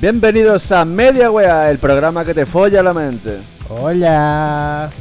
Bienvenidos 0.00 0.70
a 0.70 0.84
Media 0.84 1.28
Wea, 1.28 1.72
el 1.72 1.80
programa 1.80 2.24
que 2.24 2.32
te 2.32 2.46
folla 2.46 2.84
la 2.84 2.94
mente. 2.94 3.40
Hola. 3.68 4.92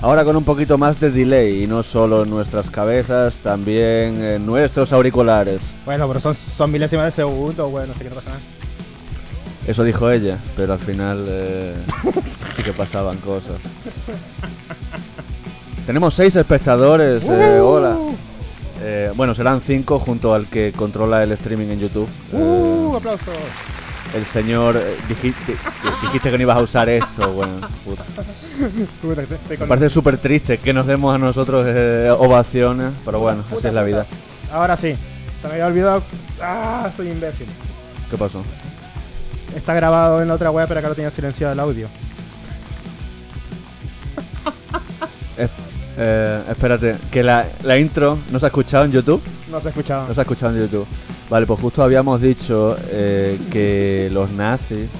Ahora 0.00 0.24
con 0.24 0.34
un 0.34 0.42
poquito 0.42 0.76
más 0.76 0.98
de 0.98 1.12
delay, 1.12 1.62
y 1.62 1.66
no 1.68 1.84
solo 1.84 2.24
en 2.24 2.30
nuestras 2.30 2.68
cabezas, 2.68 3.38
también 3.38 4.20
en 4.24 4.44
nuestros 4.44 4.92
auriculares. 4.92 5.60
Bueno, 5.84 6.08
pero 6.08 6.18
son, 6.18 6.34
son 6.34 6.72
milésimas 6.72 7.06
de 7.06 7.12
segundo, 7.12 7.70
bueno, 7.70 7.92
no 7.92 7.94
sé 7.94 8.02
qué 8.02 8.10
no 8.10 8.16
pasa 8.16 8.30
nada. 8.30 8.40
Eso 9.68 9.84
dijo 9.84 10.10
ella, 10.10 10.40
pero 10.56 10.72
al 10.72 10.80
final 10.80 11.24
eh, 11.28 11.76
sí 12.56 12.64
que 12.64 12.72
pasaban 12.72 13.18
cosas. 13.18 13.60
Tenemos 15.86 16.12
seis 16.12 16.34
espectadores, 16.34 17.22
eh, 17.22 17.60
hola. 17.60 17.96
Eh, 18.82 19.12
bueno, 19.14 19.32
serán 19.32 19.60
cinco 19.60 20.00
junto 20.00 20.34
al 20.34 20.48
que 20.48 20.72
controla 20.74 21.22
el 21.22 21.30
streaming 21.30 21.68
en 21.68 21.78
YouTube. 21.78 22.08
¡Uh! 22.32 22.94
Eh, 22.94 22.96
¡Aplausos! 22.96 23.34
El 24.14 24.24
señor, 24.24 24.76
eh, 24.76 24.96
dijiste, 25.08 25.56
dijiste 26.02 26.30
que 26.30 26.38
no 26.38 26.42
ibas 26.42 26.56
a 26.56 26.62
usar 26.62 26.88
esto, 26.88 27.32
bueno, 27.32 27.54
puta. 27.84 28.04
Me 29.48 29.66
parece 29.66 29.90
súper 29.90 30.18
triste 30.18 30.58
que 30.58 30.72
nos 30.72 30.86
demos 30.86 31.14
a 31.14 31.18
nosotros 31.18 31.64
eh, 31.66 32.14
ovaciones, 32.16 32.92
pero 33.04 33.18
bueno, 33.18 33.40
así 33.46 33.56
Puta, 33.56 33.68
es 33.68 33.74
la 33.74 33.82
vida. 33.82 34.06
Ahora 34.52 34.76
sí, 34.76 34.96
se 35.42 35.48
me 35.48 35.54
había 35.54 35.66
olvidado. 35.66 36.04
¡Ah! 36.40 36.90
Soy 36.96 37.08
imbécil. 37.10 37.46
¿Qué 38.10 38.16
pasó? 38.16 38.42
Está 39.56 39.74
grabado 39.74 40.22
en 40.22 40.28
la 40.28 40.34
otra 40.34 40.50
web, 40.50 40.66
pero 40.68 40.80
acá 40.80 40.88
lo 40.88 40.94
tenía 40.94 41.10
silenciado 41.10 41.52
el 41.52 41.60
audio. 41.60 41.88
Eh, 45.36 45.48
eh, 45.96 46.42
espérate, 46.48 46.96
que 47.10 47.22
la, 47.24 47.46
la 47.64 47.76
intro 47.76 48.18
no 48.30 48.38
se 48.38 48.46
ha 48.46 48.48
escuchado 48.48 48.84
en 48.84 48.92
YouTube. 48.92 49.20
No 49.50 49.60
se 49.60 49.70
escuchaba. 49.70 50.06
No 50.06 50.14
se 50.14 50.20
ha 50.20 50.22
escuchado 50.22 50.54
en 50.54 50.60
YouTube. 50.62 50.86
Vale, 51.28 51.46
pues 51.46 51.60
justo 51.60 51.82
habíamos 51.82 52.20
dicho 52.20 52.76
eh, 52.90 53.38
que 53.50 54.08
los 54.12 54.30
nazis. 54.30 54.90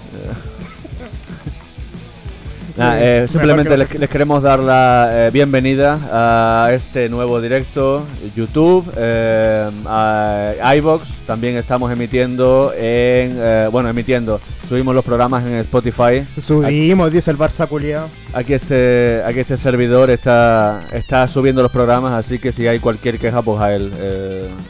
Sí, 2.75 2.81
eh, 2.83 3.27
simplemente 3.29 3.71
que 3.71 3.77
les, 3.77 3.95
les 4.01 4.11
queremos 4.11 4.43
dar 4.43 4.59
la 4.59 5.09
eh, 5.29 5.31
bienvenida 5.31 5.97
a 6.11 6.73
este 6.73 7.09
nuevo 7.09 7.41
directo, 7.41 8.05
YouTube, 8.35 8.93
eh, 8.97 9.71
a 9.87 10.75
iBox. 10.77 11.09
También 11.25 11.57
estamos 11.57 11.93
emitiendo 11.93 12.73
en. 12.75 13.37
eh, 13.39 13.69
bueno, 13.71 13.89
emitiendo. 13.89 14.41
Subimos 14.69 14.93
los 14.93 15.05
programas 15.05 15.45
en 15.45 15.53
Spotify. 15.59 16.27
Subimos, 16.41 17.13
dice 17.13 17.31
el 17.31 17.39
Barça 17.39 17.69
culiao. 17.69 18.09
Aquí 18.33 18.55
este, 18.55 19.23
aquí 19.25 19.39
este 19.39 19.57
servidor 19.57 20.11
está, 20.11 20.83
está 20.91 21.29
subiendo 21.29 21.63
los 21.63 21.71
programas, 21.71 22.13
así 22.15 22.41
que 22.41 22.51
si 22.51 22.67
hay 22.67 22.81
cualquier 22.81 23.21
queja, 23.21 23.41
pues 23.43 23.61
a 23.61 23.73
él. 23.73 23.93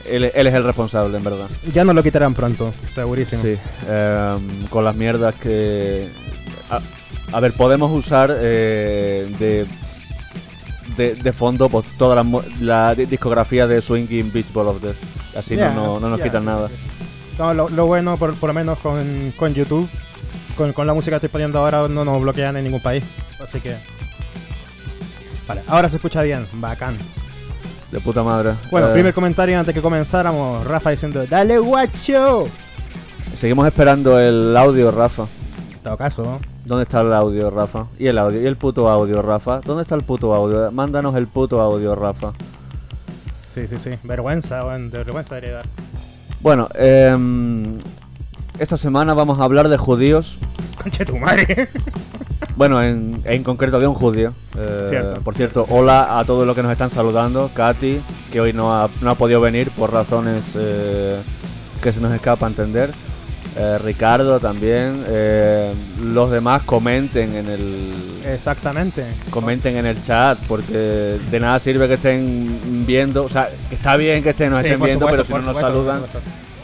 él, 0.06 0.30
él 0.34 0.47
es 0.47 0.52
el 0.52 0.64
responsable, 0.64 1.16
en 1.16 1.25
verdad. 1.25 1.47
Ya 1.72 1.84
nos 1.84 1.94
lo 1.94 2.02
quitarán 2.02 2.34
pronto, 2.34 2.75
segurísimo. 2.94 3.41
Sí, 3.41 3.56
con 4.69 4.84
las 4.84 4.94
mierdas 4.94 5.34
que... 5.36 6.06
A, 6.69 6.80
a 7.33 7.41
ver, 7.41 7.53
podemos 7.53 7.91
usar 7.91 8.30
eh, 8.41 9.34
de, 9.39 9.67
de, 10.97 11.14
de 11.17 11.33
fondo 11.33 11.69
pues, 11.69 11.84
toda 11.98 12.22
la, 12.22 12.42
la 12.61 12.94
di- 12.94 13.06
discografía 13.06 13.66
de 13.66 13.81
Swinging 13.81 14.33
Beach 14.33 14.53
Ball 14.53 14.69
of 14.69 14.81
Death. 14.83 14.97
Así 15.36 15.56
no, 15.56 15.72
no, 15.75 16.00
no 16.00 16.08
nos 16.11 16.20
quitan 16.20 16.44
nada. 16.44 16.69
No, 17.39 17.53
lo, 17.53 17.69
lo 17.69 17.86
bueno, 17.86 18.16
por, 18.16 18.34
por 18.37 18.48
lo 18.48 18.54
menos 18.54 18.78
con, 18.78 19.32
con 19.37 19.53
YouTube, 19.54 19.88
con, 20.56 20.72
con 20.72 20.87
la 20.87 20.94
música 20.94 21.19
que 21.19 21.26
estoy 21.26 21.32
poniendo 21.32 21.59
ahora, 21.59 21.88
no 21.88 22.04
nos 22.04 22.22
bloquean 22.22 22.56
en 22.56 22.65
ningún 22.65 22.81
país. 22.82 23.03
Así 23.43 23.60
que. 23.60 23.77
Vale, 25.48 25.62
ahora 25.66 25.88
se 25.88 25.97
escucha 25.97 26.22
bien, 26.22 26.47
bacán. 26.54 26.97
De 27.91 28.00
puta 28.00 28.22
madre. 28.22 28.54
Bueno, 28.71 28.88
Eh, 28.91 28.93
primer 28.93 29.12
comentario 29.15 29.59
antes 29.59 29.75
que 29.75 29.82
comenzáramos, 29.82 30.65
Rafa 30.66 30.91
diciendo, 30.91 31.27
¡Dale 31.28 31.59
guacho! 31.59 32.48
Seguimos 33.37 33.66
esperando 33.66 34.19
el 34.21 34.56
audio, 34.56 34.91
Rafa. 34.93 35.25
En 35.72 35.78
todo 35.81 35.97
caso, 35.97 36.41
¿Dónde 36.64 36.84
está 36.84 37.02
el 37.02 37.12
audio, 37.12 37.50
Rafa? 37.50 37.86
¿Y 37.98 38.06
el 38.06 38.19
audio? 38.19 38.41
¿Y 38.42 38.47
el 38.47 38.56
puto 38.56 38.88
audio, 38.88 39.20
Rafa? 39.20 39.60
¿Dónde 39.64 39.82
está 39.82 39.94
el 39.94 40.02
puto 40.02 40.34
audio? 40.34 40.70
Mándanos 40.72 41.14
el 41.14 41.26
puto 41.26 41.60
audio, 41.60 41.94
Rafa. 41.94 42.32
sí, 43.54 43.66
sí, 43.69 43.76
sí, 43.78 43.91
vergüenza, 44.02 44.64
weón, 44.64 44.91
de 44.91 44.98
vergüenza 44.98 45.34
debería 45.34 45.56
dar. 45.58 45.66
Bueno, 46.41 46.69
em, 46.74 47.78
esta 48.58 48.76
semana 48.76 49.14
vamos 49.14 49.41
a 49.41 49.44
hablar 49.44 49.69
de 49.69 49.76
judíos. 49.76 50.38
Conche 50.82 51.04
tu 51.04 51.16
madre. 51.16 51.69
Bueno, 52.56 52.80
en, 52.80 53.20
en 53.24 53.42
concreto 53.42 53.80
de 53.80 53.86
un 53.88 53.94
judío. 53.94 54.32
Eh, 54.56 54.86
Cierto. 54.88 55.20
Por 55.22 55.34
cierto, 55.34 55.66
hola 55.70 56.20
a 56.20 56.24
todos 56.24 56.47
los 56.47 56.54
que 56.54 56.62
nos 56.62 56.70
están 56.70 56.88
saludando. 56.91 57.50
Katy, 57.53 58.00
que 58.30 58.41
hoy 58.41 58.53
no 58.53 58.72
ha, 58.72 58.88
no 59.00 59.10
ha 59.10 59.14
podido 59.16 59.41
venir 59.41 59.70
por 59.70 59.92
razones 59.92 60.53
eh, 60.54 61.20
que 61.82 61.92
se 61.92 62.00
nos 62.00 62.12
escapa 62.12 62.47
entender. 62.47 62.91
Eh, 63.56 63.78
Ricardo 63.78 64.41
también. 64.41 65.04
Eh, 65.09 65.72
los 66.03 66.31
demás 66.31 66.62
comenten 66.65 67.34
en 67.37 67.48
el 67.48 67.94
Exactamente. 68.26 69.04
comenten 69.31 69.76
en 69.76 69.87
el 69.87 70.03
chat 70.03 70.38
porque 70.48 71.19
de 71.31 71.41
nada 71.41 71.59
sirve 71.60 71.87
que 71.87 71.94
estén 71.94 72.84
viendo. 72.87 73.25
O 73.25 73.28
sea, 73.28 73.50
está 73.70 73.97
bien 73.97 74.22
que 74.22 74.31
estén, 74.31 74.50
nos 74.50 74.60
Sí, 74.60 74.66
estén 74.66 74.82
viendo, 74.82 75.06
supuesto, 75.06 75.10
pero 75.10 75.25
si 75.25 75.32
no 75.32 75.53
nos 75.53 75.56
supuesto, 75.56 75.69
saludan, 75.69 76.03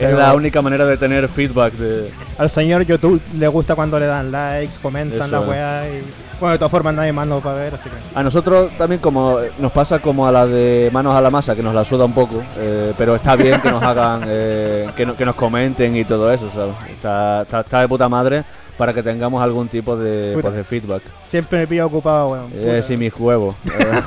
es 0.00 0.14
la 0.14 0.34
única 0.34 0.62
manera 0.62 0.86
de 0.86 0.96
tener 0.96 1.28
feedback 1.28 1.74
de. 1.74 2.10
Al 2.38 2.50
señor 2.50 2.82
YouTube 2.82 3.20
le 3.38 3.48
gusta 3.48 3.74
cuando 3.74 4.00
le 4.00 4.06
dan 4.06 4.32
likes, 4.32 4.74
comentan 4.82 5.28
Eso 5.28 5.28
la 5.28 5.40
weá 5.42 5.88
y... 5.88 6.02
Bueno, 6.40 6.52
de 6.52 6.58
todas 6.58 6.70
formas 6.70 6.94
nadie 6.94 7.12
más 7.12 7.26
nos 7.26 7.46
va 7.46 7.50
a 7.52 7.54
ver, 7.54 7.74
así 7.74 7.90
que... 7.90 7.96
A 8.18 8.22
nosotros 8.22 8.70
también 8.78 9.00
como 9.00 9.38
nos 9.58 9.70
pasa 9.72 9.98
como 9.98 10.26
a 10.26 10.32
la 10.32 10.46
de 10.46 10.88
manos 10.90 11.14
a 11.14 11.20
la 11.20 11.28
masa, 11.30 11.54
que 11.54 11.62
nos 11.62 11.74
la 11.74 11.84
suda 11.84 12.06
un 12.06 12.14
poco, 12.14 12.42
eh, 12.56 12.94
pero 12.96 13.14
está 13.14 13.36
bien 13.36 13.60
que 13.60 13.70
nos 13.70 13.82
hagan, 13.82 14.24
eh, 14.26 14.88
que, 14.96 15.04
no- 15.04 15.16
que 15.16 15.26
nos 15.26 15.34
comenten 15.36 15.94
y 15.94 16.04
todo 16.06 16.32
eso, 16.32 16.50
¿sabes? 16.54 16.74
Está, 16.88 17.42
está, 17.42 17.60
está 17.60 17.80
de 17.82 17.88
puta 17.88 18.08
madre 18.08 18.42
para 18.78 18.94
que 18.94 19.02
tengamos 19.02 19.42
algún 19.42 19.68
tipo 19.68 19.94
de, 19.98 20.38
pues, 20.40 20.54
de 20.54 20.64
feedback. 20.64 21.02
Siempre 21.24 21.58
me 21.58 21.66
pillo 21.66 21.86
ocupado, 21.86 22.28
weón. 22.30 22.50
Eh, 22.54 22.60
puta. 22.76 22.82
sí, 22.84 22.96
mi 22.96 23.10
juego. 23.10 23.54
eh. 23.66 24.02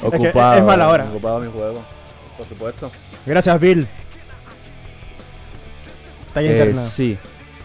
que 0.00 0.06
ocupado. 0.06 0.58
es 0.58 0.64
mala 0.64 0.88
hora. 0.90 1.04
Ocupado 1.04 1.40
mi 1.40 1.50
juego, 1.50 1.80
por 2.36 2.46
supuesto. 2.46 2.90
Gracias, 3.24 3.58
Bill. 3.58 3.86
Talla 6.34 6.48
Eh, 6.50 6.52
interna. 6.52 6.82
sí, 6.82 7.16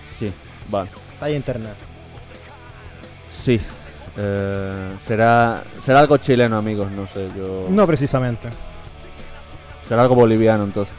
sí, 0.06 0.31
vale. 0.70 0.90
Talla 1.20 1.36
interna. 1.36 1.70
Sí. 3.34 3.60
Eh, 4.16 4.94
será, 5.04 5.64
será 5.82 6.00
algo 6.02 6.18
chileno, 6.18 6.56
amigos, 6.58 6.92
no 6.92 7.08
sé, 7.08 7.30
yo... 7.36 7.66
No 7.70 7.88
precisamente. 7.88 8.48
Será 9.90 10.04
algo 10.04 10.14
boliviano, 10.16 10.64
entonces. 10.66 10.94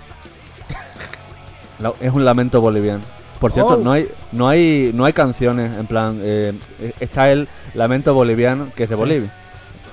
La- 1.78 1.92
es 2.00 2.12
un 2.12 2.24
lamento 2.24 2.60
boliviano. 2.60 3.02
Por 3.38 3.52
cierto, 3.52 3.74
Oh. 3.74 3.76
no 3.76 3.92
hay 3.92 4.08
no 4.32 4.48
hay 4.48 4.90
no 4.94 5.04
hay 5.04 5.12
canciones 5.12 5.76
en 5.78 5.86
plan 5.86 6.18
eh, 6.22 6.52
eh, 6.80 6.92
está 7.00 7.30
el 7.30 7.46
lamento 7.74 8.14
boliviano 8.14 8.68
que 8.74 8.84
es 8.84 8.88
de 8.88 8.94
Sí. 8.94 8.98
Bolivia. 8.98 9.30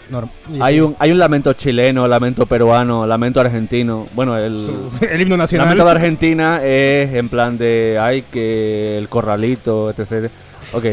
Norm- 0.09 0.29
Hay 0.61 0.79
un 0.79 0.95
hay 0.99 1.11
un 1.11 1.17
lamento 1.19 1.51
chileno, 1.53 2.07
lamento 2.07 2.45
peruano, 2.45 3.05
lamento 3.05 3.41
argentino. 3.41 4.07
Bueno, 4.13 4.37
el 4.37 4.69
el 5.09 5.21
himno 5.21 5.37
nacional. 5.37 5.65
lamento 5.67 5.85
de 5.85 5.91
Argentina 5.91 6.61
es 6.63 7.13
en 7.13 7.29
plan 7.29 7.57
de 7.57 7.97
ay 7.99 8.21
que 8.23 8.97
el 8.97 9.09
corralito, 9.09 9.89
etc. 9.89 10.29
Ok. 10.73 10.85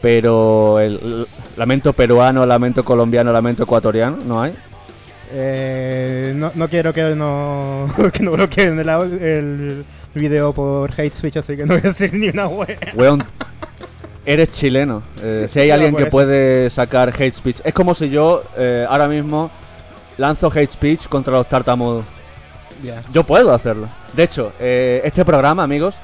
Pero 0.00 0.78
el, 0.78 1.26
lamento 1.56 1.92
peruano, 1.92 2.46
lamento 2.46 2.84
colombiano, 2.84 3.32
lamento 3.32 3.64
ecuatoriano, 3.64 4.18
¿no 4.24 4.42
hay? 4.42 4.54
Eh, 5.32 6.32
no, 6.34 6.52
no 6.54 6.68
quiero 6.68 6.92
que 6.92 7.14
no, 7.14 7.88
que 8.12 8.22
no 8.22 8.30
bloqueen 8.32 8.78
el, 8.78 8.88
el 8.88 9.84
video 10.14 10.52
por 10.52 10.90
hate 10.92 11.12
speech, 11.12 11.36
así 11.36 11.56
que 11.56 11.66
no 11.66 11.74
voy 11.74 11.80
a 11.84 11.88
decir 11.88 12.14
ni 12.14 12.28
una 12.28 12.46
wea. 12.48 12.78
Weón, 12.94 13.24
eres 14.24 14.52
chileno. 14.52 15.02
Eh, 15.22 15.46
si 15.48 15.60
hay 15.60 15.70
alguien 15.70 15.96
que 15.96 16.06
puede 16.06 16.70
sacar 16.70 17.08
hate 17.08 17.34
speech. 17.34 17.60
Es 17.64 17.74
como 17.74 17.94
si 17.94 18.10
yo 18.10 18.44
eh, 18.56 18.86
ahora 18.88 19.08
mismo 19.08 19.50
lanzo 20.16 20.50
hate 20.54 20.70
speech 20.70 21.08
contra 21.08 21.32
los 21.32 21.48
tartamudos. 21.48 22.04
Ya. 22.82 23.02
Yo 23.12 23.24
puedo 23.24 23.52
hacerlo. 23.52 23.88
De 24.12 24.22
hecho, 24.22 24.52
eh, 24.60 25.00
este 25.04 25.24
programa, 25.24 25.62
amigos, 25.62 25.96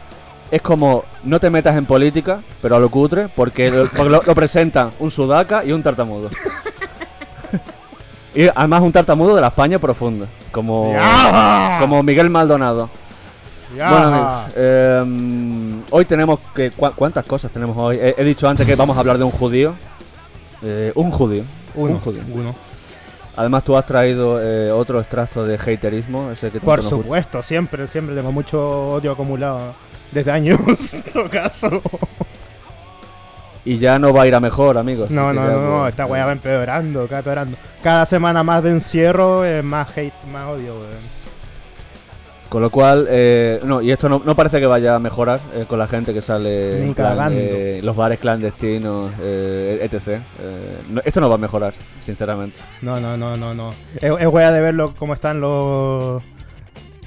es 0.55 0.62
como 0.62 1.05
no 1.25 1.41
te 1.41 1.51
metas 1.51 1.77
en 1.77 1.85
política, 1.87 2.41
pero 2.62 2.77
a 2.77 2.79
lo 2.79 2.89
cutre, 2.89 3.29
porque 3.35 3.71
lo, 3.71 3.87
porque 3.87 4.11
lo- 4.11 4.23
lo 4.23 4.35
presentan 4.35 4.91
un 5.01 5.11
sudaca 5.11 5.65
y 5.65 5.73
un 5.73 5.83
tartamudo. 5.83 6.31
y 8.35 8.49
además 8.55 8.83
un 8.83 8.93
tartamudo 8.93 9.35
de 9.35 9.41
la 9.41 9.49
España 9.49 9.79
profunda, 9.79 10.27
como, 10.51 10.95
como 11.81 12.03
Miguel 12.03 12.31
Maldonado. 12.31 12.91
Bueno 13.77 13.97
amigos, 14.06 14.53
eh, 14.55 15.05
hoy 15.91 16.05
tenemos 16.05 16.39
que... 16.55 16.71
¿cu- 16.71 16.93
¿Cuántas 16.95 17.25
cosas 17.27 17.51
tenemos 17.51 17.77
hoy? 17.77 17.97
He, 18.01 18.15
he 18.19 18.25
dicho 18.25 18.49
antes 18.49 18.65
que 18.67 18.77
vamos 18.77 18.97
a 18.97 19.01
hablar 19.01 19.19
de 19.19 19.25
un 19.25 19.33
judío. 19.33 19.75
Eh, 20.62 20.93
un 20.95 21.11
judío. 21.11 21.43
uno, 21.75 21.95
Un 21.95 22.01
judío. 22.01 22.23
uno. 22.33 22.55
Además 23.37 23.65
tú 23.65 23.77
has 23.77 23.85
traído 23.85 24.41
eh, 24.41 24.71
otro 24.71 25.01
extracto 25.01 25.45
de 25.45 25.56
haterismo. 25.56 26.31
Ese 26.31 26.51
que 26.53 26.61
Por 26.61 26.81
gusta. 26.83 26.91
supuesto, 26.97 27.43
siempre, 27.43 27.89
siempre 27.89 28.15
tengo 28.15 28.31
mucho 28.31 28.93
odio 28.93 29.11
acumulado 29.11 29.75
desde 30.14 30.31
años, 30.31 30.58
en 30.94 31.02
todo 31.02 31.28
caso. 31.28 31.82
Y 33.66 33.78
ya 33.78 33.99
no 33.99 34.12
va 34.12 34.22
a 34.22 34.26
ir 34.26 34.34
a 34.34 34.40
mejor, 34.40 34.76
amigos. 34.76 35.11
No, 35.11 35.32
no, 35.32 35.43
no, 35.46 35.52
no, 35.52 35.78
pues, 35.81 35.93
esta 35.93 36.05
weá 36.06 36.26
va 36.26 36.32
empeorando, 36.32 37.06
cada 37.06 37.20
empeorando. 37.20 37.56
Cada 37.82 38.05
semana 38.06 38.43
más 38.43 38.62
de 38.62 38.70
encierro, 38.70 39.44
eh, 39.44 39.62
más 39.62 39.88
hate, 39.96 40.12
más 40.31 40.49
odio, 40.49 40.75
weón. 40.75 41.25
Con 42.50 42.61
lo 42.62 42.70
cual, 42.70 43.06
eh, 43.11 43.58
no, 43.64 43.81
y 43.81 43.90
esto 43.90 44.08
no, 44.08 44.22
no 44.25 44.37
parece 44.37 44.61
que 44.61 44.66
vaya 44.66 44.94
a 44.94 44.99
mejorar 45.00 45.40
eh, 45.55 45.64
con 45.66 45.78
la 45.78 45.88
gente 45.88 46.14
que 46.14 46.20
sale 46.22 46.84
en 46.84 46.94
plan, 46.94 47.32
eh, 47.34 47.81
los 47.82 47.96
bares 47.96 48.20
clandestinos, 48.20 49.10
eh, 49.20 49.81
etc. 49.82 50.20
Eh, 50.40 50.78
no- 50.90 51.00
esto 51.05 51.20
no 51.20 51.28
va 51.28 51.34
a 51.34 51.38
mejorar, 51.38 51.75
sinceramente. 52.05 52.60
No, 52.82 53.00
no, 53.00 53.17
no, 53.17 53.37
no, 53.37 53.55
no. 53.55 53.72
Es, 53.96 54.05
es 54.20 54.26
wea 54.28 54.52
de 54.52 54.60
verlo 54.60 54.94
cómo 54.96 55.14
están 55.14 55.40
los. 55.40 56.22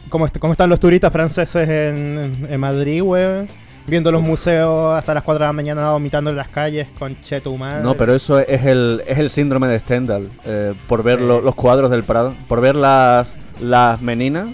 Cómo, 0.09 0.25
est- 0.25 0.37
cómo 0.39 0.53
están 0.53 0.69
los 0.69 0.79
turistas 0.79 1.11
franceses 1.11 1.67
en, 1.67 2.47
en 2.49 2.59
Madrid, 2.59 3.01
weón. 3.01 3.47
Viendo 3.87 4.11
los 4.11 4.21
museos 4.21 4.97
hasta 4.97 5.13
las 5.13 5.23
4 5.23 5.43
de 5.45 5.47
la 5.47 5.53
mañana 5.53 5.91
vomitando 5.91 6.29
en 6.29 6.35
las 6.35 6.49
calles 6.49 6.87
con 6.99 7.15
che 7.21 7.39
tu 7.39 7.57
madre. 7.57 7.81
No, 7.83 7.95
pero 7.95 8.13
eso 8.13 8.37
es 8.39 8.65
el, 8.65 9.01
es 9.07 9.17
el 9.17 9.29
síndrome 9.29 9.67
de 9.67 9.79
Stendhal, 9.79 10.27
eh, 10.43 10.73
por 10.89 11.03
ver 11.03 11.21
lo- 11.21 11.39
Sí. 11.39 11.45
los 11.45 11.55
cuadros 11.55 11.89
del 11.89 12.03
Prado, 12.03 12.33
por 12.49 12.59
ver 12.59 12.75
las, 12.75 13.33
las 13.61 14.01
meninas, 14.01 14.47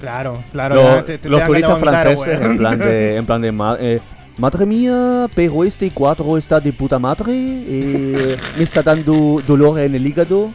Claro, 0.00 0.44
claro. 0.52 0.74
Lo- 0.74 0.82
ya 0.82 1.02
te- 1.02 1.16
te 1.16 1.28
los 1.30 1.42
turistas 1.44 1.78
franceses 1.78 2.38
en 2.42 2.58
plan 2.58 2.78
de, 2.78 3.16
en 3.16 3.24
plan 3.24 3.40
de 3.40 3.48
eh, 3.80 4.00
madre 4.36 4.66
mía, 4.66 5.28
pero 5.34 5.64
este 5.64 5.90
cuadro 5.90 6.36
está 6.36 6.60
de 6.60 6.70
puta 6.74 6.98
madre, 6.98 7.32
eh, 7.32 8.36
me 8.58 8.64
está 8.64 8.82
dando 8.82 9.40
dolor 9.46 9.78
en 9.80 9.94
el 9.94 10.06
hígado. 10.06 10.50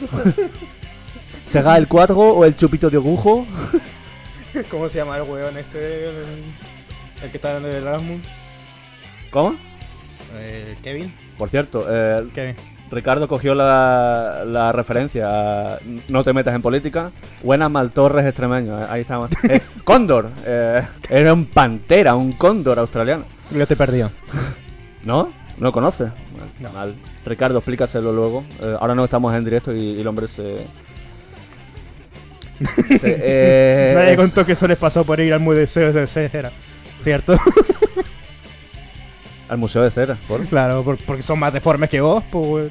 ¿Será 1.48 1.76
el 1.76 1.88
cuadro 1.88 2.18
o 2.18 2.44
el 2.44 2.54
chupito 2.54 2.90
de 2.90 2.98
orujo? 2.98 3.46
¿Cómo 4.70 4.88
se 4.88 4.98
llama 4.98 5.16
el 5.16 5.22
weón 5.22 5.56
este? 5.56 6.08
El, 6.08 6.14
el 7.22 7.30
que 7.30 7.36
está 7.36 7.54
dando 7.54 7.68
el 7.68 7.76
Erasmus. 7.76 8.20
¿Cómo? 9.30 9.54
El 10.40 10.76
Kevin. 10.82 11.12
Por 11.36 11.48
cierto, 11.48 11.86
eh, 11.88 12.26
Kevin. 12.34 12.56
Ricardo 12.90 13.28
cogió 13.28 13.54
la, 13.54 14.44
la 14.46 14.72
referencia 14.72 15.28
a 15.74 15.78
No 16.08 16.24
te 16.24 16.32
metas 16.32 16.54
en 16.54 16.62
política. 16.62 17.10
Buenas 17.42 17.70
Maltorres 17.70 18.24
extremeño, 18.26 18.78
eh, 18.80 18.86
ahí 18.88 19.00
estamos. 19.02 19.30
Eh, 19.48 19.60
cóndor, 19.84 20.30
eh, 20.44 20.82
era 21.10 21.32
un 21.34 21.46
pantera, 21.46 22.14
un 22.14 22.32
cóndor 22.32 22.78
australiano. 22.78 23.24
Yo 23.50 23.62
estoy 23.62 23.76
perdido. 23.76 24.10
¿No? 25.04 25.24
¿No 25.58 25.64
lo 25.66 25.72
conoce? 25.72 26.04
Mal, 26.04 26.14
No. 26.60 26.72
mal. 26.72 26.94
Ricardo, 27.26 27.58
explícaselo 27.58 28.12
luego. 28.12 28.44
Eh, 28.62 28.76
ahora 28.80 28.94
no 28.94 29.04
estamos 29.04 29.34
en 29.34 29.44
directo 29.44 29.72
y, 29.74 29.78
y 29.92 30.00
el 30.00 30.06
hombre 30.06 30.26
se... 30.28 30.56
eh, 33.02 33.92
Nadie 33.94 34.10
es- 34.12 34.16
contó 34.16 34.44
que 34.44 34.52
eso 34.52 34.66
les 34.68 34.78
pasó 34.78 35.04
por 35.04 35.20
ir 35.20 35.32
al 35.32 35.40
museo 35.40 35.92
de 35.92 36.06
cera. 36.06 36.50
¿Cierto? 37.02 37.38
Al 39.48 39.56
Museo 39.56 39.82
de 39.82 39.90
Cera, 39.90 40.18
¿por? 40.28 40.44
claro, 40.46 40.82
por- 40.84 40.98
porque 41.04 41.22
son 41.22 41.38
más 41.38 41.50
deformes 41.54 41.88
que 41.88 42.02
vos, 42.02 42.22
pues. 42.30 42.70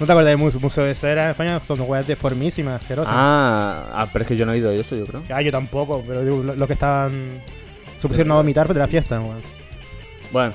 ¿No 0.00 0.06
te 0.06 0.12
acuerdas 0.12 0.30
del 0.32 0.38
mu- 0.38 0.50
museo 0.60 0.82
de 0.84 0.94
cera 0.96 1.24
en 1.26 1.30
España? 1.30 1.60
Son 1.60 1.80
weas 1.82 2.06
deformísimas, 2.06 2.82
asquerosas. 2.82 3.12
Ah, 3.16 3.86
ah, 3.94 4.08
pero 4.12 4.24
es 4.24 4.28
que 4.28 4.36
yo 4.36 4.44
no 4.44 4.52
he 4.52 4.58
ido 4.58 4.70
a 4.70 4.74
eso, 4.74 4.96
yo 4.96 5.06
creo. 5.06 5.22
Ah, 5.32 5.40
yo 5.40 5.52
tampoco, 5.52 6.02
pero 6.06 6.24
digo, 6.24 6.42
lo, 6.42 6.56
lo 6.56 6.66
que 6.66 6.72
estaban. 6.72 7.40
Se 8.00 8.08
pusieron 8.08 8.32
a 8.32 8.34
vomitar 8.36 8.66
de 8.66 8.78
la 8.78 8.88
fiesta, 8.88 9.20
weón. 9.20 9.40
Bueno. 10.32 10.52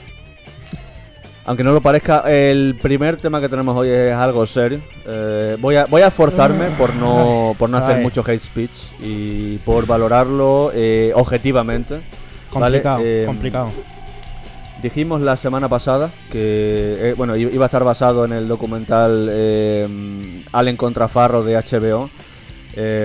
Aunque 1.45 1.63
no 1.63 1.73
lo 1.73 1.81
parezca, 1.81 2.23
el 2.27 2.77
primer 2.79 3.17
tema 3.17 3.41
que 3.41 3.49
tenemos 3.49 3.75
hoy 3.75 3.89
es 3.89 4.13
algo 4.13 4.45
serio. 4.45 4.79
Eh, 5.07 5.57
voy, 5.59 5.75
a, 5.75 5.85
voy 5.85 6.03
a 6.03 6.07
esforzarme 6.07 6.67
por 6.77 6.93
no, 6.95 7.55
por 7.57 7.69
no 7.69 7.77
hacer 7.77 7.97
Ay. 7.97 8.03
mucho 8.03 8.21
hate 8.21 8.39
speech 8.39 8.71
y 9.01 9.57
por 9.59 9.87
valorarlo 9.87 10.71
eh, 10.73 11.11
objetivamente. 11.15 12.01
Eh, 13.03 13.23
complicado. 13.25 13.71
Dijimos 14.83 15.21
la 15.21 15.35
semana 15.35 15.67
pasada 15.69 16.09
que 16.31 16.97
eh, 16.99 17.13
bueno 17.15 17.35
iba 17.35 17.65
a 17.65 17.67
estar 17.67 17.83
basado 17.83 18.25
en 18.25 18.33
el 18.33 18.47
documental 18.47 19.29
Allen 20.51 20.77
contra 20.77 21.07
Farro 21.07 21.43
de 21.43 21.55
HBO. 21.55 22.09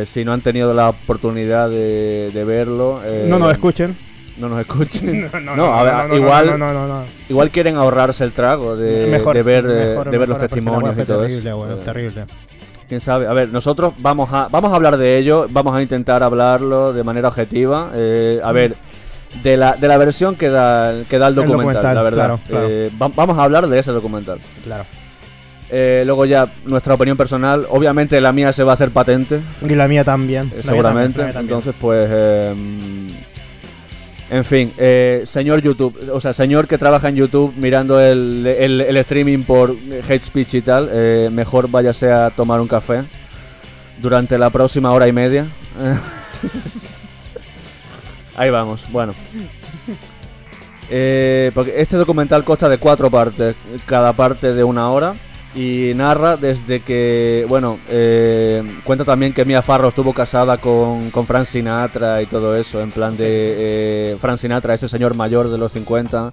Si 0.06 0.24
no 0.24 0.32
han 0.32 0.42
tenido 0.42 0.74
la 0.74 0.90
oportunidad 0.90 1.70
de, 1.70 2.30
de 2.32 2.44
verlo, 2.44 3.00
no 3.28 3.38
nos 3.38 3.52
escuchen. 3.52 3.96
No 4.38 4.48
nos 4.48 4.60
escuchen. 4.60 5.30
No, 5.44 5.56
No, 5.56 5.74
a 5.74 5.82
ver, 5.82 5.92
no, 5.94 6.08
no, 6.08 6.16
igual, 6.16 7.04
igual 7.28 7.50
quieren 7.50 7.76
ahorrarse 7.76 8.24
el 8.24 8.32
trago 8.32 8.76
de, 8.76 9.06
Mejor, 9.08 9.34
de 9.34 9.42
ver, 9.42 9.64
mejor, 9.64 10.10
de 10.10 10.18
ver 10.18 10.28
los 10.28 10.38
testimonios 10.38 10.96
y 10.98 11.02
todo 11.04 11.20
terrible, 11.22 11.50
eso. 11.50 11.72
Eh, 11.72 11.80
terrible. 11.84 12.24
Quién 12.88 13.00
sabe. 13.00 13.26
A 13.26 13.32
ver, 13.32 13.48
nosotros 13.48 13.94
vamos 13.98 14.28
a 14.32 14.48
vamos 14.50 14.72
a 14.72 14.76
hablar 14.76 14.96
de 14.96 15.18
ello, 15.18 15.46
vamos 15.50 15.74
a 15.74 15.82
intentar 15.82 16.22
hablarlo 16.22 16.92
de 16.92 17.02
manera 17.02 17.28
objetiva. 17.28 17.90
Eh, 17.94 18.40
a 18.44 18.52
ver, 18.52 18.76
de 19.42 19.56
la, 19.56 19.72
de 19.72 19.88
la 19.88 19.96
versión 19.98 20.36
que 20.36 20.48
da, 20.50 20.92
que 21.08 21.18
da 21.18 21.26
el 21.28 21.32
El 21.32 21.36
documental, 21.46 21.64
documental, 21.82 21.94
la 21.96 22.02
verdad. 22.02 22.24
claro, 22.26 22.40
claro. 22.46 22.66
Eh, 22.70 22.90
va- 23.02 23.08
vamos 23.14 23.38
a 23.38 23.42
hablar 23.42 23.66
de 23.66 23.78
ese 23.78 23.90
documental. 23.90 24.38
Claro. 24.64 24.84
Eh, 25.68 26.04
luego 26.06 26.26
ya 26.26 26.46
nuestra 26.64 26.94
opinión 26.94 27.16
personal, 27.16 27.66
obviamente 27.70 28.20
la 28.20 28.30
mía 28.30 28.52
se 28.52 28.62
va 28.62 28.70
a 28.70 28.74
hacer 28.74 28.90
patente, 28.92 29.40
Y 29.62 29.74
la 29.74 29.88
mía 29.88 30.04
también. 30.04 30.44
eh, 30.44 30.48
la 30.50 30.54
mía 30.54 30.62
seguramente. 30.62 31.16
también, 31.18 31.18
la 31.18 31.24
mía 31.24 31.32
también. 31.32 31.58
Entonces, 31.58 31.74
pues, 31.80 32.06
eh, 32.08 32.54
en 34.30 34.44
fin, 34.44 34.72
eh, 34.78 35.22
señor 35.26 35.60
YouTube, 35.62 36.10
o 36.12 36.20
sea, 36.20 36.32
señor 36.32 36.66
que 36.66 36.78
trabaja 36.78 37.08
en 37.08 37.16
YouTube 37.16 37.54
mirando 37.56 38.00
el, 38.00 38.44
el- 38.46 38.96
streaming 38.96 39.44
por 39.44 39.76
hate 40.08 40.22
speech 40.22 40.54
y 40.54 40.60
tal, 40.62 40.88
eh, 40.92 41.28
mejor 41.32 41.70
váyase 41.70 42.10
a 42.10 42.30
tomar 42.30 42.60
un 42.60 42.66
café 42.68 43.04
durante 44.02 44.36
la 44.38 44.50
próxima 44.50 44.90
hora 44.92 45.06
y 45.06 45.12
media. 45.12 45.46
Ahí 48.36 48.50
vamos, 48.50 48.84
bueno. 48.90 49.14
Eh, 50.90 51.50
porque 51.54 51.80
este 51.80 51.96
documental 51.96 52.44
consta 52.44 52.68
de 52.68 52.78
cuatro 52.78 53.10
partes, 53.10 53.54
cada 53.86 54.12
parte 54.12 54.52
de 54.54 54.64
una 54.64 54.90
hora. 54.90 55.14
Y 55.56 55.92
narra 55.94 56.36
desde 56.36 56.80
que, 56.80 57.46
bueno, 57.48 57.78
eh, 57.88 58.62
cuenta 58.84 59.06
también 59.06 59.32
que 59.32 59.46
Mia 59.46 59.62
Farrow 59.62 59.88
estuvo 59.88 60.12
casada 60.12 60.58
con, 60.58 61.10
con 61.10 61.26
Frank 61.26 61.46
Sinatra 61.46 62.20
y 62.20 62.26
todo 62.26 62.54
eso, 62.54 62.82
en 62.82 62.90
plan 62.90 63.16
de 63.16 63.24
eh, 63.26 64.16
Frank 64.20 64.36
Sinatra, 64.38 64.74
ese 64.74 64.86
señor 64.86 65.14
mayor 65.14 65.48
de 65.48 65.56
los 65.56 65.72
50. 65.72 66.32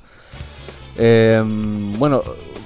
Eh, 0.97 1.41
bueno, 1.97 2.21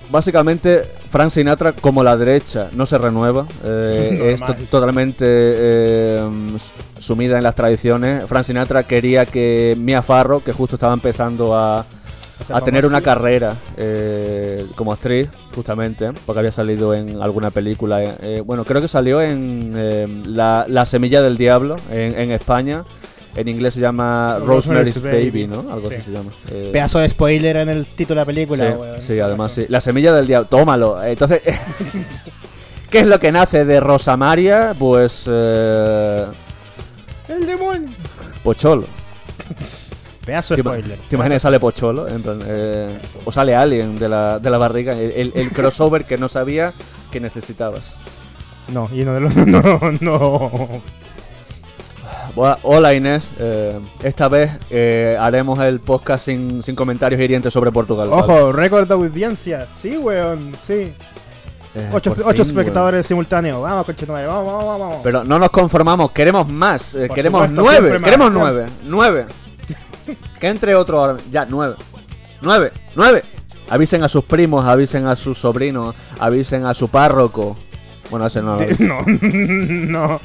básicamente 0.10 0.82
Frank 1.10 1.30
Sinatra 1.30 1.74
como 1.74 2.04
la 2.04 2.18
derecha 2.18 2.70
no 2.74 2.88
se 2.88 2.98
renueva, 2.98 3.46
eh, 3.64 4.32
es 4.34 4.42
to- 4.42 4.56
totalmente 4.72 5.26
eh, 5.28 6.28
sumida 6.98 7.38
en 7.38 7.44
las 7.44 7.54
tradiciones. 7.54 8.26
Frank 8.28 8.46
Sinatra 8.46 8.82
quería 8.82 9.28
que 9.28 9.76
Mia 9.80 10.02
Farrow, 10.02 10.42
que 10.44 10.54
justo 10.54 10.76
estaba 10.76 10.94
empezando 10.96 11.56
a, 11.56 11.86
a 12.50 12.62
tener 12.62 12.86
una 12.86 13.02
carrera 13.02 13.56
eh, 13.78 14.66
como 14.76 14.94
actriz, 14.94 15.30
justamente, 15.56 16.12
porque 16.26 16.40
había 16.40 16.52
salido 16.52 16.94
en 16.94 17.22
alguna 17.22 17.52
película. 17.52 18.02
eh, 18.04 18.42
bueno, 18.46 18.64
creo 18.66 18.82
que 18.82 18.88
salió 18.88 19.22
en 19.22 19.74
eh, 19.76 20.08
la, 20.26 20.66
La 20.68 20.86
Semilla 20.86 21.22
del 21.22 21.38
Diablo, 21.38 21.76
en, 21.92 22.18
en 22.20 22.32
España. 22.32 22.84
En 23.36 23.48
inglés 23.48 23.76
se 23.76 23.80
llama 23.82 24.40
Rosemary's 24.44 24.96
Rosemary's 24.96 25.04
Baby, 25.04 25.46
Baby, 25.46 25.48
¿no? 25.48 25.72
Algo 25.72 25.90
sí. 25.90 25.96
así 25.98 26.06
se 26.06 26.12
llama. 26.12 26.32
Eh, 26.50 26.70
Pedazo 26.74 26.98
de 26.98 27.08
spoiler 27.10 27.58
en 27.58 27.70
el 27.70 27.86
título 27.86 28.20
de 28.20 28.22
la 28.22 28.26
película, 28.26 28.78
sí, 29.00 29.20
además 29.20 29.52
sí. 29.52 29.66
La 29.70 29.80
Semilla 29.80 30.12
del 30.16 30.26
Diablo, 30.26 30.48
tómalo. 30.48 31.04
Entonces, 31.04 31.42
¿qué 32.90 33.00
es 33.00 33.06
lo 33.06 33.20
que 33.20 33.32
nace 33.32 33.64
de 33.64 33.80
Rosamaria? 33.80 34.74
Pues... 34.80 35.26
Eh, 35.28 36.26
El 37.28 37.46
demonio. 37.46 37.90
Pocholo. 38.44 38.86
Pedazo 40.28 40.56
¿Te, 40.56 40.62
de 40.62 40.70
spoiler. 40.70 41.00
te 41.10 41.16
imaginas 41.16 41.38
que 41.38 41.40
sale 41.40 41.60
Pocholo? 41.60 42.06
En 42.08 42.22
plan, 42.22 42.40
eh, 42.46 43.00
o 43.24 43.32
sale 43.32 43.56
Alien 43.56 43.98
de 43.98 44.10
la, 44.10 44.40
de 44.40 44.50
la 44.50 44.58
barriga. 44.58 44.94
El, 44.94 45.52
crossover 45.54 46.04
que 46.04 46.18
no 46.18 46.28
sabía 46.28 46.74
que 47.12 47.22
necesitabas. 47.22 47.96
No, 48.74 48.90
y 48.94 49.06
no 49.06 49.14
de 49.14 49.22
los. 49.22 49.36
No, 49.38 49.80
no. 50.02 50.82
Hola 52.62 52.94
Inés, 52.94 53.24
eh, 53.40 53.80
esta 54.04 54.28
vez 54.28 54.52
eh, 54.70 55.18
haremos 55.20 55.58
el 55.60 55.80
podcast 55.80 56.26
sin, 56.26 56.62
sin 56.62 56.76
comentarios 56.76 57.20
hirientes 57.22 57.54
sobre 57.54 57.72
Portugal. 57.72 58.10
¿vale? 58.10 58.22
Ojo, 58.22 58.52
récord 58.52 58.86
de 58.86 58.94
audiencia. 58.94 59.66
Sí, 59.82 59.98
weón, 59.98 60.52
sí. 60.68 60.92
Eh, 61.74 61.90
Ocho, 61.94 62.14
por 62.14 62.28
ocho 62.28 62.44
fin, 62.44 62.58
espectadores 62.58 63.08
simultáneos. 63.08 63.62
Vamos, 63.62 63.86
conchetumare, 63.86 64.28
vamos, 64.28 64.46
vamos, 64.46 64.66
vamos. 64.66 64.80
vamos. 64.82 65.00
Pero 65.04 65.24
no 65.24 65.40
nos 65.40 65.50
conformamos, 65.52 66.12
queremos 66.12 66.48
más. 66.50 66.94
eh, 66.96 67.08
queremos 67.14 67.48
supuesto, 67.48 67.62
nueve, 67.62 67.94
más, 68.00 68.04
queremos 68.04 68.32
nueve, 68.32 68.66
nueve. 68.84 69.26
Que 70.40 70.48
entre 70.48 70.76
otro 70.76 71.00
ahora. 71.00 71.18
Ya, 71.32 71.46
nueve. 71.50 71.76
Nueve, 72.42 72.72
nueve. 72.96 73.24
Avisen 73.70 74.04
a 74.04 74.08
sus 74.10 74.24
primos, 74.24 74.66
avisen 74.66 75.08
a 75.08 75.16
sus 75.16 75.38
sobrinos, 75.40 75.94
avisen 76.20 76.66
a 76.66 76.74
su 76.74 76.88
párroco. 76.88 77.58
Bueno, 78.10 78.28
ese 78.28 78.42
no. 78.42 78.58
No, 78.80 79.02
no. 79.06 80.22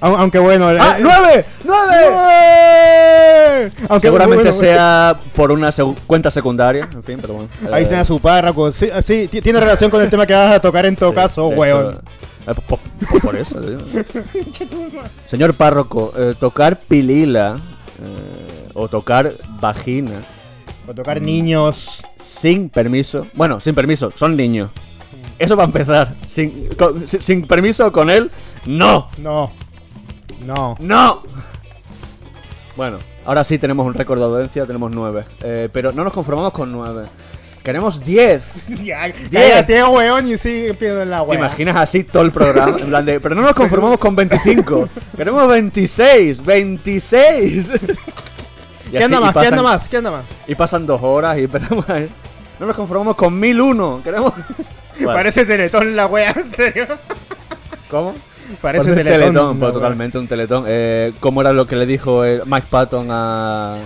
Au- 0.00 0.16
Aunque 0.18 0.38
bueno. 0.38 0.68
¡Ah, 0.68 0.96
eh, 0.98 1.00
nueve! 1.02 1.44
¡Nueve! 1.64 1.96
¡Nueve! 2.10 3.72
Aunque 3.88 4.08
Seguramente 4.08 4.50
bueno, 4.50 4.60
sea 4.60 5.16
por 5.34 5.50
una 5.50 5.70
cuenta 6.06 6.30
secundaria, 6.30 6.86
en 6.92 7.02
fin, 7.02 7.18
pero 7.20 7.34
bueno. 7.34 7.48
Ahí 7.72 7.82
Eh, 7.82 7.84
está 7.84 8.04
su 8.04 8.20
párroco. 8.20 8.70
Sí, 8.70 8.90
sí, 9.02 9.28
ti- 9.28 9.40
tiene 9.40 9.60
relación 9.60 9.90
con 9.90 10.02
el 10.02 10.10
tema 10.10 10.26
que 10.26 10.34
vas 10.34 10.54
a 10.54 10.60
tocar 10.60 10.84
en 10.84 10.96
todo 10.96 11.10
sí, 11.10 11.14
caso, 11.16 11.46
weón. 11.48 11.98
eh, 12.46 12.52
por, 12.68 12.78
por- 13.22 13.36
eso. 13.36 13.58
Señor 15.28 15.54
párroco, 15.54 16.12
eh, 16.16 16.34
tocar 16.38 16.78
pilila 16.78 17.54
eh, 18.02 18.33
o 18.74 18.88
tocar 18.88 19.34
vagina 19.60 20.12
Va 20.88 20.92
a 20.92 20.94
tocar 20.94 21.20
niños. 21.22 22.02
sin 22.18 22.68
permiso. 22.68 23.26
Bueno, 23.34 23.60
sin 23.60 23.74
permiso, 23.74 24.12
son 24.14 24.36
niños. 24.36 24.70
Eso 25.38 25.56
va 25.56 25.62
a 25.64 25.66
empezar. 25.66 26.12
Sin, 26.28 26.68
con- 26.78 27.08
sin- 27.08 27.22
sin 27.22 27.46
permiso 27.46 27.90
con 27.90 28.10
él, 28.10 28.30
no. 28.66 29.08
No. 29.18 29.50
No. 30.44 30.76
¡No! 30.78 31.22
Bueno, 32.76 32.98
ahora 33.24 33.44
sí 33.44 33.58
tenemos 33.58 33.86
un 33.86 33.94
récord 33.94 34.18
de 34.18 34.24
audiencia, 34.26 34.66
tenemos 34.66 34.92
9. 34.92 35.24
pero 35.72 35.92
no 35.92 36.04
nos 36.04 36.12
conformamos 36.12 36.52
con 36.52 36.70
9. 36.72 37.06
Queremos 37.62 38.04
10. 38.04 38.42
ya, 39.30 39.64
tío, 39.64 39.88
weón, 39.90 40.26
y 40.30 40.36
sigue 40.36 40.74
pidiendo 40.74 41.04
la 41.06 41.24
¿Te 41.24 41.34
imaginas 41.34 41.76
así 41.76 42.04
todo 42.04 42.22
el 42.24 42.30
programa? 42.30 42.76
En 42.78 42.88
plan 42.88 43.06
de, 43.06 43.20
pero 43.20 43.34
no 43.34 43.40
nos 43.40 43.54
conformamos 43.54 43.98
con 43.98 44.14
25. 44.14 44.88
Queremos 45.16 45.48
26. 45.48 46.44
26. 46.44 47.70
¿Qué 48.98 49.04
anda 49.04 49.20
más? 49.20 49.34
¿Qué 49.34 49.46
anda 49.46 49.62
más? 49.62 49.88
¿Qué 49.88 49.96
anda 49.96 50.10
más? 50.10 50.24
Y 50.46 50.54
pasan 50.54 50.86
dos 50.86 51.02
horas 51.02 51.38
y 51.38 51.44
empezamos 51.44 51.88
a... 51.88 52.00
No 52.60 52.66
nos 52.66 52.76
conformamos 52.76 53.16
con 53.16 53.38
1001. 53.38 54.00
Queremos... 54.04 54.32
Parece 55.04 55.44
Teletón 55.44 55.96
la 55.96 56.06
wea, 56.06 56.32
en 56.36 56.48
serio. 56.48 56.86
¿Cómo? 57.90 58.14
Parece 58.60 58.90
un 58.90 58.96
teletón. 58.96 59.58
pues, 59.58 59.72
totalmente 59.72 60.18
un 60.18 60.28
teletón. 60.28 60.64
Eh, 60.66 61.12
¿Cómo 61.20 61.40
era 61.40 61.52
lo 61.52 61.66
que 61.66 61.76
le 61.76 61.86
dijo 61.86 62.24
eh, 62.24 62.42
Mike 62.44 62.66
Patton 62.70 63.08
a, 63.10 63.76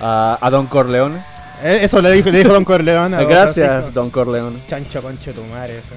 a, 0.00 0.38
a 0.40 0.50
Don 0.50 0.66
Corleone? 0.66 1.22
Eh, 1.62 1.80
eso 1.82 2.00
le 2.00 2.12
dijo, 2.12 2.30
le 2.30 2.38
dijo 2.38 2.52
Don 2.52 2.64
Corleone. 2.64 3.24
Gracias, 3.26 3.92
Don 3.92 4.10
Corleone. 4.10 4.62
Chancho 4.68 5.02
concho 5.02 5.32
tu 5.32 5.42
madre, 5.44 5.78
eso. 5.78 5.94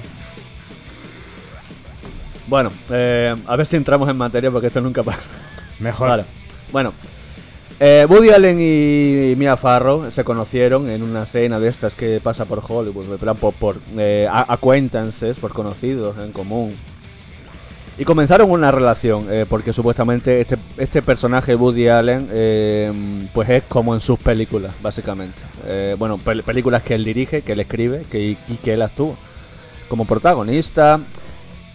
Bueno, 2.48 2.72
eh, 2.90 3.36
a 3.48 3.56
ver 3.56 3.66
si 3.66 3.78
entramos 3.78 4.10
en 4.10 4.18
materia 4.18 4.52
porque 4.52 4.68
esto 4.68 4.82
nunca 4.82 5.04
pasa. 5.04 5.22
Mejor. 5.80 6.10
Vale. 6.10 6.26
Bueno, 6.72 6.94
eh, 7.82 8.06
Woody 8.08 8.30
Allen 8.30 8.60
y 8.62 9.36
Mia 9.36 9.58
Farrow 9.58 10.12
se 10.12 10.24
conocieron 10.24 10.90
en 10.90 11.04
una 11.04 11.26
cena 11.26 11.60
de 11.60 11.68
estas 11.68 11.96
que 11.96 12.22
pasa 12.22 12.46
por 12.46 12.62
Hollywood, 12.66 13.18
plan 13.18 13.36
por, 13.36 13.54
por 13.56 13.78
eh, 13.98 14.30
por 15.42 15.52
conocidos 15.52 16.16
en 16.18 16.32
común. 16.32 16.74
Y 17.98 18.06
comenzaron 18.06 18.50
una 18.50 18.72
relación, 18.72 19.28
eh, 19.30 19.46
porque 19.48 19.74
supuestamente 19.74 20.40
este, 20.42 20.58
este 20.78 21.02
personaje, 21.02 21.56
Woody 21.56 21.88
Allen, 21.90 22.30
eh, 22.32 22.92
pues 23.34 23.50
es 23.50 23.64
como 23.64 23.94
en 23.94 24.02
sus 24.02 24.18
películas, 24.18 24.74
básicamente. 24.82 25.44
Eh, 25.66 25.96
bueno, 26.00 26.18
películas 26.18 26.84
que 26.84 26.96
él 26.96 27.04
dirige, 27.04 27.42
que 27.42 27.52
él 27.52 27.60
escribe 27.60 28.04
que, 28.10 28.38
y, 28.48 28.56
que 28.64 28.74
él 28.74 28.82
actúa 28.82 29.16
como 29.90 30.06
protagonista. 30.06 31.00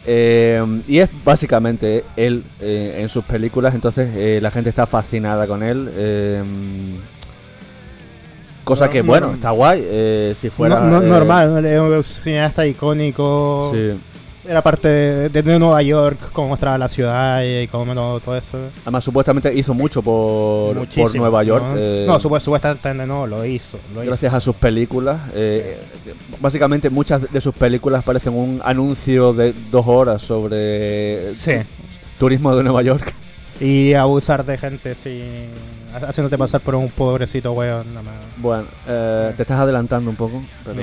Y 0.07 0.99
es 0.99 1.11
básicamente 1.25 2.05
él 2.17 2.45
en 2.61 3.09
sus 3.09 3.25
películas, 3.25 3.75
entonces 3.75 4.41
la 4.43 4.51
gente 4.51 4.71
está 4.71 4.87
fascinada 4.87 5.47
con 5.47 5.63
él. 5.63 7.01
cosa 8.65 8.89
que, 8.89 9.03
bueno, 9.03 9.33
está 9.33 9.51
guay. 9.51 10.35
si 10.37 10.51
fuera. 10.51 10.81
normal, 10.81 11.65
es 11.65 11.81
un 11.81 12.05
cineasta 12.05 12.67
icónico. 12.67 13.71
Sí 13.73 13.99
era 14.49 14.63
parte 14.63 14.89
de, 15.29 15.43
Nueva 15.59 15.83
York, 15.83 16.31
cómo 16.33 16.49
mostraba 16.49 16.79
la 16.79 16.89
ciudad 16.89 17.43
y 17.45 17.67
cómo 17.69 17.95
todo 18.21 18.37
eso. 18.37 18.59
Además, 18.83 19.05
supuestamente 19.05 19.53
hizo 19.55 19.75
mucho 19.75 20.03
por, 20.03 20.87
por 20.89 21.15
Nueva 21.15 21.43
York. 21.45 21.65
No, 21.65 21.77
eh, 21.77 22.05
no 22.07 22.21
supuestamente 22.21 22.95
no, 22.95 23.27
lo 23.27 23.45
hizo. 23.45 23.79
gracias 23.95 24.33
a 24.33 24.41
sus 24.41 24.57
películas. 24.57 25.21
Eh, 25.35 25.79
básicamente, 26.41 26.91
muchas 26.91 27.31
de 27.31 27.41
sus 27.41 27.55
películas 27.55 28.05
parecen 28.05 28.35
un 28.35 28.61
anuncio 28.65 29.33
de 29.33 29.53
dos 29.71 29.87
horas 29.87 30.23
sobre 30.23 31.33
turismo 32.19 32.55
de 32.57 32.63
Nueva 32.63 32.83
York. 32.83 33.15
Y 33.61 33.95
abusar 33.95 34.45
de 34.45 34.59
gente 34.59 34.95
sí, 34.95 35.23
haciéndote 35.95 36.37
pasar 36.37 36.61
por 36.61 36.75
un 36.75 36.91
pobrecito 36.91 37.53
weón. 37.53 37.87
Bueno, 38.37 38.67
eh, 38.87 39.33
te 39.37 39.43
estás 39.43 39.61
adelantando 39.61 40.11
un 40.11 40.17
poco, 40.17 40.43
pero 40.65 40.83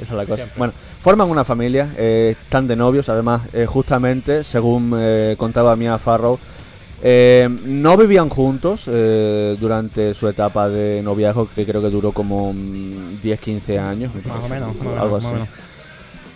esa 0.00 0.12
es 0.12 0.18
la 0.18 0.26
cosa. 0.26 0.48
Bueno, 0.56 0.72
forman 1.00 1.30
una 1.30 1.44
familia, 1.44 1.90
eh, 1.96 2.36
están 2.40 2.66
de 2.66 2.76
novios, 2.76 3.08
además, 3.08 3.42
eh, 3.52 3.66
justamente, 3.66 4.44
según 4.44 4.94
eh, 4.96 5.34
contaba 5.38 5.76
Mia 5.76 5.98
Farrow, 5.98 6.38
no 7.02 7.96
vivían 7.96 8.28
juntos 8.28 8.84
durante 8.86 10.14
su 10.14 10.28
etapa 10.28 10.68
de 10.68 11.02
noviazgo, 11.02 11.48
que 11.52 11.66
creo 11.66 11.82
que 11.82 11.90
duró 11.90 12.12
como 12.12 12.54
10-15 12.54 13.78
años. 13.80 14.12
Más 14.24 14.44
o 14.44 14.48
menos, 14.48 14.76
algo 14.96 15.16
así. 15.16 15.34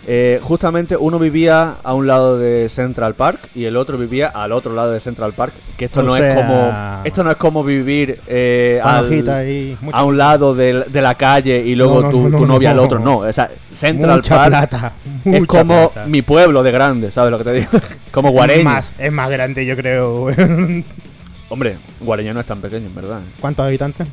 Eh, 0.09 0.39
justamente 0.41 0.95
uno 0.95 1.19
vivía 1.19 1.75
a 1.83 1.93
un 1.93 2.07
lado 2.07 2.37
de 2.37 2.69
Central 2.69 3.15
Park 3.15 3.49
y 3.53 3.65
el 3.65 3.75
otro 3.75 3.97
vivía 3.97 4.29
al 4.29 4.53
otro 4.53 4.73
lado 4.73 4.93
de 4.93 5.01
Central 5.01 5.33
Park. 5.33 5.51
Que 5.75 5.85
esto 5.85 6.01
no 6.01 6.15
es 6.15 6.33
como 6.33 6.71
esto 7.03 7.23
no 7.25 7.31
es 7.31 7.35
como 7.35 7.61
vivir 7.61 8.21
eh, 8.25 8.79
a 8.81 10.03
un 10.05 10.17
lado 10.17 10.55
de, 10.55 10.85
la 10.93 11.15
calle 11.15 11.59
y 11.59 11.75
luego 11.75 12.09
tu, 12.09 12.29
novia 12.29 12.71
al 12.71 12.79
otro. 12.79 12.99
No, 12.99 13.17
o 13.17 13.33
sea, 13.33 13.51
Central 13.69 14.21
Park 14.21 14.93
es 15.25 15.45
como 15.45 15.91
mi 16.05 16.21
pueblo 16.21 16.63
de 16.63 16.71
grande, 16.71 17.11
¿sabes 17.11 17.29
lo 17.29 17.37
que 17.37 17.43
te 17.43 17.53
digo? 17.53 17.69
como 18.11 18.31
Guareño. 18.31 18.59
Es 18.59 18.65
más, 18.65 18.93
es 18.97 19.11
más 19.11 19.29
grande, 19.29 19.65
yo 19.65 19.75
creo. 19.75 20.27
Hombre, 21.49 21.77
Guareño 21.99 22.33
no 22.33 22.39
es 22.39 22.45
tan 22.45 22.61
pequeño, 22.61 22.87
en 22.87 22.95
verdad. 22.95 23.19
¿Cuántos 23.41 23.65
habitantes? 23.65 24.07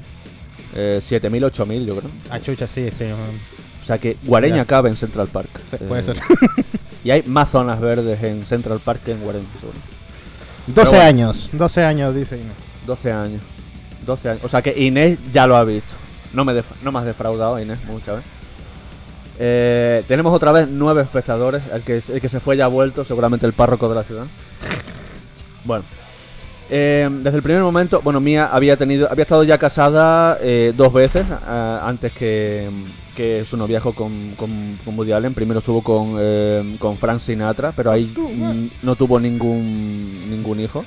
Eh, 0.74 0.98
7.000, 1.00 1.52
8.000, 1.52 1.84
yo 1.84 1.96
creo. 1.96 2.10
Ah, 2.30 2.40
chucha, 2.40 2.66
sí, 2.66 2.90
sí. 2.90 3.04
O 3.84 3.86
sea 3.86 3.98
que 3.98 4.16
Guareña 4.22 4.64
cabe 4.64 4.88
en 4.88 4.96
Central 4.96 5.28
Park. 5.28 5.50
puede 5.86 6.02
ser. 6.02 6.16
y 7.04 7.10
hay 7.10 7.22
más 7.24 7.50
zonas 7.50 7.78
verdes 7.80 8.22
en 8.22 8.46
Central 8.46 8.80
Park 8.80 9.02
que 9.04 9.12
en 9.12 9.20
Guareña. 9.20 9.46
12 10.68 10.98
años, 10.98 11.50
12 11.52 11.84
años 11.84 12.14
dice 12.14 12.36
Inés. 12.36 12.54
12 12.86 13.12
años. 13.12 13.42
12 14.06 14.28
años. 14.30 14.44
O 14.44 14.48
sea 14.48 14.62
que 14.62 14.70
Inés 14.74 15.18
ya 15.30 15.46
lo 15.46 15.54
ha 15.54 15.64
visto. 15.64 15.96
No 16.32 16.46
me, 16.46 16.54
no 16.82 16.92
me 16.92 16.98
has 16.98 17.04
defraudado, 17.04 17.60
Inés, 17.60 17.78
muchas 17.84 18.16
veces. 18.16 18.30
Eh, 19.38 20.02
tenemos 20.08 20.32
otra 20.32 20.50
vez 20.50 20.66
nueve 20.70 21.02
espectadores. 21.02 21.62
El 21.70 21.82
que, 21.82 22.02
el 22.08 22.22
que 22.22 22.28
se 22.30 22.40
fue 22.40 22.56
ya 22.56 22.64
ha 22.64 22.68
vuelto, 22.68 23.04
seguramente 23.04 23.44
el 23.44 23.52
párroco 23.52 23.86
de 23.90 23.96
la 23.96 24.04
ciudad. 24.04 24.26
Bueno. 25.62 25.84
Eh, 26.70 27.06
desde 27.20 27.36
el 27.36 27.42
primer 27.42 27.60
momento, 27.60 28.00
bueno, 28.02 28.18
Mía 28.18 28.48
había 28.50 28.78
tenido, 28.78 29.10
había 29.10 29.24
estado 29.24 29.44
ya 29.44 29.58
casada 29.58 30.38
eh, 30.40 30.72
dos 30.74 30.90
veces 30.94 31.26
antes 31.46 32.10
que, 32.12 32.70
que 33.14 33.44
su 33.44 33.56
noviazgo 33.56 33.94
con, 33.94 34.34
con, 34.36 34.78
con 34.84 34.98
Woody 34.98 35.12
Allen. 35.12 35.34
Primero 35.34 35.60
estuvo 35.60 35.82
con, 35.82 36.16
eh, 36.18 36.76
con 36.78 36.96
Frank 36.96 37.20
Sinatra, 37.20 37.72
pero 37.72 37.90
ahí 37.90 38.12
no 38.82 38.96
tuvo 38.96 39.18
ningún, 39.18 40.30
ningún 40.30 40.60
hijo. 40.60 40.84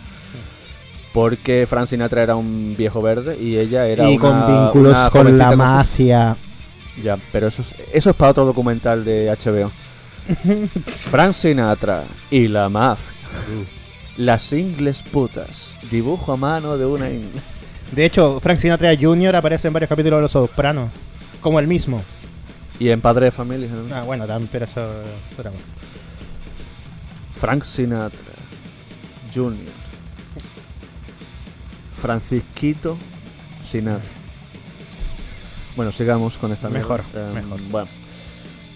Porque 1.14 1.66
Frank 1.68 1.88
Sinatra 1.88 2.22
era 2.22 2.36
un 2.36 2.76
viejo 2.78 3.02
verde 3.02 3.38
y 3.42 3.58
ella 3.58 3.88
era 3.88 4.10
y 4.10 4.18
con 4.18 4.46
vínculos 4.48 5.10
con 5.10 5.38
la 5.38 5.56
mafia. 5.56 6.38
Ya, 7.02 7.18
pero 7.32 7.48
eso 7.48 7.62
es, 7.62 7.74
eso 7.94 8.10
es 8.10 8.16
para 8.16 8.32
otro 8.32 8.46
documental 8.46 9.04
de 9.04 9.36
HBO. 9.36 9.72
Frank 11.10 11.34
Sinatra 11.34 12.04
y 12.30 12.48
la 12.48 12.70
mafia. 12.70 13.14
Uh. 13.48 14.22
Las 14.22 14.52
ingles 14.52 15.02
putas. 15.04 15.74
Dibujo 15.90 16.34
a 16.34 16.38
mano 16.38 16.78
de 16.78 16.86
una 16.86 17.10
ingle. 17.10 17.42
De 17.92 18.04
hecho, 18.04 18.40
Frank 18.40 18.60
Sinatra 18.60 18.92
Jr. 19.00 19.36
aparece 19.36 19.68
en 19.68 19.74
varios 19.74 19.90
capítulos 19.90 20.18
de 20.18 20.22
Los 20.24 20.32
Sopranos. 20.32 20.92
Como 21.40 21.60
el 21.60 21.68
mismo. 21.68 22.04
Y 22.80 22.90
en 22.90 23.02
Padre 23.02 23.26
de 23.26 23.32
Familia. 23.32 23.70
Ah, 23.92 24.04
bueno, 24.04 24.28
también, 24.28 24.50
pero 24.52 24.66
eso. 24.66 24.82
Frank 27.40 27.64
Sinatra 27.64 28.20
Jr. 29.34 29.58
Francisquito 32.02 32.98
Sinatra. 33.64 34.10
Bueno, 35.76 35.92
sigamos 35.92 36.38
con 36.38 36.52
esta 36.52 36.70
Mejor, 36.70 37.04
em, 37.14 37.34
mejor. 37.34 37.60
Bueno. 37.70 37.88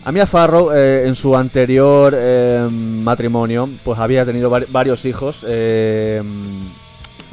Amia 0.03 0.25
Farrow, 0.25 0.71
eh, 0.71 1.07
en 1.07 1.15
su 1.15 1.35
anterior 1.35 2.15
em, 2.15 3.03
matrimonio, 3.03 3.69
pues 3.83 3.99
había 3.99 4.25
tenido 4.25 4.49
varios 4.49 5.05
hijos. 5.05 5.43
Em, 5.47 6.69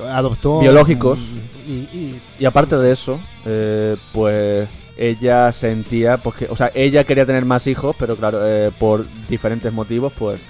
Adoptó. 0.06 0.60
Biológicos. 0.60 1.20
Y, 1.66 2.44
aparte 2.44 2.76
de 2.76 2.92
eso, 2.92 3.18
eh, 3.44 3.96
pues 4.12 4.68
ella 4.98 5.52
sentía, 5.52 6.18
pues 6.18 6.36
o 6.50 6.56
sea, 6.56 6.70
ella 6.74 7.04
quería 7.04 7.24
tener 7.24 7.44
más 7.44 7.66
hijos, 7.66 7.94
pero 7.98 8.16
claro, 8.16 8.40
eh, 8.44 8.70
por 8.78 9.06
diferentes 9.28 9.72
motivos, 9.72 10.12
pues 10.18 10.40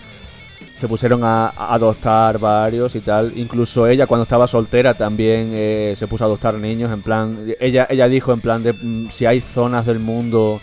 se 0.78 0.88
pusieron 0.88 1.22
a, 1.24 1.48
adoptar 1.48 2.38
varios 2.38 2.94
y 2.94 3.00
tal. 3.00 3.32
Incluso 3.36 3.86
ella 3.86 4.06
cuando 4.06 4.22
estaba 4.22 4.46
soltera 4.46 4.94
también 4.94 5.50
eh, 5.52 5.94
se 5.96 6.06
puso 6.06 6.24
a 6.24 6.26
adoptar 6.28 6.54
niños, 6.54 6.92
en 6.92 7.02
plan, 7.02 7.46
ella, 7.60 7.86
ella 7.90 8.08
dijo 8.08 8.32
en 8.32 8.40
plan 8.40 8.62
de 8.62 8.72
mm, 8.72 9.10
si 9.10 9.26
hay 9.26 9.40
zonas 9.40 9.86
del 9.86 9.98
mundo 9.98 10.60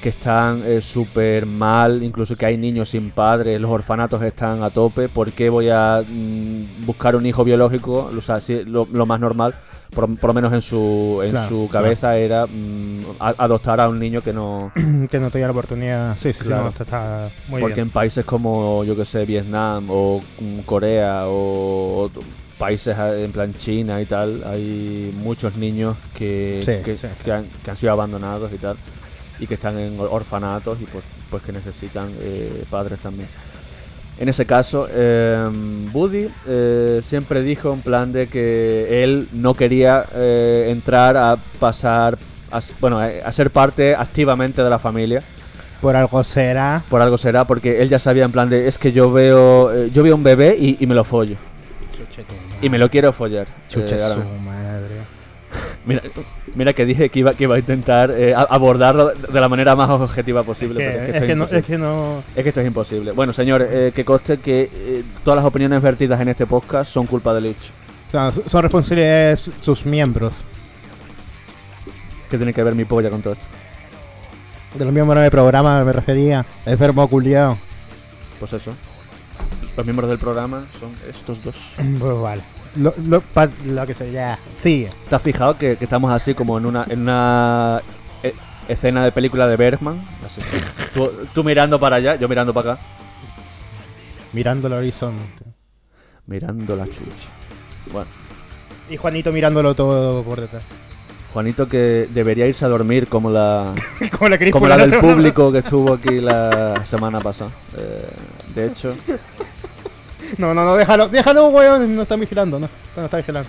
que 0.00 0.10
están 0.10 0.62
eh, 0.64 0.80
súper 0.80 1.46
mal, 1.46 2.02
incluso 2.02 2.36
que 2.36 2.46
hay 2.46 2.56
niños 2.56 2.90
sin 2.90 3.10
padres, 3.10 3.60
los 3.60 3.70
orfanatos 3.70 4.22
están 4.22 4.62
a 4.62 4.70
tope, 4.70 5.08
¿por 5.08 5.32
qué 5.32 5.48
voy 5.50 5.68
a 5.70 6.02
mm, 6.06 6.86
buscar 6.86 7.16
un 7.16 7.26
hijo 7.26 7.44
biológico? 7.44 8.10
O 8.16 8.20
sea, 8.20 8.40
lo 8.66 9.06
más 9.06 9.20
normal 9.20 9.54
por, 9.94 10.08
lo 10.08 10.34
menos 10.34 10.52
en 10.52 10.62
su, 10.62 11.20
en 11.22 11.36
su 11.48 11.68
cabeza 11.70 12.16
era 12.16 12.46
mm, 12.46 13.16
adoptar 13.18 13.80
a 13.80 13.88
un 13.88 13.98
niño 13.98 14.20
que 14.20 14.32
no... 14.32 14.72
que 15.10 15.18
no 15.18 15.30
tenía 15.30 15.46
la 15.46 15.52
oportunidad. 15.52 16.16
Sí, 16.18 16.32
sí, 16.32 16.44
claro. 16.44 16.68
está 16.68 17.30
muy 17.48 17.60
Porque 17.60 17.80
en 17.80 17.90
países 17.90 18.24
como, 18.24 18.84
yo 18.84 18.96
que 18.96 19.04
sé, 19.04 19.24
Vietnam 19.24 19.86
o 19.90 20.20
mm, 20.40 20.60
Corea 20.60 21.24
o, 21.26 22.10
países 22.58 22.96
ah, 22.96 23.14
en 23.14 23.32
plan 23.32 23.52
China 23.54 24.00
y 24.00 24.06
tal, 24.06 24.42
hay 24.44 25.14
muchos 25.22 25.56
niños 25.56 25.96
que, 26.14 26.62
que, 26.64 27.32
han, 27.32 27.46
que, 27.62 27.70
han, 27.70 27.76
sido 27.76 27.92
abandonados 27.92 28.50
y 28.52 28.58
tal, 28.58 28.76
y 29.38 29.46
que 29.46 29.54
están 29.54 29.78
en 29.78 30.00
orfanatos 30.00 30.80
y 30.80 30.84
pues, 30.84 31.04
pues 31.30 31.42
que 31.42 31.52
necesitan 31.52 32.12
eh, 32.20 32.64
padres 32.70 32.98
también. 33.00 33.28
En 34.18 34.28
ese 34.30 34.46
caso, 34.46 34.88
eh, 34.90 35.46
Woody 35.92 36.28
eh, 36.46 37.02
siempre 37.04 37.42
dijo 37.42 37.72
en 37.72 37.80
plan 37.80 38.12
de 38.12 38.28
que 38.28 39.04
él 39.04 39.28
no 39.32 39.52
quería 39.54 40.06
eh, 40.14 40.68
entrar 40.70 41.16
a 41.18 41.36
pasar, 41.60 42.16
a, 42.50 42.60
bueno, 42.80 42.98
a, 42.98 43.06
a 43.24 43.32
ser 43.32 43.50
parte 43.50 43.94
activamente 43.94 44.62
de 44.62 44.70
la 44.70 44.78
familia. 44.78 45.22
Por 45.82 45.94
algo 45.94 46.24
será. 46.24 46.82
Por 46.88 47.02
algo 47.02 47.18
será, 47.18 47.44
porque 47.44 47.82
él 47.82 47.90
ya 47.90 47.98
sabía 47.98 48.24
en 48.24 48.32
plan 48.32 48.48
de, 48.48 48.66
es 48.66 48.78
que 48.78 48.90
yo 48.92 49.12
veo, 49.12 49.70
eh, 49.74 49.90
yo 49.92 50.02
veo 50.02 50.14
un 50.14 50.24
bebé 50.24 50.56
y, 50.58 50.78
y 50.80 50.86
me 50.86 50.94
lo 50.94 51.04
follo. 51.04 51.36
Y 52.62 52.70
me 52.70 52.78
lo 52.78 52.88
quiero 52.88 53.12
follar. 53.12 53.46
Chucha 53.68 53.96
Eh, 53.96 53.98
su 53.98 54.40
madre. 54.40 55.15
Mira, 55.86 56.02
mira 56.54 56.72
que 56.72 56.84
dije 56.84 57.08
que 57.10 57.20
iba, 57.20 57.32
que 57.32 57.44
iba 57.44 57.54
a 57.54 57.58
intentar 57.58 58.10
eh, 58.10 58.34
abordarlo 58.36 59.10
de 59.14 59.40
la 59.40 59.48
manera 59.48 59.76
más 59.76 59.88
objetiva 59.88 60.42
posible. 60.42 60.80
Que- 60.80 60.90
pero 60.90 60.98
es, 60.98 61.04
que 61.04 61.10
es, 61.10 61.14
esto 61.14 61.26
que 61.26 61.32
es 61.32 61.36
no, 61.38 61.44
imposible. 61.44 61.58
es 61.60 61.66
que 61.66 61.78
no. 61.78 62.22
Es 62.34 62.42
que 62.42 62.48
esto 62.48 62.60
es 62.60 62.66
imposible. 62.66 63.12
Bueno, 63.12 63.32
señores, 63.32 63.68
eh, 63.70 63.92
que 63.94 64.04
conste 64.04 64.38
que 64.38 64.68
eh, 64.72 65.02
todas 65.24 65.36
las 65.36 65.44
opiniones 65.46 65.80
vertidas 65.80 66.20
en 66.20 66.28
este 66.28 66.44
podcast 66.46 66.90
son 66.92 67.06
culpa 67.06 67.32
de 67.34 67.40
Lich. 67.40 67.70
o 68.08 68.10
sea, 68.10 68.32
son 68.46 68.62
responsables 68.62 69.50
sus 69.62 69.86
miembros. 69.86 70.34
¿Qué 72.30 72.36
tiene 72.36 72.52
que 72.52 72.62
ver 72.64 72.74
mi 72.74 72.84
polla 72.84 73.08
con 73.10 73.22
todo 73.22 73.34
esto? 73.34 73.46
De 74.76 74.84
los 74.84 74.92
miembros 74.92 75.20
del 75.22 75.30
programa 75.30 75.82
me 75.84 75.92
refería. 75.92 76.44
Enfermo 76.66 77.06
culiao. 77.08 77.56
Pues 78.40 78.52
eso. 78.52 78.72
Los 79.76 79.86
miembros 79.86 80.08
del 80.10 80.18
programa 80.18 80.64
son 80.80 80.90
estos 81.08 81.42
dos. 81.44 81.54
Pues 81.98 82.18
vale. 82.20 82.42
Lo, 82.78 82.94
lo, 83.06 83.20
pa- 83.20 83.48
lo 83.66 83.86
que 83.86 83.94
sea, 83.94 84.06
ya. 84.08 84.38
Sigue. 84.58 84.90
¿Te 85.08 85.16
has 85.16 85.22
fijado 85.22 85.56
que, 85.56 85.76
que 85.76 85.84
estamos 85.84 86.12
así 86.12 86.34
como 86.34 86.58
en 86.58 86.66
una, 86.66 86.84
en 86.88 87.00
una 87.02 87.80
eh, 88.22 88.34
escena 88.68 89.04
de 89.04 89.12
película 89.12 89.46
de 89.48 89.56
Bergman? 89.56 90.00
Así. 90.24 90.40
Tú, 90.94 91.10
tú 91.34 91.42
mirando 91.44 91.78
para 91.80 91.96
allá, 91.96 92.16
yo 92.16 92.28
mirando 92.28 92.52
para 92.54 92.72
acá. 92.72 92.82
Mirando 94.32 94.66
el 94.68 94.74
horizonte. 94.74 95.44
Mirando 96.26 96.76
la 96.76 96.84
chucha. 96.86 97.28
Bueno, 97.92 98.08
Y 98.90 98.96
Juanito 98.96 99.32
mirándolo 99.32 99.74
todo 99.74 100.22
por 100.22 100.40
detrás. 100.40 100.62
Juanito 101.32 101.68
que 101.68 102.08
debería 102.12 102.46
irse 102.46 102.64
a 102.64 102.68
dormir 102.68 103.08
como 103.08 103.30
la, 103.30 103.72
como 104.18 104.28
la 104.28 104.50
como 104.50 104.66
la 104.68 104.76
del 104.78 104.98
público 104.98 105.52
que 105.52 105.58
estuvo 105.58 105.92
aquí 105.94 106.20
la 106.20 106.82
semana 106.88 107.20
pasada. 107.20 107.50
Eh, 107.76 108.08
de 108.54 108.66
hecho, 108.66 108.94
No, 110.38 110.54
no, 110.54 110.64
no, 110.64 110.76
déjalo, 110.76 111.08
déjalo, 111.08 111.48
weón. 111.48 111.94
No 111.94 112.02
está 112.02 112.16
vigilando, 112.16 112.58
no. 112.58 112.68
No 112.96 113.04
está 113.04 113.16
vigilando. 113.18 113.48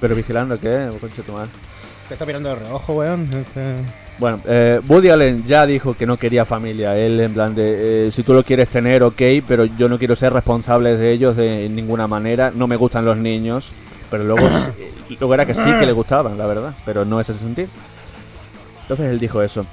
pero 0.00 0.14
vigilando 0.14 0.58
que, 0.58 0.90
concha 1.00 1.22
tu 1.22 1.32
madre. 1.32 1.50
Te 2.08 2.14
está 2.14 2.26
mirando 2.26 2.48
de 2.48 2.56
reojo, 2.56 2.94
weón. 2.94 3.28
Este, 3.32 3.76
Bueno, 4.18 4.40
eh, 4.46 4.80
Woody 4.88 5.10
Allen 5.10 5.44
ya 5.46 5.66
dijo 5.66 5.94
que 5.94 6.06
no 6.06 6.16
quería 6.16 6.44
familia. 6.44 6.96
Él 6.96 7.20
en 7.20 7.32
plan 7.32 7.54
de, 7.54 8.08
eh, 8.08 8.10
si 8.10 8.22
tú 8.22 8.34
lo 8.34 8.42
quieres 8.42 8.68
tener, 8.68 9.02
ok, 9.02 9.22
pero 9.46 9.64
yo 9.64 9.88
no 9.88 9.98
quiero 9.98 10.16
ser 10.16 10.32
responsable 10.32 10.96
de 10.96 11.12
ellos 11.12 11.36
de 11.36 11.68
ninguna 11.68 12.06
manera. 12.06 12.52
No 12.54 12.66
me 12.66 12.76
gustan 12.76 13.04
los 13.04 13.16
niños. 13.16 13.72
Pero 14.10 14.24
luego, 14.24 14.48
luego 15.20 15.34
era 15.34 15.46
que 15.46 15.54
sí 15.54 15.62
que 15.78 15.86
le 15.86 15.92
gustaban, 15.92 16.36
la 16.36 16.46
verdad. 16.46 16.74
Pero 16.84 17.04
no 17.04 17.20
es 17.20 17.28
ese 17.28 17.38
sentido. 17.38 17.68
Entonces 18.82 19.06
él 19.06 19.18
dijo 19.18 19.40
eso. 19.42 19.64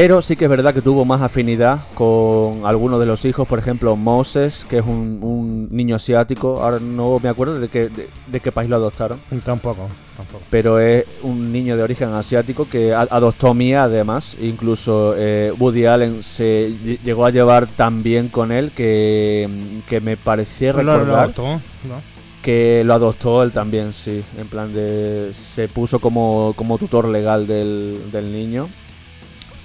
Pero 0.00 0.22
sí 0.22 0.36
que 0.36 0.44
es 0.44 0.50
verdad 0.50 0.72
que 0.72 0.80
tuvo 0.80 1.04
más 1.04 1.22
afinidad 1.22 1.80
con 1.96 2.60
algunos 2.64 3.00
de 3.00 3.06
los 3.06 3.24
hijos. 3.24 3.48
Por 3.48 3.58
ejemplo, 3.58 3.96
Moses, 3.96 4.64
que 4.70 4.78
es 4.78 4.84
un, 4.86 5.18
un 5.22 5.66
niño 5.72 5.96
asiático. 5.96 6.62
Ahora 6.62 6.78
no 6.80 7.18
me 7.20 7.28
acuerdo 7.28 7.58
de 7.58 7.66
qué, 7.66 7.88
de- 7.88 8.08
de 8.28 8.38
qué 8.40 8.52
país 8.52 8.70
lo 8.70 8.76
adoptaron 8.76 9.18
Tampoco, 9.44 9.88
tampoco. 10.16 10.44
pero 10.50 10.78
es 10.78 11.04
un 11.24 11.50
niño 11.52 11.76
de 11.76 11.82
origen 11.82 12.10
asiático 12.10 12.68
que 12.70 12.94
a- 12.94 13.08
adoptó 13.10 13.54
Mia 13.54 13.82
además. 13.82 14.36
Incluso 14.40 15.14
eh, 15.16 15.52
Woody 15.58 15.86
Allen 15.86 16.22
se 16.22 16.68
ll- 16.70 17.00
llegó 17.02 17.26
a 17.26 17.30
llevar 17.30 17.66
tan 17.66 18.00
bien 18.04 18.28
con 18.28 18.52
él 18.52 18.70
que, 18.70 19.48
que 19.88 20.00
me 20.00 20.16
parecía 20.16 20.72
Lo- 20.74 20.84
lo 20.84 20.92
recordar 20.98 21.20
adoptó, 21.24 21.42
¿no? 21.54 22.00
que 22.40 22.82
lo 22.84 22.94
adoptó 22.94 23.42
él 23.42 23.50
también, 23.50 23.92
sí. 23.92 24.22
En 24.38 24.46
plan 24.46 24.72
de... 24.72 25.32
se 25.34 25.66
puso 25.66 25.98
como, 25.98 26.52
como 26.54 26.78
tutor 26.78 27.08
legal 27.08 27.48
del, 27.48 27.98
del 28.12 28.32
niño. 28.32 28.68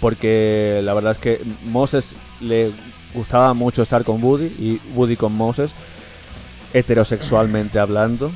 Porque 0.03 0.81
la 0.83 0.93
verdad 0.93 1.13
es 1.13 1.17
que 1.17 1.39
Moses 1.65 2.13
le 2.41 2.71
gustaba 3.13 3.53
mucho 3.53 3.81
estar 3.81 4.03
con 4.03 4.21
Woody 4.21 4.47
y 4.59 4.81
Woody 4.95 5.15
con 5.15 5.31
Moses, 5.31 5.71
heterosexualmente 6.73 7.79
hablando. 7.79 8.29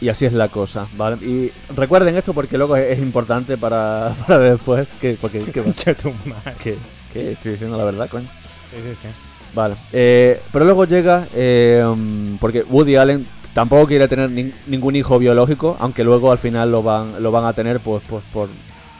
Y 0.00 0.08
así 0.08 0.24
es 0.24 0.32
la 0.32 0.48
cosa, 0.48 0.86
¿vale? 0.96 1.16
Y 1.24 1.52
recuerden 1.76 2.16
esto 2.16 2.32
porque 2.32 2.56
luego 2.56 2.76
es, 2.76 2.92
es 2.92 2.98
importante 2.98 3.58
para, 3.58 4.14
para 4.26 4.38
después. 4.38 4.88
Que, 5.02 5.18
porque, 5.20 5.40
madre. 5.40 6.54
¿Qué? 6.62 6.76
¿Qué? 7.12 7.32
Estoy 7.32 7.52
diciendo 7.52 7.76
la 7.76 7.84
verdad, 7.84 8.08
coño. 8.08 8.26
Sí, 8.70 8.76
sí, 8.82 8.96
sí. 9.02 9.08
Vale, 9.54 9.74
eh, 9.92 10.40
pero 10.50 10.64
luego 10.64 10.86
llega, 10.86 11.28
eh, 11.34 11.84
mm, 11.86 12.36
porque 12.36 12.62
Woody 12.62 12.96
Allen 12.96 13.26
tampoco 13.52 13.86
quiere 13.86 14.08
tener 14.08 14.30
nin- 14.30 14.54
ningún 14.66 14.96
hijo 14.96 15.18
biológico, 15.18 15.76
aunque 15.78 16.04
luego 16.04 16.32
al 16.32 16.38
final 16.38 16.70
lo 16.72 16.82
van, 16.82 17.22
lo 17.22 17.30
van 17.30 17.44
a 17.44 17.52
tener 17.52 17.80
pues, 17.80 18.02
pues 18.08 18.24
por 18.32 18.48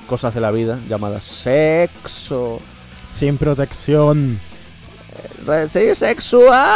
cosas 0.06 0.34
de 0.34 0.40
la 0.40 0.50
vida 0.50 0.78
llamadas 0.88 1.22
sexo, 1.24 2.60
Sin 3.14 3.36
protección. 3.38 4.38
re- 5.46 5.68
sí, 5.68 5.94
sexual. 5.94 6.70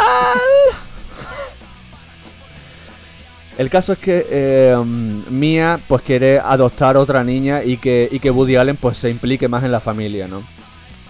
El 3.57 3.69
caso 3.69 3.93
es 3.93 3.99
que 3.99 4.25
eh, 4.29 4.75
mm, 4.75 5.23
Mia 5.29 5.79
pues 5.87 6.01
quiere 6.03 6.39
adoptar 6.39 6.97
otra 6.97 7.23
niña 7.23 7.63
y 7.63 7.77
que, 7.77 8.07
y 8.11 8.19
que 8.19 8.31
Woody 8.31 8.55
Allen 8.55 8.77
pues 8.77 8.97
se 8.97 9.09
implique 9.09 9.47
más 9.47 9.63
en 9.63 9.71
la 9.71 9.79
familia, 9.79 10.27
¿no? 10.27 10.41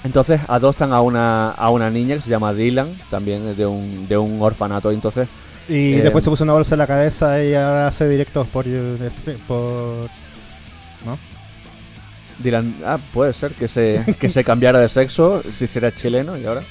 Entonces 0.04 0.42
adoptan 0.48 0.92
a 0.92 1.02
una, 1.02 1.52
a 1.52 1.70
una 1.70 1.90
niña 1.92 2.16
que 2.16 2.22
se 2.24 2.30
llama 2.30 2.54
Dylan, 2.54 2.90
también 3.12 3.56
de 3.56 3.66
un, 3.66 4.08
de 4.08 4.18
un 4.18 4.42
orfanato. 4.42 4.92
Entonces 4.92 5.28
Y 5.70 5.94
Eh, 5.94 6.02
después 6.02 6.24
se 6.24 6.30
puso 6.32 6.44
una 6.44 6.54
bolsa 6.54 6.74
en 6.76 6.80
la 6.80 6.88
cabeza 6.88 7.42
y 7.44 7.54
ahora 7.54 7.88
hace 7.88 8.10
directos 8.10 8.48
por. 8.48 8.66
por. 9.48 10.10
Dylan, 12.42 12.76
ah, 12.86 13.00
puede 13.14 13.34
ser 13.34 13.54
que 13.54 13.68
se, 13.68 14.04
que 14.20 14.30
se 14.30 14.44
cambiara 14.44 14.80
de 14.80 14.90
sexo 14.90 15.44
si 15.50 15.68
será 15.68 15.94
chileno 15.94 16.38
y 16.38 16.46
ahora. 16.46 16.64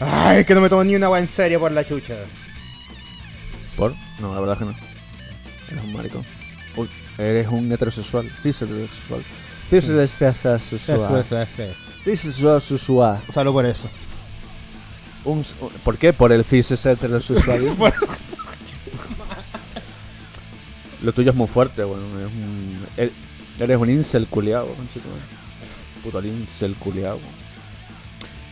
Ay, 0.00 0.44
que 0.44 0.54
no 0.54 0.60
me 0.60 0.68
tomo 0.68 0.82
ni 0.82 0.96
una 0.96 1.06
agua 1.06 1.18
en 1.18 1.28
serio 1.28 1.60
por 1.60 1.70
la 1.70 1.84
chucha. 1.84 2.16
¿Por? 3.76 3.94
No, 4.20 4.34
la 4.34 4.40
verdad 4.40 4.58
que 4.58 4.64
no. 4.64 4.74
Eres 5.70 5.84
un 5.84 5.92
maricón. 5.92 6.24
Uy, 6.76 6.88
eres 7.18 7.48
un 7.48 7.70
heterosexual. 7.70 8.30
Sí, 8.42 8.50
heterosexual. 8.50 9.24
Sí, 9.70 9.76
heterosexual. 9.76 11.20
eso. 11.20 11.46
Sí, 12.04 12.10
es 12.10 12.24
heterosexual. 12.24 13.20
Solo 13.32 13.52
por 13.52 13.66
eso. 13.66 13.88
Un 15.24 15.44
¿Por 15.84 15.98
qué? 15.98 16.12
Por 16.12 16.32
el 16.32 16.44
cis 16.44 16.70
es 16.72 16.84
heterosexual. 16.84 17.60
Lo 21.02 21.12
tuyo 21.12 21.30
es 21.30 21.36
muy 21.36 21.48
fuerte, 21.48 21.82
bueno. 21.84 22.02
Un, 22.04 22.78
er- 22.96 23.10
eres 23.58 23.78
un 23.78 23.90
incel 23.90 24.26
madre. 25.08 25.22
Puto 26.02 26.22
incel 26.24 26.74
culiao. 26.76 27.18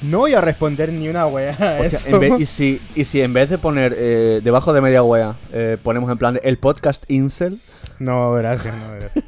No 0.03 0.19
voy 0.19 0.33
a 0.35 0.41
responder 0.41 0.93
ni 0.93 1.09
una 1.09 1.27
wea 1.27 1.51
a 1.53 1.81
Hostia, 1.81 1.99
eso. 1.99 2.09
en 2.09 2.21
vez- 2.21 2.41
y, 2.41 2.47
si, 2.47 2.81
y 2.95 3.05
si 3.05 3.21
en 3.21 3.33
vez 3.33 3.51
de 3.51 3.59
poner 3.59 3.95
eh, 3.99 4.41
debajo 4.43 4.73
de 4.73 4.81
media 4.81 5.03
wea, 5.03 5.37
eh, 5.53 5.77
ponemos 5.83 6.11
en 6.11 6.17
plan 6.19 6.41
el 6.43 6.59
podcast 6.59 7.09
incel, 7.11 7.59
No, 7.99 8.33
gracias, 8.33 8.75
no, 8.75 8.93
gracias. 8.95 9.25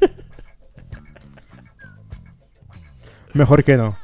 Mejor 3.33 3.63
que 3.63 3.77
no. 3.77 3.95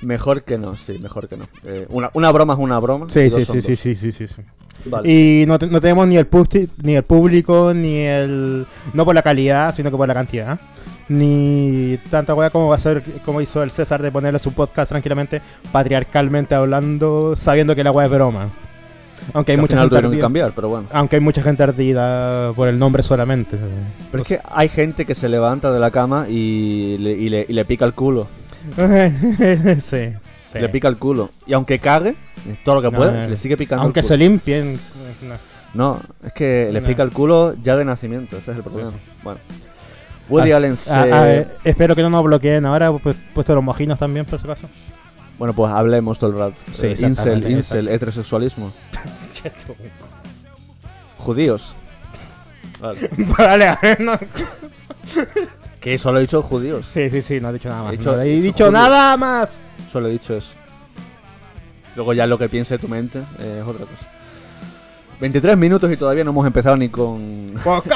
mejor 0.00 0.42
que 0.42 0.58
no, 0.58 0.76
sí, 0.76 0.98
mejor 0.98 1.28
que 1.28 1.36
no. 1.36 1.46
Eh, 1.64 1.86
una, 1.90 2.10
una 2.14 2.30
broma 2.32 2.54
es 2.54 2.58
una 2.60 2.78
broma. 2.78 3.06
Sí, 3.10 3.30
sí, 3.30 3.44
sí, 3.44 3.62
sí, 3.62 3.76
sí, 3.76 3.94
sí, 3.94 4.12
sí, 4.12 4.26
sí. 4.28 4.42
Vale. 4.86 5.10
Y 5.10 5.46
no, 5.46 5.58
no 5.58 5.80
tenemos 5.80 6.06
ni 6.06 6.16
el, 6.16 6.28
ni 6.82 6.96
el 6.96 7.02
público, 7.02 7.72
ni 7.74 7.98
el... 8.00 8.66
No 8.92 9.04
por 9.04 9.14
la 9.14 9.22
calidad, 9.22 9.74
sino 9.74 9.90
que 9.90 9.96
por 9.96 10.08
la 10.08 10.14
cantidad. 10.14 10.58
Ni 11.08 11.98
tanta 12.10 12.34
wea 12.34 12.50
como 12.50 12.68
va 12.68 12.76
a 12.76 12.78
ser, 12.78 13.02
como 13.24 13.40
hizo 13.40 13.62
el 13.62 13.70
César 13.70 14.00
de 14.00 14.10
ponerle 14.10 14.38
su 14.38 14.52
podcast 14.52 14.90
tranquilamente, 14.90 15.42
patriarcalmente 15.70 16.54
hablando, 16.54 17.34
sabiendo 17.36 17.74
que 17.74 17.84
la 17.84 17.92
wea 17.92 18.06
es 18.06 18.12
broma. 18.12 18.50
Aunque 19.32 19.52
hay 19.52 19.58
mucha 19.58 19.80
gente 19.80 19.96
ardida. 19.96 20.20
cambiar, 20.20 20.52
pero 20.54 20.68
bueno. 20.68 20.88
Aunque 20.92 21.16
hay 21.16 21.22
mucha 21.22 21.42
gente 21.42 21.62
ardida 21.62 22.52
por 22.52 22.68
el 22.68 22.78
nombre 22.78 23.02
solamente. 23.02 23.56
Pero 24.10 24.22
es 24.22 24.28
que 24.28 24.40
hay 24.50 24.68
gente 24.68 25.06
que 25.06 25.14
se 25.14 25.28
levanta 25.28 25.72
de 25.72 25.80
la 25.80 25.90
cama 25.90 26.26
y 26.28 26.98
le, 26.98 27.12
y 27.12 27.28
le, 27.28 27.46
y 27.48 27.52
le 27.52 27.64
pica 27.64 27.84
el 27.84 27.94
culo. 27.94 28.26
sí, 29.80 30.12
sí. 30.52 30.58
Le 30.58 30.68
pica 30.68 30.88
el 30.88 30.98
culo. 30.98 31.30
Y 31.46 31.52
aunque 31.52 31.78
cague, 31.78 32.16
todo 32.64 32.76
lo 32.76 32.82
que 32.82 32.90
No, 32.90 32.96
puede, 32.98 33.28
le 33.28 33.36
sigue 33.36 33.56
picando 33.56 33.82
Aunque 33.84 34.00
el 34.00 34.06
se 34.06 34.14
culo. 34.14 34.24
limpien. 34.24 34.78
no. 35.74 36.00
Es 36.24 36.32
que 36.32 36.70
le 36.72 36.82
pica 36.82 37.02
el 37.02 37.10
culo 37.10 37.54
ya 37.62 37.76
de 37.76 37.84
nacimiento, 37.84 38.36
ese 38.38 38.50
es 38.52 38.56
el 38.58 38.62
problema. 38.62 38.92
Bueno. 39.22 39.40
Woody 40.28 40.52
Ah, 40.52 40.56
Allen 40.56 40.76
se... 40.76 40.90
Ah, 40.90 41.02
a 41.20 41.24
ver, 41.24 41.56
espero 41.64 41.94
que 41.94 42.02
no 42.02 42.08
nos 42.10 42.24
bloqueen 42.24 42.64
ahora, 42.64 42.90
pues 42.92 43.14
puesto 43.34 43.54
los 43.54 43.62
mojinos 43.62 43.98
también, 43.98 44.24
por 44.24 44.38
si 44.40 44.46
acaso. 44.46 44.68
Bueno, 45.38 45.52
pues 45.52 45.70
hablemos 45.72 46.18
todo 46.18 46.30
el 46.30 46.38
rato. 46.38 46.54
Sí, 46.72 46.86
Eh, 46.86 46.96
incel, 47.00 47.50
incel, 47.50 47.88
heterosexualismo. 47.88 48.72
Judíos. 51.18 51.74
Vale. 52.80 53.10
vale, 53.38 53.68
a 53.68 53.78
ver, 53.82 54.00
no. 54.00 54.18
Que 55.80 55.98
solo 55.98 56.18
he 56.18 56.22
dicho 56.22 56.42
judíos. 56.42 56.86
Sí, 56.90 57.10
sí, 57.10 57.22
sí, 57.22 57.40
no 57.40 57.50
he 57.50 57.52
dicho 57.54 57.68
nada 57.68 57.82
más. 57.84 57.92
He 57.92 57.96
dicho- 57.96 58.16
no 58.16 58.22
he 58.22 58.26
he 58.26 58.30
dicho 58.36 58.42
dicho 58.42 58.64
judíos. 58.66 58.72
nada 58.72 59.16
más. 59.16 59.56
Solo 59.90 60.08
he 60.08 60.12
dicho 60.12 60.36
eso. 60.36 60.52
Luego 61.96 62.12
ya 62.12 62.26
lo 62.26 62.38
que 62.38 62.48
piense 62.48 62.78
tu 62.78 62.88
mente 62.88 63.20
eh, 63.38 63.60
es 63.62 63.66
otra 63.68 63.84
cosa. 63.86 64.08
23 65.20 65.56
minutos 65.56 65.90
y 65.92 65.96
todavía 65.96 66.24
no 66.24 66.30
hemos 66.30 66.46
empezado 66.46 66.76
ni 66.76 66.88
con... 66.88 67.46
Pues, 67.62 67.82
ni 67.84 67.90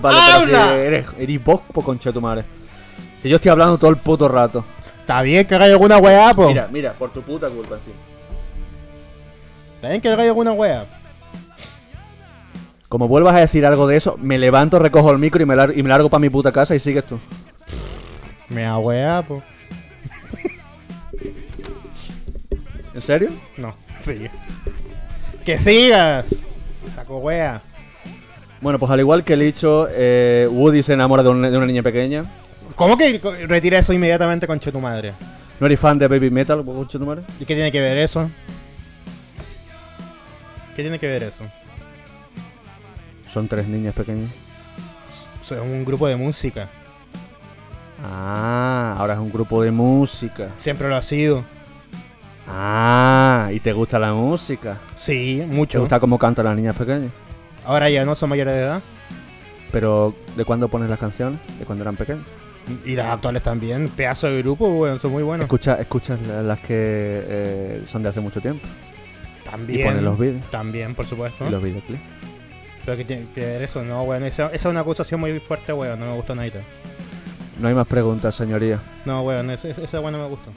con 0.00 0.14
¡Habla! 0.14 0.44
si 0.46 0.54
¡Habla! 0.54 0.74
eres, 0.74 1.06
eres 1.18 1.44
vos, 1.44 1.60
po 1.72 1.82
concha 1.82 2.10
tu 2.12 2.20
madre. 2.20 2.44
Si 3.22 3.28
yo 3.28 3.36
estoy 3.36 3.50
hablando 3.50 3.76
todo 3.76 3.90
el 3.90 3.96
puto 3.98 4.26
rato. 4.26 4.64
Está 5.00 5.20
bien 5.22 5.46
que 5.46 5.54
hagáis 5.54 5.72
alguna 5.72 5.98
weá, 5.98 6.32
po. 6.32 6.48
Mira, 6.48 6.68
mira, 6.72 6.92
por 6.92 7.10
tu 7.10 7.20
puta 7.22 7.48
culpa, 7.48 7.76
sí. 7.84 7.90
Está 9.76 9.88
bien 9.90 10.00
que 10.00 10.08
hagáis 10.08 10.28
alguna 10.28 10.52
weá. 10.52 10.84
Como 12.88 13.06
vuelvas 13.06 13.36
a 13.36 13.40
decir 13.40 13.64
algo 13.66 13.86
de 13.86 13.96
eso, 13.96 14.16
me 14.20 14.38
levanto, 14.38 14.78
recojo 14.78 15.10
el 15.12 15.18
micro 15.18 15.42
y 15.42 15.46
me, 15.46 15.54
lar- 15.54 15.72
y 15.76 15.82
me 15.82 15.88
largo 15.90 16.08
para 16.08 16.20
mi 16.20 16.30
puta 16.30 16.50
casa 16.50 16.74
y 16.74 16.80
sigues 16.80 17.04
tú. 17.04 17.18
Me 18.48 18.62
da 18.62 18.78
weá, 18.78 19.22
po. 19.22 19.42
¿En 23.00 23.06
serio? 23.06 23.30
No, 23.56 23.74
sigue. 24.02 24.30
¡Que 25.42 25.58
sigas! 25.58 26.26
Saco 26.94 27.16
wea. 27.16 27.62
Bueno, 28.60 28.78
pues 28.78 28.92
al 28.92 29.00
igual 29.00 29.24
que 29.24 29.32
el 29.32 29.40
dicho, 29.40 29.88
eh, 29.90 30.46
Woody 30.50 30.82
se 30.82 30.92
enamora 30.92 31.22
de, 31.22 31.30
un- 31.30 31.40
de 31.40 31.56
una 31.56 31.64
niña 31.66 31.82
pequeña. 31.82 32.26
¿Cómo 32.76 32.98
que 32.98 33.18
co- 33.18 33.32
retira 33.46 33.78
eso 33.78 33.94
inmediatamente 33.94 34.46
con 34.46 34.60
tu 34.60 34.78
madre? 34.80 35.14
¿No 35.58 35.64
eres 35.66 35.80
fan 35.80 35.98
de 35.98 36.08
Baby 36.08 36.30
Metal, 36.30 36.62
concha 36.62 36.98
tu 36.98 37.06
madre? 37.06 37.22
¿Y 37.40 37.46
qué 37.46 37.54
tiene 37.54 37.72
que 37.72 37.80
ver 37.80 37.96
eso? 37.96 38.30
¿Qué 40.76 40.82
tiene 40.82 40.98
que 40.98 41.06
ver 41.06 41.22
eso? 41.22 41.44
Son 43.32 43.48
tres 43.48 43.66
niñas 43.66 43.94
pequeñas. 43.94 44.30
Es 45.42 45.50
un 45.52 45.84
grupo 45.86 46.06
de 46.06 46.16
música. 46.16 46.68
Ah, 48.04 48.94
ahora 48.98 49.14
es 49.14 49.20
un 49.20 49.32
grupo 49.32 49.62
de 49.62 49.70
música. 49.70 50.48
Siempre 50.60 50.88
lo 50.88 50.96
ha 50.96 51.02
sido. 51.02 51.44
Ah, 52.52 53.48
y 53.52 53.60
te 53.60 53.72
gusta 53.72 53.98
la 53.98 54.12
música. 54.12 54.76
Sí, 54.96 55.38
¿Te 55.40 55.46
mucho. 55.46 55.80
gusta 55.80 56.00
cómo 56.00 56.18
cantan 56.18 56.44
las 56.46 56.56
niñas 56.56 56.76
pequeñas? 56.76 57.10
Ahora 57.64 57.88
ya 57.90 58.04
no 58.04 58.14
son 58.14 58.28
mayores 58.30 58.54
de 58.54 58.60
edad. 58.62 58.82
Pero, 59.70 60.14
¿de 60.36 60.44
cuándo 60.44 60.68
pones 60.68 60.90
las 60.90 60.98
canciones? 60.98 61.38
¿De 61.58 61.64
cuando 61.64 61.84
eran 61.84 61.96
pequeñas? 61.96 62.24
Y 62.84 62.94
las 62.96 63.06
actuales 63.06 63.42
también. 63.42 63.88
Pedazo 63.88 64.26
de 64.26 64.38
grupo, 64.42 64.68
weón. 64.68 64.98
Son 64.98 65.12
muy 65.12 65.22
buenos. 65.22 65.44
Escucha, 65.44 65.74
escuchas 65.76 66.18
la- 66.26 66.42
las 66.42 66.58
que 66.60 66.66
eh, 66.68 67.82
son 67.86 68.02
de 68.02 68.08
hace 68.08 68.20
mucho 68.20 68.40
tiempo. 68.40 68.66
También. 69.48 69.80
Y 69.80 69.84
ponen 69.84 70.04
los 70.04 70.18
vídeos. 70.18 70.44
También, 70.50 70.94
por 70.94 71.06
supuesto. 71.06 71.46
Y 71.46 71.50
los 71.50 71.62
videoclips. 71.62 72.02
Pero 72.84 72.96
que 72.96 73.04
tiene 73.04 73.26
que 73.34 73.40
ver 73.40 73.62
eso, 73.62 73.82
no, 73.84 74.02
weón. 74.02 74.24
Esa, 74.24 74.46
esa 74.46 74.54
es 74.54 74.64
una 74.66 74.80
acusación 74.80 75.20
muy 75.20 75.38
fuerte, 75.40 75.72
weón. 75.72 76.00
No 76.00 76.06
me 76.06 76.16
gusta 76.16 76.34
nada. 76.34 76.50
No 77.60 77.68
hay 77.68 77.74
más 77.74 77.86
preguntas, 77.86 78.34
señoría. 78.34 78.80
No, 79.04 79.22
weón. 79.22 79.50
Esa, 79.50 79.68
esa 79.68 79.82
esa 79.82 80.00
weón 80.00 80.12
no 80.14 80.18
me 80.18 80.28
gusta. 80.28 80.50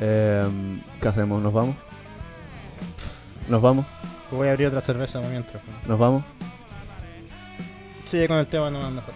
Eh, 0.00 0.44
¿Qué 1.00 1.08
hacemos? 1.08 1.42
¿Nos 1.42 1.52
vamos? 1.52 1.74
¿Nos 3.48 3.62
vamos? 3.62 3.86
Voy 4.30 4.48
a 4.48 4.52
abrir 4.52 4.68
otra 4.68 4.80
cerveza 4.80 5.20
mientras. 5.20 5.62
¿Nos 5.86 5.98
vamos? 5.98 6.22
Sigue 8.06 8.28
con 8.28 8.38
el 8.38 8.46
tema, 8.46 8.70
no 8.70 8.78
mejor. 8.90 9.14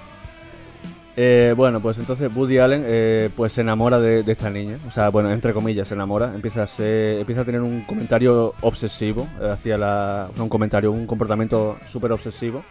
Eh, 1.15 1.53
bueno, 1.57 1.81
pues 1.81 1.99
entonces 1.99 2.35
Woody 2.35 2.57
Allen 2.59 2.85
eh, 2.87 3.29
pues 3.37 3.53
se 3.53 3.61
enamora 3.61 4.01
de, 4.01 4.23
de 4.23 4.33
esta 4.33 4.49
niña. 4.49 4.79
O 4.89 4.91
sea, 4.91 5.11
bueno, 5.11 5.31
entre 5.31 5.53
comillas, 5.53 5.89
se 5.89 5.95
enamora. 5.95 6.33
Empieza 6.35 6.63
a, 6.63 6.67
ser- 6.67 7.19
empieza 7.21 7.43
a 7.43 7.45
tener 7.45 7.61
un 7.61 7.83
comentario 7.83 8.55
obsesivo 8.63 9.27
hacia 9.53 9.77
la... 9.77 10.29
un 10.39 10.49
comentario, 10.49 10.91
un 10.91 11.07
comportamiento 11.07 11.79
súper 11.91 12.13
obsesivo 12.13 12.65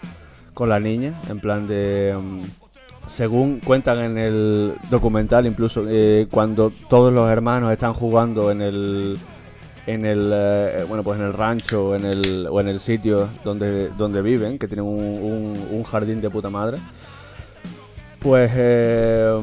con 0.56 0.70
la 0.70 0.80
niña. 0.80 1.14
En 1.30 1.40
plan 1.40 1.68
de... 1.68 2.18
mm, 2.20 2.42
según 3.14 3.60
cuentan 3.60 4.00
en 4.00 4.18
el 4.18 4.74
documental, 4.90 5.46
incluso 5.46 5.86
eh, 5.88 6.28
cuando 6.32 6.72
todos 6.90 7.12
los 7.14 7.30
hermanos 7.30 7.72
están 7.72 7.94
jugando 7.94 8.52
en 8.52 8.62
el... 8.62 9.18
En 9.88 10.06
el, 10.06 10.30
eh, 10.32 10.86
bueno, 10.88 11.04
pues 11.04 11.20
en 11.20 11.26
el 11.26 11.34
rancho 11.34 11.88
o 11.90 11.96
en 11.96 12.06
el, 12.06 12.48
o 12.50 12.62
en 12.62 12.68
el 12.68 12.80
sitio 12.80 13.28
donde, 13.44 13.90
donde 13.90 14.22
viven, 14.22 14.60
que 14.60 14.68
tienen 14.68 14.86
un, 14.86 15.00
un- 15.00 15.68
un 15.72 15.84
jardín 15.84 16.22
de 16.22 16.30
puta 16.30 16.52
madre. 16.52 16.78
Pues 18.20 18.52
eh, 18.54 19.42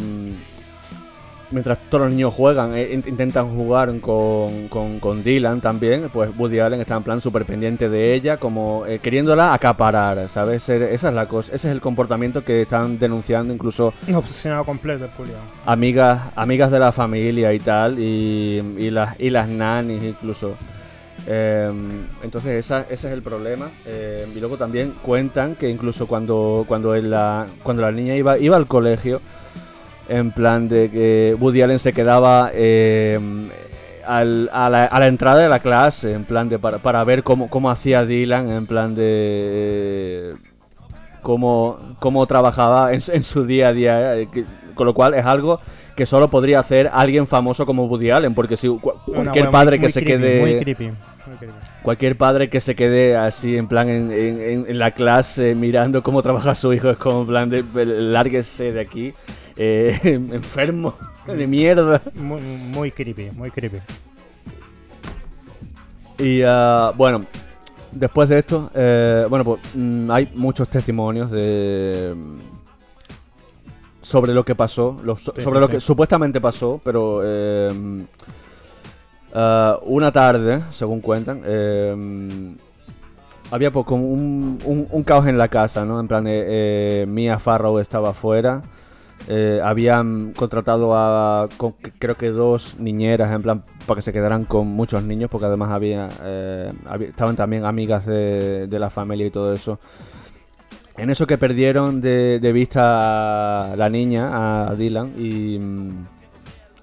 mientras 1.51 1.79
todos 1.91 2.05
los 2.07 2.11
niños 2.15 2.35
juegan, 2.35 2.77
eh, 2.77 2.93
in- 2.93 3.05
intentan 3.07 3.55
jugar 3.55 3.89
con, 4.01 4.69
con- 4.69 4.99
con 5.01 5.23
Dylan 5.25 5.61
también, 5.61 6.09
pues 6.13 6.31
Woody 6.37 6.59
Allen 6.61 6.81
está 6.81 6.97
en 6.97 7.03
plan 7.03 7.21
súper 7.21 7.45
pendiente 7.45 7.89
de 7.89 8.15
ella, 8.15 8.37
como 8.37 8.85
eh, 8.87 8.99
queriéndola 8.99 9.55
acaparar, 9.55 10.29
¿sabes? 10.29 10.63
Ese- 10.69 10.95
Esa 10.95 11.09
es 11.09 11.15
la 11.15 11.27
cosa, 11.27 11.55
ese 11.55 11.69
es 11.69 11.73
el 11.75 11.81
comportamiento 11.81 12.45
que 12.45 12.63
están 12.63 12.99
denunciando 12.99 13.53
incluso 13.53 13.95
obsesionado 14.15 14.65
completo 14.65 15.09
culiao. 15.17 15.39
amigas 15.67 16.21
amigas 16.37 16.71
de 16.71 16.79
la 16.79 16.93
familia 16.93 17.53
y 17.53 17.59
tal, 17.61 17.99
y, 17.99 18.63
y 18.79 18.91
las, 18.91 19.19
y 19.21 19.31
las 19.31 19.49
nannies 19.49 20.05
incluso. 20.05 20.55
Eh, 21.27 21.71
entonces 22.23 22.65
esa- 22.65 22.83
ese 22.89 23.09
es 23.09 23.13
el 23.13 23.23
problema. 23.23 23.71
Eh, 23.87 24.27
y 24.35 24.41
luego 24.41 24.57
también 24.57 24.95
cuentan 25.03 25.57
que 25.57 25.69
incluso 25.69 26.07
cuando, 26.07 26.65
cuando, 26.69 26.95
en 26.95 27.11
la, 27.11 27.47
cuando 27.63 27.83
la 27.83 27.93
niña 27.93 28.15
iba, 28.15 28.39
iba 28.39 28.57
al 28.57 28.67
colegio, 28.67 29.21
en 30.09 30.31
plan 30.33 30.69
de 30.69 30.91
que 30.91 31.37
Woody 31.39 31.63
Allen 31.63 31.79
se 31.79 31.93
quedaba 31.93 32.51
eh, 32.55 33.19
al- 34.07 34.49
a, 34.53 34.71
la, 34.71 34.85
a 34.85 35.01
la 35.01 35.07
entrada 35.07 35.43
de 35.43 35.49
la 35.49 35.59
clase, 35.61 36.13
en 36.15 36.25
plan 36.25 36.49
de 36.49 36.59
para, 36.59 36.79
para 36.79 37.05
ver 37.05 37.23
cómo, 37.23 37.49
cómo 37.51 37.71
hacía 37.71 38.05
Dylan, 38.05 38.51
en 38.51 38.67
plan 38.67 38.95
de 38.95 40.33
cómo, 41.23 41.79
cómo 41.99 42.27
trabajaba 42.27 42.93
en, 42.93 43.01
su- 43.01 43.13
en 43.13 43.23
su 43.23 43.45
día 43.45 43.69
a 43.69 43.73
día, 43.73 44.17
eh, 44.17 44.29
que- 44.33 44.45
con 44.75 44.87
lo 44.87 44.95
cual 44.95 45.15
es 45.15 45.25
algo 45.27 45.61
que 45.97 46.07
solo 46.07 46.29
podría 46.29 46.61
hacer 46.61 46.89
alguien 46.93 47.27
famoso 47.27 47.67
como 47.67 47.87
Woody 47.87 48.11
Allen, 48.11 48.33
porque 48.35 48.57
si 48.57 48.69
cualquier 48.69 49.51
padre 49.51 49.77
muy- 49.77 49.81
que 49.81 49.87
muy 49.87 49.93
se 49.93 50.05
creepy, 50.05 50.23
quede 50.23 50.41
Muy 50.41 50.57
creepy. 50.59 50.91
Cualquier 51.83 52.17
padre 52.17 52.49
que 52.49 52.61
se 52.61 52.75
quede 52.77 53.17
así 53.17 53.57
en 53.57 53.67
plan 53.67 53.89
en, 53.89 54.13
en- 54.13 54.41
en- 54.41 54.65
en 54.69 54.79
la 54.79 54.93
clase 54.93 55.55
mirando 55.57 56.03
cómo 56.03 56.23
trabaja 56.23 56.55
su 56.55 56.73
hijo 56.73 56.89
es 56.91 56.97
como 56.99 57.23
en 57.23 57.27
plan 57.27 57.51
de 57.51 57.65
lárguese 57.85 58.73
de 58.73 58.81
aquí 58.81 59.13
eh, 59.59 59.99
enfermo 60.33 60.95
de 61.27 61.47
mierda 61.47 62.01
Muy, 62.15 62.41
muy 62.41 62.91
creepy, 62.91 63.31
muy 63.33 63.51
creepy. 63.51 63.79
y 66.19 66.43
ah, 66.45 66.93
bueno 66.97 67.25
después 67.93 68.29
de 68.29 68.39
esto 68.39 68.71
eh, 68.75 69.27
bueno 69.29 69.45
pues 69.45 69.61
mm, 69.75 70.11
hay 70.11 70.31
muchos 70.35 70.69
testimonios 70.69 71.31
de 71.31 72.15
sobre 74.03 74.33
lo 74.33 74.45
que 74.45 74.55
pasó 74.55 74.99
lo- 75.05 75.17
so- 75.17 75.33
Sí, 75.37 75.43
sobre 75.43 75.59
sí, 75.59 75.61
lo 75.61 75.69
que 75.69 75.81
supuestamente 75.81 76.41
pasó 76.41 76.81
pero 76.85 77.21
eh, 77.25 78.05
ah, 79.35 79.79
una 79.83 80.13
tarde 80.13 80.63
según 80.71 81.01
cuentan 81.01 81.43
eh, 81.45 82.55
había 83.51 83.71
pues 83.71 83.87
como 83.87 84.07
un, 84.09 84.59
un- 84.65 84.87
un 84.91 85.03
caos 85.05 85.27
en 85.27 85.39
la 85.39 85.49
casa, 85.49 85.87
¿no? 85.87 85.99
En 86.01 86.07
plan, 86.07 86.25
eh, 86.29 87.07
Mia 87.09 87.39
Farrow 87.39 87.79
estaba 87.79 88.11
afuera. 88.11 88.63
Eh, 89.27 89.61
habían 89.63 90.33
contratado 90.33 90.95
a 90.95 91.49
con- 91.57 91.75
creo 91.99 92.17
que 92.17 92.31
dos 92.31 92.77
niñeras 92.79 93.33
en 93.35 93.43
plan 93.43 93.63
para 93.87 93.97
que 93.99 94.03
se 94.03 94.13
quedaran 94.13 94.45
con 94.45 94.69
muchos 94.69 95.03
niños 95.03 95.31
porque 95.31 95.47
además 95.47 95.71
había, 95.71 96.09
eh, 96.23 96.73
estaban 97.01 97.37
también 97.37 97.65
amigas 97.65 98.07
de, 98.07 98.67
de 98.67 98.79
la 98.79 98.91
familia 98.91 99.27
y 99.27 99.31
todo 99.31 99.53
eso. 99.53 99.79
En 100.97 101.11
eso 101.11 101.27
que 101.27 101.39
perdieron 101.39 102.01
de, 102.01 102.39
de 102.41 102.53
vista 102.53 103.73
a 103.73 103.77
la 103.77 103.89
niña 103.89 104.67
a 104.69 104.75
Dylan 104.75 105.13
y 105.17 105.59
mm, 105.59 105.91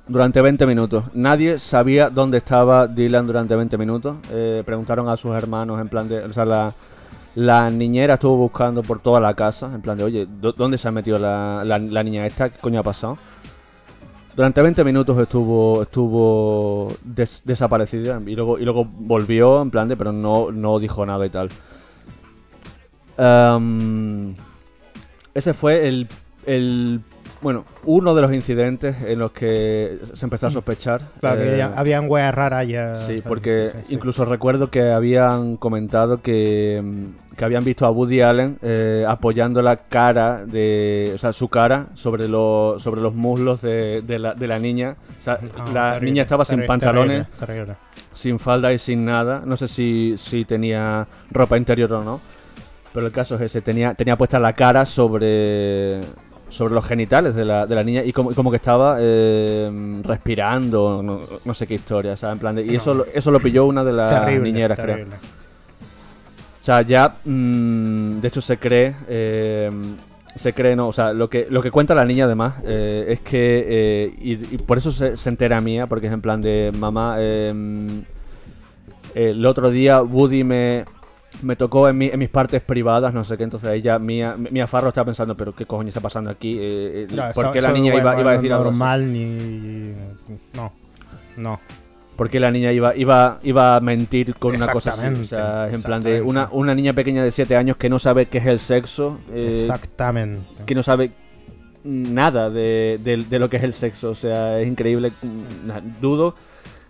durante 0.07 0.41
20 0.41 0.65
minutos. 0.65 1.03
Nadie 1.13 1.59
sabía 1.59 2.09
dónde 2.09 2.37
estaba 2.37 2.87
Dylan 2.87 3.27
durante 3.27 3.55
20 3.55 3.77
minutos. 3.77 4.15
Eh, 4.31 4.63
preguntaron 4.65 5.09
a 5.09 5.17
sus 5.17 5.33
hermanos 5.35 5.81
en 5.81 5.89
plan 5.89 6.07
de 6.07 6.19
o 6.19 6.31
sea 6.31 6.45
la 6.45 6.73
la 7.35 7.69
niñera 7.69 8.15
estuvo 8.15 8.37
buscando 8.37 8.81
por 8.83 8.99
toda 8.99 9.19
la 9.19 9.33
casa, 9.33 9.71
en 9.73 9.81
plan 9.81 9.97
de, 9.97 10.03
oye, 10.05 10.25
¿dó- 10.41 10.53
¿dónde 10.53 10.77
se 10.77 10.87
ha 10.87 10.91
metido 10.91 11.19
la, 11.19 11.63
la- 11.65 11.77
la 11.79 12.03
niña 12.03 12.25
esta? 12.25 12.49
¿Qué 12.49 12.59
coño 12.59 12.79
ha 12.79 12.83
pasado? 12.83 13.17
Durante 14.35 14.61
20 14.61 14.83
minutos 14.83 15.17
estuvo 15.17 15.81
estuvo 15.83 16.91
des- 17.03 17.41
desaparecida 17.45 18.19
y 18.25 18.35
luego, 18.35 18.59
y 18.59 18.63
luego 18.65 18.85
volvió, 18.85 19.61
en 19.61 19.71
plan 19.71 19.87
de, 19.87 19.95
pero 19.95 20.11
no, 20.11 20.51
no 20.51 20.79
dijo 20.79 21.05
nada 21.05 21.25
y 21.25 21.29
tal. 21.29 21.49
Em, 23.17 24.35
ese 25.33 25.53
fue 25.53 25.87
el, 25.87 26.07
el, 26.45 27.01
bueno, 27.41 27.65
uno 27.83 28.15
de 28.15 28.21
los 28.21 28.33
incidentes 28.33 28.95
en 29.03 29.19
los 29.19 29.31
que 29.31 29.97
se 30.13 30.25
empezó 30.25 30.47
a 30.47 30.51
sospechar. 30.51 31.01
Claro, 31.19 31.41
que 31.41 31.53
eh, 31.55 31.57
ya- 31.57 31.73
habían 31.75 32.09
weas 32.09 32.33
raras 32.33 32.67
ya. 32.67 32.95
Sí, 32.95 33.21
porque 33.27 33.69
Sí, 33.71 33.77
sí, 33.81 33.85
sí. 33.89 33.93
incluso 33.95 34.25
recuerdo 34.25 34.69
que 34.71 34.89
habían 34.91 35.57
comentado 35.57 36.21
que, 36.21 36.81
mm, 36.83 37.35
que 37.35 37.45
habían 37.45 37.63
visto 37.63 37.85
a 37.85 37.91
Woody 37.91 38.21
Allen 38.21 38.57
eh, 38.61 39.05
apoyando 39.07 39.61
la 39.61 39.75
cara 39.77 40.45
de, 40.45 41.11
o 41.13 41.17
sea, 41.17 41.33
su 41.33 41.47
cara 41.49 41.87
sobre 41.93 42.27
los 42.27 42.81
sobre 42.81 43.01
los 43.01 43.13
muslos 43.13 43.61
de, 43.61 44.01
de 44.01 44.17
la, 44.19 44.33
de 44.33 44.47
la 44.47 44.57
niña. 44.57 44.95
O 45.19 45.23
sea, 45.23 45.39
la 45.73 45.91
terrible, 45.93 46.11
niña 46.11 46.21
estaba 46.23 46.45
sin 46.45 46.65
pantalones, 46.65 47.27
terrible. 47.39 47.75
sin 48.13 48.39
falda 48.39 48.71
y 48.73 48.79
sin 48.79 49.05
nada. 49.05 49.41
No 49.45 49.57
sé 49.57 49.67
si, 49.67 50.15
si 50.17 50.45
tenía 50.45 51.05
ropa 51.31 51.57
interior 51.57 51.91
o 51.93 52.03
no. 52.03 52.21
Pero 52.93 53.07
el 53.07 53.11
caso 53.11 53.35
es 53.35 53.41
ese, 53.41 53.59
tenía, 53.61 53.93
tenía 53.93 54.15
puesta 54.15 54.39
la 54.39 54.53
cara 54.53 54.85
sobre 54.85 55.99
sobre 56.55 56.73
los 56.73 56.85
genitales 56.85 57.35
de 57.35 57.43
la, 57.43 57.65
de 57.67 57.75
la 57.75 57.83
niña 57.83 58.01
y 58.03 58.13
como, 58.13 58.31
y 58.31 58.33
como 58.33 58.49
que 58.49 58.55
estaba 58.55 58.97
eh, 58.99 59.69
respirando, 60.03 61.03
no, 61.03 61.19
no 61.43 61.53
sé 61.53 61.67
qué 61.67 61.73
historia, 61.75 62.13
o 62.13 62.17
sea, 62.17 62.31
en 62.31 62.39
plan 62.39 62.55
de- 62.55 62.63
y 62.63 62.67
No. 62.71 62.77
eso, 62.77 62.93
lo- 62.93 63.05
eso 63.13 63.29
lo 63.29 63.41
pilló 63.41 63.65
una 63.65 63.83
de 63.83 63.91
las 63.91 64.23
terrible, 64.23 64.51
niñeras, 64.51 64.79
creo. 64.79 65.05
O 65.05 66.65
sea, 66.65 66.81
ya, 66.81 67.15
mm, 67.25 68.21
de 68.21 68.27
hecho 68.27 68.39
se 68.41 68.57
cree, 68.57 68.95
eh, 69.09 69.69
se 70.35 70.53
cree, 70.53 70.75
no, 70.77 70.87
o 70.87 70.93
sea, 70.93 71.11
lo 71.13 71.29
que, 71.29 71.45
lo 71.49 71.61
que 71.61 71.71
cuenta 71.71 71.93
la 71.93 72.05
niña 72.05 72.23
además 72.25 72.55
eh, 72.65 73.05
es 73.09 73.19
que, 73.19 73.65
eh, 73.67 74.13
y, 74.19 74.55
y 74.55 74.57
por 74.59 74.77
eso 74.77 74.91
se, 74.91 75.17
se 75.17 75.29
entera 75.29 75.59
mía, 75.61 75.87
porque 75.87 76.07
es 76.07 76.13
en 76.13 76.21
plan 76.21 76.41
de, 76.41 76.71
mamá, 76.77 77.17
eh, 77.19 77.53
el 79.13 79.45
otro 79.45 79.69
día 79.69 80.01
Woody 80.01 80.43
me, 80.43 80.85
me 81.41 81.55
tocó 81.55 81.87
en, 81.89 81.97
mi- 81.97 82.07
en 82.07 82.19
mis 82.19 82.29
partes 82.29 82.61
privadas, 82.61 83.13
no 83.13 83.23
sé 83.23 83.37
qué, 83.37 83.43
entonces 83.43 83.71
ella, 83.73 83.99
Mía, 83.99 84.35
Mía 84.37 84.67
Farro 84.67 84.89
está 84.89 85.03
pensando, 85.05 85.35
pero 85.35 85.53
qué 85.53 85.65
coño 85.65 85.89
está 85.89 85.99
pasando 86.01 86.29
aquí, 86.29 86.57
Eh, 86.59 87.03
eh, 87.03 87.07
Claro, 87.09 87.33
¿por 87.33 87.51
qué 87.51 87.61
la 87.61 87.71
niña 87.71 87.91
bueno, 87.93 88.09
iba, 88.09 88.21
iba 88.21 88.29
a 88.31 88.33
no 88.33 88.37
decir 88.41 88.53
algo 88.53 88.69
así? 88.69 88.77
normal 88.77 89.13
ni... 89.13 89.93
No, 90.53 90.73
no. 91.37 91.59
¿Por 92.15 92.29
qué 92.29 92.39
la 92.39 92.49
niña 92.49 92.71
iba, 92.71 92.95
iba, 92.95 93.39
iba 93.43 93.75
a 93.75 93.79
mentir 93.81 94.35
con 94.35 94.55
una 94.55 94.67
cosa 94.69 94.91
así? 94.91 95.05
O 95.05 95.25
sea, 95.25 95.67
en 95.69 95.83
plan 95.83 96.01
de 96.01 96.21
una, 96.21 96.47
una 96.51 96.73
niña 96.73 96.93
pequeña 96.93 97.21
de 97.23 97.31
7 97.31 97.57
años 97.57 97.75
que 97.75 97.89
no 97.89 97.99
sabe 97.99 98.27
qué 98.27 98.37
es 98.37 98.45
el 98.45 98.59
sexo, 98.59 99.17
eh, 99.33 99.63
Exactamente. 99.65 100.39
que 100.65 100.75
no 100.75 100.81
sabe 100.81 101.11
nada 101.83 102.49
de, 102.49 102.99
de- 103.03 103.25
de 103.29 103.39
lo 103.39 103.49
que 103.49 103.57
es 103.57 103.63
el 103.63 103.73
sexo. 103.73 104.11
O 104.11 104.15
sea, 104.15 104.61
es 104.61 104.67
increíble. 104.67 105.11
Dudo 106.01 106.35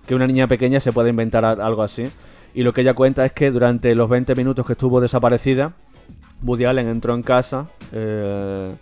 que 0.08 0.14
una 0.14 0.28
niña 0.28 0.48
pequeña 0.48 0.80
se 0.80 0.92
pueda 0.92 1.10
inventar 1.10 1.44
algo 1.44 1.82
así. 1.82 2.04
Y 2.56 2.64
lo 2.64 2.74
que 2.74 2.82
ella 2.82 2.94
cuenta 2.96 3.26
es 3.26 3.34
que 3.34 3.52
durante 3.52 3.94
los 3.96 4.10
20 4.10 4.34
minutos 4.36 4.66
que 4.66 4.74
estuvo 4.74 5.02
desaparecida, 5.02 5.74
Woody 6.44 6.66
Allen 6.66 6.88
entró 6.88 7.14
en 7.14 7.22
casa. 7.22 7.68
eh, 7.92 8.74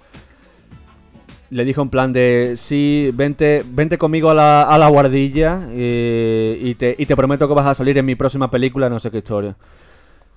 le 1.49 1.65
dijo 1.65 1.81
en 1.83 1.89
plan 1.89 2.13
de, 2.13 2.55
sí, 2.57 3.11
vente, 3.13 3.63
vente 3.67 3.97
conmigo 3.99 4.31
a 4.31 4.33
la, 4.33 4.63
a 4.63 4.77
la 4.79 4.87
guardilla 4.89 5.61
eh, 5.69 6.57
y, 6.59 6.73
te, 6.75 6.95
y 6.97 7.05
te 7.05 7.15
prometo 7.15 7.47
que 7.47 7.53
vas 7.53 7.67
a 7.67 7.75
salir 7.75 7.95
en 7.97 8.05
mi 8.05 8.15
próxima 8.15 8.49
película, 8.49 8.89
no 8.89 8.99
sé 8.99 9.11
qué 9.11 9.19
historia. 9.19 9.55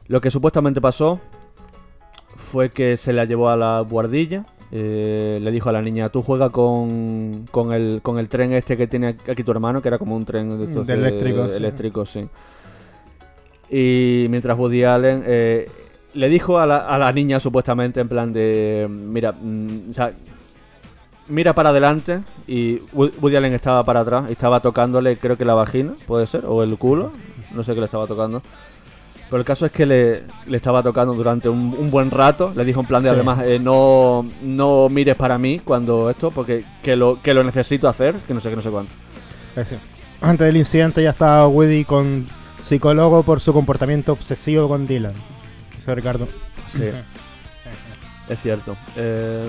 Lo 0.09 0.20
que 0.20 0.31
supuestamente 0.31 0.81
pasó 0.81 1.20
fue 2.37 2.70
que 2.70 2.96
se 2.96 3.12
la 3.14 3.25
llevó 3.25 3.49
a 3.51 3.57
la 3.57 3.81
guardilla. 3.81 4.44
eh, 4.72 5.38
le 5.40 5.51
dijo 5.53 5.68
a 5.70 5.72
la 5.72 5.81
niña, 5.83 6.09
tú 6.11 6.22
juega 6.22 6.51
con, 6.51 7.46
con, 7.51 7.72
el, 7.72 8.01
con 8.03 8.18
el 8.18 8.29
tren 8.29 8.53
este 8.53 8.77
que 8.77 8.87
tiene 8.87 9.16
aquí 9.29 9.42
tu 9.44 9.53
hermano, 9.53 9.81
que 9.81 9.88
era 9.88 9.99
como 9.99 10.16
un 10.16 10.25
tren 10.25 10.59
de 10.59 10.64
estos 10.64 10.87
De 10.87 10.94
eléctrico, 10.94 11.49
sí. 11.49 11.55
eléctrico, 11.57 12.05
sí. 12.05 12.29
Y 13.70 14.26
mientras 14.31 14.57
Woody 14.59 14.85
Allen 14.85 15.22
eh, 15.26 15.68
le 16.14 16.29
dijo 16.29 16.59
a 16.59 16.66
la, 16.66 16.76
a 16.79 16.98
la 16.98 17.11
niña 17.12 17.40
supuestamente 17.40 18.00
en 18.00 18.09
plan 18.09 18.33
de, 18.33 18.87
mira, 18.88 19.33
mm, 19.33 19.90
o 19.90 19.94
sea, 19.94 20.12
mira 21.29 21.52
para 21.55 21.70
adelante 21.70 22.20
y 22.46 22.76
Wo- 22.92 23.11
Woody 23.20 23.37
Allen 23.37 23.55
estaba 23.55 23.83
para 23.85 24.00
atrás 24.00 24.26
y 24.29 24.33
estaba 24.33 24.61
tocándole 24.61 25.16
creo 25.16 25.37
que 25.37 25.44
la 25.44 25.55
vagina, 25.55 25.94
puede 26.07 26.26
ser, 26.26 26.44
o 26.46 26.62
el 26.62 26.76
culo, 26.79 27.11
no 27.52 27.62
sé 27.62 27.74
qué 27.74 27.81
le 27.81 27.87
estaba 27.87 28.07
tocando. 28.07 28.40
Pero 29.29 29.38
el 29.38 29.44
caso 29.44 29.66
es 29.66 29.72
que 29.72 29.87
le, 29.87 30.22
le 30.46 30.57
estaba 30.57 30.85
tocando 30.85 31.12
durante 31.12 31.48
un, 31.48 31.74
un 31.76 31.90
buen 31.90 32.12
rato. 32.12 32.52
Le 32.55 32.64
dijo 32.64 32.79
en 32.79 32.87
plan 32.87 33.02
de 33.02 33.09
Sí. 33.09 33.14
además 33.16 33.42
eh, 33.44 33.59
no, 33.59 34.24
no 34.40 34.88
mires 34.88 35.16
para 35.16 35.37
mí 35.37 35.59
cuando 35.64 36.09
esto, 36.11 36.31
porque 36.31 36.62
que 36.81 36.94
lo, 36.94 37.20
que 37.20 37.35
lo 37.35 37.42
necesito 37.42 37.88
hacer, 37.88 38.14
que 38.20 38.33
no 38.33 38.38
sé 38.38 38.50
qué, 38.50 38.55
no 38.57 38.62
sé 38.62 38.70
cuánto. 38.70 38.92
Sí. 39.68 39.74
Antes 40.20 40.46
del 40.46 40.57
incidente 40.57 41.02
ya 41.02 41.11
estaba 41.11 41.48
Woody 41.48 41.85
con 41.85 42.24
psicólogo 42.66 43.22
por 43.22 43.40
su 43.40 43.52
comportamiento 43.52 44.12
obsesivo 44.12 44.68
con 44.68 44.87
Dylan. 44.87 45.14
Dice 45.76 45.94
Ricardo. 45.94 46.26
Sí, 46.68 46.85
es 48.29 48.40
cierto. 48.42 48.76
Eh, 48.96 49.44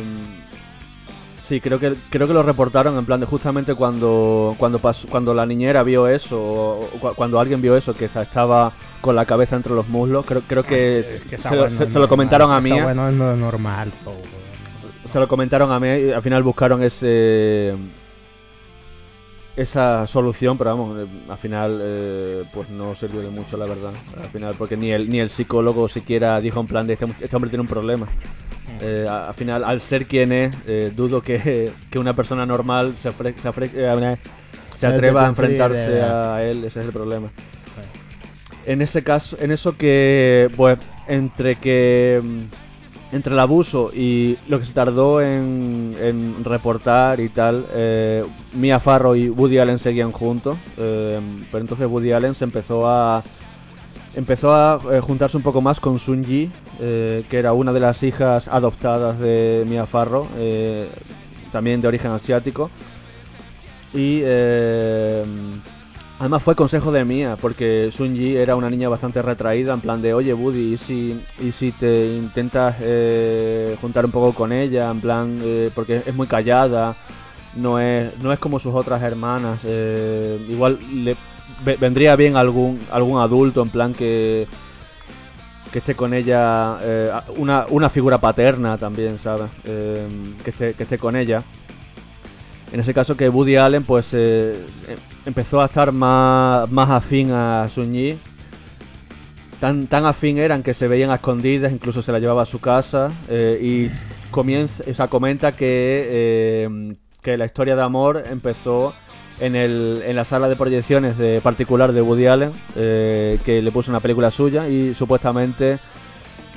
sí, 1.43 1.59
creo 1.59 1.79
que 1.79 1.95
creo 2.09 2.27
que 2.27 2.33
lo 2.33 2.43
reportaron 2.43 2.97
en 2.97 3.05
plan 3.05 3.19
de 3.19 3.25
justamente 3.25 3.73
cuando 3.73 4.55
cuando 4.59 4.79
pasó, 4.79 5.07
cuando 5.07 5.33
la 5.33 5.45
niñera 5.45 5.81
vio 5.83 6.07
eso 6.07 6.37
o, 6.39 6.85
o 6.85 6.99
cu- 6.99 7.13
cuando 7.15 7.39
alguien 7.39 7.61
vio 7.61 7.75
eso 7.75 7.93
que 7.93 8.05
estaba 8.05 8.71
con 9.01 9.15
la 9.15 9.25
cabeza 9.25 9.55
entre 9.55 9.73
los 9.73 9.87
muslos, 9.87 10.25
creo 10.25 10.41
creo 10.47 10.63
que, 10.63 10.99
Es 10.99 11.21
que 11.21 11.35
esa 11.35 11.49
se, 11.49 11.55
lo- 11.55 11.71
se- 11.71 11.89
se 11.91 12.07
comentaron 12.07 12.51
a 12.51 12.61
mí. 12.61 12.71
weá 12.71 12.93
no 12.93 13.07
es 13.07 13.13
no- 13.15 13.35
normal, 13.35 13.91
po. 14.03 14.13
Se 15.05 15.19
lo 15.19 15.27
comentaron 15.27 15.71
a 15.71 15.79
mí 15.79 15.87
y 15.87 16.11
al 16.11 16.21
final 16.21 16.43
buscaron 16.43 16.83
ese 16.83 17.73
esa 19.57 20.07
solución, 20.07 20.57
pero 20.57 20.69
vamos, 20.77 20.99
eh, 20.99 21.07
al 21.29 21.37
final 21.37 21.79
eh, 21.81 22.43
pues 22.53 22.69
no 22.69 22.95
sirvió 22.95 23.21
de 23.21 23.29
mucho 23.29 23.57
la 23.57 23.65
verdad. 23.65 23.91
Al 24.21 24.29
final 24.29 24.55
porque 24.57 24.77
ni 24.77 24.91
el 24.91 25.09
ni 25.09 25.19
el 25.19 25.29
psicólogo 25.29 25.89
siquiera 25.89 26.39
dijo 26.39 26.59
en 26.61 26.67
plan 26.67 26.87
de 26.87 26.93
este, 26.93 27.07
este 27.19 27.35
hombre 27.35 27.49
tiene 27.49 27.61
un 27.63 27.67
problema. 27.67 28.07
Eh, 28.81 29.07
a- 29.09 29.29
al 29.29 29.33
final 29.33 29.63
al 29.63 29.81
ser 29.81 30.05
quien 30.05 30.31
es, 30.31 30.55
eh, 30.67 30.91
dudo 30.95 31.21
que, 31.21 31.71
que 31.89 31.99
una 31.99 32.15
persona 32.15 32.45
normal 32.45 32.95
se, 32.97 33.11
se, 33.11 33.49
eh, 33.79 34.17
atreva 34.87 35.25
a 35.25 35.29
enfrentarse 35.29 35.97
eh. 35.97 36.03
a 36.03 36.43
él, 36.43 36.63
ese 36.63 36.79
es 36.79 36.85
el 36.85 36.91
problema. 36.93 37.29
En 38.65 38.81
ese 38.81 39.01
caso, 39.01 39.37
en 39.39 39.51
eso 39.51 39.77
que, 39.77 40.51
pues, 40.57 40.77
entre 41.07 41.55
que. 41.55 42.21
Entre 43.11 43.33
el 43.33 43.39
abuso 43.39 43.89
y 43.93 44.37
lo 44.49 44.59
que 44.59 44.65
se 44.65 44.73
tardó 44.73 45.21
en, 45.21 46.35
reportar 46.43 47.21
y 47.21 47.29
tal, 47.29 47.65
eh, 47.71 48.25
Mia 48.53 48.81
Farrow 48.81 49.15
y 49.15 49.29
Woody 49.29 49.59
Allen 49.59 49.79
seguían 49.79 50.11
juntos. 50.11 50.57
eh, 50.77 51.19
pero 51.49 51.61
entonces 51.61 51.87
Woody 51.87 52.11
Allen 52.11 52.33
se 52.33 52.43
empezó 52.43 52.87
a. 52.87 53.23
Empezó 54.13 54.51
a 54.53 54.79
eh, 54.91 54.99
juntarse 54.99 55.37
un 55.37 55.43
poco 55.43 55.61
más 55.61 55.79
con 55.79 55.99
Sun 55.99 56.25
Ji, 56.25 56.51
que 56.79 57.25
era 57.31 57.53
una 57.53 57.71
de 57.71 57.79
las 57.79 58.01
hijas 58.03 58.47
adoptadas 58.47 59.19
de 59.19 59.63
Mia 59.67 59.85
Farrow, 59.85 60.27
también 61.51 61.81
de 61.81 61.87
origen 61.87 62.11
asiático. 62.11 62.69
Y 63.93 64.21
además 66.19 66.43
fue 66.43 66.55
consejo 66.55 66.91
de 66.91 67.05
Mia, 67.05 67.35
porque 67.37 67.89
Sunji 67.91 68.35
era 68.37 68.55
una 68.55 68.69
niña 68.69 68.89
bastante 68.89 69.21
retraída, 69.21 69.73
en 69.73 69.81
plan 69.81 70.01
de, 70.01 70.13
oye 70.13 70.33
Woody, 70.33 70.73
¿y 70.73 70.77
si, 70.77 71.21
y 71.39 71.51
si 71.51 71.71
te 71.71 72.07
intentas 72.15 72.75
eh, 72.81 73.75
juntar 73.81 74.05
un 74.05 74.11
poco 74.11 74.33
con 74.33 74.51
ella? 74.51 74.89
En 74.91 74.99
plan, 75.01 75.39
eh, 75.43 75.69
porque 75.75 76.01
es 76.05 76.15
muy 76.15 76.27
callada, 76.27 76.95
no 77.55 77.79
es, 77.79 78.17
no 78.19 78.31
es 78.33 78.39
como 78.39 78.59
sus 78.59 78.73
otras 78.73 79.01
hermanas. 79.01 79.61
eh, 79.63 80.39
igual 80.49 80.79
le 81.03 81.15
ve- 81.65 81.77
vendría 81.79 82.15
bien 82.15 82.35
algún, 82.37 82.79
algún 82.91 83.19
adulto, 83.21 83.61
en 83.61 83.69
plan 83.69 83.93
que 83.93 84.47
que 85.71 85.79
esté 85.79 85.95
con 85.95 86.13
ella 86.13 86.77
una, 87.35 87.65
una 87.69 87.89
figura 87.89 88.17
paterna 88.19 88.77
también, 88.77 89.19
¿sabes? 89.19 89.49
Que, 89.65 90.49
esté, 90.49 90.73
que 90.75 90.83
esté 90.83 90.97
con 90.97 91.13
ella. 91.17 91.43
En 92.71 92.79
ese 92.79 92.93
caso 92.93 93.15
que 93.15 93.29
Woody 93.29 93.55
Allen 93.55 93.83
pues 93.83 94.13
eh, 94.13 94.53
em- 94.87 94.97
empezó 95.25 95.61
a 95.61 95.65
estar 95.65 95.91
más, 95.91 96.69
más 96.71 96.89
afín 96.89 97.31
a 97.31 97.67
Sun 97.69 97.93
Yi. 97.93 98.17
Tan, 99.59 99.87
tan 99.87 100.05
afín 100.05 100.37
eran 100.37 100.61
que 100.61 100.73
se 100.75 100.87
veían 100.87 101.09
a 101.09 101.15
escondidas, 101.15 101.71
incluso 101.71 102.01
se 102.03 102.11
la 102.11 102.19
llevaba 102.19 102.43
a 102.43 102.45
su 102.45 102.59
casa 102.59 103.11
eh, 103.27 103.57
y 103.59 104.29
comienza, 104.29 104.83
o 104.87 104.93
sea, 104.93 105.07
comenta 105.07 105.51
que, 105.53 106.05
eh, 106.09 106.95
que 107.23 107.37
la 107.37 107.45
historia 107.45 107.75
de 107.75 107.81
amor 107.81 108.23
empezó 108.29 108.93
en, 109.39 109.55
el, 109.55 110.03
en 110.05 110.15
la 110.15 110.25
sala 110.25 110.47
de 110.47 110.55
proyecciones 110.55 111.17
de 111.17 111.41
particular 111.41 111.91
de 111.91 112.01
Woody 112.03 112.27
Allen, 112.27 112.51
que 112.75 113.61
le 113.63 113.71
puso 113.71 113.89
una 113.89 113.99
película 113.99 114.29
suya 114.29 114.67
y 114.67 114.93
supuestamente 114.93 115.79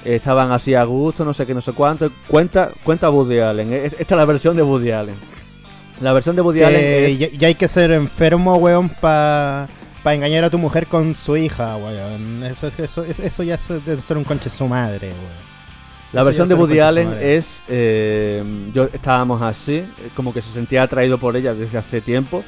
estaban 0.04 0.52
así 0.52 0.74
a 0.74 0.84
gusto, 0.84 1.24
no 1.24 1.32
sé 1.32 1.46
qué, 1.46 1.54
no 1.54 1.60
sé 1.62 1.72
cuánto. 1.72 2.10
Cuenta, 2.28 2.70
cuenta 2.84 3.08
Woody 3.08 3.38
Allen, 3.38 3.72
es- 3.72 3.94
esta 3.98 4.14
es 4.14 4.18
la 4.18 4.24
versión 4.26 4.56
de 4.56 4.62
Woody 4.62 4.90
Allen. 4.90 5.14
La 6.00 6.12
versión 6.12 6.34
de 6.36 6.42
Woody 6.42 6.62
Allen 6.62 6.80
es... 7.10 7.18
ya, 7.18 7.28
ya 7.30 7.48
hay 7.48 7.54
que 7.54 7.68
ser 7.68 7.90
enfermo, 7.92 8.56
weón, 8.56 8.88
para 8.88 9.68
engañar 10.04 10.44
a 10.44 10.50
tu 10.50 10.56
mujer 10.58 10.86
con 10.86 11.14
su 11.14 11.36
hija, 11.36 11.76
weón. 11.76 12.42
Eso, 12.44 12.68
es- 12.68 12.78
eso, 12.78 13.04
es- 13.04 13.20
eso 13.20 13.42
ya 13.42 13.54
es 13.56 13.68
de 13.84 14.00
ser 14.00 14.16
un 14.16 14.24
conche 14.24 14.48
su 14.48 14.66
madre, 14.66 15.08
weón. 15.08 15.50
La 16.12 16.22
Eso 16.22 16.26
versión 16.26 16.48
de 16.48 16.54
Woody 16.54 16.80
Allen 16.80 17.14
es... 17.20 17.62
eh, 17.68 18.42
yo 18.74 18.88
estábamos 18.92 19.40
así, 19.42 19.76
eh, 19.76 19.86
como 20.16 20.32
que 20.34 20.42
se 20.42 20.50
sentía 20.52 20.82
atraído 20.82 21.18
por 21.18 21.36
ella 21.36 21.54
desde 21.54 21.78
hace 21.78 22.00
tiempo. 22.00 22.42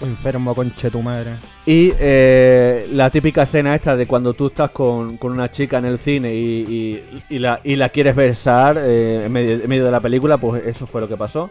Enfermo, 0.00 0.54
conche 0.54 0.90
tu 0.90 1.00
madre. 1.02 1.36
Y 1.66 1.92
eh, 1.98 2.86
la 2.92 3.08
típica 3.10 3.44
escena 3.44 3.74
esta 3.74 3.96
de 3.96 4.06
cuando 4.06 4.34
tú 4.34 4.48
estás 4.48 4.70
con, 4.70 5.16
con 5.16 5.32
una 5.32 5.50
chica 5.50 5.78
en 5.78 5.86
el 5.86 5.98
cine 5.98 6.34
y, 6.34 6.64
y- 6.68 7.22
y 7.36 7.38
la, 7.38 7.60
y 7.64 7.76
la 7.76 7.88
quieres 7.88 8.14
besar 8.14 8.76
eh, 8.78 9.24
en, 9.24 9.32
medio, 9.32 9.54
en 9.54 9.68
medio 9.68 9.84
de 9.86 9.90
la 9.90 10.00
película, 10.00 10.36
pues 10.36 10.64
eso 10.66 10.86
fue 10.86 11.00
lo 11.00 11.08
que 11.08 11.16
pasó. 11.16 11.50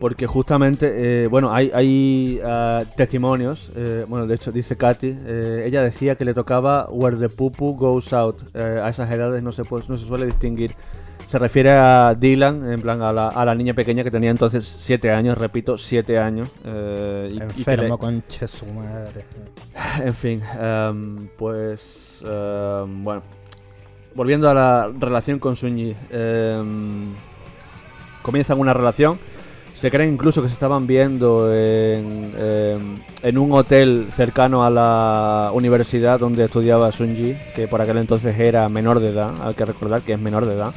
Porque 0.00 0.26
justamente, 0.26 1.24
eh, 1.24 1.26
bueno, 1.28 1.52
hay, 1.54 1.70
hay 1.72 2.40
ah, 2.44 2.82
testimonios. 2.96 3.70
eh, 3.76 4.04
bueno, 4.08 4.26
de 4.26 4.34
hecho, 4.34 4.52
dice 4.52 4.76
Katy. 4.76 5.16
eh, 5.24 5.64
ella 5.66 5.82
decía 5.82 6.16
que 6.16 6.24
le 6.24 6.34
tocaba 6.34 6.88
Where 6.90 7.16
the 7.16 7.28
Pupu 7.28 7.74
Goes 7.76 8.12
Out. 8.12 8.42
eh, 8.54 8.80
a 8.82 8.88
esas 8.88 9.10
edades 9.10 9.42
no 9.42 9.52
se, 9.52 9.64
puede- 9.64 9.84
no 9.88 9.96
se 9.96 10.04
suele 10.06 10.26
distinguir. 10.26 10.74
Se 11.26 11.38
refiere 11.38 11.70
a 11.70 12.14
Dylan, 12.18 12.70
en 12.70 12.82
plan 12.82 13.00
a 13.00 13.10
la, 13.12 13.28
a 13.28 13.44
la 13.46 13.54
niña 13.54 13.72
pequeña 13.72 14.04
que 14.04 14.10
tenía 14.10 14.30
entonces 14.30 14.64
7 14.80 15.10
años, 15.10 15.38
repito, 15.38 15.78
7 15.78 16.18
años. 16.18 16.50
eh, 16.64 17.28
y- 17.30 17.34
y 17.34 17.38
le- 17.38 17.44
Enfermo, 17.44 17.96
conche 17.96 18.46
su 18.46 18.66
madre. 18.66 19.24
en 20.04 20.14
fin, 20.14 20.42
em, 20.60 21.28
pues 21.38 22.22
em, 22.26 23.02
bueno, 23.04 23.22
volviendo 24.14 24.48
a 24.48 24.54
la 24.54 24.90
relación 24.98 25.38
con 25.38 25.56
Sunji, 25.56 25.94
em, 26.10 27.12
comienzan 28.22 28.58
una 28.58 28.72
relación. 28.72 29.18
Se 29.74 29.90
cree 29.90 30.08
incluso 30.08 30.40
que 30.40 30.48
se 30.48 30.54
estaban 30.54 30.86
viendo 30.86 31.52
en, 31.52 32.32
em, 32.38 32.98
en 33.22 33.38
un 33.38 33.52
hotel 33.52 34.06
cercano 34.14 34.64
a 34.64 34.70
la 34.70 35.50
universidad 35.52 36.20
donde 36.20 36.44
estudiaba 36.44 36.92
Sunji, 36.92 37.36
que 37.54 37.66
por 37.66 37.82
aquel 37.82 37.98
entonces 37.98 38.38
era 38.38 38.68
menor 38.68 39.00
de 39.00 39.08
edad, 39.10 39.32
hay 39.42 39.54
que 39.54 39.64
recordar 39.64 40.02
que 40.02 40.12
es 40.12 40.18
menor 40.18 40.46
de 40.46 40.54
edad. 40.54 40.72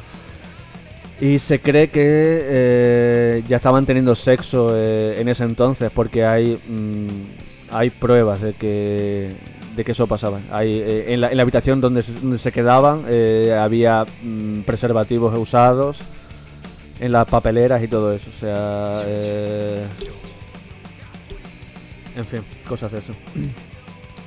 Y 1.20 1.40
se 1.40 1.60
cree 1.60 1.88
que 1.88 2.00
eh, 2.04 3.42
ya 3.48 3.56
estaban 3.56 3.86
teniendo 3.86 4.14
sexo 4.14 4.70
eh, 4.74 5.20
en 5.20 5.28
ese 5.28 5.44
entonces, 5.44 5.90
porque 5.92 6.24
hay, 6.24 6.60
mm, 6.68 7.72
hay 7.74 7.90
pruebas 7.90 8.40
de 8.40 8.52
que, 8.52 9.32
de 9.78 9.84
que 9.84 9.92
eso 9.92 10.08
pasaba. 10.08 10.40
Eh, 10.60 11.06
en, 11.08 11.20
la, 11.20 11.28
habitación 11.28 11.80
donde 11.80 12.02
se, 12.02 12.12
donde 12.12 12.38
se 12.38 12.50
quedaban 12.50 13.04
eh, 13.06 13.56
había 13.58 14.04
mm, 14.22 14.62
preservativos 14.62 15.38
usados, 15.38 15.98
en 16.98 17.12
las 17.12 17.26
papeleras 17.28 17.80
y 17.82 17.86
todo 17.86 18.12
eso. 18.12 18.28
O 18.28 18.38
sea, 18.38 19.02
eh, 19.06 19.86
en 22.16 22.26
fin, 22.26 22.40
cosas 22.68 22.90
de 22.90 22.98
eso. 22.98 23.12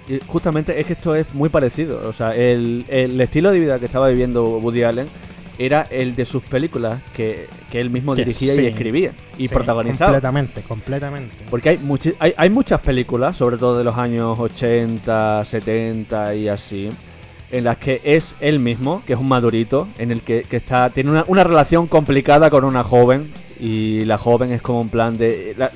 Y 0.07 0.19
justamente 0.25 0.79
es 0.79 0.85
que 0.85 0.93
esto 0.93 1.15
es 1.15 1.31
muy 1.33 1.49
parecido. 1.49 2.07
O 2.07 2.13
sea, 2.13 2.33
el, 2.33 2.85
el 2.87 3.19
estilo 3.19 3.51
de 3.51 3.59
vida 3.59 3.77
que 3.77 3.85
estaba 3.87 4.07
viviendo 4.07 4.57
Woody 4.59 4.83
Allen 4.83 5.07
era 5.57 5.87
el 5.89 6.15
de 6.15 6.25
sus 6.25 6.43
películas 6.43 6.99
que, 7.15 7.47
que 7.71 7.79
él 7.79 7.89
mismo 7.89 8.15
Que 8.15 8.23
dirigía 8.25 8.55
sí. 8.55 8.61
y 8.61 8.65
escribía 8.67 9.13
y 9.37 9.47
Sí, 9.47 9.53
protagonizaba. 9.53 10.11
Completamente, 10.11 10.61
completamente. 10.61 11.35
Porque 11.49 11.69
hay, 11.69 11.79
hay, 12.19 12.33
hay 12.35 12.49
muchas 12.49 12.79
películas, 12.81 13.37
sobre 13.37 13.57
todo 13.57 13.77
de 13.77 13.83
los 13.83 13.97
años 13.97 14.39
80, 14.39 15.43
70 15.45 16.35
y 16.35 16.47
así, 16.47 16.91
en 17.51 17.63
las 17.63 17.77
que 17.77 18.01
es 18.03 18.35
él 18.39 18.59
mismo, 18.59 19.03
que 19.05 19.13
es 19.13 19.19
un 19.19 19.27
madurito, 19.27 19.87
en 19.97 20.11
el 20.11 20.21
que, 20.21 20.43
que 20.43 20.57
está 20.57 20.89
tiene 20.89 21.11
una, 21.11 21.25
una 21.27 21.43
relación 21.43 21.87
complicada 21.87 22.49
con 22.49 22.63
una 22.63 22.83
joven 22.83 23.29
y 23.59 24.05
la 24.05 24.17
joven 24.17 24.51
es 24.51 24.61
como 24.61 24.81
un 24.81 24.89
plan 24.89 25.17
de... 25.17 25.53
La, 25.57 25.71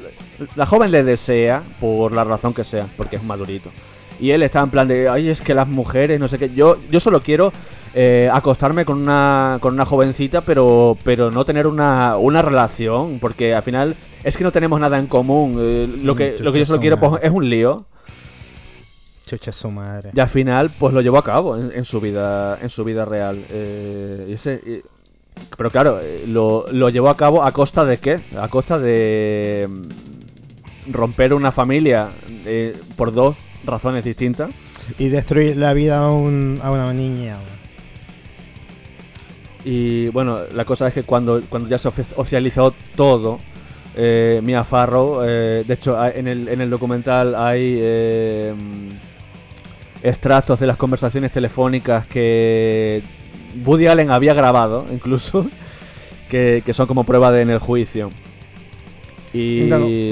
la 0.55 0.65
joven 0.65 0.91
le 0.91 1.03
desea 1.03 1.63
por 1.79 2.11
la 2.11 2.23
razón 2.23 2.53
que 2.53 2.63
sea, 2.63 2.87
porque 2.97 3.15
es 3.15 3.21
un 3.21 3.27
madurito. 3.27 3.69
Y 4.19 4.31
él 4.31 4.43
está 4.43 4.61
en 4.61 4.69
plan 4.69 4.87
de, 4.87 5.09
ay, 5.09 5.29
es 5.29 5.41
que 5.41 5.53
las 5.53 5.67
mujeres, 5.67 6.19
no 6.19 6.27
sé 6.27 6.37
qué, 6.37 6.49
yo, 6.53 6.77
yo 6.89 6.99
solo 6.99 7.21
quiero 7.21 7.51
eh, 7.95 8.29
acostarme 8.31 8.83
con 8.85 8.97
una, 9.01 9.57
con 9.61 9.73
una 9.73 9.85
jovencita, 9.85 10.41
pero, 10.41 10.97
pero 11.03 11.31
no 11.31 11.45
tener 11.45 11.65
una, 11.65 12.17
una 12.17 12.41
relación, 12.41 13.19
porque 13.19 13.55
al 13.55 13.63
final 13.63 13.95
es 14.23 14.35
que 14.37 14.43
no 14.43 14.51
tenemos 14.51 14.79
nada 14.79 14.99
en 14.99 15.07
común. 15.07 15.55
eh, 15.59 15.87
lo, 16.03 16.13
que, 16.15 16.35
lo 16.39 16.51
que 16.51 16.59
yo 16.59 16.65
solo 16.65 16.79
quiero 16.81 16.99
pues, 16.99 17.23
es 17.23 17.31
un 17.31 17.49
lío. 17.49 17.85
Chucha 19.25 19.51
su 19.51 19.71
madre. 19.71 20.11
Y 20.13 20.19
al 20.19 20.29
final, 20.29 20.69
pues 20.77 20.93
lo 20.93 21.01
llevó 21.01 21.17
a 21.17 21.23
cabo 21.23 21.57
en, 21.57 21.71
en 21.73 21.83
su 21.85 21.99
vida, 21.99 22.59
en 22.61 22.69
su 22.69 22.83
vida 22.83 23.05
real. 23.05 23.39
Eh, 23.49 24.27
y 24.29 24.33
ese, 24.33 24.61
y- 24.65 24.81
pero 25.57 25.69
claro, 25.71 25.99
eh, 26.01 26.25
lo, 26.27 26.65
lo 26.71 26.89
llevó 26.89 27.09
a 27.09 27.17
cabo 27.17 27.43
a 27.43 27.51
costa 27.51 27.83
de 27.85 27.97
qué? 27.97 28.19
A 28.39 28.47
costa 28.49 28.77
de 28.77 29.67
mm, 29.69 30.91
romper 30.93 31.33
una 31.33 31.51
familia 31.51 32.09
eh, 32.45 32.75
por 32.95 33.13
dos 33.13 33.35
razones 33.65 34.03
distintas. 34.03 34.51
Y 34.99 35.09
destruir 35.09 35.57
la 35.57 35.73
vida 35.73 35.97
a, 36.05 36.11
un, 36.11 36.59
a 36.63 36.69
una 36.71 36.93
niña. 36.93 37.37
Y 39.67 40.09
bueno, 40.09 40.39
la 40.53 40.63
cosa 40.63 40.87
es 40.87 40.93
que 40.93 41.03
cuando, 41.03 41.41
cuando 41.49 41.67
ya 41.67 41.79
se 41.79 41.89
ofi- 41.89 42.13
oficializó 42.15 42.73
todo, 42.95 43.39
eh, 43.95 44.39
Mia 44.43 44.63
Farrow, 44.63 45.21
eh, 45.25 45.63
de 45.67 45.73
hecho 45.73 45.97
en 46.05 46.27
el, 46.27 46.47
en 46.49 46.61
el 46.61 46.69
documental 46.69 47.33
hay 47.35 47.77
eh, 47.81 48.53
extractos 50.03 50.59
de 50.59 50.67
las 50.67 50.77
conversaciones 50.77 51.31
telefónicas 51.31 52.05
que 52.05 53.01
Woody 53.65 53.87
Allen 53.87 54.11
había 54.11 54.33
grabado, 54.33 54.85
incluso, 54.91 55.47
que, 56.29 56.61
que 56.65 56.73
son 56.73 56.87
como 56.87 57.03
prueba 57.03 57.31
de 57.31 57.41
en 57.41 57.49
el 57.49 57.59
juicio. 57.59 58.11
Y 59.33 59.67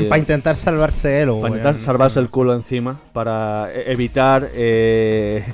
para 0.10 0.18
intentar 0.20 0.56
salvarse 0.58 1.22
él, 1.22 1.28
para 1.30 1.34
weón. 1.38 1.58
intentar 1.58 1.82
salvarse 1.82 2.20
el 2.20 2.30
culo 2.30 2.54
encima, 2.56 3.00
para 3.14 3.70
e- 3.74 3.92
evitar 3.92 4.50
eh, 4.54 5.46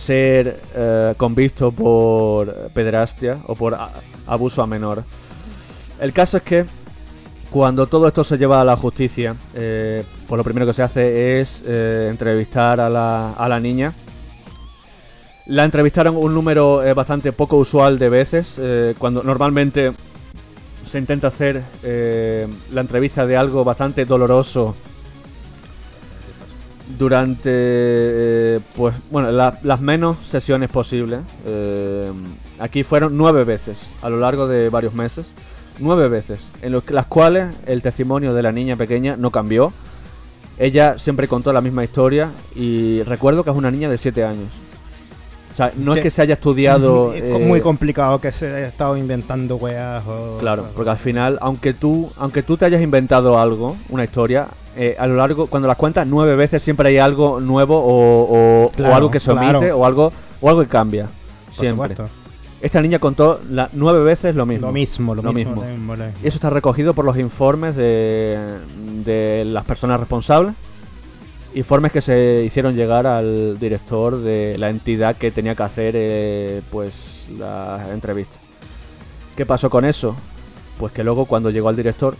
ser 0.00 0.60
eh, 0.74 1.14
convisto 1.16 1.70
por 1.70 2.52
pederastia 2.74 3.38
o 3.46 3.54
por 3.54 3.74
a- 3.74 3.90
abuso 4.26 4.62
a 4.62 4.66
menor. 4.66 5.04
El 6.00 6.12
caso 6.12 6.38
es 6.38 6.42
que 6.42 6.64
cuando 7.50 7.86
todo 7.86 8.06
esto 8.08 8.24
se 8.24 8.38
lleva 8.38 8.60
a 8.60 8.64
la 8.64 8.76
justicia, 8.76 9.34
eh, 9.54 10.04
pues 10.28 10.36
lo 10.36 10.44
primero 10.44 10.66
que 10.66 10.72
se 10.72 10.82
hace 10.82 11.40
es 11.40 11.62
eh, 11.66 12.08
entrevistar 12.10 12.80
a 12.80 12.88
la, 12.88 13.28
a 13.30 13.48
la 13.48 13.60
niña. 13.60 13.94
La 15.46 15.64
entrevistaron 15.64 16.16
un 16.16 16.32
número 16.32 16.82
eh, 16.84 16.94
bastante 16.94 17.32
poco 17.32 17.56
usual 17.56 17.98
de 17.98 18.08
veces, 18.08 18.54
eh, 18.58 18.94
cuando 18.98 19.22
normalmente 19.22 19.90
se 20.86 20.98
intenta 20.98 21.28
hacer 21.28 21.62
la 22.72 22.80
entrevista 22.80 23.24
de 23.26 23.36
algo 23.36 23.62
bastante 23.62 24.04
doloroso 24.04 24.74
durante 26.98 27.50
eh, 27.52 28.60
pues 28.76 28.94
bueno 29.10 29.30
la- 29.30 29.58
las 29.62 29.80
menos 29.80 30.16
sesiones 30.24 30.68
posibles 30.70 31.20
Eh, 31.46 32.10
aquí 32.58 32.82
fueron 32.84 33.16
nueve 33.16 33.44
veces 33.44 33.76
a 34.02 34.08
lo 34.10 34.18
largo 34.18 34.46
de 34.46 34.68
varios 34.68 34.94
meses 34.94 35.26
nueve 35.78 36.08
veces 36.08 36.40
en 36.62 36.72
los 36.72 36.88
las 36.90 37.06
cuales 37.06 37.54
el 37.66 37.80
testimonio 37.82 38.34
de 38.34 38.42
la 38.42 38.52
niña 38.52 38.76
pequeña 38.76 39.16
no 39.16 39.30
cambió. 39.30 39.72
Ella 40.58 40.98
siempre 40.98 41.26
contó 41.26 41.54
la 41.54 41.62
misma 41.62 41.84
historia 41.84 42.30
y 42.54 43.02
recuerdo 43.04 43.44
que 43.44 43.50
es 43.50 43.56
una 43.56 43.70
niña 43.70 43.88
de 43.88 43.96
siete 43.96 44.24
años 44.24 44.48
o 45.52 45.56
sea 45.56 45.72
no 45.76 45.94
es 45.94 46.02
Que- 46.02 46.10
se 46.10 46.22
haya 46.22 46.34
estudiado 46.34 47.12
Es 47.12 47.22
eh, 47.24 47.38
muy 47.38 47.60
complicado 47.60 48.20
que 48.20 48.30
se 48.32 48.46
haya 48.54 48.68
estado 48.68 48.96
inventando 48.96 49.56
weas 49.56 50.02
o... 50.06 50.36
Claro, 50.38 50.66
porque 50.74 50.90
al 50.90 50.98
final, 50.98 51.38
aunque 51.40 51.74
tú, 51.74 52.10
aunque 52.18 52.42
tú 52.42 52.56
te 52.56 52.64
hayas 52.66 52.82
inventado 52.82 53.38
algo, 53.38 53.76
una 53.88 54.04
historia, 54.04 54.46
eh, 54.76 54.96
a 54.98 55.06
lo 55.06 55.16
largo, 55.16 55.46
cuando 55.48 55.66
las 55.68 55.76
cuentas 55.76 56.06
nueve 56.06 56.36
veces 56.36 56.62
siempre 56.62 56.88
hay 56.90 56.98
algo 56.98 57.40
nuevo 57.40 57.76
o, 57.78 58.66
o- 58.68 58.72
o 58.82 58.94
algo 58.94 59.10
que 59.10 59.18
se 59.20 59.32
omite 59.32 59.58
claro. 59.58 59.78
o 59.78 59.84
algo, 59.86 60.12
o 60.40 60.48
algo 60.48 60.62
que 60.62 60.68
cambia. 60.68 61.06
Por 61.46 61.54
Siempre. 61.54 61.88
supuesto. 61.96 62.08
Esta 62.62 62.80
niña 62.82 62.98
contó 62.98 63.40
la- 63.50 63.70
nueve 63.72 64.04
veces 64.04 64.34
lo 64.36 64.44
mismo. 64.46 64.66
Lo 64.68 64.72
mismo, 64.72 65.14
lo, 65.14 65.22
Lo 65.22 65.32
mismo. 65.32 65.52
mismo. 65.54 65.66
lo 65.66 65.70
mismo, 65.76 65.96
lo 65.96 66.04
mismo. 66.04 66.20
Y 66.22 66.28
eso 66.28 66.36
está 66.36 66.50
recogido 66.50 66.92
por 66.94 67.04
los 67.06 67.16
informes 67.18 67.74
de, 67.74 68.38
de 69.04 69.44
las 69.46 69.64
personas 69.64 69.98
responsables. 69.98 70.54
Informes 71.54 71.90
que 71.90 72.00
se 72.00 72.44
hicieron 72.46 72.76
llegar 72.76 73.06
al 73.08 73.58
director 73.58 74.18
de 74.18 74.56
la 74.58 74.70
entidad 74.70 75.16
que 75.16 75.32
tenía 75.32 75.54
que 75.56 75.62
hacer 75.64 75.94
eh, 75.96 76.62
pues 76.70 77.26
las 77.38 77.88
entrevistas. 77.88 78.38
¿Qué 79.36 79.44
pasó 79.46 79.68
con 79.68 79.84
eso? 79.84 80.14
Pues 80.78 80.92
que 80.92 81.02
luego 81.02 81.24
cuando 81.26 81.50
llegó 81.50 81.68
al 81.68 81.74
director, 81.76 82.14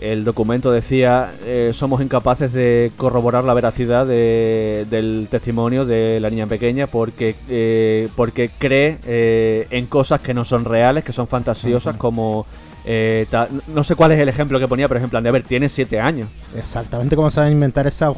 el 0.00 0.24
documento 0.24 0.70
decía 0.70 1.32
eh, 1.44 1.72
somos 1.74 2.00
incapaces 2.02 2.52
de 2.52 2.92
corroborar 2.96 3.42
la 3.44 3.54
veracidad 3.54 4.06
de- 4.06 4.86
del 4.90 5.26
testimonio 5.30 5.84
de 5.84 6.20
la 6.20 6.28
niña 6.30 6.46
pequeña 6.46 6.86
porque 6.86 7.34
eh, 7.48 8.08
porque 8.14 8.50
cree 8.58 8.98
eh, 9.06 9.66
en 9.70 9.86
cosas 9.86 10.20
que 10.20 10.34
no 10.34 10.44
son 10.44 10.64
reales, 10.66 11.02
que 11.02 11.12
son 11.12 11.26
fantasiosas, 11.26 11.96
como 11.96 12.46
eh, 12.86 13.26
ta- 13.30 13.48
no 13.68 13.84
sé 13.84 13.94
cuál 13.96 14.12
es 14.12 14.20
el 14.20 14.28
ejemplo 14.28 14.58
que 14.60 14.68
ponía, 14.68 14.86
pero 14.88 14.98
ejemplo, 14.98 15.20
de 15.20 15.28
a 15.28 15.32
ver, 15.32 15.42
tiene 15.42 15.68
siete 15.68 16.00
años. 16.00 16.28
Exactamente 16.56 17.16
cómo 17.16 17.30
saben 17.30 17.52
inventar 17.52 17.86
esa 17.86 18.10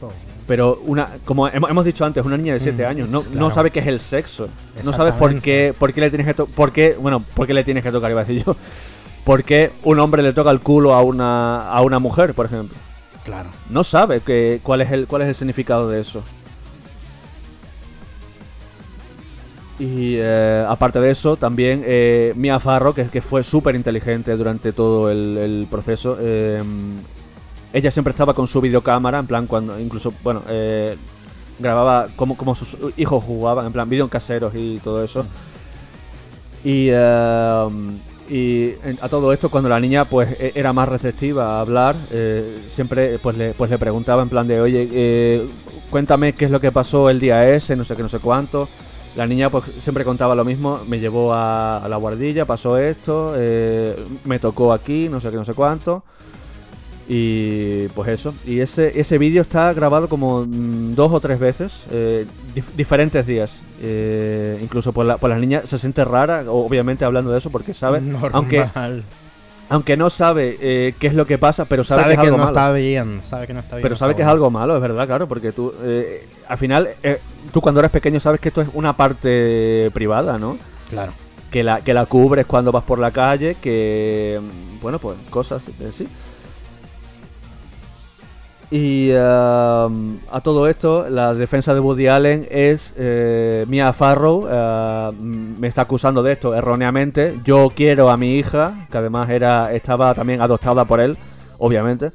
po. 0.00 0.12
Pero 0.46 0.80
una, 0.86 1.08
como 1.24 1.46
hemos, 1.46 1.84
dicho 1.84 2.04
antes, 2.04 2.24
una 2.24 2.36
niña 2.36 2.54
de 2.54 2.58
7 2.60 2.84
Mm, 2.84 2.88
años 2.88 3.08
no, 3.08 3.22
no 3.34 3.52
sabe 3.52 3.70
qué 3.70 3.78
es 3.78 3.86
el 3.86 4.00
sexo. 4.00 4.48
No 4.82 4.92
sabes 4.92 5.12
por 5.12 5.40
qué, 5.40 5.72
por 5.78 5.92
qué 5.92 6.00
le 6.00 6.10
tienes 6.10 6.26
que 6.26 6.34
tocar. 6.34 6.54
Por 6.56 6.72
qué, 6.72 6.96
bueno, 6.98 7.20
por 7.20 7.46
qué 7.46 7.54
le 7.54 7.62
tienes 7.62 7.84
que 7.84 7.92
tocar, 7.92 8.10
iba 8.10 8.22
a 8.22 8.24
decir 8.24 8.42
yo. 8.44 8.56
¿Por 9.24 9.44
qué 9.44 9.70
un 9.84 10.00
hombre 10.00 10.22
le 10.24 10.32
toca 10.32 10.50
el 10.50 10.58
culo 10.60 10.94
a 10.94 11.02
una, 11.02 11.68
a 11.70 11.82
una 11.82 12.00
mujer, 12.00 12.34
por 12.34 12.46
ejemplo? 12.46 12.76
Claro. 13.22 13.50
No 13.68 13.84
sabe 13.84 14.20
que, 14.22 14.58
cuál, 14.62 14.80
es 14.80 14.90
el, 14.90 15.06
cuál 15.06 15.22
es 15.22 15.28
el 15.28 15.34
significado 15.36 15.88
de 15.88 16.00
eso. 16.00 16.24
Y 19.80 20.16
eh, 20.18 20.62
aparte 20.68 21.00
de 21.00 21.10
eso, 21.10 21.36
también 21.36 21.82
eh, 21.86 22.34
Mia 22.36 22.60
Farro, 22.60 22.92
que, 22.94 23.22
fue 23.22 23.42
súper 23.42 23.74
inteligente 23.74 24.36
durante 24.36 24.74
todo 24.74 25.10
el, 25.10 25.66
proceso, 25.70 26.18
eh, 26.20 26.62
ella 27.72 27.90
siempre 27.90 28.10
estaba 28.10 28.34
con 28.34 28.46
su 28.46 28.60
videocámara, 28.60 29.18
en 29.20 29.26
plan, 29.26 29.46
cuando 29.46 29.80
incluso, 29.80 30.12
bueno, 30.22 30.42
grababa 31.58 32.08
como, 32.14 32.36
como 32.36 32.54
sus 32.54 32.76
hijos 32.98 33.24
jugaban, 33.24 33.64
en 33.64 33.72
plan, 33.72 33.88
vídeos 33.88 34.10
caseros 34.10 34.52
y 34.54 34.78
todo 34.80 35.02
eso. 35.02 35.24
Y, 36.62 36.90
y 36.90 38.74
a 39.00 39.08
todo 39.08 39.32
esto, 39.32 39.48
cuando 39.48 39.70
la 39.70 39.80
niña 39.80 40.04
pues 40.04 40.28
e- 40.38 40.52
era 40.56 40.74
más 40.74 40.90
receptiva 40.90 41.56
a 41.56 41.60
hablar, 41.60 41.96
siempre 42.68 43.18
pues 43.18 43.34
le, 43.38 43.54
pues 43.54 43.70
le 43.70 43.78
preguntaba 43.78 44.22
en 44.22 44.28
plan 44.28 44.46
de, 44.46 44.60
oye, 44.60 45.48
cuéntame 45.88 46.34
qué 46.34 46.44
es 46.44 46.50
lo 46.50 46.60
que 46.60 46.70
pasó 46.70 47.08
el 47.08 47.18
día 47.18 47.48
ese, 47.48 47.76
no 47.76 47.84
sé 47.84 47.96
qué, 47.96 48.02
no 48.02 48.10
sé 48.10 48.18
cuánto. 48.18 48.68
La 49.16 49.26
niña 49.26 49.50
pues 49.50 49.64
siempre 49.80 50.04
contaba 50.04 50.34
lo 50.36 50.44
mismo, 50.44 50.80
me 50.86 51.00
llevó 51.00 51.32
a, 51.32 51.78
a 51.84 51.88
la 51.88 51.96
guardilla, 51.96 52.44
pasó 52.44 52.78
esto, 52.78 53.34
eh, 53.36 53.96
me 54.24 54.38
tocó 54.38 54.72
aquí, 54.72 55.08
no 55.10 55.20
sé 55.20 55.30
qué, 55.30 55.36
no 55.36 55.44
sé 55.44 55.52
cuánto. 55.54 56.04
Y 57.08 57.88
pues 57.88 58.08
eso. 58.08 58.32
Y 58.46 58.60
ese, 58.60 58.98
ese 59.00 59.18
vídeo 59.18 59.42
está 59.42 59.72
grabado 59.72 60.08
como 60.08 60.44
mm, 60.46 60.94
dos 60.94 61.10
o 61.12 61.18
tres 61.20 61.40
veces, 61.40 61.82
eh, 61.90 62.24
dif- 62.54 62.70
diferentes 62.76 63.26
días. 63.26 63.58
Eh, 63.82 64.58
incluso 64.62 64.92
pues 64.92 65.08
la, 65.08 65.16
pues 65.16 65.30
la 65.32 65.38
niña 65.40 65.62
se 65.66 65.78
siente 65.78 66.04
rara, 66.04 66.44
obviamente 66.48 67.04
hablando 67.04 67.32
de 67.32 67.38
eso, 67.38 67.50
porque 67.50 67.74
sabe, 67.74 68.00
Normal. 68.00 68.30
aunque, 68.32 68.64
aunque 69.70 69.96
no 69.96 70.10
sabe 70.10 70.58
eh, 70.60 70.94
qué 70.98 71.06
es 71.06 71.14
lo 71.14 71.26
que 71.26 71.38
pasa, 71.38 71.64
pero 71.64 71.84
sabe, 71.84 72.02
sabe 72.02 72.14
que 72.14 72.20
que, 72.20 72.22
es 72.22 72.26
algo 72.26 72.36
no 72.36 72.44
malo. 72.44 72.58
está 72.58 72.72
bien. 72.72 73.22
Sabe 73.24 73.46
que 73.46 73.54
no 73.54 73.60
está 73.60 73.76
bien. 73.76 73.82
Pero 73.84 73.96
sabe 73.96 74.16
que 74.16 74.22
es 74.22 74.28
algo 74.28 74.50
malo, 74.50 74.74
es 74.74 74.82
verdad, 74.82 75.06
claro, 75.06 75.28
porque 75.28 75.52
tú, 75.52 75.72
eh, 75.84 76.26
al 76.48 76.58
final, 76.58 76.88
eh, 77.04 77.20
tú 77.52 77.60
cuando 77.60 77.78
eres 77.78 77.92
pequeño 77.92 78.18
sabes 78.18 78.40
que 78.40 78.48
esto 78.48 78.62
es 78.62 78.68
una 78.74 78.96
parte 78.96 79.88
privada, 79.94 80.38
¿no? 80.38 80.58
Claro. 80.90 81.12
que 81.52 81.62
la, 81.62 81.82
que 81.82 81.94
la 81.94 82.04
cubres 82.06 82.46
cuando 82.46 82.72
vas 82.72 82.82
por 82.82 82.98
la 82.98 83.12
calle, 83.12 83.56
que, 83.60 84.40
bueno, 84.82 84.98
pues 84.98 85.16
cosas 85.30 85.62
así. 85.88 86.08
Y 88.72 89.10
um, 89.10 90.18
a 90.30 90.40
todo 90.44 90.68
esto, 90.68 91.10
la 91.10 91.34
defensa 91.34 91.74
de 91.74 91.80
Woody 91.80 92.06
Allen 92.06 92.46
es 92.50 92.94
eh, 92.96 93.64
Mia 93.66 93.92
Farrow, 93.92 94.46
eh, 94.48 95.10
me 95.18 95.66
está 95.66 95.82
acusando 95.82 96.22
de 96.22 96.30
esto 96.32 96.54
erróneamente. 96.54 97.40
Yo 97.44 97.72
quiero 97.74 98.10
a 98.10 98.16
mi 98.16 98.36
hija, 98.38 98.86
que 98.88 98.98
además 98.98 99.28
era 99.28 99.72
estaba 99.72 100.14
también 100.14 100.40
adoptada 100.40 100.84
por 100.84 101.00
él, 101.00 101.18
obviamente. 101.58 102.12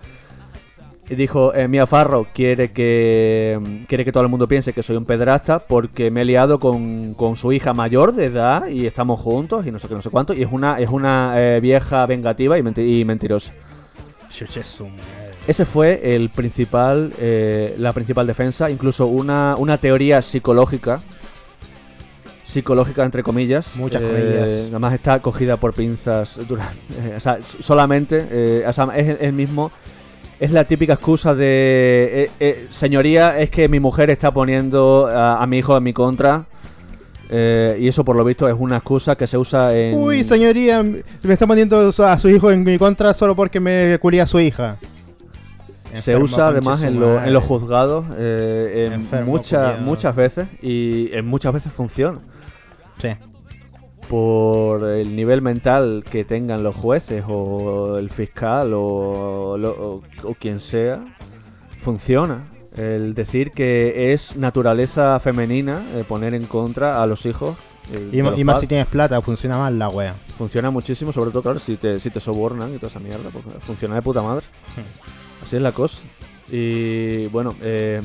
Y 1.09 1.15
dijo, 1.15 1.53
eh, 1.53 1.67
Mia 1.67 1.85
Farrow 1.85 2.25
quiere 2.33 2.71
que 2.71 3.59
quiere 3.89 4.05
que 4.05 4.13
todo 4.13 4.23
el 4.23 4.29
mundo 4.29 4.47
piense 4.47 4.71
que 4.71 4.81
soy 4.81 4.95
un 4.95 5.05
pedrasta 5.05 5.59
porque 5.59 6.09
me 6.09 6.21
he 6.21 6.25
liado 6.25 6.59
con, 6.59 7.13
con 7.15 7.35
su 7.35 7.51
hija 7.51 7.73
mayor 7.73 8.13
de 8.13 8.25
edad 8.25 8.67
y 8.69 8.87
estamos 8.87 9.19
juntos 9.19 9.67
y 9.67 9.71
no 9.71 9.77
sé 9.77 9.89
qué, 9.89 9.93
no 9.93 10.01
sé 10.01 10.09
cuánto. 10.09 10.33
Y 10.33 10.41
es 10.43 10.49
una, 10.51 10.79
es 10.79 10.89
una 10.89 11.33
eh, 11.35 11.59
vieja 11.59 12.05
vengativa 12.05 12.57
y, 12.57 12.63
menti- 12.63 13.01
y 13.01 13.03
mentirosa. 13.03 13.51
Ese 15.47 15.65
fue 15.65 16.15
el 16.15 16.29
principal, 16.29 17.13
eh, 17.19 17.75
la 17.77 17.93
principal 17.93 18.25
defensa, 18.25 18.69
incluso 18.71 19.05
una, 19.05 19.55
una 19.57 19.77
teoría 19.79 20.21
psicológica, 20.23 21.01
psicológica 22.43 23.05
entre 23.05 23.21
comillas. 23.23 23.75
Muchas 23.75 24.01
eh, 24.01 24.05
comillas. 24.07 24.67
Además 24.69 24.93
está 24.93 25.19
cogida 25.19 25.57
por 25.57 25.73
pinzas 25.73 26.39
durante, 26.47 26.77
eh, 26.99 27.13
o 27.17 27.19
sea, 27.19 27.37
solamente, 27.59 28.25
eh, 28.31 28.65
o 28.67 28.73
sea, 28.73 28.87
es 28.95 29.19
el- 29.19 29.33
mismo, 29.33 29.71
es 30.39 30.51
la 30.51 30.63
típica 30.65 30.93
excusa 30.93 31.33
de, 31.35 32.29
eh, 32.39 32.67
señoría, 32.71 33.39
es 33.39 33.49
que 33.49 33.67
mi 33.69 33.79
mujer 33.79 34.09
está 34.09 34.31
poniendo 34.31 35.07
a, 35.07 35.41
a 35.41 35.47
mi 35.47 35.59
hijo 35.59 35.77
en 35.77 35.83
mi 35.83 35.93
contra. 35.93 36.45
eh, 37.29 37.77
y 37.79 37.87
eso 37.87 38.03
por 38.03 38.15
lo 38.15 38.23
visto 38.23 38.47
es 38.49 38.55
una 38.57 38.77
excusa 38.77 39.15
que 39.15 39.25
se 39.27 39.37
usa 39.37 39.75
en... 39.75 39.95
Uy, 39.97 40.23
señoría, 40.23 40.83
me 40.83 41.03
está 41.33 41.47
poniendo 41.47 41.89
a 41.89 42.19
su 42.19 42.29
hijo 42.29 42.51
en 42.51 42.63
mi 42.63 42.77
contra 42.77 43.13
solo 43.13 43.35
porque 43.35 43.59
me 43.59 43.97
culía 43.99 44.23
a 44.23 44.27
su 44.27 44.39
hija. 44.39 44.77
Se 46.01 46.11
usa 46.23 46.47
además 46.49 46.81
en, 46.81 46.99
lo- 46.99 47.23
en 47.27 47.33
los 47.33 47.43
juzgados 47.43 48.05
eh, 48.17 48.89
en 48.93 49.25
muchas 49.25 49.79
muchas 49.85 50.15
veces 50.15 50.47
y 50.61 51.09
en 51.13 51.25
muchas 51.25 51.53
veces 51.53 51.71
funciona. 51.71 52.19
Sí. 53.01 53.09
Por 54.07 54.83
el 54.87 55.15
nivel 55.15 55.41
mental 55.41 56.03
que 56.09 56.23
tengan 56.25 56.61
los 56.61 56.75
jueces 56.75 57.23
o 57.27 57.97
el 57.97 58.09
fiscal 58.11 58.71
o, 58.75 59.57
lo- 59.57 59.71
o- 59.71 60.03
o 60.23 60.33
quien 60.35 60.59
sea, 60.59 61.03
funciona. 61.79 62.45
El 62.77 63.15
decir 63.15 63.51
que 63.51 64.13
es 64.13 64.35
naturaleza 64.35 65.19
femenina 65.21 65.81
eh, 65.95 66.03
poner 66.07 66.33
en 66.33 66.45
contra 66.45 67.01
a 67.01 67.07
los 67.07 67.25
hijos. 67.25 67.55
eh, 67.91 68.09
Y, 68.11 68.43
más 68.43 68.59
si 68.59 68.67
tienes 68.67 68.87
plata, 68.87 69.19
funciona 69.21 69.57
mal 69.57 69.79
la 69.79 69.89
wea. 69.89 70.13
Funciona 70.37 70.69
muchísimo, 70.69 71.11
sobre 71.13 71.31
todo, 71.31 71.41
claro, 71.41 71.59
si 71.59 71.77
te, 71.77 71.99
si 72.01 72.09
te 72.09 72.19
sobornan 72.19 72.73
y 72.73 72.75
toda 72.75 72.89
esa 72.89 72.99
mierda, 72.99 73.29
pues 73.31 73.45
funciona 73.65 73.95
de 73.95 74.01
puta 74.01 74.21
madre. 74.21 74.45
Así 75.45 75.55
es 75.55 75.61
la 75.61 75.71
cosa. 75.71 75.99
Y 76.51 77.27
bueno, 77.27 77.55
eh, 77.61 78.01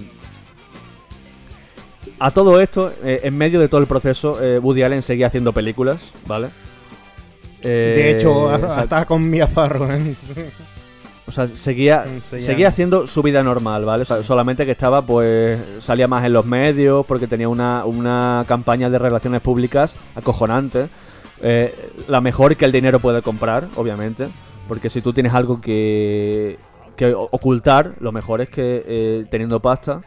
a 2.19 2.31
todo 2.31 2.61
esto, 2.61 2.93
eh, 3.03 3.21
en 3.25 3.37
medio 3.37 3.61
de 3.61 3.69
todo 3.69 3.81
el 3.81 3.87
proceso, 3.87 4.39
eh, 4.43 4.59
Woody 4.59 4.83
Allen 4.83 5.03
seguía 5.03 5.27
haciendo 5.27 5.53
películas, 5.53 6.01
¿vale? 6.27 6.49
Eh, 7.63 7.93
de 7.97 8.11
hecho, 8.13 8.49
hasta 8.51 9.05
con 9.05 9.29
Mia 9.29 9.47
Farrow. 9.47 9.91
¿eh? 9.91 10.15
o 11.27 11.33
sea, 11.33 11.47
seguía, 11.49 12.05
Seguía- 12.31 12.47
seguía 12.47 12.69
haciendo 12.69 13.07
su 13.07 13.23
vida 13.23 13.43
normal, 13.43 13.85
¿vale? 13.85 14.03
O 14.03 14.07
sea, 14.07 14.23
solamente 14.23 14.65
que 14.67 14.73
estaba, 14.73 15.03
pues, 15.03 15.59
salía 15.81 16.09
más 16.09 16.25
en 16.25 16.33
los 16.33 16.45
medios 16.47 17.05
porque 17.07 17.27
tenía 17.27 17.49
una, 17.49 17.85
una 17.85 18.45
campaña 18.49 18.89
de 18.91 18.99
relaciones 18.99 19.41
públicas 19.41 19.97
acojonante. 20.15 20.89
Eh, 21.43 21.75
la 22.09 22.21
mejor 22.21 22.57
que 22.57 22.65
el 22.67 22.73
dinero 22.73 22.99
puede 23.01 23.23
comprar, 23.23 23.69
obviamente. 23.77 24.29
Porque 24.69 24.89
si 24.91 25.01
tú 25.03 25.13
tienes 25.13 25.35
algo 25.35 25.61
que, 25.61 26.59
ocultar, 27.07 27.95
lo 28.01 28.13
mejor 28.13 28.41
es 28.41 28.51
que 28.51 28.85
eh, 28.87 29.27
teniendo 29.31 29.61
pasta, 29.61 30.03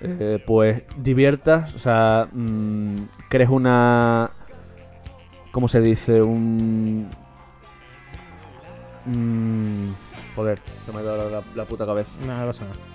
eh, 0.00 0.42
pues 0.46 0.82
diviertas, 0.96 1.74
o 1.74 1.78
sea, 1.78 2.28
mm, 2.32 2.96
crees 3.28 3.50
una... 3.50 4.30
¿Cómo 5.52 5.68
se 5.68 5.80
dice? 5.80 6.22
Un... 6.22 7.08
mm, 9.04 9.88
joder, 10.34 10.58
se 10.86 10.92
me 10.92 11.00
ha 11.00 11.02
dado 11.02 11.44
la, 11.54 11.64
puta 11.66 11.84
cabeza. 11.86 12.18
No 12.26 12.46
pasa 12.46 12.64
nada. 12.64 12.91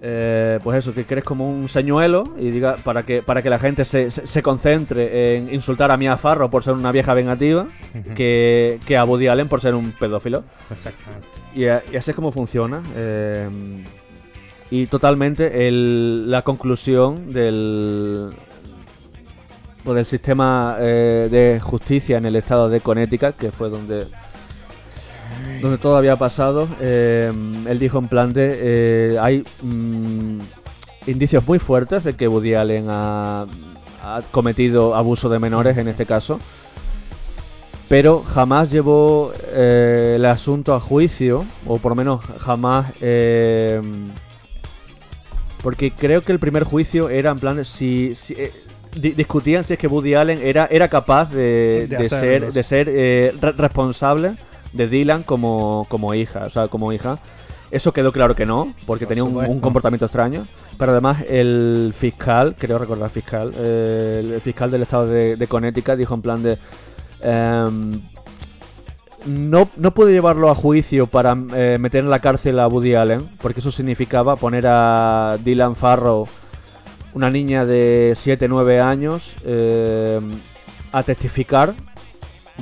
Eh, 0.00 0.60
pues 0.62 0.78
eso, 0.78 0.94
que 0.94 1.04
crees 1.04 1.24
como 1.24 1.50
un 1.50 1.68
señuelo 1.68 2.22
y 2.38 2.50
diga 2.50 2.76
para 2.84 3.02
que 3.04 3.20
para 3.20 3.42
que 3.42 3.50
la 3.50 3.58
gente 3.58 3.84
se, 3.84 4.10
se, 4.12 4.28
se 4.28 4.42
concentre 4.42 5.36
en 5.36 5.52
insultar 5.52 5.90
a 5.90 5.96
Mia 5.96 6.16
Farro 6.16 6.48
por 6.50 6.62
ser 6.62 6.74
una 6.74 6.92
vieja 6.92 7.14
vengativa 7.14 7.66
que, 8.14 8.78
que 8.86 8.96
a 8.96 9.04
Woody 9.04 9.26
Allen 9.26 9.48
por 9.48 9.60
ser 9.60 9.74
un 9.74 9.90
pedófilo. 9.92 10.44
Exactamente. 10.70 11.26
Y, 11.52 11.62
y 11.64 11.96
así 11.96 12.10
es 12.10 12.14
como 12.14 12.30
funciona. 12.30 12.80
eh, 12.94 13.48
y 14.70 14.86
totalmente 14.86 15.66
el- 15.66 16.30
la 16.30 16.42
conclusión 16.42 17.32
del, 17.32 18.30
pues, 19.82 19.96
del 19.96 20.06
sistema 20.06 20.76
eh, 20.78 21.28
de 21.30 21.58
justicia 21.60 22.18
en 22.18 22.26
el 22.26 22.36
estado 22.36 22.68
de 22.68 22.80
Connecticut, 22.80 23.34
que 23.36 23.50
fue 23.50 23.70
donde, 23.70 24.06
donde 25.62 25.78
todo 25.78 25.96
había 25.96 26.16
pasado. 26.16 26.68
eh, 26.80 27.32
él 27.68 27.78
dijo 27.78 27.98
en 27.98 28.08
plan 28.08 28.32
de... 28.32 28.58
eh, 28.60 29.18
hay 29.20 29.44
mm, 29.62 30.38
indicios 31.06 31.46
muy 31.46 31.58
fuertes 31.58 32.04
de 32.04 32.14
que 32.14 32.28
Woody 32.28 32.54
Allen 32.54 32.86
ha, 32.88 33.46
ha 34.02 34.22
cometido 34.30 34.94
abuso 34.94 35.28
de 35.28 35.38
menores 35.38 35.76
en 35.78 35.88
este 35.88 36.06
caso 36.06 36.38
pero 37.88 38.22
jamás 38.22 38.70
llevó 38.70 39.32
eh, 39.54 40.14
el 40.16 40.26
asunto 40.26 40.74
a 40.74 40.80
juicio, 40.80 41.46
o 41.66 41.78
por 41.78 41.92
lo 41.92 41.96
menos 41.96 42.22
jamás... 42.38 42.92
porque 45.62 45.90
creo 45.90 46.20
que 46.22 46.32
el 46.32 46.38
primer 46.38 46.64
juicio 46.64 47.08
era 47.08 47.30
en 47.30 47.40
plan, 47.40 47.64
si, 47.64 48.14
si, 48.14 48.36
di- 48.94 49.12
discutían 49.12 49.64
si 49.64 49.72
es 49.72 49.78
que 49.78 49.86
Woody 49.88 50.14
Allen 50.14 50.38
era, 50.42 50.68
era 50.70 50.88
capaz 50.88 51.30
de, 51.32 51.86
De 51.88 52.08
ser, 52.20 52.52
de 52.52 52.62
ser 52.62 52.86
re- 53.40 53.52
responsable 53.52 54.36
de 54.72 54.88
Dylan 54.88 55.22
como, 55.22 55.86
como 55.88 56.14
hija, 56.14 56.46
o 56.46 56.50
sea, 56.50 56.68
como 56.68 56.92
hija. 56.92 57.18
Eso 57.70 57.92
quedó 57.92 58.12
claro 58.12 58.34
que 58.34 58.46
no, 58.46 58.74
porque 58.86 59.04
Por 59.04 59.14
tenía 59.14 59.24
un, 59.24 59.60
comportamiento 59.60 60.06
extraño. 60.06 60.46
Pero 60.78 60.92
además 60.92 61.24
el 61.28 61.92
fiscal, 61.96 62.54
creo 62.58 62.78
recordar 62.78 63.10
fiscal, 63.10 63.52
eh, 63.56 64.32
el 64.36 64.40
fiscal 64.40 64.70
del 64.70 64.82
estado 64.82 65.06
de, 65.06 65.36
de 65.36 65.46
Connecticut 65.46 65.96
dijo 65.96 66.14
en 66.14 66.22
plan 66.22 66.42
de... 66.42 66.58
em, 67.20 68.00
no, 69.26 69.68
no 69.76 69.92
pude 69.92 70.12
llevarlo 70.12 70.48
a 70.50 70.54
juicio 70.54 71.06
para 71.06 71.36
eh, 71.54 71.76
meter 71.80 72.04
en 72.04 72.10
la 72.10 72.20
cárcel 72.20 72.58
a 72.60 72.68
Woody 72.68 72.94
Allen, 72.94 73.28
porque 73.42 73.60
eso 73.60 73.70
significaba 73.70 74.36
poner 74.36 74.66
a 74.66 75.36
Dylan 75.44 75.76
Farrow, 75.76 76.26
una 77.14 77.28
niña 77.28 77.66
de 77.66 78.12
7-9 78.14 78.80
años, 78.80 79.34
eh, 79.44 80.20
a 80.92 81.02
testificar 81.02 81.74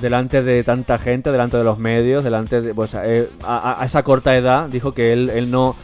delante 0.01 0.42
de 0.42 0.62
tanta 0.64 0.99
gente, 0.99 1.32
delante 1.32 1.57
de 1.57 1.64
los 1.64 1.78
medios, 1.78 2.24
delante 2.24 2.61
de... 2.61 2.74
Pues, 2.74 2.94
eh, 2.94 3.28
a, 3.42 3.82
esa 3.84 4.03
corta 4.03 4.36
edad 4.36 4.68
dijo 4.68 4.92
que 4.92 5.12
él, 5.12 5.30
él 5.30 5.51
no... 5.51 5.76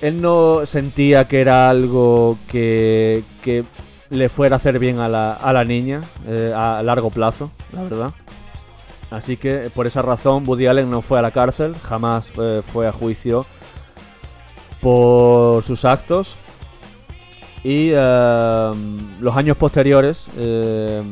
Él 0.00 0.20
no 0.20 0.66
sentía 0.66 1.26
que 1.26 1.40
era 1.40 1.70
algo 1.70 2.36
que, 2.50 3.24
que 3.42 3.64
le 4.10 4.28
fuera 4.28 4.56
a 4.56 4.58
hacer 4.58 4.78
bien 4.78 4.98
a 4.98 5.08
la, 5.08 5.32
a 5.32 5.52
la 5.52 5.64
niña 5.64 6.02
eh, 6.26 6.52
a 6.54 6.82
largo 6.82 7.08
plazo, 7.10 7.50
la 7.72 7.82
verdad. 7.84 8.10
Así 9.10 9.36
que 9.36 9.70
por 9.74 9.86
esa 9.86 10.02
razón 10.02 10.46
Woody 10.46 10.66
Allen 10.66 10.90
no 10.90 11.00
fue 11.00 11.18
a 11.18 11.22
la 11.22 11.30
cárcel, 11.30 11.74
jamás 11.82 12.30
eh, 12.36 12.62
fue 12.72 12.88
a 12.88 12.92
juicio 12.92 13.46
por 14.80 15.62
sus 15.62 15.84
actos. 15.84 16.36
Y 17.62 17.90
eh, 17.94 18.72
los 19.20 19.36
años 19.36 19.56
posteriores, 19.56 20.26
eh, 20.36 21.02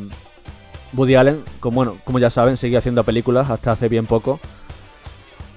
Woody 0.94 1.14
Allen, 1.14 1.42
como, 1.60 1.76
bueno, 1.76 1.96
como 2.04 2.18
ya 2.18 2.30
saben, 2.30 2.56
sigue 2.56 2.76
haciendo 2.76 3.04
películas 3.04 3.50
hasta 3.50 3.72
hace 3.72 3.88
bien 3.88 4.06
poco. 4.06 4.40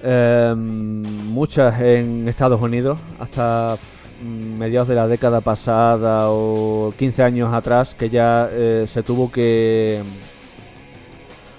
Eh, 0.02 0.54
muchas 0.56 1.80
en 1.80 2.28
Estados 2.28 2.60
Unidos, 2.60 2.98
hasta 3.18 3.76
mm, 4.22 4.58
mediados 4.58 4.88
de 4.88 4.94
la 4.94 5.08
década 5.08 5.40
pasada 5.40 6.30
o 6.30 6.92
15 6.96 7.22
años 7.22 7.52
atrás, 7.52 7.94
que 7.94 8.08
ya 8.10 8.48
eh, 8.50 8.84
se 8.86 9.02
tuvo 9.02 9.30
que 9.30 10.02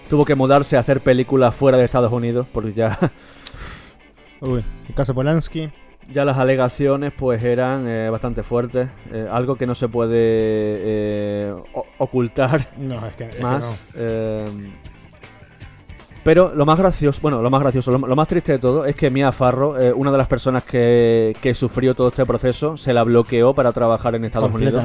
tuvo 0.09 0.23
que 0.25 0.35
mudarse 0.35 0.77
a 0.77 0.79
hacer 0.79 1.01
películas 1.01 1.53
fuera 1.53 1.77
de 1.77 1.83
Estados 1.83 2.11
Unidos, 2.11 2.47
porque 2.51 2.73
ya, 2.73 2.97
Uy, 4.41 4.63
el 4.87 4.95
caso 4.95 5.13
Polanski. 5.13 5.69
Ya 6.13 6.25
las 6.25 6.37
alegaciones 6.37 7.13
pues 7.17 7.43
eran 7.43 7.87
eh, 7.87 8.09
bastante 8.09 8.43
fuertes, 8.43 8.89
eh, 9.11 9.27
algo 9.31 9.55
que 9.55 9.67
no 9.67 9.75
se 9.75 9.89
puede 9.89 10.13
eh, 10.15 11.55
ocultar 11.97 12.67
No, 12.77 13.05
es 13.05 13.15
que, 13.15 13.25
es 13.25 13.35
que 13.35 13.41
más. 13.43 13.63
no. 13.63 13.75
eh, 13.95 14.45
pero 16.23 16.53
lo 16.53 16.65
más 16.65 16.77
gracioso, 16.77 17.19
bueno, 17.21 17.41
lo 17.41 17.49
más 17.49 17.61
gracioso, 17.61 17.89
lo, 17.89 17.99
lo 17.99 18.15
más 18.15 18.27
triste 18.27 18.51
de 18.53 18.59
todo 18.59 18.85
es 18.85 18.97
que 18.97 19.09
Mia 19.09 19.31
Farro, 19.31 19.75
una 19.95 20.11
de 20.11 20.17
las 20.17 20.27
personas 20.27 20.65
que, 20.65 21.33
que 21.41 21.53
sufrió 21.53 21.95
todo 21.95 22.09
este 22.09 22.25
proceso, 22.25 22.75
se 22.75 22.93
la 22.93 23.03
bloqueó 23.03 23.53
para 23.53 23.71
trabajar 23.71 24.13
en 24.15 24.25
Estados 24.25 24.53
Unidos. 24.53 24.83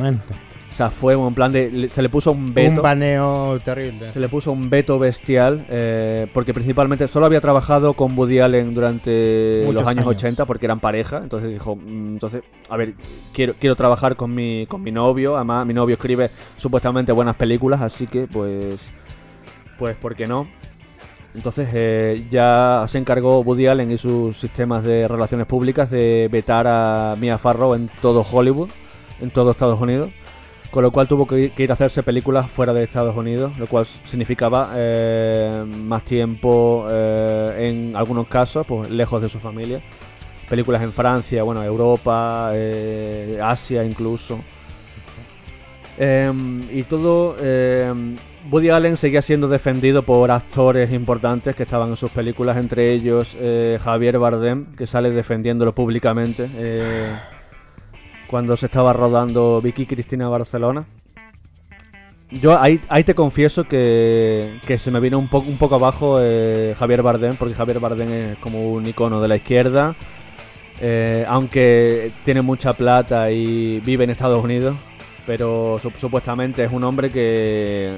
O 0.72 0.74
sea, 0.74 0.88
fue 0.88 1.14
un 1.14 1.34
plan 1.34 1.52
de. 1.52 1.90
Se 1.90 2.00
le 2.00 2.08
puso 2.08 2.32
un 2.32 2.54
veto. 2.54 2.76
Un 2.76 2.82
baneo 2.82 3.60
terrible. 3.60 4.10
Se 4.10 4.18
le 4.18 4.28
puso 4.30 4.52
un 4.52 4.70
veto 4.70 4.98
bestial, 4.98 5.66
eh, 5.68 6.26
porque 6.32 6.54
principalmente 6.54 7.06
solo 7.08 7.26
había 7.26 7.42
trabajado 7.42 7.92
con 7.92 8.16
Woody 8.16 8.38
Allen 8.38 8.74
durante 8.74 9.60
Muchos 9.66 9.74
los 9.74 9.86
años, 9.86 10.06
años. 10.06 10.16
80, 10.16 10.46
porque 10.46 10.64
eran 10.64 10.80
pareja. 10.80 11.18
Entonces 11.18 11.50
dijo, 11.50 11.76
mm, 11.76 12.14
entonces, 12.14 12.42
a 12.70 12.78
ver, 12.78 12.94
quiero, 13.34 13.52
quiero 13.60 13.76
trabajar 13.76 14.16
con 14.16 14.34
mi, 14.34 14.66
con 14.66 14.82
mi 14.82 14.90
novio. 14.90 15.36
Además, 15.36 15.66
mi 15.66 15.74
novio 15.74 15.94
escribe 15.94 16.30
supuestamente 16.56 17.12
buenas 17.12 17.36
películas, 17.36 17.82
así 17.82 18.06
que, 18.06 18.26
pues, 18.26 18.94
pues, 19.78 19.94
¿por 19.96 20.16
qué 20.16 20.26
no? 20.26 20.48
Entonces 21.34 21.68
eh, 21.72 22.26
ya 22.30 22.84
se 22.88 22.98
encargó 22.98 23.40
Woody 23.40 23.66
Allen 23.66 23.90
y 23.90 23.98
sus 23.98 24.38
sistemas 24.38 24.84
de 24.84 25.08
relaciones 25.08 25.46
públicas 25.46 25.90
de 25.90 26.28
vetar 26.30 26.66
a 26.66 27.16
Mia 27.18 27.38
Farrow 27.38 27.74
en 27.74 27.90
todo 28.00 28.24
Hollywood, 28.30 28.68
en 29.20 29.30
todo 29.30 29.50
Estados 29.50 29.80
Unidos. 29.80 30.10
Con 30.72 30.82
lo 30.82 30.90
cual 30.90 31.06
tuvo 31.06 31.26
que 31.26 31.52
ir, 31.54 31.70
a 31.70 31.74
hacerse 31.74 32.02
películas 32.02 32.50
fuera 32.50 32.72
de 32.72 32.82
Estados 32.82 33.14
Unidos, 33.14 33.58
lo 33.58 33.66
cual 33.66 33.84
significaba 33.84 34.70
eh, 34.74 35.66
más 35.66 36.02
tiempo 36.02 36.86
eh, 36.88 37.68
en 37.68 37.94
algunos 37.94 38.26
casos, 38.26 38.64
pues 38.66 38.88
lejos 38.88 39.20
de 39.20 39.28
su 39.28 39.38
familia. 39.38 39.82
Películas 40.48 40.82
en 40.82 40.90
Francia, 40.94 41.42
bueno, 41.42 41.62
Europa, 41.62 42.52
eh, 42.54 43.38
Asia 43.42 43.84
incluso. 43.84 44.38
Em, 45.98 46.62
y 46.72 46.84
todo. 46.84 47.36
em, 47.38 48.16
Woody 48.50 48.70
Allen 48.70 48.96
seguía 48.96 49.20
siendo 49.20 49.48
defendido 49.48 50.02
por 50.02 50.30
actores 50.30 50.90
importantes 50.90 51.54
que 51.54 51.64
estaban 51.64 51.90
en 51.90 51.96
sus 51.96 52.10
películas, 52.10 52.56
entre 52.56 52.90
ellos 52.92 53.36
Javier 53.84 54.18
Bardem, 54.18 54.64
que 54.74 54.86
sale 54.86 55.10
defendiéndolo 55.10 55.74
públicamente 55.74 56.48
cuando 58.32 58.56
se 58.56 58.64
estaba 58.64 58.94
rodando 58.94 59.60
Vicky 59.62 59.84
Cristina 59.84 60.26
Barcelona. 60.26 60.86
Yo 62.30 62.58
ahí, 62.58 62.80
ahí 62.88 63.04
te 63.04 63.14
confieso 63.14 63.64
que, 63.64 64.58
que 64.66 64.78
se 64.78 64.90
me 64.90 65.00
vino 65.00 65.18
un, 65.18 65.28
poco 65.28 65.50
un 65.50 65.58
poco 65.58 65.74
abajo 65.74 66.16
eh, 66.18 66.74
Javier 66.78 67.02
Bardem, 67.02 67.36
porque 67.36 67.54
Javier 67.54 67.78
Bardem 67.78 68.10
es 68.10 68.38
como 68.38 68.72
un 68.72 68.86
icono 68.86 69.20
de 69.20 69.28
la 69.28 69.36
izquierda, 69.36 69.94
eh, 70.80 71.26
aunque 71.28 72.10
tiene 72.24 72.40
mucha 72.40 72.72
plata 72.72 73.30
y 73.30 73.80
vive 73.80 74.04
en 74.04 74.10
Estados 74.10 74.42
Unidos, 74.42 74.76
pero 75.26 75.76
sup- 75.78 75.98
supuestamente 75.98 76.64
es 76.64 76.72
un 76.72 76.84
hombre 76.84 77.10
que 77.10 77.92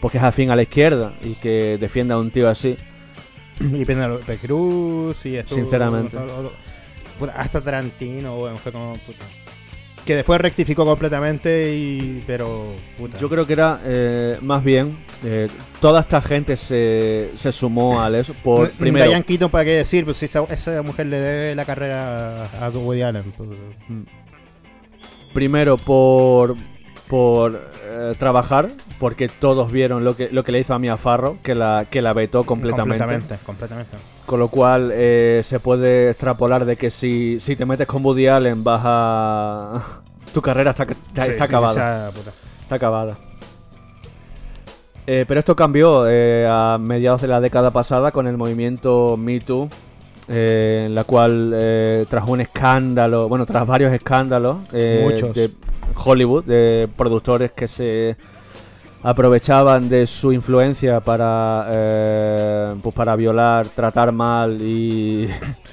porque 0.00 0.18
es 0.18 0.22
afín 0.24 0.52
a 0.52 0.56
la 0.56 0.62
izquierda 0.62 1.12
y 1.24 1.32
que 1.32 1.78
defienda 1.80 2.14
a 2.14 2.18
un 2.18 2.30
tío 2.30 2.48
así. 2.48 2.76
Y 3.60 3.84
Penélope 3.84 4.36
Cruz 4.36 5.26
y 5.26 5.34
estuvo- 5.36 5.56
Sinceramente. 5.58 6.16
Hasta 7.34 7.60
Tarantino, 7.60 8.36
weón, 8.38 8.58
fue 8.58 8.72
como 8.72 8.92
puta. 8.94 9.24
Que 10.04 10.16
después 10.16 10.40
rectificó 10.40 10.86
completamente 10.86 11.74
y. 11.74 12.24
Pero. 12.26 12.72
Puta. 12.96 13.18
Yo 13.18 13.28
creo 13.28 13.46
que 13.46 13.52
era 13.52 13.78
eh, 13.84 14.38
más 14.40 14.64
bien 14.64 14.96
eh, 15.22 15.48
toda 15.80 16.00
esta 16.00 16.22
gente 16.22 16.56
se, 16.56 17.30
se 17.36 17.52
sumó 17.52 18.00
al 18.00 18.14
eso 18.14 18.32
por 18.42 18.70
primero 18.70 19.06
Diane 19.06 19.24
Keaton, 19.24 19.50
¿para 19.50 19.64
qué 19.64 19.72
decir? 19.72 20.06
Pues 20.06 20.16
si 20.16 20.24
esa, 20.24 20.44
esa 20.44 20.80
mujer 20.82 21.06
le 21.06 21.18
debe 21.18 21.54
la 21.54 21.64
carrera 21.66 22.44
a 22.44 22.66
a 22.66 22.70
Woody 22.70 23.02
Allen. 23.02 23.34
pues, 23.36 23.50
Mm. 23.88 24.02
primero 25.34 25.76
por 25.76 26.56
por 27.08 27.70
eh, 27.84 28.14
trabajar 28.18 28.70
porque 28.98 29.28
todos 29.28 29.70
vieron 29.72 30.04
lo 30.04 30.16
que 30.16 30.28
lo 30.30 30.42
que 30.44 30.52
le 30.52 30.60
hizo 30.60 30.74
a 30.74 30.78
Mia 30.78 30.96
Farro 30.96 31.38
que 31.42 31.54
la 31.54 31.86
que 31.90 32.00
la 32.02 32.12
vetó 32.12 32.44
completamente, 32.44 33.04
completamente. 33.04 33.44
completamente. 33.44 33.96
Con 34.28 34.38
lo 34.38 34.48
cual 34.48 34.90
eh, 34.92 35.40
se 35.42 35.58
puede 35.58 36.10
extrapolar 36.10 36.66
de 36.66 36.76
que 36.76 36.90
si, 36.90 37.40
si 37.40 37.56
te 37.56 37.64
metes 37.64 37.86
con 37.86 38.04
Woody 38.04 38.26
Allen 38.26 38.62
vas 38.62 38.82
a 38.84 39.82
tu 40.34 40.42
carrera 40.42 40.72
está, 40.72 40.82
está, 40.82 41.24
Sí, 41.24 41.30
está 41.30 41.46
sí, 41.46 41.50
acabada 41.50 42.10
puta. 42.10 42.32
Está 42.60 42.74
acabada. 42.74 43.16
Eh, 45.06 45.24
pero 45.26 45.40
esto 45.40 45.56
cambió 45.56 46.04
eh, 46.06 46.46
a 46.46 46.76
mediados 46.78 47.22
de 47.22 47.28
la 47.28 47.40
década 47.40 47.70
pasada 47.70 48.12
con 48.12 48.26
el 48.26 48.36
movimiento 48.36 49.16
Me 49.16 49.40
Too, 49.40 49.70
eh, 50.28 50.84
en 50.88 50.94
la 50.94 51.04
cual 51.04 51.52
eh, 51.54 52.04
tras 52.10 52.28
un 52.28 52.42
escándalo, 52.42 53.30
bueno, 53.30 53.46
tras 53.46 53.66
varios 53.66 53.94
escándalos 53.94 54.70
de 54.70 55.50
Hollywood, 56.04 56.44
de 56.44 56.86
productores 56.98 57.52
que 57.52 57.66
se 57.66 58.18
aprovechaban 59.10 59.88
de 59.88 60.06
su 60.06 60.32
influencia 60.32 61.00
para 61.00 61.66
eh, 61.70 62.74
pues 62.82 62.94
para 62.94 63.16
violar, 63.16 63.66
tratar 63.68 64.12
mal 64.12 64.60
y 64.60 65.24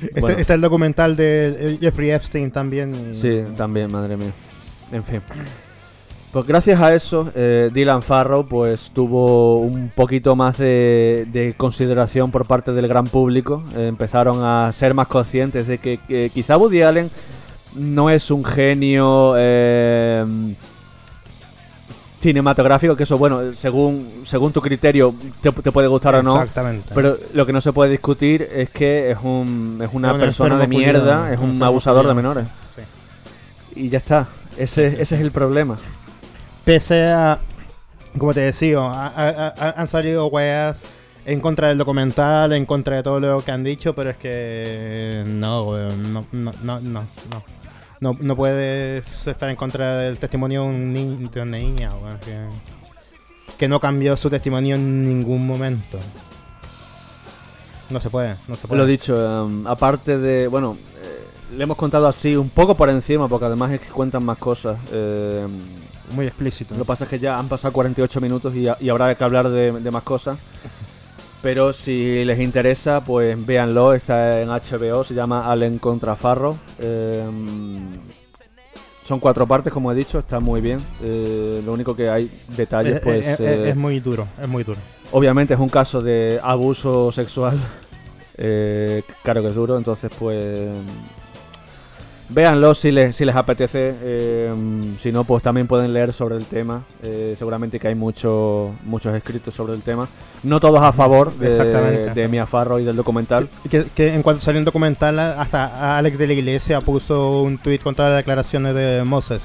Este, 0.01 0.21
bueno, 0.21 0.29
este 0.38 0.41
es 0.41 0.49
el 0.51 0.61
documental 0.61 1.15
de 1.15 1.47
eh, 1.73 1.77
Jeffrey 1.81 2.11
Epstein 2.11 2.49
también. 2.51 2.93
y- 3.11 3.13
Sí, 3.13 3.41
también, 3.57 3.91
madre 3.91 4.15
mía. 4.15 4.31
En 4.91 5.03
fin. 5.03 5.21
Pues 6.31 6.45
gracias 6.47 6.81
a 6.81 6.93
eso, 6.93 7.29
eh, 7.36 7.69
Dylan 7.73 8.01
Farrow 8.03 8.45
pues 8.45 8.91
tuvo 8.93 9.59
un 9.59 9.89
poquito 9.95 10.36
más 10.36 10.57
de, 10.57 11.25
de 11.31 11.53
consideración 11.57 12.29
por 12.31 12.45
parte 12.45 12.71
del 12.73 12.88
gran 12.88 13.05
público. 13.07 13.63
Eh, 13.75 13.88
empezaron 13.88 14.43
a 14.43 14.71
ser 14.73 14.93
más 14.93 15.07
conscientes 15.07 15.67
de 15.67 15.77
que, 15.77 15.97
que 16.07 16.29
quizá 16.33 16.57
Woody 16.57 16.81
Allen 16.83 17.09
no 17.73 18.09
es 18.09 18.31
un 18.31 18.43
genio 18.45 19.33
cinematográfico, 22.26 22.95
que 22.95 23.03
eso, 23.03 23.17
bueno, 23.17 23.53
según, 23.53 24.21
según 24.26 24.51
tu 24.51 24.61
criterio 24.61 25.13
te, 25.41 25.51
te 25.51 25.71
puede 25.71 25.88
gustar 25.88 26.15
o 26.15 26.23
no. 26.23 26.41
Exactamente. 26.41 26.91
Pero 26.93 27.17
lo 27.34 27.45
que 27.45 27.53
no 27.53 27.61
se 27.61 27.71
puede 27.71 27.91
discutir 27.91 28.41
es 28.53 28.69
que 28.69 29.11
es, 29.11 29.17
un, 29.21 29.80
es 29.82 29.89
una 29.93 30.17
persona 30.17 30.57
de 30.57 30.67
mierda, 30.67 31.32
es 31.34 31.39
un 31.39 31.61
abusador 31.63 32.07
de 32.07 32.13
menores. 32.13 32.45
sí. 32.76 32.82
Y 33.82 33.89
ya 33.89 33.97
está. 33.99 34.28
Ese, 34.57 34.89
Sí, 34.91 34.97
ese 34.99 35.15
es 35.15 35.21
el 35.21 35.32
problema. 35.32 35.78
Pese 36.63 37.05
a, 37.07 37.39
como 38.17 38.34
te 38.34 38.39
decía, 38.41 38.80
a- 38.80 39.07
a- 39.07 39.47
a- 39.57 39.71
han 39.82 39.88
salido 39.88 40.28
weas 40.28 40.80
en 41.26 41.39
contra 41.41 41.67
del 41.69 41.78
documental, 41.78 42.53
en 42.53 42.65
contra 42.65 42.95
de 42.97 43.03
todo 43.03 43.19
lo 43.19 43.41
que 43.43 43.51
han 43.51 43.63
dicho, 43.63 43.93
pero 43.93 44.09
es 44.11 44.17
que 44.17 45.23
no, 45.28 45.63
weón, 45.63 46.13
no, 46.13 46.26
no, 46.32 46.53
no, 46.63 46.80
no, 46.80 47.03
no. 48.00 48.16
no, 48.20 48.36
puedes 48.36 49.28
estar 49.28 49.50
en 49.50 49.56
contra 49.56 49.98
del 50.00 50.20
testimonio 50.20 50.62
de, 50.64 50.68
un 50.68 50.93
ni- 50.93 51.28
de 51.30 51.41
una 51.41 51.58
niña, 51.58 51.91
que, 52.24 52.46
que 53.58 53.68
no 53.68 53.80
cambió 53.80 54.16
su 54.18 54.30
testimonio 54.30 54.76
en 54.76 55.06
ningún 55.06 55.46
momento. 55.46 56.00
No 57.89 58.00
se 58.00 58.10
puede, 58.10 58.36
no 58.48 58.56
se 58.56 58.68
puede. 58.68 58.82
Lo 58.82 58.88
dicho, 58.88 59.46
em, 59.46 59.68
aparte 59.68 60.18
de. 60.18 60.48
Bueno, 60.48 60.76
eh, 61.04 61.56
le 61.58 61.64
hemos 61.64 61.78
contado 61.78 62.08
así 62.08 62.36
un 62.36 62.50
poco 62.50 62.76
por 62.76 62.89
encima, 62.89 63.28
porque 63.28 63.46
además 63.46 63.72
es 63.72 63.82
que 63.82 63.88
cuentan 63.89 64.24
más 64.26 64.38
cosas. 64.39 64.78
em, 64.91 65.50
Muy 66.16 66.26
explícito. 66.28 66.74
Lo 66.76 66.82
que 66.82 66.88
pasa 66.88 67.04
es 67.06 67.10
que 67.12 67.20
ya 67.20 67.38
han 67.38 67.48
pasado 67.48 67.72
48 67.74 68.22
minutos 68.22 68.56
y, 68.56 68.68
y 68.80 68.89
habrá 68.89 69.14
que 69.16 69.24
hablar 69.24 69.50
de, 69.50 69.72
de 69.72 69.91
más 69.91 70.04
cosas. 70.04 70.38
Pero 71.46 71.74
si 71.74 72.26
les 72.26 72.39
interesa, 72.39 73.02
pues 73.02 73.46
véanlo. 73.46 73.93
Está 73.93 74.41
en 74.41 74.50
HBO, 74.50 75.04
se 75.04 75.14
llama 75.14 75.52
Allen 75.52 75.78
contra 75.78 76.16
Farro. 76.16 76.58
Em, 76.80 78.00
son 79.04 79.20
cuatro 79.20 79.46
partes, 79.46 79.72
como 79.72 79.91
he 79.91 79.96
dicho, 79.96 80.18
está 80.18 80.39
muy 80.39 80.60
bien. 80.60 80.80
Eh, 81.04 81.62
lo 81.64 81.74
único 81.74 81.96
que 81.96 82.10
hay 82.10 82.32
detalles, 82.58 82.96
Es- 82.96 83.02
pues. 83.02 83.28
es, 83.28 83.39
eh, 83.39 83.70
es 83.70 83.76
muy 83.76 84.00
duro, 84.00 84.28
es 84.41 84.48
muy 84.48 84.64
duro. 84.64 84.80
Obviamente 85.12 85.54
es 85.54 85.60
un 85.60 85.70
caso 85.70 86.02
de 86.02 86.39
abuso 86.41 87.12
sexual. 87.12 87.60
Eh, 88.38 89.02
claro 89.24 89.41
que 89.41 89.48
es 89.48 89.56
duro, 89.56 89.78
entonces 89.78 90.12
pues... 90.20 90.70
Véanlo 92.28 92.73
si 92.73 92.91
les, 92.91 93.15
si 93.15 93.23
les 93.23 93.36
apetece. 93.36 93.93
eh, 94.01 94.51
si 94.99 95.11
no, 95.11 95.23
pues 95.26 95.43
también 95.43 95.67
pueden 95.67 95.93
leer 95.93 96.11
sobre 96.11 96.36
el 96.36 96.45
tema. 96.45 96.84
eh, 97.03 97.36
seguramente 97.38 97.80
que 97.80 97.88
hay 97.88 97.95
mucho- 97.95 98.73
muchos 98.84 99.13
escritos 99.13 99.53
sobre 99.53 99.73
el 99.73 99.82
tema. 99.84 100.07
No 100.41 100.59
todos 100.59 100.82
a 100.82 100.91
favor 100.91 101.34
de, 101.36 102.11
de 102.13 102.28
Mia 102.28 102.47
y 102.80 102.84
del 102.84 102.95
documental. 102.95 103.47
Que, 103.69 103.86
que 103.95 104.13
en 104.13 104.23
cuanto 104.23 104.41
salió 104.41 104.59
un 104.59 104.65
documental, 104.65 105.19
hasta 105.19 105.97
Alex 105.97 106.17
de 106.17 106.28
la 106.28 106.34
Iglesia 106.34 106.82
puso 106.82 107.41
un 107.43 107.57
tweet 107.59 107.80
con 107.80 107.93
todas 107.93 108.09
las 108.11 108.17
declaraciones 108.17 108.73
de 108.73 109.03
Moses. 109.05 109.43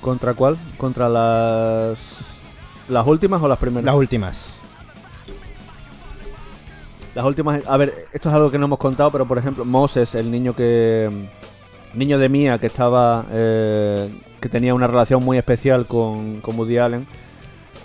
¿Contra 0.00 0.34
cuál? 0.34 0.56
¿Contra 0.76 1.08
las... 1.08 2.18
las 2.88 3.06
últimas 3.06 3.40
o 3.42 3.48
las 3.48 3.58
primeras? 3.58 3.84
Las 3.86 3.94
últimas. 3.94 4.58
Las 7.14 7.24
últimas, 7.24 7.62
a 7.66 7.76
ver, 7.76 8.06
esto 8.12 8.28
es 8.28 8.34
algo 8.34 8.50
que 8.50 8.58
no 8.58 8.66
hemos 8.66 8.78
contado, 8.78 9.10
pero 9.10 9.26
por 9.26 9.38
ejemplo, 9.38 9.64
Moses, 9.64 10.14
el 10.14 10.30
niño 10.30 10.54
que 10.54 11.10
niño 11.94 12.18
de 12.18 12.28
Mía 12.28 12.58
que 12.58 12.66
estaba 12.66 13.24
eh, 13.30 14.10
que 14.40 14.48
tenía 14.48 14.74
una 14.74 14.86
relación 14.86 15.24
muy 15.24 15.38
especial 15.38 15.86
con, 15.86 16.40
con 16.40 16.58
Woody 16.58 16.78
Allen. 16.78 17.06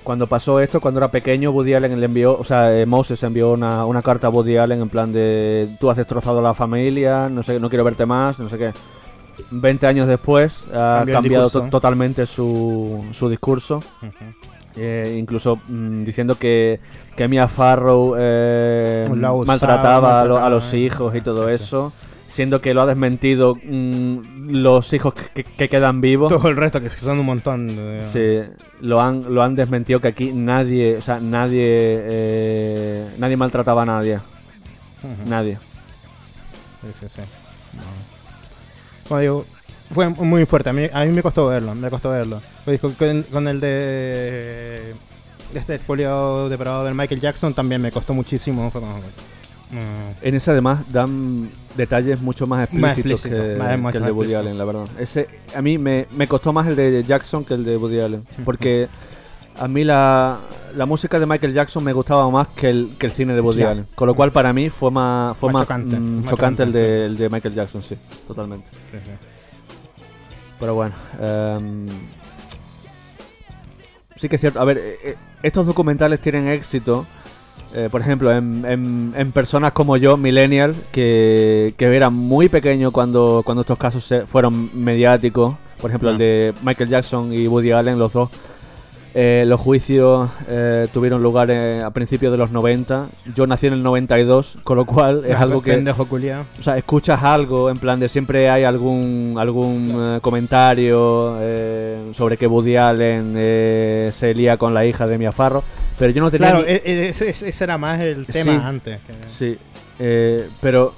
Cuando 0.04 0.26
pasó 0.28 0.60
esto, 0.60 0.82
cuando 0.82 1.00
era 1.00 1.12
pequeño, 1.12 1.52
Woody 1.52 1.76
Allen 1.76 2.00
le 2.00 2.06
envió, 2.06 2.38
o 2.38 2.44
sea, 2.44 2.76
eh, 2.76 2.86
Moses 2.86 3.22
envió 3.22 3.52
una, 3.52 3.86
una 3.86 4.02
carta 4.02 4.28
a 4.28 4.30
Woody 4.32 4.58
Allen 4.58 4.82
en 4.82 4.90
plan 4.90 5.14
de 5.14 5.70
tú 5.80 5.90
has 5.90 5.98
destrozado 5.98 6.42
la 6.42 6.54
familia, 6.54 7.30
no 7.30 7.44
sé, 7.44 7.60
no 7.60 7.70
quiero 7.70 7.84
verte 7.84 8.06
más, 8.06 8.40
no 8.40 8.50
sé 8.50 8.58
qué. 8.58 8.74
20 9.52 9.88
años 9.88 10.08
después 10.08 10.66
ha 10.74 10.98
Cambió 10.98 11.14
cambiado 11.16 11.46
discurso. 11.46 11.70
totalmente 11.70 12.26
su, 12.26 13.06
su 13.12 13.30
discurso. 13.30 13.84
Eh, 14.76 15.18
incluso 15.20 15.60
mm, 15.68 16.04
diciendo 16.04 16.36
que, 16.36 16.80
que 17.16 17.28
Mia 17.28 17.48
Farrow 17.48 18.16
eh, 18.18 19.08
usaba, 19.10 19.46
maltrataba 19.46 20.22
a, 20.22 20.26
lo- 20.26 20.38
a 20.38 20.50
los 20.50 20.64
maltrataba, 20.64 20.78
hijos 20.78 21.16
y 21.16 21.22
todo 21.22 21.50
sí, 21.50 21.58
sí. 21.58 21.64
eso, 21.64 21.92
siendo 22.30 22.62
que 22.62 22.74
lo 22.76 22.82
ha 22.82 22.86
desmentido 22.86 23.56
mm, 23.56 24.52
los 24.52 24.94
hijos 24.94 25.14
que, 25.16 25.44
que- 25.44 25.44
que 25.44 25.70
quedan 25.70 26.02
vivos. 26.02 26.30
Todo 26.32 26.48
el 26.50 26.56
resto, 26.56 26.80
que 26.80 26.90
son 26.90 27.20
un 27.20 27.26
montón. 27.26 27.68
de- 27.68 28.06
Sí, 28.46 28.52
lo 28.82 29.02
han, 29.02 29.34
lo 29.34 29.42
han 29.42 29.56
desmentido 29.56 30.00
que 30.00 30.08
aquí 30.10 30.32
nadie, 30.34 30.98
o 30.98 31.02
sea, 31.02 31.20
nadie, 31.20 31.64
eh, 31.66 33.08
nadie 33.18 33.38
maltrataba 33.38 33.82
a 33.82 33.86
nadie, 33.86 34.20
nadie. 35.26 35.58
Sí, 36.82 36.88
sí, 37.00 37.08
sí. 37.10 37.22
No. 37.76 37.84
Como 39.08 39.20
digo, 39.20 39.46
fue 39.94 40.10
muy 40.10 40.46
fuerte. 40.46 40.70
A 40.70 40.74
mí, 40.74 40.88
a 40.92 41.06
mí 41.06 41.12
me 41.12 41.22
costó 41.22 41.48
verlo, 41.48 41.74
me 41.76 41.90
costó 41.90 42.12
verlo. 42.12 42.42
Con, 42.98 43.24
con 43.24 43.48
el 43.48 43.60
de 43.60 44.94
este 45.54 45.76
expolio 45.76 46.48
depravado 46.50 46.86
del 46.86 46.94
Michael 46.96 47.20
Jackson 47.22 47.54
también 47.54 47.82
me 47.82 47.92
costó 47.92 48.14
muchísimo. 48.14 48.70
Fue 48.72 48.82
como, 48.82 48.98
mm, 48.98 49.02
En 50.22 50.36
ese 50.36 50.52
además 50.52 50.82
dan 50.92 51.50
detalles 51.76 52.22
mucho 52.22 52.46
más 52.48 52.64
explícitos 52.64 53.26
explícito, 53.26 53.36
que, 53.36 53.56
más- 53.58 53.80
más 53.80 53.92
que 53.92 53.98
el 53.98 54.06
de 54.06 54.12
Woody. 54.12 54.34
Allen, 54.36 54.58
la 54.58 54.66
verdad. 54.66 54.86
Ese, 55.00 55.28
a 55.56 55.62
mí 55.62 55.78
me, 55.78 56.08
me 56.16 56.28
costó 56.28 56.54
más 56.54 56.68
el 56.68 56.76
de 56.76 57.04
Jackson 57.04 57.44
que 57.46 57.54
el 57.56 57.64
de 57.66 57.78
Woody 57.78 58.00
Allen, 58.00 58.24
porque 58.46 58.88
a 59.58 59.68
mí 59.68 59.84
la, 59.84 60.40
la 60.76 60.86
música 60.86 61.20
de 61.20 61.26
Michael 61.26 61.54
Jackson 61.54 61.84
me 61.84 61.94
gustaba 61.94 62.30
más 62.30 62.48
que 62.50 62.70
el, 62.70 62.92
que 62.98 63.08
el 63.08 63.12
cine 63.12 63.34
de 63.34 63.42
Woody. 63.42 63.64
Allen. 63.64 63.86
Con 63.96 64.08
lo 64.08 64.14
cual 64.14 64.32
para 64.32 64.54
mí 64.54 64.70
fue 64.70 64.92
más, 64.92 65.36
fue 65.38 65.52
Más 65.52 65.62
más, 65.62 65.64
chocante, 65.68 65.96
mm, 66.00 66.28
chocante 66.30 66.64
el, 66.64 66.72
de, 66.72 67.06
el 67.08 67.18
de 67.18 67.30
Michael 67.30 67.56
Jackson, 67.56 67.82
sí, 67.84 67.96
totalmente. 68.28 68.70
sí, 68.92 68.98
sí. 69.04 69.12
Pero 70.60 70.76
bueno, 70.76 70.94
em, 71.22 71.86
sí 74.16 74.28
que 74.28 74.36
es 74.36 74.42
cierto. 74.42 74.60
A 74.60 74.66
ver, 74.66 74.78
eh, 74.78 74.98
eh, 75.04 75.16
estos 75.44 75.66
documentales 75.66 76.20
tienen 76.22 76.48
éxito, 76.50 77.06
eh, 77.74 77.88
por 77.92 78.02
ejemplo, 78.02 78.32
en, 78.32 78.66
en- 78.68 79.14
en 79.16 79.32
personas 79.32 79.72
como 79.72 79.96
yo, 79.98 80.18
millennial, 80.18 80.76
que, 80.92 81.74
que 81.78 81.86
eran 81.96 82.14
muy 82.14 82.50
pequeños 82.50 82.92
cuando, 82.92 83.42
cuando 83.46 83.62
estos 83.62 83.78
casos 83.78 84.04
se 84.04 84.26
fueron 84.26 84.70
mediáticos. 84.74 85.56
Por 85.80 85.90
ejemplo, 85.92 86.10
el 86.10 86.18
de 86.18 86.54
Michael 86.62 86.90
Jackson 86.90 87.32
y 87.32 87.48
Woody 87.48 87.72
Allen, 87.72 87.98
los 87.98 88.12
dos. 88.12 88.30
Eh, 89.16 89.44
los 89.48 89.60
juicios 89.60 90.30
eh, 90.48 90.88
tuvieron 90.94 91.24
lugar 91.24 91.50
eh, 91.50 91.82
a 91.84 91.90
principios 91.90 92.32
de 92.32 92.38
los 92.38 92.52
90. 92.52 93.08
Yo 93.36 93.48
nací 93.48 93.66
en 93.66 93.74
el 93.74 93.82
92, 93.82 94.60
con 94.64 94.78
lo 94.78 94.86
cual 94.86 95.26
es 95.26 95.36
algo 95.36 95.64
que... 95.64 95.74
Pendejo. 95.74 96.08
O 96.60 96.62
sea, 96.64 96.78
escuchas 96.78 97.24
algo, 97.24 97.72
en 97.72 97.78
plan 97.78 98.00
de 98.00 98.08
siempre 98.08 98.50
hay 98.52 98.64
algún 98.66 99.36
algún 99.40 99.94
eh, 99.98 100.20
comentario 100.22 101.36
eh, 101.40 102.12
sobre 102.16 102.38
que 102.38 102.46
Woody 102.46 102.76
Allen 102.76 103.34
eh, 103.36 104.12
se 104.16 104.34
lía 104.36 104.58
con 104.58 104.76
la 104.76 104.86
hija 104.86 105.08
de 105.08 105.18
Mia 105.18 105.32
Farrow, 105.32 105.64
pero 105.98 106.12
yo 106.12 106.22
no 106.22 106.30
tenía 106.30 106.50
Claro, 106.52 106.64
ni- 106.66 106.72
e- 106.74 106.82
e- 106.86 107.10
ese, 107.10 107.64
era 107.64 107.80
más 107.80 108.00
el 108.02 108.28
tema 108.28 108.54
Sí. 108.54 108.62
antes. 108.64 109.00
que- 109.02 109.14
Sí, 109.30 109.58
eh, 109.98 110.48
pero 110.62 110.94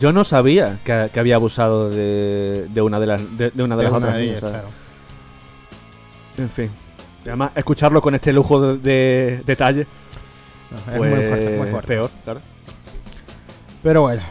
yo 0.00 0.12
no 0.12 0.24
sabía 0.24 0.78
que, 0.84 1.10
que 1.14 1.20
había 1.20 1.36
abusado 1.36 1.90
de, 1.90 2.66
de 2.74 2.82
una 2.82 2.98
de 2.98 3.06
las 3.06 3.38
de, 3.38 3.50
de 3.50 3.62
una 3.62 3.76
de, 3.76 3.84
de 3.84 3.88
las 3.88 3.96
otras 3.98 4.16
ellas, 4.16 4.40
claro. 4.40 4.68
En 6.38 6.50
fin. 6.50 6.70
Y 7.26 7.28
Además, 7.28 7.50
escucharlo 7.56 8.00
con 8.00 8.14
este 8.14 8.32
lujo 8.32 8.60
de, 8.60 8.78
de 8.78 9.42
detalle, 9.44 9.86
No, 10.70 10.78
es 10.92 10.98
pues 10.98 11.10
muy 11.10 11.24
fuerte, 11.26 11.56
muy 11.58 11.68
fuerte. 11.70 11.88
peor, 11.88 12.10
claro. 12.24 12.40
Pero 13.82 14.02
bueno, 14.02 14.22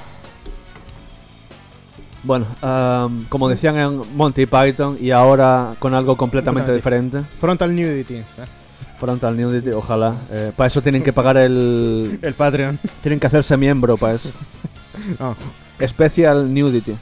Bueno, 2.23 2.45
am, 2.61 3.25
como 3.29 3.47
decían 3.49 3.77
en 3.77 4.01
Monty 4.15 4.45
Python 4.47 4.97
y 4.99 5.11
ahora 5.11 5.75
con 5.79 5.93
algo 5.93 6.15
completamente 6.17 6.73
diferente. 6.73 7.19
Frontal 7.39 7.75
Nudity. 7.75 8.15
¿eh? 8.15 8.23
Frontal 8.99 9.39
Nudity, 9.39 9.69
ojalá. 9.71 10.15
Eh, 10.31 10.51
para 10.55 10.67
eso 10.67 10.81
tienen 10.81 11.03
que 11.03 11.13
pagar 11.19 11.37
el. 11.37 12.17
El 12.21 12.33
Patreon. 12.33 12.79
Tienen 13.03 13.19
que 13.19 13.27
hacerse 13.27 13.55
miembro 13.57 13.97
para 13.97 14.15
eso. 14.15 14.31
No, 15.19 15.35
Special 15.85 16.51
Nudity. 16.53 16.95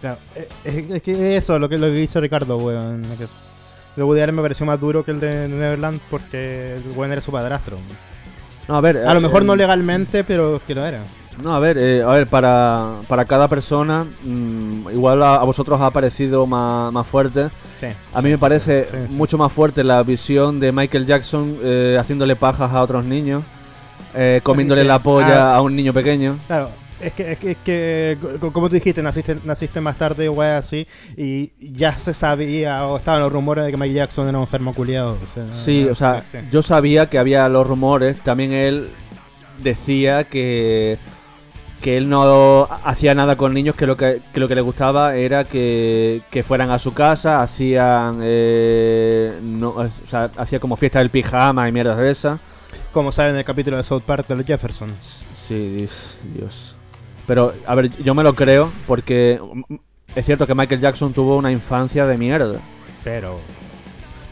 claro. 0.00 0.16
Eh, 0.34 0.48
Es, 0.64 0.90
es 0.90 1.02
que 1.02 1.36
eso, 1.36 1.58
lo 1.58 1.68
que, 1.68 1.76
lo 1.78 1.86
que 1.88 2.02
hizo 2.02 2.18
Ricardo, 2.20 2.56
weón. 2.56 3.04
El 3.04 3.28
de 3.98 4.04
Woody 4.04 4.20
Allen 4.20 4.36
me 4.36 4.42
pareció 4.42 4.64
más 4.64 4.80
duro 4.80 5.04
que 5.04 5.10
el 5.10 5.20
de 5.20 5.48
Neverland 5.48 6.00
porque 6.10 6.76
el 6.76 7.12
era 7.12 7.20
su 7.20 7.32
padrastro. 7.32 7.76
No, 8.68 8.76
a 8.76 8.80
ver. 8.80 8.98
A 8.98 9.12
lo 9.12 9.18
eh, 9.18 9.22
mejor 9.22 9.44
no 9.44 9.54
eh, 9.54 9.56
legalmente, 9.56 10.24
pero 10.24 10.60
que 10.66 10.74
lo 10.74 10.86
era. 10.86 11.02
No, 11.42 11.54
a 11.54 11.60
ver, 11.60 11.78
eh, 11.78 12.02
a 12.02 12.08
ver, 12.08 12.26
para, 12.26 12.96
para 13.06 13.24
cada 13.24 13.46
persona, 13.46 14.04
mm, 14.24 14.90
igual 14.90 15.22
a, 15.22 15.36
a 15.36 15.44
vosotros 15.44 15.80
ha 15.80 15.90
parecido 15.90 16.46
más, 16.46 16.92
más 16.92 17.06
fuerte. 17.06 17.48
Sí. 17.78 17.86
A 18.12 18.22
mí 18.22 18.30
me 18.30 18.38
parece 18.38 18.88
sí, 18.90 19.14
mucho 19.14 19.38
más 19.38 19.52
fuerte 19.52 19.84
la 19.84 20.02
visión 20.02 20.58
de 20.58 20.72
Michael 20.72 21.06
Jackson 21.06 21.56
eh, 21.62 21.96
haciéndole 21.98 22.34
pajas 22.34 22.72
a 22.72 22.82
otros 22.82 23.04
niños, 23.04 23.44
eh, 24.14 24.40
comiéndole 24.42 24.82
la 24.82 24.98
polla 24.98 25.52
ah. 25.52 25.56
a 25.56 25.62
un 25.62 25.76
niño 25.76 25.92
pequeño. 25.92 26.38
Claro, 26.48 26.70
es 27.00 27.12
que, 27.12 27.32
es 27.32 27.38
que, 27.38 27.50
es 27.52 27.56
que 27.64 28.18
co- 28.40 28.52
como 28.52 28.68
tú 28.68 28.74
dijiste, 28.74 29.02
naciste, 29.02 29.36
naciste 29.44 29.80
más 29.80 29.96
tarde, 29.96 30.28
wey, 30.28 30.50
así, 30.50 30.86
y 31.16 31.50
ya 31.72 31.96
se 31.98 32.14
sabía, 32.14 32.86
o 32.86 32.96
estaban 32.96 33.20
los 33.20 33.32
rumores 33.32 33.64
de 33.64 33.70
que 33.70 33.76
Michael 33.76 33.94
Jackson 33.94 34.28
era 34.28 34.38
un 34.38 34.44
enfermo 34.44 34.74
culiado. 34.74 35.16
O 35.22 35.26
sea, 35.34 35.52
Sí, 35.52 35.84
o 35.88 35.94
sea, 35.94 36.22
sí. 36.30 36.38
yo 36.50 36.62
sabía 36.62 37.08
que 37.08 37.18
había 37.18 37.48
los 37.48 37.66
rumores, 37.66 38.18
también 38.20 38.52
él 38.52 38.88
decía 39.62 40.24
que 40.24 40.98
que 41.80 41.96
él 41.96 42.08
no 42.08 42.66
hacía 42.84 43.14
nada 43.14 43.36
con 43.36 43.54
niños, 43.54 43.76
que 43.76 43.86
lo 43.86 43.96
que, 43.96 44.20
que 44.34 44.40
lo 44.40 44.48
que 44.48 44.56
le 44.56 44.62
gustaba 44.62 45.14
era 45.14 45.44
que, 45.44 46.22
que 46.28 46.42
fueran 46.42 46.72
a 46.72 46.80
su 46.80 46.92
casa, 46.92 47.40
hacían 47.40 48.18
eh, 48.20 49.38
no, 49.40 49.68
o 49.70 49.88
sea, 49.88 50.28
hacía 50.38 50.58
como 50.58 50.76
fiesta 50.76 50.98
del 50.98 51.10
pijama 51.10 51.68
y 51.68 51.72
mierdas 51.72 51.96
de 51.98 52.10
esa. 52.10 52.40
Como 52.92 53.12
saben 53.12 53.34
en 53.34 53.38
el 53.38 53.44
capítulo 53.44 53.76
de 53.76 53.84
South 53.84 54.02
Park 54.04 54.26
de 54.26 54.34
los 54.34 54.44
Jeffersons. 54.44 55.22
Sí, 55.40 55.86
Dios. 56.34 56.74
Pero, 57.28 57.52
a 57.66 57.74
ver, 57.76 57.90
yo 58.02 58.14
me 58.14 58.24
lo 58.24 58.34
creo 58.34 58.70
porque 58.88 59.40
es 60.16 60.24
cierto 60.26 60.46
que 60.46 60.54
Michael 60.56 60.80
Jackson 60.80 61.12
tuvo 61.12 61.36
una 61.36 61.52
infancia 61.52 62.06
de 62.06 62.18
mierda. 62.18 62.58
Pero. 63.04 63.38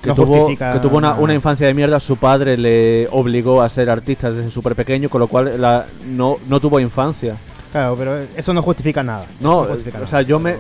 que 0.03 0.09
No 0.09 0.15
tuvo, 0.17 0.35
justifica- 0.47 0.73
que 0.73 0.79
tuvo 0.81 0.97
una, 0.99 1.15
una 1.15 1.35
infancia 1.35 1.67
de 1.69 1.75
mierda, 1.75 2.01
su 2.01 2.17
padre 2.17 2.57
le 2.57 3.07
obligó 3.13 3.63
a 3.63 3.69
ser 3.69 3.89
artista 3.91 4.31
desde 4.33 4.51
súper 4.51 4.75
pequeño, 4.75 5.09
con 5.09 5.21
lo 5.21 5.29
cual 5.29 5.61
la- 5.61 5.87
no, 6.07 6.39
no 6.49 6.59
tuvo 6.59 6.81
infancia. 6.81 7.37
Claro, 7.71 7.95
pero 7.97 8.17
eso 8.37 8.53
no 8.55 8.63
justifica 8.63 9.03
nada. 9.03 9.27
No, 9.41 9.65
justifica 9.65 9.99
o 9.99 10.01
nada. 10.01 10.11
sea, 10.11 10.23
yo 10.23 10.41
me, 10.41 10.57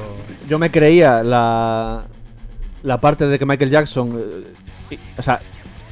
yo 0.49 0.59
me 0.59 0.70
creía 0.70 1.22
la, 1.22 2.03
la 2.82 3.01
parte 3.01 3.26
de 3.26 3.39
que 3.39 3.47
Michael 3.47 3.70
Jackson. 3.70 4.20
eh, 4.91 4.99
o 5.16 5.22
sea, 5.22 5.41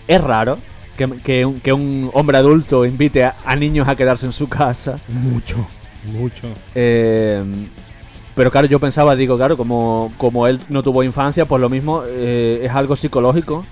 es 0.07 0.21
raro 0.23 0.59
que, 0.99 1.09
que 1.25 1.47
un, 1.47 1.61
que 1.61 1.73
un 1.73 2.11
hombre 2.13 2.37
adulto 2.37 2.85
invite 2.85 3.25
a, 3.25 3.35
a 3.47 3.57
niños 3.57 3.89
a 3.89 3.97
quedarse 3.97 4.27
en 4.27 4.33
su 4.33 4.49
casa. 4.49 4.99
Mucho, 5.09 5.67
mucho. 6.07 6.49
eh, 6.75 7.43
pero 8.35 8.51
claro, 8.51 8.67
yo 8.67 8.81
pensaba, 8.81 9.15
digo, 9.15 9.37
claro, 9.37 9.57
como, 9.57 10.13
como 10.19 10.47
él 10.49 10.61
no 10.69 10.83
tuvo 10.83 11.05
infancia, 11.05 11.45
pues 11.45 11.61
lo 11.61 11.69
mismo 11.69 12.03
eh, 12.07 12.63
es 12.65 12.71
algo 12.73 12.97
psicológico 12.97 13.65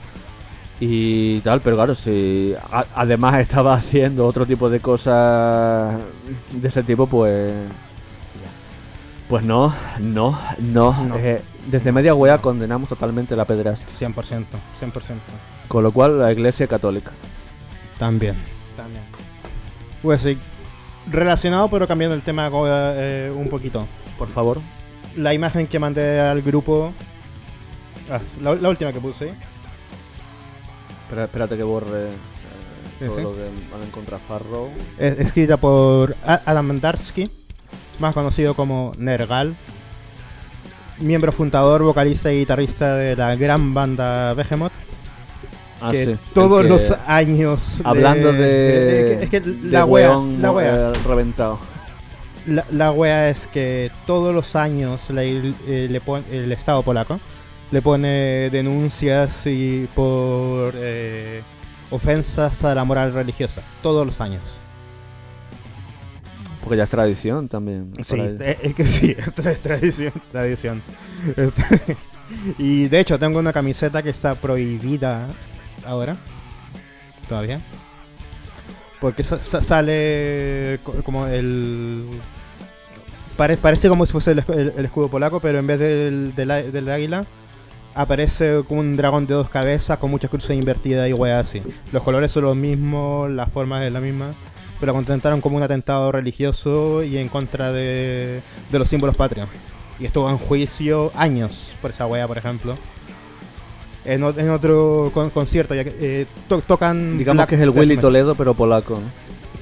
y 0.79 1.41
tal, 1.41 1.61
pero 1.61 1.75
claro, 1.77 1.95
si 1.97 2.55
a- 2.71 2.87
además 2.95 3.41
estaba 3.41 3.75
haciendo 3.75 4.25
otro 4.27 4.47
tipo 4.47 4.71
de 4.71 4.79
cosas 4.81 6.01
de 6.53 6.69
ese 6.69 6.83
tipo, 6.85 7.07
pues. 7.09 7.53
Pues 9.29 9.45
no, 9.45 9.75
no, 9.99 10.39
no. 10.59 10.93
No. 11.05 11.17
Eh, 11.17 11.41
desde 11.67 11.91
media 11.91 12.15
wea 12.15 12.39
condenamos 12.39 12.89
totalmente 12.89 13.35
la 13.35 13.45
pederastia. 13.47 14.09
100%, 14.09 14.15
100%. 14.15 14.45
Con 15.69 15.83
lo 15.83 15.91
cual, 15.91 16.19
la 16.19 16.31
iglesia 16.33 16.67
católica. 16.67 17.13
También. 17.99 18.37
También. 18.77 19.03
Pues 20.03 20.21
sí, 20.23 20.37
relacionado 21.11 21.69
pero 21.69 21.87
cambiando 21.87 22.15
el 22.15 22.23
tema 22.23 22.51
eh, 22.53 23.33
un 23.35 23.49
poquito. 23.49 23.87
Por 24.19 24.29
favor. 24.29 24.61
La 25.17 25.35
imagen 25.35 25.67
que 25.67 25.79
mandé 25.79 26.21
al 26.21 26.43
grupo... 26.43 26.93
ah, 28.11 28.21
la, 28.41 28.55
la 28.55 28.69
última 28.69 28.93
que 28.93 29.01
puse. 29.01 29.33
Espera- 31.05 31.25
espérate 31.25 31.57
que 31.57 31.63
borre 31.63 32.09
eh, 33.01 33.07
todo 33.07 33.15
sí. 33.17 33.23
lo 33.23 33.33
que 33.33 33.41
van 33.71 33.83
a 33.83 33.85
encontrar 33.85 34.21
Farrow. 34.27 34.71
Es 34.97 35.19
escrita 35.19 35.57
por 35.57 36.17
Adam 36.25 36.81
Darsky, 36.81 37.29
más 37.99 38.15
conocido 38.15 38.55
como 38.55 38.93
Nergal, 38.97 39.55
miembro 40.99 41.33
fundador, 41.33 41.83
vocalista 41.83 42.33
y 42.33 42.39
guitarrista 42.39 42.95
de 42.95 43.17
la 43.17 43.35
gran 43.37 43.75
banda 43.75 44.33
Behemoth, 44.35 44.73
Ah, 45.83 45.91
que 45.91 46.05
sí, 46.05 46.17
todos 46.33 46.63
que- 46.63 46.69
los 46.69 46.91
años... 47.07 47.81
Hablando 47.85 48.33
de. 48.33 49.23
Es 49.23 49.31
que 49.31 49.41
la 49.65 49.85
wea, 49.85 50.17
la 50.41 50.53
wea, 50.53 50.91
eh, 50.91 50.93
reventado. 51.07 51.59
la, 52.47 52.65
la 52.71 52.93
wea 52.93 53.29
es 53.29 53.47
que 53.49 53.91
todos 54.07 54.35
los 54.35 54.55
años 54.57 55.11
la 55.11 55.25
eh, 55.25 55.89
le 55.91 56.01
pon- 56.01 56.25
el 56.31 56.53
Estado 56.53 56.83
polaco 56.83 57.19
le 57.73 57.81
pone 57.83 58.49
denuncias 58.51 59.47
y 59.47 59.89
por 59.95 60.75
eh, 60.77 61.43
ofensas 61.91 62.65
a 62.65 62.75
la 62.75 62.85
moral 62.85 63.13
religiosa, 63.15 63.63
todos 63.83 64.05
los 64.07 64.21
años. 64.21 64.43
Porque 66.63 66.77
ya 66.77 66.85
es 66.85 66.91
tradición 66.91 67.49
también. 67.49 67.93
Sí, 68.03 68.21
ellos. 68.21 68.41
es 68.63 68.75
que 68.75 68.87
sí, 68.87 69.17
es 69.45 69.59
tradición, 69.61 70.13
tradición. 70.31 70.83
Este, 71.37 71.97
y 72.59 72.89
de 72.89 72.99
hecho 73.01 73.19
tengo 73.19 73.39
una 73.39 73.53
camiseta 73.53 74.03
que 74.03 74.11
está 74.11 74.35
prohibida 74.35 75.29
ahora, 75.87 76.17
todavía. 77.29 77.61
Porque 79.01 79.23
sa- 79.23 79.41
sa- 79.41 79.63
sale 79.63 80.79
co- 80.85 80.95
como 81.03 81.27
el... 81.27 82.07
pare- 83.37 83.57
parece 83.57 83.89
como 83.89 84.07
si 84.07 84.13
fuese 84.13 84.33
el, 84.33 84.45
escu- 84.45 84.55
el- 84.57 84.73
el 84.77 84.85
escudo 84.85 85.09
polaco, 85.09 85.41
pero 85.41 85.59
en 85.59 85.67
vez 85.67 85.79
del, 85.79 86.35
del, 86.35 86.89
águila 86.89 87.25
aparece 87.95 88.63
como 88.69 88.81
un 88.81 88.97
dragón 88.97 89.27
de 89.27 89.35
dos 89.35 89.49
cabezas 89.51 89.99
con 89.99 90.11
muchas 90.11 90.31
cruces 90.31 90.57
invertidas 90.57 91.09
y 91.09 91.13
weas 91.13 91.49
así. 91.49 91.63
Los 91.93 92.03
colores 92.03 92.31
son 92.33 92.45
los 92.45 92.57
mismos, 92.57 93.31
las 93.31 93.51
formas 93.51 93.83
es 93.83 93.93
la 93.93 94.01
misma 94.01 94.33
pero 94.81 94.91
lo 94.91 94.97
contentaron 94.97 95.41
como 95.41 95.59
un 95.59 95.63
atentado 95.63 96.11
religioso 96.11 97.05
y 97.05 97.17
en 97.17 97.29
contra 97.29 97.71
de, 97.71 98.43
de 98.69 98.79
los 98.81 98.89
símbolos 98.89 99.15
patrios. 99.15 99.49
Y 100.01 100.07
estuvo 100.07 100.29
en 100.29 100.39
juicio 100.39 101.13
años 101.15 101.71
por 101.81 101.93
esa 101.93 102.05
wea, 102.05 102.27
por 102.27 102.37
ejemplo. 102.37 102.77
En, 104.05 104.23
en 104.25 104.51
otro 104.51 105.11
con- 105.15 105.31
concierto, 105.31 105.75
ya 105.75 105.85
que 105.85 105.95
eh, 106.01 106.27
to- 106.49 106.61
tocan. 106.61 107.19
Digamos 107.19 107.37
black 107.39 107.49
que 107.51 107.55
es 107.55 107.61
el 107.61 107.71
Willy 107.71 107.87
metal. 107.97 108.01
Toledo, 108.03 108.35
pero 108.35 108.55
polaco. 108.55 108.99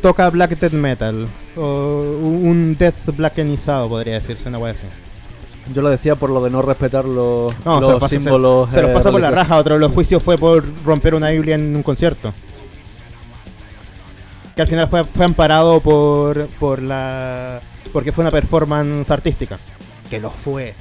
Toca 0.00 0.30
black 0.30 0.58
death 0.58 0.72
metal. 0.72 1.28
O 1.56 2.00
un 2.22 2.74
death 2.78 3.14
blackenizado, 3.16 3.88
podría 3.88 4.14
decirse, 4.14 4.48
una 4.48 4.56
wea 4.58 4.72
así. 4.72 4.86
Yo 5.74 5.82
lo 5.82 5.90
decía 5.90 6.16
por 6.16 6.30
lo 6.30 6.42
de 6.42 6.48
no 6.50 6.62
respetar 6.62 7.04
los, 7.04 7.52
No, 7.66 7.82
se 7.82 7.90
los 7.90 8.00
pasa, 8.00 8.14
se- 8.16 8.20
símbolos. 8.22 8.72
se, 8.72 8.80
los 8.80 8.90
eh, 8.90 8.94
pasa 8.94 9.10
por 9.12 9.20
la 9.20 9.28
religiosos. 9.28 9.48
raja. 9.50 9.60
Otro 9.60 9.74
de 9.74 9.80
los 9.80 9.92
juicios 9.92 10.22
fue 10.22 10.38
por 10.38 10.64
romper 10.86 11.14
una 11.14 11.28
Biblia 11.30 11.54
en 11.56 11.76
un 11.76 11.82
concierto. 11.82 12.32
Que 14.56 14.62
al 14.62 14.68
final 14.68 14.88
fue, 14.88 15.04
fue 15.04 15.24
amparado 15.26 15.80
por, 15.80 16.46
por 16.58 16.82
la. 16.82 17.60
porque 17.92 18.10
fue 18.10 18.22
una 18.22 18.30
performance 18.30 19.10
artística. 19.10 19.58
Que 20.08 20.18
lo 20.18 20.30
fue. 20.30 20.74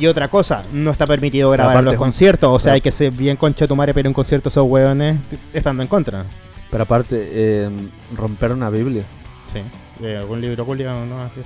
Y 0.00 0.06
otra 0.06 0.28
cosa, 0.28 0.62
no 0.72 0.90
está 0.90 1.06
permitido 1.06 1.50
grabar 1.50 1.72
en 1.74 1.78
aparte 1.78 1.90
los 1.92 1.98
conciertos. 1.98 2.50
O 2.50 2.58
sea, 2.58 2.72
hay 2.72 2.80
que 2.80 2.90
ser 2.90 3.12
bien 3.12 3.36
concha 3.36 3.66
tu 3.68 3.76
madre, 3.76 3.92
pero 3.94 4.08
un 4.08 4.14
concierto 4.14 4.48
esos 4.48 4.64
hueones 4.66 5.18
estando 5.52 5.82
en 5.82 5.88
contra. 5.88 6.24
Pero 6.70 6.82
aparte, 6.84 7.28
eh, 7.30 7.70
romper 8.16 8.52
una 8.52 8.70
Biblia. 8.70 9.04
Sí. 9.52 9.60
De 10.02 10.16
algún 10.16 10.40
libro 10.40 10.64
Julio, 10.64 10.90
¿no? 11.04 11.20
Así. 11.22 11.40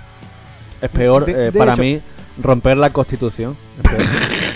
Es 0.80 0.90
peor, 0.90 1.24
De- 1.26 1.32
eh, 1.32 1.50
de 1.50 1.52
para 1.58 1.72
hecho- 1.72 1.82
mí, 1.82 2.00
romper 2.40 2.76
la 2.76 2.90
constitución. 2.90 3.56
Es 3.82 3.90
peor. 3.90 4.02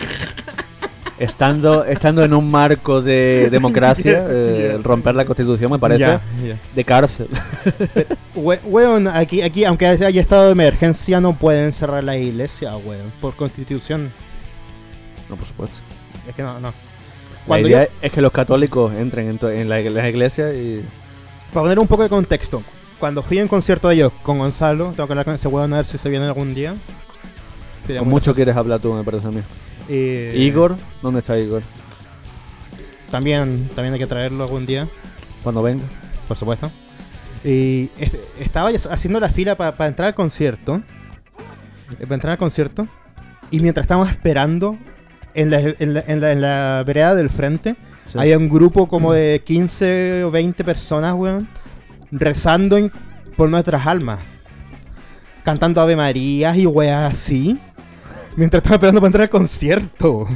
estando, 1.19 1.85
estando 1.85 2.23
en 2.25 2.33
un 2.33 2.51
marco 2.51 3.03
de 3.03 3.49
democracia, 3.51 4.25
eh, 4.29 4.79
romper 4.83 5.15
la 5.15 5.25
constitución 5.25 5.71
me 5.73 5.79
parece 5.79 6.19
de 6.75 6.85
cárcel. 6.85 7.29
We- 8.35 8.61
Weón, 8.65 9.09
aquí, 9.09 9.43
aquí, 9.43 9.65
aunque 9.65 9.87
haya 9.87 10.21
estado 10.21 10.47
de 10.47 10.53
emergencia, 10.53 11.21
no 11.21 11.35
pueden 11.37 11.73
cerrar 11.73 12.05
la 12.05 12.17
iglesia, 12.17 12.77
weón. 12.77 13.11
Por 13.21 13.35
constitución. 13.35 14.13
no, 15.29 15.37
por 15.37 15.47
supuesto. 15.47 15.79
Es 16.29 16.35
que 16.35 16.43
no, 16.43 16.55
no. 16.61 16.69
La 16.69 16.75
Cuando 17.47 17.69
idea 17.69 17.85
yo- 17.85 17.91
es 18.03 18.13
que 18.13 18.21
los 18.21 18.33
católicos 18.33 18.93
entren 18.95 19.29
en, 19.43 19.49
en 19.59 19.69
la, 19.69 19.81
en 19.81 19.95
la 19.95 20.09
iglesia 20.09 20.53
y. 20.53 20.85
Para 21.53 21.63
poner 21.65 21.79
un 21.79 21.87
poco 21.87 22.03
de 22.03 22.11
contexto, 22.11 22.63
cuando 22.99 23.23
fui 23.23 23.39
a 23.39 23.43
un 23.43 23.49
concierto 23.49 23.89
de 23.89 23.95
ellos 23.95 24.13
con 24.23 24.39
Gonzalo, 24.39 24.93
tengo 24.95 25.07
que 25.07 25.13
hablar 25.15 25.25
con 25.25 25.35
ese 25.35 25.49
weón 25.49 25.73
a 25.73 25.77
ver 25.77 25.87
si 25.87 25.97
se 25.97 26.11
viene 26.11 26.27
algún 26.27 26.55
día. 26.55 26.75
Sería 27.87 28.01
Con 28.01 28.09
mucho 28.09 28.17
gracioso. 28.33 28.35
quieres 28.37 28.57
hablar 28.57 28.81
tú, 28.81 28.93
me 28.93 29.03
parece 29.03 29.27
a 29.29 29.31
mí. 29.31 29.41
Eh, 29.89 30.33
Igor, 30.37 30.77
¿dónde 31.03 31.21
está 31.21 31.39
Igor? 31.39 31.63
También, 33.11 33.69
también 33.75 33.95
hay 33.95 33.99
que 34.01 34.07
traerlo 34.07 34.45
algún 34.45 34.67
día, 34.67 34.87
Cuando 35.43 35.63
venga. 35.63 35.85
por 36.27 36.37
supuesto. 36.37 36.71
Y 37.45 37.89
este- 37.99 38.21
estaba 38.41 38.69
haciendo 38.69 39.21
la 39.21 39.29
fila 39.31 39.55
para 39.57 39.87
entrar 39.87 40.09
al 40.09 40.15
concierto. 40.15 40.83
eh, 41.99 42.03
Para 42.03 42.15
entrar 42.17 42.33
al 42.33 42.39
concierto. 42.39 42.87
Y 43.51 43.61
mientras 43.61 43.85
estábamos 43.85 44.11
esperando, 44.11 44.77
en 45.35 45.51
la, 45.51 45.59
en 45.61 45.95
la, 45.95 46.01
en 46.07 46.21
la- 46.21 46.33
en 46.33 46.41
la 46.43 46.83
vereda 46.87 47.15
del 47.15 47.31
frente, 47.31 47.77
Sí. 48.11 48.19
Había 48.19 48.39
un 48.39 48.49
grupo 48.49 48.89
como 48.89 49.13
de 49.13 49.43
15 49.45 50.25
o 50.25 50.31
20 50.31 50.65
personas, 50.65 51.13
weón, 51.13 51.47
rezando 52.11 52.91
por 53.37 53.51
nuestras 53.51 53.87
almas. 53.87 54.19
Cantando 55.45 55.83
Ave 55.83 55.95
Marías 55.95 56.57
y 56.57 56.65
weas 56.65 57.13
así. 57.13 57.59
Mientras 58.39 58.61
estaba 58.61 58.77
esperando 58.77 59.01
para 59.01 59.09
entrar 59.09 59.23
al 59.23 59.31
concierto. 59.31 60.29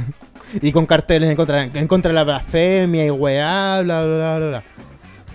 Y 0.61 0.73
con 0.73 0.85
carteles 0.85 1.29
en 1.29 1.37
contra, 1.37 1.63
en 1.63 1.87
contra 1.87 2.09
de 2.09 2.15
la 2.15 2.25
blasfemia 2.25 3.05
y 3.05 3.09
weá, 3.09 3.81
bla, 3.81 4.05
bla, 4.05 4.37
bla, 4.37 4.47
bla. 4.49 4.63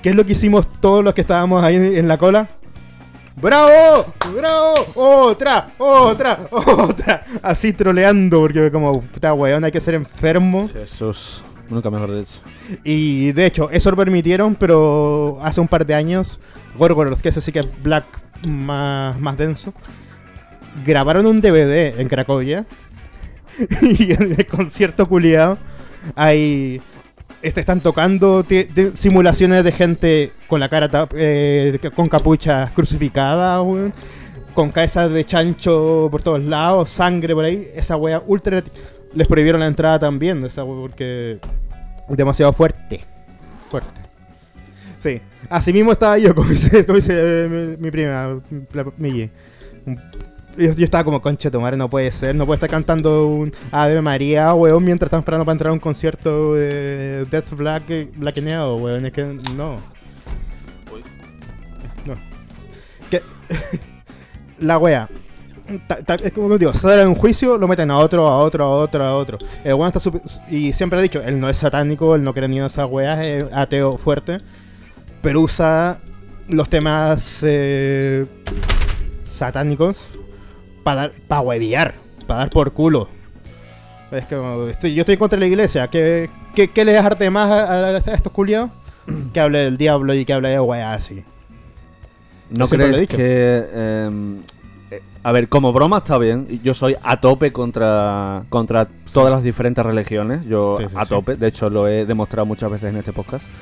¿Qué 0.03 0.11
es 0.11 0.15
lo 0.15 0.27
que 0.27 0.33
hicimos 0.33 0.71
todos 0.79 1.03
los 1.03 1.15
que 1.15 1.23
estábamos 1.23 1.65
ahí 1.65 1.77
en 1.77 2.07
la 2.07 2.19
cola? 2.19 2.47
¡Bravo! 3.37 4.05
¡Bravo! 4.37 4.75
¡Otra! 4.97 5.71
¡Otra! 5.79 6.41
¡Otra! 6.51 7.25
Así 7.41 7.73
troleando, 7.73 8.39
porque 8.41 8.71
como, 8.71 9.01
puta 9.01 9.33
weón, 9.33 9.65
hay 9.65 9.73
que 9.73 9.81
ser 9.81 9.95
enfermo. 9.95 10.69
Jesús. 10.71 11.43
Nunca 11.71 11.91
mejor 11.91 12.15
dicho. 12.19 12.41
Y 12.85 13.33
de 13.33 13.47
hecho, 13.47 13.71
eso 13.71 13.91
lo 13.91 13.97
permitieron, 13.97 14.55
pero 14.55 15.39
hace 15.41 15.63
un 15.63 15.69
par 15.69 15.87
de 15.87 15.95
años, 15.95 16.39
Gorgoroth, 16.77 17.23
que 17.23 17.31
ese 17.31 17.41
sí 17.41 17.51
que 17.51 17.61
es 17.61 17.83
black 17.83 18.05
más, 18.47 19.19
más 19.19 19.39
denso, 19.39 19.73
grabaron 20.85 21.27
un 21.27 21.41
DVD 21.41 21.99
en 22.01 22.09
Cracovia. 22.09 22.65
y 23.83 24.13
en 24.13 24.35
el 24.39 24.47
concierto 24.47 25.09
culiado 25.09 25.59
hay. 26.15 26.81
este, 27.43 27.61
están 27.61 27.81
tocando 27.81 28.45
simulaciones 28.95 29.65
de 29.65 29.73
gente 29.73 30.33
con 30.47 30.61
la 30.61 30.69
cara 30.69 31.09
eh, 31.15 31.79
con 31.95 32.09
capuchas 32.09 32.71
crucificadas, 32.71 33.65
con 34.55 34.71
cabezas 34.71 35.11
de 35.11 35.25
chancho 35.25 36.09
por 36.11 36.23
todos 36.23 36.43
lados, 36.43 36.91
sangre 36.91 37.35
por 37.35 37.45
ahí. 37.45 37.69
Esa 37.75 37.97
wea 37.97 38.23
ultra. 38.27 38.63
Les 39.15 39.27
prohibieron 39.27 39.61
la 39.61 39.67
entrada 39.67 39.99
también, 39.99 40.45
esa 40.45 40.65
wea, 40.65 40.81
porque 40.81 41.39
demasiado 42.09 42.53
fuerte. 42.53 43.01
Fuerte. 43.71 44.01
Sí. 45.01 45.21
Así 45.49 45.73
mismo 45.73 45.93
estaba 45.93 46.19
yo, 46.19 46.35
como 46.35 46.51
dice, 46.51 46.85
eh, 47.09 47.77
mi, 47.79 47.91
prima, 47.91 48.41
la, 48.73 48.87
Migi. 48.97 49.31
Un- 49.87 50.01
Yo, 50.59 50.73
yo 50.75 50.85
estaba 50.85 51.05
como, 51.05 51.23
concha 51.23 51.51
tu 51.51 51.61
madre, 51.61 51.77
no 51.77 51.89
puede 51.89 52.11
ser. 52.13 52.35
No 52.35 52.45
puede 52.47 52.57
estar 52.57 52.69
cantando 52.71 53.27
un 53.29 53.53
Ave 53.71 54.01
María, 54.03 54.53
weón, 54.55 54.85
mientras 54.85 55.07
estamos 55.09 55.23
esperando 55.23 55.45
para 55.45 55.55
entrar 55.55 55.71
a 55.71 55.73
un 55.73 55.79
concierto 55.79 56.55
de 56.55 57.25
Death 57.31 57.51
Black, 57.53 57.85
Blackeneado, 58.17 58.77
weón. 58.77 59.07
Es 59.07 59.13
que 59.13 59.25
no. 59.57 59.77
No. 62.07 62.15
Que- 63.11 63.23
La 64.61 64.79
wea. 64.79 65.09
Ta- 65.87 66.03
ta- 66.03 66.15
es 66.15 66.33
como 66.33 66.57
digo, 66.57 66.73
sale 66.73 67.03
de 67.03 67.07
un 67.07 67.15
juicio, 67.15 67.59
lo 67.59 67.69
meten 67.69 67.91
a 67.91 67.99
otro, 67.99 68.27
a 68.27 68.39
otro, 68.39 68.65
a 68.65 68.71
otro, 68.71 69.05
a 69.05 69.15
otro. 69.15 69.39
El 69.65 69.75
weón 69.75 69.93
está 69.95 70.01
y 70.51 70.73
siempre 70.73 70.99
ha 70.99 71.03
dicho, 71.03 71.21
él 71.23 71.39
no 71.39 71.49
es 71.49 71.59
satánico, 71.59 72.15
él 72.15 72.25
no 72.25 72.33
cree 72.33 72.49
ni 72.49 72.59
en 72.59 72.65
esas 72.65 72.87
weas, 72.91 73.21
es 73.21 73.45
ateo 73.53 73.99
fuerte. 73.99 74.39
Pero 75.21 75.43
usa 75.43 75.99
los 76.49 76.69
temas 76.71 77.41
eh, 77.43 78.25
satánicos 79.25 80.01
para 80.85 81.01
dar, 81.03 81.13
para 81.29 81.41
hueviar, 81.43 81.95
para 82.27 82.41
dar 82.41 82.51
por 82.51 82.73
culo. 82.73 83.09
Es 84.11 84.25
que 84.27 84.37
estoy- 84.71 84.95
yo 84.95 85.03
estoy 85.03 85.17
contra 85.17 85.39
la 85.39 85.47
iglesia. 85.47 85.89
¿Qué, 85.89 86.31
qué, 86.55 86.69
qué 86.69 86.85
les 86.85 87.03
arte 87.05 87.29
más 87.31 87.51
a, 87.51 87.65
a- 87.65 87.97
a 87.97 88.15
estos 88.15 88.33
culiados? 88.33 88.71
que 89.33 89.41
hable 89.41 89.59
del 89.61 89.77
diablo 89.77 90.15
y 90.15 90.25
que 90.25 90.33
hable 90.33 90.49
de 90.51 90.61
weas 90.61 90.97
así. 90.97 91.25
¿No 92.51 92.67
siempre 92.67 92.89
lo 92.89 92.97
he 92.97 93.07
crees 93.07 93.09
dicho. 93.09 93.17
que... 93.19 93.67
em, 94.07 94.39
eh, 94.91 95.03
a 95.23 95.33
ver, 95.33 95.49
como 95.49 95.73
broma 95.75 95.99
está 95.99 96.17
bien. 96.17 96.61
Yo 96.63 96.73
soy 96.73 96.97
a 97.03 97.21
tope 97.21 97.53
contra, 97.53 98.45
contra 98.49 98.89
todas 99.13 99.31
las 99.31 99.43
diferentes 99.43 99.85
religiones. 99.85 100.47
Yo 100.47 100.77
Sí, 100.79 100.85
sí, 100.89 100.95
a 100.97 101.05
tope. 101.05 101.37
De 101.37 101.47
hecho, 101.49 101.69
lo 101.69 101.87
he 101.87 102.07
demostrado 102.07 102.47
muchas 102.47 102.71
veces 102.71 102.91
en 102.91 102.97
este 102.97 103.13
podcast. 103.13 103.45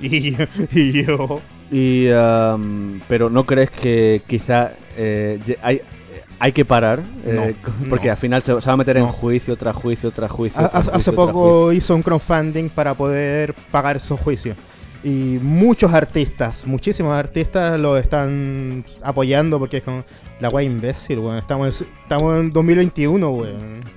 Y, 0.00 0.36
y 0.72 1.04
yo. 1.04 1.40
Y, 1.70 2.06
em, 2.08 3.00
pero 3.08 3.30
¿no 3.30 3.44
crees 3.44 3.70
que 3.70 4.22
quizá 4.26 4.72
eh, 4.96 5.40
hay, 5.62 5.80
hay 6.38 6.52
que 6.52 6.64
parar? 6.64 7.00
Eh, 7.24 7.54
No, 7.64 7.88
porque 7.90 8.06
no. 8.06 8.12
al 8.12 8.16
final 8.18 8.42
se, 8.42 8.60
se 8.60 8.66
va 8.66 8.72
a 8.72 8.76
meter 8.76 8.96
en 8.96 9.06
juicio 9.06 9.56
tras 9.56 9.74
juicio 9.76 10.10
tras 10.10 10.30
juicio. 10.30 10.60
Ha- 10.60 10.68
tras 10.68 10.88
Hace 10.88 11.10
juicio, 11.10 11.14
poco 11.14 11.72
hizo 11.72 11.94
un 11.94 12.02
crowdfunding 12.02 12.68
para 12.70 12.94
poder 12.94 13.54
pagar 13.70 13.96
esos 13.96 14.18
juicios. 14.20 14.56
Y 15.02 15.38
muchos 15.42 15.92
artistas, 15.92 16.66
muchísimos 16.66 17.12
artistas 17.12 17.78
lo 17.78 17.98
están 17.98 18.84
apoyando 19.02 19.58
porque 19.58 19.76
es 19.78 19.82
como 19.82 20.02
la 20.40 20.48
wea 20.48 20.64
imbécil, 20.64 21.18
weón. 21.18 21.36
Estamos, 21.38 21.82
en- 21.82 21.88
estamos 22.02 22.36
en 22.38 22.50
2021, 22.50 23.28
weón. 23.30 23.82
juicio. 23.82 23.90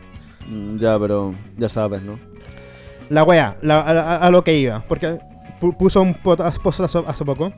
Mm, 0.49 0.77
Ya, 0.79 0.99
pero 0.99 1.33
ya 1.57 1.69
sabes, 1.69 2.01
¿no? 2.01 2.19
La 3.09 3.23
wea, 3.23 3.55
la- 3.61 3.79
a, 3.81 4.17
a- 4.17 4.31
lo 4.31 4.43
que 4.43 4.57
iba. 4.59 4.83
Porque 4.85 5.17
pu- 5.61 5.75
puso 5.77 6.01
un 6.01 6.13
post 6.13 6.41
hace 6.41 7.23
poco. 7.23 7.53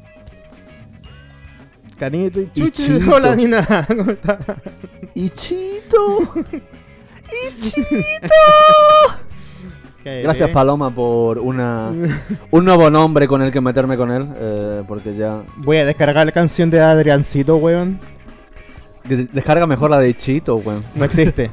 Cariñito 2.00 2.39
y 2.39 2.45
chuchi. 2.52 2.84
Ichito. 2.95 3.12
Hola, 3.16 3.36
Nina. 3.36 3.86
¿Cómo 3.88 4.12
estás? 4.12 4.38
¡Ichito! 5.14 6.34
¿Qué- 10.04 10.22
Gracias? 10.24 10.50
Paloma, 10.52 10.93
por 10.93 11.39
una, 11.39 11.91
un 12.52 12.66
nuevo 12.66 12.89
nombre 12.89 13.28
con 13.28 13.41
el 13.41 13.52
que 13.52 13.62
meterme 13.62 13.97
con 13.97 14.12
él. 14.12 14.28
eh, 14.38 14.84
porque 14.88 15.16
ya. 15.16 15.41
Voy 15.58 15.78
a 15.78 15.86
descargar 15.86 16.26
la 16.26 16.32
canción 16.32 16.70
de 16.70 16.80
Adriancito, 16.80 17.58
weón. 17.58 18.00
de- 19.04 19.26
Descarga 19.32 19.68
mejor 19.68 19.89
la 19.91 20.00
de 20.00 20.16
Chito, 20.16 20.56
weón. 20.56 20.84
No 20.95 21.06
existe. 21.06 21.52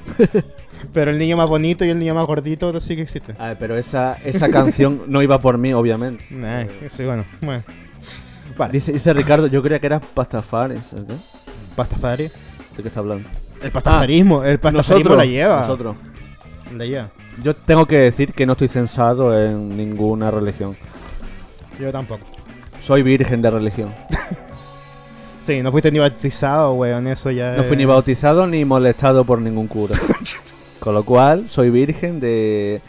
Pero 0.92 1.10
el 1.10 1.18
niño 1.18 1.36
más 1.36 1.48
bonito 1.50 1.84
y 1.84 1.90
el 1.90 1.98
niño 1.98 2.14
más 2.14 2.26
gordito 2.26 2.78
sí 2.80 2.94
que 2.96 3.02
existe. 3.02 3.34
A 3.38 3.48
ver, 3.48 3.58
pero 3.58 3.76
esa, 3.76 4.16
esa 4.24 4.48
canción 4.48 5.02
no 5.08 5.20
iba 5.22 5.38
por 5.40 5.58
mí, 5.58 5.72
obviamente. 5.74 6.24
Nah, 6.30 6.64
sí, 6.88 7.04
bueno, 7.04 7.24
bueno. 7.42 7.62
Vale, 8.56 8.72
Dice, 8.72 8.92
dice 8.92 9.12
Ricardo, 9.12 9.46
yo 9.48 9.62
creía 9.62 9.78
que 9.78 9.86
era 9.86 10.00
Pastafari. 10.00 10.78
¿sabes 10.78 11.04
qué? 11.06 11.14
Pastafari. 11.74 12.24
¿De 12.76 12.82
qué 12.82 12.88
está 12.88 13.00
hablando? 13.00 13.28
El 13.62 13.70
pastafarismo, 13.72 14.44
el 14.44 14.58
pastafarismo 14.58 14.98
Nosotros, 14.98 15.16
la 15.16 15.24
lleva. 15.24 15.60
nosotros. 15.60 15.96
La 16.76 16.84
lleva. 16.84 17.10
Yo 17.42 17.54
tengo 17.54 17.86
que 17.86 17.98
decir 17.98 18.32
que 18.32 18.44
no 18.46 18.52
estoy 18.52 18.68
censado 18.68 19.38
en 19.38 19.76
ninguna 19.76 20.30
religión. 20.30 20.76
Yo 21.80 21.90
tampoco. 21.90 22.24
Soy 22.82 23.02
virgen 23.02 23.42
de 23.42 23.50
religión. 23.50 23.94
Sí, 25.46 25.62
no 25.62 25.70
fuiste 25.70 25.92
ni 25.92 26.00
bautizado, 26.00 26.74
weón, 26.74 27.06
eso 27.06 27.30
ya. 27.30 27.54
No 27.54 27.62
fui 27.62 27.76
ni 27.76 27.84
bautizado 27.84 28.48
ni 28.48 28.64
molestado 28.64 29.22
por 29.24 29.40
ningún 29.40 29.68
cura. 29.68 29.96
Con 30.80 30.92
lo 30.92 31.04
cual, 31.04 31.48
soy 31.48 31.70
virgen 31.70 32.18
de, 32.18 32.80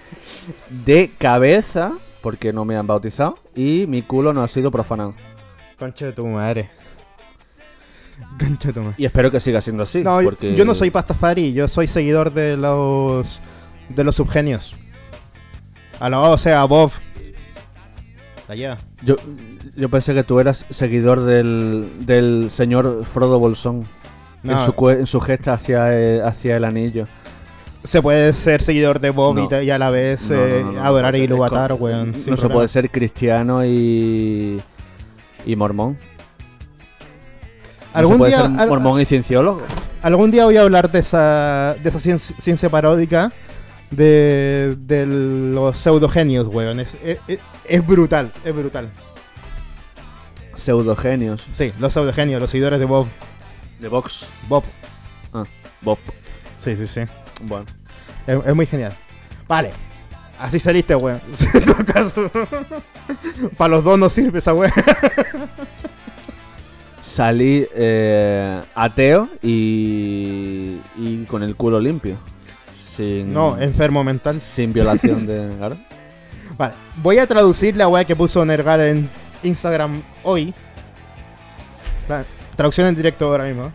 de 0.84 1.11
cabeza, 1.20 1.91
porque 2.24 2.51
no 2.53 2.65
me 2.65 2.76
han 2.76 2.88
bautizado, 2.88 3.36
y 3.55 3.86
mi 3.88 4.01
culo 4.01 4.34
no 4.34 4.41
ha 4.41 4.47
sido 4.47 4.72
profanado. 4.72 5.13
Concha 5.78 6.05
de 6.05 6.13
tu 6.13 6.25
madre. 6.28 6.69
Concha 8.39 8.69
de 8.69 8.73
tu 8.73 8.82
madre. 8.82 8.95
Y 8.97 9.05
espero 9.05 9.32
que 9.32 9.39
siga 9.39 9.61
siendo 9.61 9.84
así. 9.84 10.03
no, 10.03 10.21
yo- 10.21 10.30
porque... 10.30 10.55
yo 10.55 10.65
no 10.65 10.73
soy 10.75 10.89
pastafari, 10.89 11.53
yo 11.53 11.67
soy 11.67 11.88
seguidor 11.88 12.34
de 12.34 12.57
los. 12.57 13.39
de 13.89 14.03
los 14.03 14.15
subgenios. 14.15 14.75
A 15.99 16.09
lo, 16.09 16.32
o 16.32 16.38
sea, 16.38 16.63
Bob. 16.65 16.91
Lleva. 18.55 18.78
Yo, 19.03 19.15
yo 19.75 19.89
pensé 19.89 20.13
que 20.13 20.23
tú 20.23 20.39
eras 20.39 20.65
seguidor 20.69 21.21
del, 21.21 21.89
del 22.01 22.47
señor 22.49 23.03
Frodo 23.05 23.39
Bolsón. 23.39 23.86
No. 24.43 24.53
En, 24.59 24.65
su, 24.65 24.71
cue- 24.73 24.99
en 24.99 25.07
su 25.07 25.19
gesta 25.19 25.53
hacia 25.53 25.93
el, 25.93 26.21
hacia 26.23 26.55
el 26.57 26.63
anillo. 26.63 27.05
Se 27.84 28.01
puede 28.01 28.34
ser 28.34 28.61
seguidor 28.61 28.99
de 28.99 29.09
Bob 29.09 29.38
y 29.38 29.41
No. 29.41 29.47
te- 29.49 29.63
y, 29.65 29.69
a 29.71 29.78
la 29.78 29.89
vez 29.89 30.30
No, 30.30 30.36
eh, 30.38 30.65
adorar 30.82 31.13
a 31.13 31.17
Iluvatar, 31.17 31.73
weón. 31.73 32.11
No 32.13 32.17
se 32.19 32.23
problema. 32.32 32.53
puede 32.53 32.67
ser 32.69 32.89
cristiano 32.89 33.65
y. 33.65 34.61
y 35.47 35.55
mormón. 35.55 35.97
No 37.93 37.99
Algún 37.99 38.13
se 38.15 38.17
puede 38.19 38.31
día, 38.31 38.41
ser 38.47 38.59
al- 38.59 38.69
mormón 38.69 39.01
y 39.01 39.05
cienciólogo. 39.05 39.61
algún 40.03 40.29
día 40.29 40.45
voy 40.45 40.57
a 40.57 40.61
hablar 40.61 40.91
de 40.91 40.99
esa, 40.99 41.75
de 41.81 41.89
esa 41.89 41.99
ciencia, 41.99 42.35
ciencia 42.39 42.69
paródica 42.69 43.31
de, 43.89 44.75
de 44.79 45.05
los 45.07 45.77
pseudogenios, 45.77 46.47
weón. 46.47 46.79
Es, 46.79 46.97
es, 47.67 47.87
brutal, 47.87 48.31
es 48.45 48.53
brutal. 48.53 48.89
Pseudogenios. 50.55 51.45
Sí, 51.49 51.71
los 51.79 51.93
pseudogenios, 51.93 52.41
los 52.41 52.51
seguidores 52.51 52.79
de 52.79 52.85
Bob. 52.85 53.07
De 53.79 53.87
Vox. 53.87 54.27
Bob. 54.47 54.63
Bob. 55.81 55.99
Sí, 56.57 56.75
sí, 56.75 56.87
sí. 56.87 57.01
Bueno. 57.43 57.65
Es, 58.25 58.37
es 58.45 58.55
muy 58.55 58.65
genial. 58.65 58.93
Vale. 59.47 59.71
Así 60.39 60.59
saliste, 60.59 60.95
weón. 60.95 61.21
en 61.53 61.65
todo 61.65 61.85
caso. 61.85 62.31
Para 63.57 63.75
los 63.75 63.83
dos 63.83 63.97
no 63.97 64.09
sirve 64.09 64.39
esa 64.39 64.53
weón. 64.53 64.71
Salí 67.03 67.67
eh, 67.73 68.61
ateo 68.75 69.29
y. 69.41 70.77
y 70.97 71.25
con 71.27 71.41
el 71.41 71.55
culo 71.55 71.79
limpio. 71.79 72.17
Sin. 72.95 73.33
No, 73.33 73.57
enfermo 73.59 74.03
mental. 74.03 74.39
Sin 74.41 74.73
violación 74.73 75.25
de. 75.25 75.55
claro. 75.57 75.77
Vale, 76.57 76.73
voy 76.97 77.17
a 77.17 77.27
traducir 77.27 77.75
la 77.75 77.88
weá 77.88 78.03
que 78.03 78.15
puso 78.15 78.45
Nergal 78.45 78.81
en 78.81 79.09
Instagram 79.43 80.01
hoy. 80.23 80.53
La 82.07 82.23
traducción 82.55 82.88
en 82.88 82.95
directo 82.95 83.25
ahora 83.25 83.45
mismo. 83.45 83.71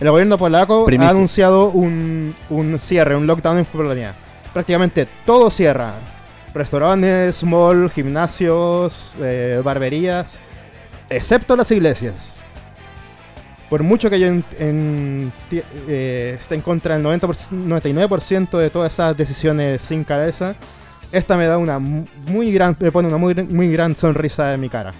El 0.00 0.08
gobierno 0.10 0.38
polaco 0.38 0.84
Primicia. 0.84 1.08
ha 1.08 1.10
anunciado 1.10 1.70
un, 1.70 2.34
un 2.48 2.78
cierre, 2.78 3.16
un 3.16 3.26
lockdown 3.26 3.58
en 3.58 3.64
Polonia. 3.64 4.14
Prácticamente 4.52 5.06
todo 5.24 5.50
cierra. 5.50 5.94
Restaurantes, 6.52 7.44
mall, 7.44 7.90
gimnasios, 7.90 9.12
eh, 9.20 9.60
barberías, 9.64 10.36
excepto 11.08 11.54
las 11.54 11.70
iglesias. 11.70 12.32
Por 13.68 13.84
mucho 13.84 14.10
que 14.10 14.18
yo 14.18 14.26
en- 14.26 14.44
en- 14.58 15.32
eh, 15.52 16.36
esté 16.40 16.56
en 16.56 16.60
contra 16.60 16.94
del 16.94 17.04
90%, 17.04 17.54
99% 17.54 18.58
de 18.58 18.68
todas 18.68 18.92
esas 18.92 19.16
decisiones 19.16 19.80
sin 19.80 20.02
cabeza, 20.02 20.56
esta 21.12 21.36
me 21.36 21.46
da 21.46 21.56
una 21.56 21.78
mu- 21.78 22.06
muy 22.26 22.50
gran, 22.52 22.76
me 22.80 22.90
pone 22.90 23.06
una 23.06 23.16
muy, 23.16 23.32
muy 23.34 23.70
gran 23.72 23.94
sonrisa 23.94 24.52
en 24.52 24.60
mi 24.60 24.68
cara. 24.68 24.92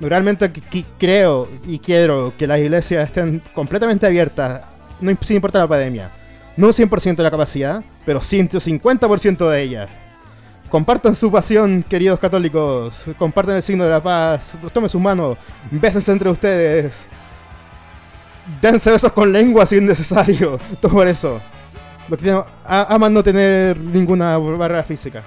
Realmente 0.00 0.50
creo 0.98 1.48
y 1.66 1.78
quiero 1.80 2.32
que 2.38 2.46
las 2.46 2.58
iglesias 2.60 3.06
estén 3.08 3.42
completamente 3.52 4.06
abiertas, 4.06 4.62
no 5.00 5.16
sin 5.20 5.36
importar 5.36 5.62
la 5.62 5.68
pandemia. 5.68 6.10
No 6.58 6.66
un 6.66 6.72
100% 6.72 7.14
de 7.14 7.22
la 7.22 7.30
capacidad, 7.30 7.84
pero 8.04 8.20
150% 8.20 9.48
de 9.48 9.62
ellas. 9.62 9.88
Compartan 10.68 11.14
su 11.14 11.30
pasión, 11.30 11.84
queridos 11.84 12.18
católicos. 12.18 13.04
Compartan 13.16 13.54
el 13.54 13.62
signo 13.62 13.84
de 13.84 13.90
la 13.90 14.02
paz. 14.02 14.56
Tomen 14.72 14.90
sus 14.90 15.00
manos. 15.00 15.38
Bésense 15.70 16.10
entre 16.10 16.28
ustedes. 16.28 17.06
Dense 18.60 18.90
besos 18.90 19.12
con 19.12 19.32
lengua 19.32 19.66
si 19.66 19.76
es 19.76 19.82
necesario. 19.82 20.58
Todo 20.80 20.90
por 20.94 21.06
eso. 21.06 21.40
Aman 22.64 23.14
no 23.14 23.22
tener 23.22 23.78
ninguna 23.78 24.36
barrera 24.36 24.82
física. 24.82 25.22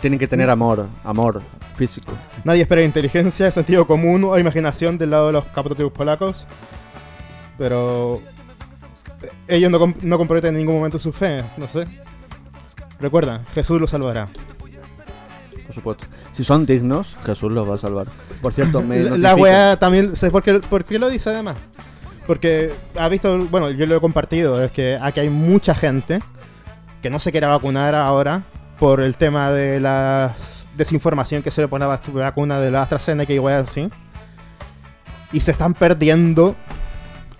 Tienen 0.00 0.20
que 0.20 0.28
tener 0.28 0.48
amor. 0.48 0.86
Amor 1.02 1.42
físico. 1.74 2.12
Nadie 2.44 2.62
espera 2.62 2.80
inteligencia, 2.84 3.50
sentido 3.50 3.88
común 3.88 4.22
o 4.22 4.38
imaginación 4.38 4.98
del 4.98 5.10
lado 5.10 5.26
de 5.26 5.32
los 5.32 5.46
católicos 5.46 5.90
polacos. 5.90 6.46
Pero 7.58 8.20
ellos 9.48 9.70
no, 9.70 9.78
com- 9.78 9.94
no 10.02 10.18
comprometen 10.18 10.54
en 10.54 10.58
ningún 10.58 10.76
momento 10.76 10.98
su 10.98 11.12
fe, 11.12 11.44
no 11.56 11.68
sé. 11.68 11.86
Recuerda, 13.00 13.42
Jesús 13.54 13.80
los 13.80 13.90
salvará. 13.90 14.26
Por 15.66 15.74
supuesto. 15.74 16.06
Si 16.32 16.44
son 16.44 16.64
dignos, 16.66 17.16
Jesús 17.24 17.50
los 17.52 17.68
va 17.68 17.74
a 17.74 17.78
salvar. 17.78 18.06
Por 18.40 18.52
cierto, 18.52 18.82
me 18.82 19.00
La- 19.18 19.34
weá 19.34 19.78
también, 19.78 20.16
¿sabes 20.16 20.32
por 20.32 20.42
qué, 20.42 20.54
por 20.60 20.84
qué 20.84 20.98
lo 20.98 21.08
dice 21.08 21.30
además? 21.30 21.56
Porque 22.26 22.72
ha 22.96 23.08
visto, 23.08 23.38
bueno, 23.46 23.70
yo 23.70 23.86
lo 23.86 23.96
he 23.96 24.00
compartido, 24.00 24.62
es 24.62 24.72
que 24.72 24.98
aquí 25.00 25.20
hay 25.20 25.28
mucha 25.30 25.74
gente 25.74 26.20
que 27.02 27.10
no 27.10 27.18
se 27.20 27.30
quiere 27.30 27.46
vacunar 27.46 27.94
ahora 27.94 28.42
por 28.80 29.00
el 29.00 29.16
tema 29.16 29.50
de 29.50 29.78
la 29.80 30.34
desinformación 30.76 31.42
que 31.42 31.50
se 31.50 31.60
le 31.62 31.68
pone 31.68 31.84
a 31.84 31.88
la 31.88 32.00
vacuna 32.12 32.58
de 32.60 32.70
la 32.70 32.82
AstraZeneca 32.82 33.32
y 33.32 33.38
weá 33.38 33.60
así. 33.60 33.88
Y 35.32 35.40
se 35.40 35.50
están 35.50 35.74
perdiendo 35.74 36.54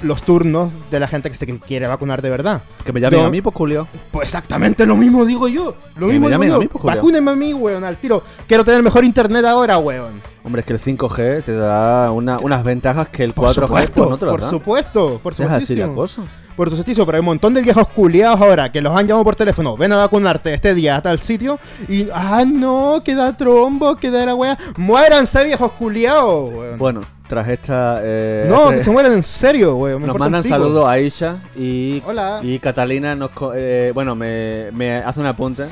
los 0.03 0.23
turnos 0.23 0.71
de 0.91 1.01
la 1.01 1.09
gente 1.09 1.31
que 1.31 1.37
se 1.37 1.47
quiere 1.61 1.87
vacunar 1.87 2.21
de 2.23 2.31
verdad. 2.31 2.63
Que 2.85 2.93
me 2.93 3.01
llamen 3.01 3.21
a 3.21 3.31
mí, 3.31 3.41
pues 3.41 3.55
Julio. 3.57 3.89
Pues 4.11 4.27
exactamente 4.29 4.85
lo 4.87 4.97
mismo 4.97 5.25
digo 5.25 5.49
yo. 5.49 5.75
Lo 5.97 6.07
Que 6.07 6.13
mismo 6.15 6.29
me 6.29 6.45
digo 6.47 6.57
a 6.57 6.59
mí, 6.59 6.69
pues, 6.69 6.83
Julio. 6.83 6.97
Vacúnenme 6.97 7.31
a 7.31 7.35
mí, 7.35 7.55
weón, 7.55 7.83
al 7.85 7.97
tiro. 7.97 8.23
Quiero 8.47 8.65
tener 8.65 8.83
mejor 8.83 9.05
internet 9.05 9.45
ahora, 9.45 9.79
weón. 9.79 10.21
Hombre, 10.45 10.61
es 10.61 10.67
que 10.67 10.75
el 10.75 10.79
5G 10.79 11.43
te 11.45 11.55
da 11.57 12.11
una- 12.13 12.39
unas 12.39 12.63
ventajas 12.63 13.09
que 13.09 13.25
el 13.25 13.33
Por 13.33 13.49
4G 13.49 13.67
supuesto, 13.67 13.95
pues, 13.97 14.11
no 14.11 14.19
te 14.19 14.27
por 14.27 14.41
da. 14.41 14.51
supuesto, 14.51 15.21
por 15.23 15.33
Es 15.33 15.41
así 15.41 15.75
la 15.77 15.87
supuesto. 15.87 16.23
cosa. 16.23 16.23
Por 16.57 16.71
supuesto, 16.71 17.05
pero 17.05 17.17
hay 17.17 17.21
un 17.21 17.27
montón 17.27 17.53
de 17.53 17.61
viejos 17.61 17.87
culiados 17.89 18.41
ahora 18.41 18.73
que 18.73 18.81
los 18.81 18.97
han 18.99 19.07
llamado 19.07 19.25
por 19.25 19.37
teléfono. 19.37 19.77
Ven 19.77 19.93
a 19.93 19.97
vacunarte 19.99 20.55
este 20.55 20.75
día 20.75 20.97
a 20.97 21.03
tal 21.03 21.19
sitio. 21.19 21.59
Y, 21.89 22.07
ah, 22.15 22.45
no, 22.47 23.01
queda 23.05 23.37
trombo, 23.37 23.95
queda 23.97 24.25
la 24.25 24.35
wea. 24.35 24.57
Muéranse, 24.79 25.45
viejos 25.45 25.73
culiados, 25.73 26.51
weón. 26.51 26.79
Bueno, 26.79 27.01
tras 27.29 27.47
esta... 27.49 28.01
eh, 28.03 28.47
no, 28.49 28.67
este- 28.67 28.77
que 28.79 28.85
se 28.85 28.91
mueran 28.91 29.13
en 29.13 29.23
serio, 29.23 29.77
weón. 29.77 30.01
me 30.01 30.07
nos 30.09 30.19
mandan 30.19 30.43
saludos 30.45 30.87
a 30.87 30.93
Aisha 30.93 31.39
y, 31.57 32.03
Hola. 32.07 32.41
y 32.43 32.59
Catalina 32.59 33.15
nos... 33.15 33.31
co- 33.33 33.53
eh, 33.55 33.91
bueno, 33.95 34.15
me, 34.15 34.71
me 34.73 34.97
hace 34.97 35.21
un 35.21 35.27
apunte. 35.27 35.65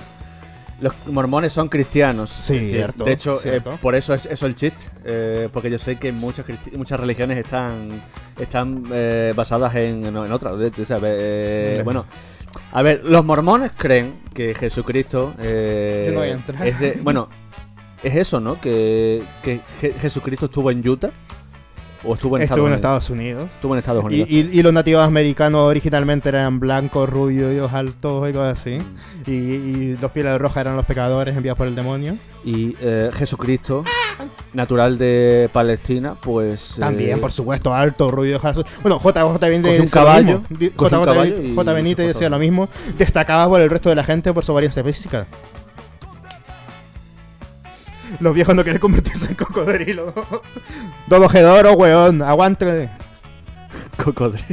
Los 0.81 0.93
mormones 1.07 1.53
son 1.53 1.69
cristianos. 1.69 2.31
Sí, 2.31 2.55
Es 2.55 2.61
decir, 2.61 2.77
cierto, 2.77 3.05
De 3.05 3.13
hecho, 3.13 3.41
eh, 3.45 3.61
por 3.81 3.95
eso 3.95 4.13
es 4.15 4.27
eso 4.27 4.47
el 4.47 4.55
chiste. 4.55 4.85
eh, 5.05 5.49
porque 5.53 5.71
yo 5.71 5.79
sé 5.79 5.97
que 5.97 6.11
muchas, 6.13 6.45
muchas 6.77 6.99
religiones 7.01 7.39
están, 7.39 7.91
están 8.39 8.85
eh, 8.93 9.33
basadas 9.37 9.75
en, 9.77 10.05
en, 10.07 10.17
en 10.17 10.33
otras. 10.33 10.59
De 10.59 10.69
hecho, 10.69 10.85
¿sabes? 10.85 11.13
Eh, 11.17 11.81
bueno, 11.85 12.07
a 12.73 12.83
ver, 12.83 13.03
los 13.05 13.25
mormones 13.25 13.71
creen 13.77 14.15
que 14.35 14.55
Jesucristo... 14.55 15.33
Yo 15.39 16.13
no 16.13 16.19
voy 16.21 16.29
a 16.29 16.33
entrar. 16.33 16.67
es 16.67 16.79
de- 16.81 16.99
bueno, 17.03 17.29
es 18.03 18.17
eso, 18.17 18.41
¿no? 18.41 18.61
Que, 18.61 19.23
que 19.43 19.61
Je- 19.81 19.95
Jesucristo 20.01 20.47
estuvo 20.47 20.71
en 20.71 20.87
Utah. 20.87 21.11
O 22.07 22.15
estuvo 22.15 22.37
en 22.37 22.43
Estuvo 22.43 22.67
en 22.67 22.75
Estados 22.75 23.09
Unidos. 23.11 23.45
Estados 23.45 23.49
Unidos. 23.49 23.51
Estuvo 23.55 23.75
en 23.75 23.79
Estados 23.79 24.03
Y, 24.03 24.07
Unidos. 24.07 24.29
y- 24.31 24.59
y 24.59 24.63
los 24.63 24.73
nativos 24.73 25.03
americanos 25.03 25.61
originalmente 25.63 26.29
eran 26.29 26.61
blancos, 26.61 27.09
rubios, 27.09 27.73
altos 27.73 28.29
y 28.29 28.33
cosas 28.33 28.61
así. 28.61 28.79
Y, 29.27 29.31
y 29.33 29.97
los 30.01 30.11
pieles 30.11 30.39
rojas 30.39 30.59
eran 30.59 30.77
los 30.77 30.85
pecadores 30.85 31.35
enviados 31.37 31.57
por 31.57 31.67
el 31.67 31.75
demonio. 31.75 32.15
Y 32.45 32.77
eh, 32.83 33.11
Jesucristo, 33.15 33.85
natural 34.53 34.99
de 34.99 35.49
Palestina, 35.51 36.15
pues. 36.15 36.77
También, 36.79 37.17
eh, 37.17 37.21
por 37.21 37.33
supuesto, 37.33 37.73
alto, 37.73 38.11
rubio. 38.11 38.39
jaso- 38.39 38.67
Bueno, 38.83 38.99
J. 38.99 39.23
J. 39.23 39.47
Benítez 39.49 39.81
un 39.81 39.87
caballo, 39.89 40.41
mismo. 40.41 40.47
Di- 40.51 40.71
cogió 40.71 40.99
un 40.99 41.05
J. 41.07 41.13
caballo 41.15 41.43
y 41.43 41.55
J. 41.55 41.71
se 41.71 41.75
Benítez 41.75 42.07
decía 42.09 42.29
lo 42.29 42.39
mismo. 42.39 42.69
Destacaba 42.99 43.49
por 43.49 43.61
el 43.63 43.71
resto 43.71 43.89
de 43.89 43.95
la 43.95 44.05
gente 44.05 44.31
por 44.35 44.45
su 44.45 44.53
varianza 44.53 44.85
física. 44.85 45.27
Los 48.21 48.35
viejos 48.35 48.55
no 48.55 48.63
quieren 48.63 48.81
convertirse 48.81 49.27
en 49.27 49.35
cocodrilo. 49.35 50.15
Dodo 51.07 51.29
Gedoro, 51.29 51.73
weón, 51.73 52.23
aguante. 52.23 52.91
Cocodrilo. 54.03 54.45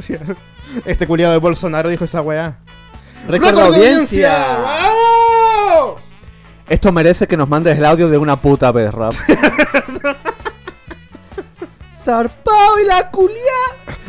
Este 0.84 1.06
culiado 1.06 1.32
de 1.32 1.38
Bolsonaro 1.38 1.88
dijo 1.88 2.04
esa 2.04 2.20
weá. 2.20 2.58
De 3.28 3.36
audiencia. 3.48 4.58
¡Vamos! 4.58 6.02
Esto 6.68 6.92
merece 6.92 7.26
que 7.26 7.36
nos 7.36 7.48
mandes 7.48 7.78
el 7.78 7.84
audio 7.84 8.08
de 8.08 8.18
una 8.18 8.36
puta 8.36 8.72
vez, 8.72 8.92
rap. 8.92 9.12
Zarpao 11.94 12.80
y 12.82 12.86
la 12.86 13.10
culia. 13.10 13.36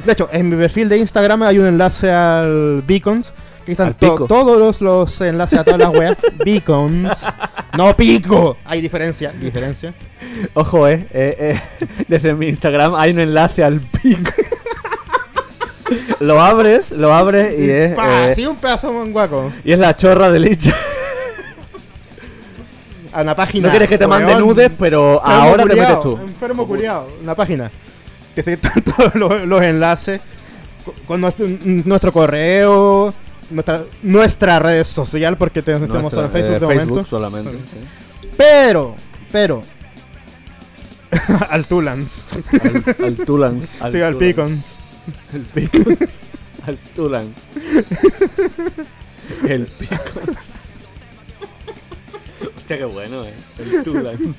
De 0.06 0.12
hecho, 0.12 0.28
en 0.32 0.50
mi 0.50 0.56
perfil 0.56 0.90
de 0.90 0.98
Instagram 0.98 1.44
hay 1.44 1.60
un 1.60 1.66
enlace 1.66 2.12
al 2.12 2.84
Beacons. 2.86 3.32
Que 3.66 3.72
están 3.72 3.94
to- 3.96 4.26
todos 4.28 4.58
los, 4.60 4.82
los 4.82 5.22
enlaces 5.22 5.58
a 5.60 5.64
todas 5.64 5.80
las 5.80 5.90
weas. 5.90 6.16
Beacons. 6.46 7.12
No 7.76 7.96
pico. 7.98 8.58
Hay 8.64 8.80
diferencia. 8.82 9.32
Diferencia. 9.32 9.94
Ojo, 10.54 10.88
eh, 10.88 11.08
eh, 11.12 11.36
eh, 11.80 11.88
Desde 12.08 12.34
mi 12.34 12.48
Instagram 12.48 12.94
hay 12.96 13.12
un 13.12 13.20
enlace 13.20 13.64
al 13.64 13.80
pico. 13.82 14.32
lo 16.20 16.42
abres, 16.42 16.92
lo 16.92 17.14
abres 17.14 17.58
y 17.60 17.70
es. 17.70 17.96
Pa, 17.96 18.30
eh, 18.30 18.36
sí, 18.36 18.46
un 18.46 18.56
pedazo 18.58 18.92
de 19.04 19.12
guaco. 19.12 19.52
y 19.64 19.72
es 19.72 19.80
la 19.80 19.96
chorra 19.96 20.32
de 20.32 20.40
Licha. 20.40 20.76
A 23.14 23.22
una 23.22 23.36
página. 23.36 23.68
No 23.68 23.72
quieres 23.72 23.88
que 23.90 23.98
te 23.98 24.08
mande 24.08 24.34
weón. 24.34 24.48
nudes, 24.48 24.72
pero 24.78 25.22
ahora 25.24 25.64
te 25.66 25.76
metes 25.76 26.02
tú. 26.02 26.18
Enfermo 26.22 26.68
culiao. 26.68 27.08
Una 27.24 27.34
página. 27.34 27.72
Que 28.36 28.42
están 28.42 28.82
todos 28.84 29.16
los, 29.16 29.48
los 29.48 29.62
enlaces. 29.62 30.20
Con, 30.84 30.94
con 31.08 31.22
nuestro, 31.22 31.48
nuestro 31.64 32.12
correo. 32.12 33.14
Nuestra, 33.52 33.84
nuestra 34.04 34.60
red 34.60 34.84
social. 34.84 35.38
Porque 35.38 35.62
te- 35.62 35.74
estamos 35.74 35.92
Nuestra, 36.02 36.26
en 36.26 36.32
Facebook 36.32 36.56
eh, 36.56 36.60
de 36.60 36.68
Facebook 36.68 36.90
momento. 36.90 37.10
solamente. 37.10 37.52
sí. 37.52 38.28
Pero. 38.38 38.96
Pero. 39.32 39.62
al 41.50 41.66
Tulans. 41.66 42.24
Al, 42.64 43.06
al 43.06 43.16
Tulans. 43.18 43.70
sí, 43.92 44.02
al. 44.02 44.16
Picons. 44.16 44.74
El 45.34 45.42
Picons. 45.42 45.98
al 46.68 46.78
Tulans. 46.96 47.32
El 49.48 49.66
Picons. 49.66 50.38
Hostia, 52.58 52.78
qué 52.78 52.86
bueno, 52.86 53.24
eh. 53.24 53.34
El 53.60 53.84
Tulans. 53.84 54.38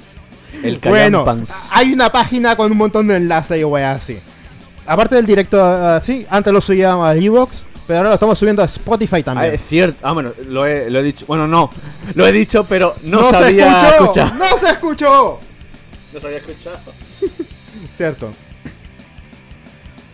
El 0.62 0.78
Bueno, 0.80 1.24
hay 1.72 1.92
una 1.92 2.10
página 2.10 2.56
con 2.56 2.70
un 2.72 2.78
montón 2.78 3.06
de 3.08 3.16
enlaces 3.16 3.60
y 3.60 3.64
weas 3.64 4.02
así. 4.02 4.18
Aparte 4.86 5.16
del 5.16 5.26
directo 5.26 5.62
así, 5.64 6.26
antes 6.30 6.52
lo 6.52 6.60
subíamos 6.60 7.06
a 7.06 7.14
Evox, 7.16 7.64
pero 7.86 7.98
ahora 7.98 8.08
lo 8.10 8.14
estamos 8.14 8.38
subiendo 8.38 8.62
a 8.62 8.66
Spotify 8.66 9.16
Ah, 9.20 9.22
también. 9.22 9.54
es 9.54 9.60
cierto. 9.66 9.98
Ah, 10.02 10.12
bueno, 10.12 10.32
lo 10.48 10.66
he, 10.66 10.90
lo 10.90 10.98
he 11.00 11.02
dicho. 11.02 11.24
Bueno, 11.26 11.46
no. 11.46 11.70
Lo 12.14 12.26
he 12.26 12.32
dicho, 12.32 12.64
pero 12.64 12.94
no, 13.04 13.24
se 13.30 13.30
sabía 13.36 13.88
escuchó, 13.90 14.04
escuchar. 14.20 14.34
¡No 14.36 14.58
se 14.58 14.66
escuchó! 14.70 15.40
No 16.12 16.20
sabía 16.20 16.36
escuchar. 16.38 16.78
Cierto. 17.96 18.30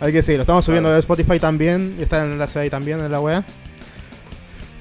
Hay 0.00 0.12
que 0.12 0.22
sí, 0.22 0.34
lo 0.34 0.40
estamos 0.42 0.64
subiendo 0.64 0.88
a 0.90 0.98
Spotify 0.98 1.38
también. 1.38 1.94
Y 1.98 2.02
está 2.02 2.24
el 2.24 2.32
enlace 2.32 2.58
ahí 2.58 2.70
también 2.70 3.00
en 3.00 3.10
la 3.12 3.20
wea. 3.20 3.44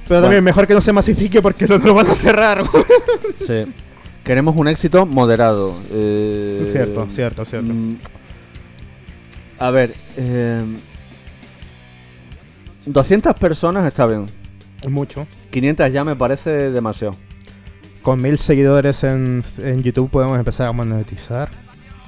Pero 0.07 0.21
también 0.21 0.43
mejor 0.43 0.67
que 0.67 0.73
no 0.73 0.81
se 0.81 0.91
masifique 0.91 1.41
porque 1.41 1.67
lo, 1.67 1.77
lo 1.77 1.93
van 1.93 2.07
a 2.09 2.15
cerrar. 2.15 2.63
Sí. 3.37 3.65
Queremos 4.23 4.55
un 4.55 4.67
éxito 4.67 5.05
moderado. 5.05 5.73
eh, 5.91 6.67
Cierto, 6.71 7.07
cierto, 7.09 7.45
cierto. 7.45 7.73
mm, 7.73 7.95
A 9.59 9.71
ver, 9.71 9.93
eh, 10.17 10.63
200 12.85 13.33
personas 13.35 13.85
está 13.85 14.05
bien. 14.05 14.25
Es 14.81 14.89
mucho. 14.89 15.27
500 15.51 15.91
ya 15.91 16.03
me 16.03 16.15
parece 16.15 16.71
demasiado. 16.71 17.15
Con 18.01 18.21
mil 18.21 18.37
seguidores 18.37 19.03
en, 19.03 19.43
en 19.59 19.83
YouTube 19.83 20.09
podemos 20.09 20.37
empezar 20.37 20.67
a 20.67 20.71
monetizar. 20.71 21.49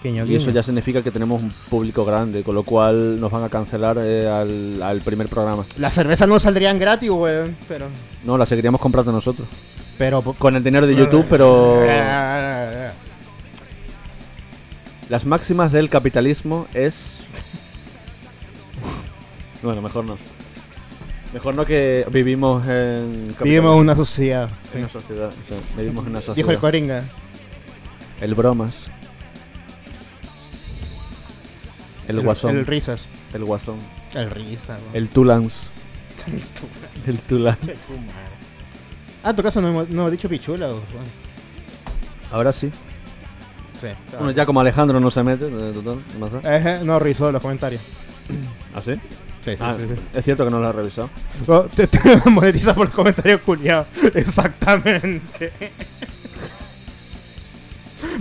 Y 0.04 0.36
eso 0.36 0.52
ya 0.52 0.62
significa 0.62 1.02
que 1.02 1.12
tenemos 1.12 1.42
un 1.42 1.50
público 1.70 2.04
grande, 2.04 2.44
con 2.44 2.56
lo 2.56 2.64
cual 2.64 3.22
nos 3.22 3.32
van 3.32 3.46
a 3.46 3.50
cancelar 3.50 3.98
eh, 4.02 4.28
al, 4.28 4.84
al 4.84 5.00
primer 5.00 5.30
programa. 5.30 5.64
Las 5.78 5.94
cervezas 5.94 6.28
no 6.28 6.38
saldrían 6.42 6.78
gratis, 6.78 7.10
weón. 7.10 7.56
Pero. 7.70 7.86
No, 8.26 8.38
la 8.38 8.46
seguiríamos 8.46 8.82
comprando 8.82 9.14
nosotros. 9.14 9.48
Pero. 9.98 10.22
Con 10.22 10.58
el 10.58 10.64
dinero 10.64 10.88
de 10.88 10.96
YouTube, 10.96 11.26
pero 11.30 11.82
las 15.10 15.26
máximas 15.26 15.72
del 15.72 15.90
capitalismo 15.90 16.68
es... 16.74 17.20
Bueno, 19.62 19.82
mejor 19.82 20.04
no. 20.04 20.18
Mejor 21.34 21.56
no 21.56 21.66
que 21.66 22.06
vivimos 22.12 22.66
en... 22.68 23.36
Vivimos 23.44 23.74
en 23.74 23.80
una 23.80 23.96
sociedad. 23.96 24.50
En 24.74 24.82
una 24.82 24.90
sociedad, 24.90 25.32
sí, 25.32 25.56
vivimos 25.76 26.06
en 26.06 26.12
una 26.12 26.20
sociedad. 26.20 26.36
Dijo 26.36 26.52
el 26.52 26.60
Coringa. 26.60 27.04
El 28.22 28.36
bromas. 28.36 28.88
El 32.08 32.22
guasón. 32.22 32.52
El 32.52 32.58
El, 32.58 32.66
risas. 32.68 33.08
guasón. 33.34 33.78
El 34.14 34.30
risa, 34.30 34.78
weón. 34.78 34.96
El 34.96 35.10
tulans. 35.10 35.68
El 37.08 37.18
tulans. 37.20 37.58
Ah, 39.24 39.32
en 39.32 39.36
tu 39.36 39.42
caso 39.42 39.60
no 39.62 39.70
hemos, 39.70 39.90
no 39.90 40.02
hemos 40.02 40.12
dicho 40.12 40.30
pichula, 40.30 40.68
weón. 40.68 40.84
Ahora 42.32 42.54
sí. 42.54 42.72
Sí. 43.82 43.88
Bueno, 44.18 44.32
ya 44.32 44.46
como 44.46 44.60
Alejandro 44.60 45.00
no 45.00 45.10
se 45.10 45.24
mete, 45.24 45.48
eh, 45.48 45.72
total, 45.74 46.04
no 46.20 46.30
sé. 46.30 46.38
Eh, 46.44 46.82
no, 46.84 47.00
risó 47.00 47.32
los 47.32 47.42
comentarios. 47.42 47.82
¿Ah, 48.76 48.82
sí? 48.82 48.94
Sí, 49.46 49.52
Ah, 49.60 49.76
sí. 49.78 49.86
sí. 49.88 50.02
Es 50.14 50.24
cierto 50.26 50.46
que 50.46 50.52
no 50.52 50.60
lo 50.60 50.68
has 50.70 50.76
revisado. 50.76 51.10
Oh, 51.48 51.64
te, 51.64 51.88
te 51.88 52.00
monetiza 52.30 52.74
por 52.74 52.86
los 52.88 52.96
comentarios 52.96 53.42
culiados. 53.42 53.88
Exactamente. 54.16 55.52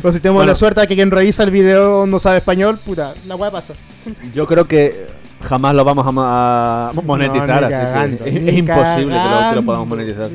Pero 0.01 0.12
si 0.12 0.20
tenemos 0.20 0.39
Bueno. 0.41 0.53
la 0.53 0.57
suerte 0.57 0.81
de 0.81 0.87
que 0.89 0.95
quien 0.95 1.11
revisa 1.11 1.43
el 1.45 1.51
video 1.51 2.07
no 2.07 2.18
sabe 2.18 2.39
español, 2.39 2.79
puta, 2.85 3.14
la 3.27 3.37
weá 3.37 3.51
pasa. 3.51 3.75
Yo 4.35 4.47
creo 4.47 4.66
que 4.66 5.07
jamás 5.43 5.75
lo 5.75 5.85
vamos 5.85 6.07
a, 6.09 6.93
monetizar, 7.05 7.62
No, 7.62 7.66
así 7.66 8.16
que 8.16 8.29
es, 8.51 8.57
imposible 8.57 9.14
que 9.14 9.29
lo, 9.29 9.51
que 9.51 9.57
lo 9.57 9.62
podamos 9.64 9.89
monetizar. 9.89 10.29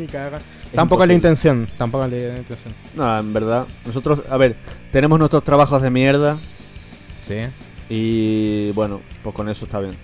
Tampoco 0.73 1.03
es 1.03 1.07
la 1.07 1.13
intención, 1.13 1.67
tampoco 1.77 2.05
es 2.05 2.11
la 2.11 2.37
intención. 2.37 2.73
No, 2.95 3.19
en 3.19 3.33
verdad. 3.33 3.65
Nosotros, 3.85 4.21
a 4.29 4.37
ver, 4.37 4.57
tenemos 4.91 5.17
nuestros 5.17 5.43
trabajos 5.43 5.81
de 5.81 5.89
mierda 5.89 6.37
Sí. 7.27 7.35
y 7.89 8.71
bueno, 8.71 9.01
pues 9.23 9.35
con 9.35 9.49
eso 9.49 9.65
está 9.65 9.79
bien. 9.79 9.97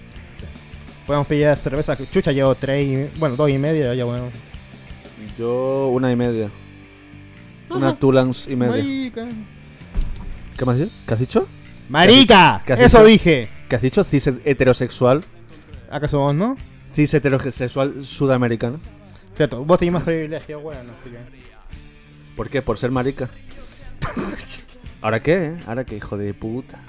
Podemos 1.06 1.28
pillar 1.28 1.58
cerveza. 1.58 1.97
Chucha, 2.12 2.32
llevo 2.32 2.56
tres 2.56 2.88
y... 2.88 3.20
Bueno, 3.20 3.36
dos 3.36 3.49
y 3.49 3.58
media, 3.58 3.93
ya 3.93 4.06
bueno. 4.06 4.30
Yo 5.38 5.89
una 5.89 6.12
y 6.12 6.16
media. 6.16 6.49
Una 7.70 7.95
Tulans 7.95 8.47
y 8.47 8.56
media. 8.56 8.84
Marica. 8.84 9.28
¿Qué 10.58 10.66
más 10.66 10.78
dicho? 10.78 10.91
¿Qué 11.08 11.14
has 11.14 11.20
dicho? 11.20 11.47
¡Marica! 11.89 12.64
¿Qué 12.66 12.74
has 12.74 12.80
Eso 12.80 13.04
dije. 13.04 13.49
¿Qué 13.64 13.70
¿Qué 13.70 13.76
has 13.76 13.82
dicho? 13.82 14.04
Cis 14.04 14.28
heterosexual. 14.45 15.24
¿Acaso 15.89 16.20
vos 16.20 16.36
no? 16.36 16.56
Cis 16.95 17.14
heterosexual 17.14 18.06
sudamericano. 18.06 18.80
Cierto, 19.36 19.64
vos 19.66 19.80
tenés 19.80 19.93
más 19.93 20.04
privilegio, 20.04 20.60
weón, 20.60 20.86
que... 21.04 21.18
¿Por 22.36 22.49
qué? 22.49 22.62
¿Por 22.62 22.78
ser 22.78 22.91
marica? 22.91 23.30
¿Ahora 25.01 25.20
qué? 25.20 25.45
eh? 25.45 25.60
¿Ahora 25.66 25.84
qué, 25.86 25.97
hijo 25.97 26.18
de 26.18 26.34
puta? 26.34 26.80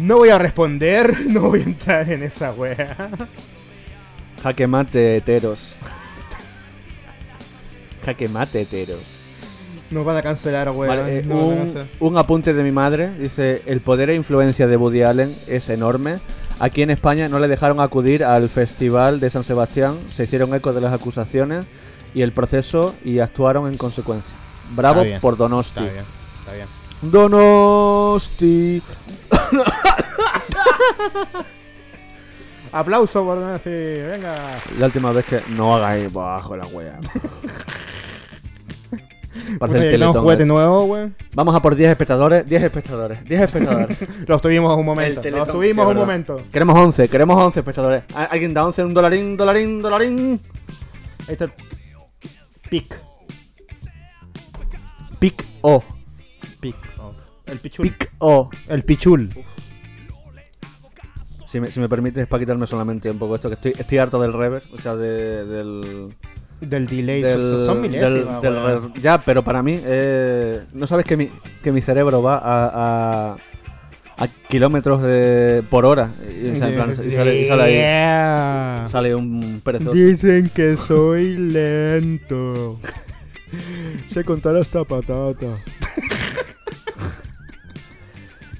No 0.00 0.16
voy 0.16 0.30
a 0.30 0.38
responder, 0.38 1.20
no 1.26 1.42
voy 1.42 1.60
a 1.60 1.64
entrar 1.64 2.10
en 2.10 2.22
esa 2.22 2.52
wea. 2.52 3.10
Jaque 4.42 4.66
mate 4.66 5.16
heteros. 5.16 5.74
Jaque 8.04 8.28
mate 8.28 8.62
heteros. 8.62 9.00
Nos 9.90 10.06
van 10.06 10.16
a 10.16 10.22
cancelar, 10.22 10.70
weón. 10.70 10.88
Vale, 10.88 11.18
eh, 11.18 11.26
a 11.30 11.34
un, 11.34 11.88
un 12.00 12.18
apunte 12.18 12.54
de 12.54 12.62
mi 12.62 12.70
madre. 12.70 13.10
Dice, 13.18 13.62
el 13.66 13.80
poder 13.80 14.08
e 14.08 14.14
influencia 14.14 14.66
de 14.66 14.76
Woody 14.76 15.02
Allen 15.02 15.34
es 15.46 15.68
enorme. 15.68 16.18
Aquí 16.58 16.82
en 16.82 16.90
España 16.90 17.28
no 17.28 17.38
le 17.38 17.48
dejaron 17.48 17.80
acudir 17.80 18.24
al 18.24 18.48
festival 18.48 19.20
de 19.20 19.28
San 19.30 19.44
Sebastián. 19.44 19.98
Se 20.10 20.24
hicieron 20.24 20.54
eco 20.54 20.72
de 20.72 20.80
las 20.80 20.92
acusaciones 20.94 21.66
y 22.14 22.22
el 22.22 22.32
proceso 22.32 22.94
y 23.04 23.18
actuaron 23.18 23.70
en 23.70 23.76
consecuencia. 23.76 24.32
Bravo 24.74 25.00
Está 25.00 25.08
bien, 25.08 25.20
por 25.20 25.36
Donosti. 25.36 25.80
Está 25.80 25.92
bien, 25.92 26.04
está 26.40 26.52
bien. 26.54 26.66
Donosti. 27.02 28.82
Aplauso 32.72 33.22
por 33.24 33.36
Nancy, 33.38 33.68
venga. 33.70 34.34
La 34.78 34.86
última 34.86 35.12
vez 35.12 35.26
que 35.26 35.40
no 35.50 35.76
hagáis 35.76 36.10
bajo 36.10 36.56
la 36.56 36.66
wea. 36.68 36.98
Tenemos 38.90 39.70
Teletón 39.90 40.22
juguete 40.22 40.42
ese. 40.44 40.52
nuevo. 40.52 41.10
Vamos 41.34 41.54
a 41.54 41.60
por 41.60 41.74
10 41.76 41.90
espectadores, 41.90 42.48
10 42.48 42.62
espectadores, 42.62 43.22
10 43.24 43.40
espectadores. 43.42 43.98
Los 44.26 44.40
tuvimos 44.40 44.76
un 44.78 44.86
momento. 44.86 45.20
Los 45.30 45.48
tuvimos 45.48 45.86
sí, 45.86 45.92
un 45.92 45.98
momento. 45.98 46.40
queremos 46.50 46.78
11, 46.78 47.08
queremos 47.08 47.36
11 47.38 47.58
espectadores. 47.60 48.04
¿Al- 48.14 48.28
¿Alguien 48.30 48.54
da 48.54 48.64
11? 48.66 48.84
Un 48.84 48.94
dolarín, 48.94 49.36
dolarín, 49.36 49.82
dolarín. 49.82 50.40
Ahí 51.28 51.32
está 51.34 51.44
el 51.44 51.52
pic. 52.70 52.98
Pic 55.18 55.44
O. 55.60 55.84
El 57.52 57.58
pichul. 57.58 57.88
Pic 57.88 58.10
O. 58.18 58.50
El 58.68 58.82
pichul. 58.82 59.28
Si 61.46 61.60
me, 61.60 61.70
si 61.70 61.80
me 61.80 61.88
permites, 61.88 62.26
para 62.26 62.40
quitarme 62.40 62.66
solamente 62.66 63.10
un 63.10 63.18
poco 63.18 63.34
esto, 63.34 63.48
que 63.48 63.54
estoy, 63.54 63.74
estoy 63.78 63.98
harto 63.98 64.20
del 64.20 64.32
rever, 64.32 64.62
o 64.72 64.78
sea, 64.80 64.96
de- 64.96 65.44
del. 65.44 66.08
Del 66.62 66.86
delay. 66.86 67.20
del- 67.20 67.42
son- 67.66 67.82
del- 67.82 67.90
milésimas, 67.90 68.40
del 68.40 69.02
Ya, 69.02 69.20
pero 69.20 69.42
para 69.44 69.62
mí, 69.62 69.78
eh, 69.84 70.62
no 70.72 70.86
sabes 70.86 71.04
que 71.04 71.16
mi, 71.16 71.28
que 71.62 71.72
mi 71.72 71.80
cerebro 71.82 72.22
va 72.22 72.36
a, 72.38 73.32
a, 73.32 73.36
a 74.16 74.28
kilómetros 74.48 75.02
de, 75.02 75.62
por 75.68 75.84
hora. 75.84 76.08
Y, 76.30 76.52
plan, 76.58 76.94
sale, 76.94 77.40
y 77.40 77.46
sale 77.46 77.62
ahí. 77.64 77.72
Yeah. 77.74 78.86
Sale 78.88 79.14
un 79.14 79.60
perezoso. 79.62 79.92
Dicen 79.92 80.50
que 80.54 80.76
soy 80.76 81.36
lento. 81.36 82.78
Sé 84.14 84.24
contar 84.24 84.56
hasta 84.56 84.84
patata. 84.84 85.58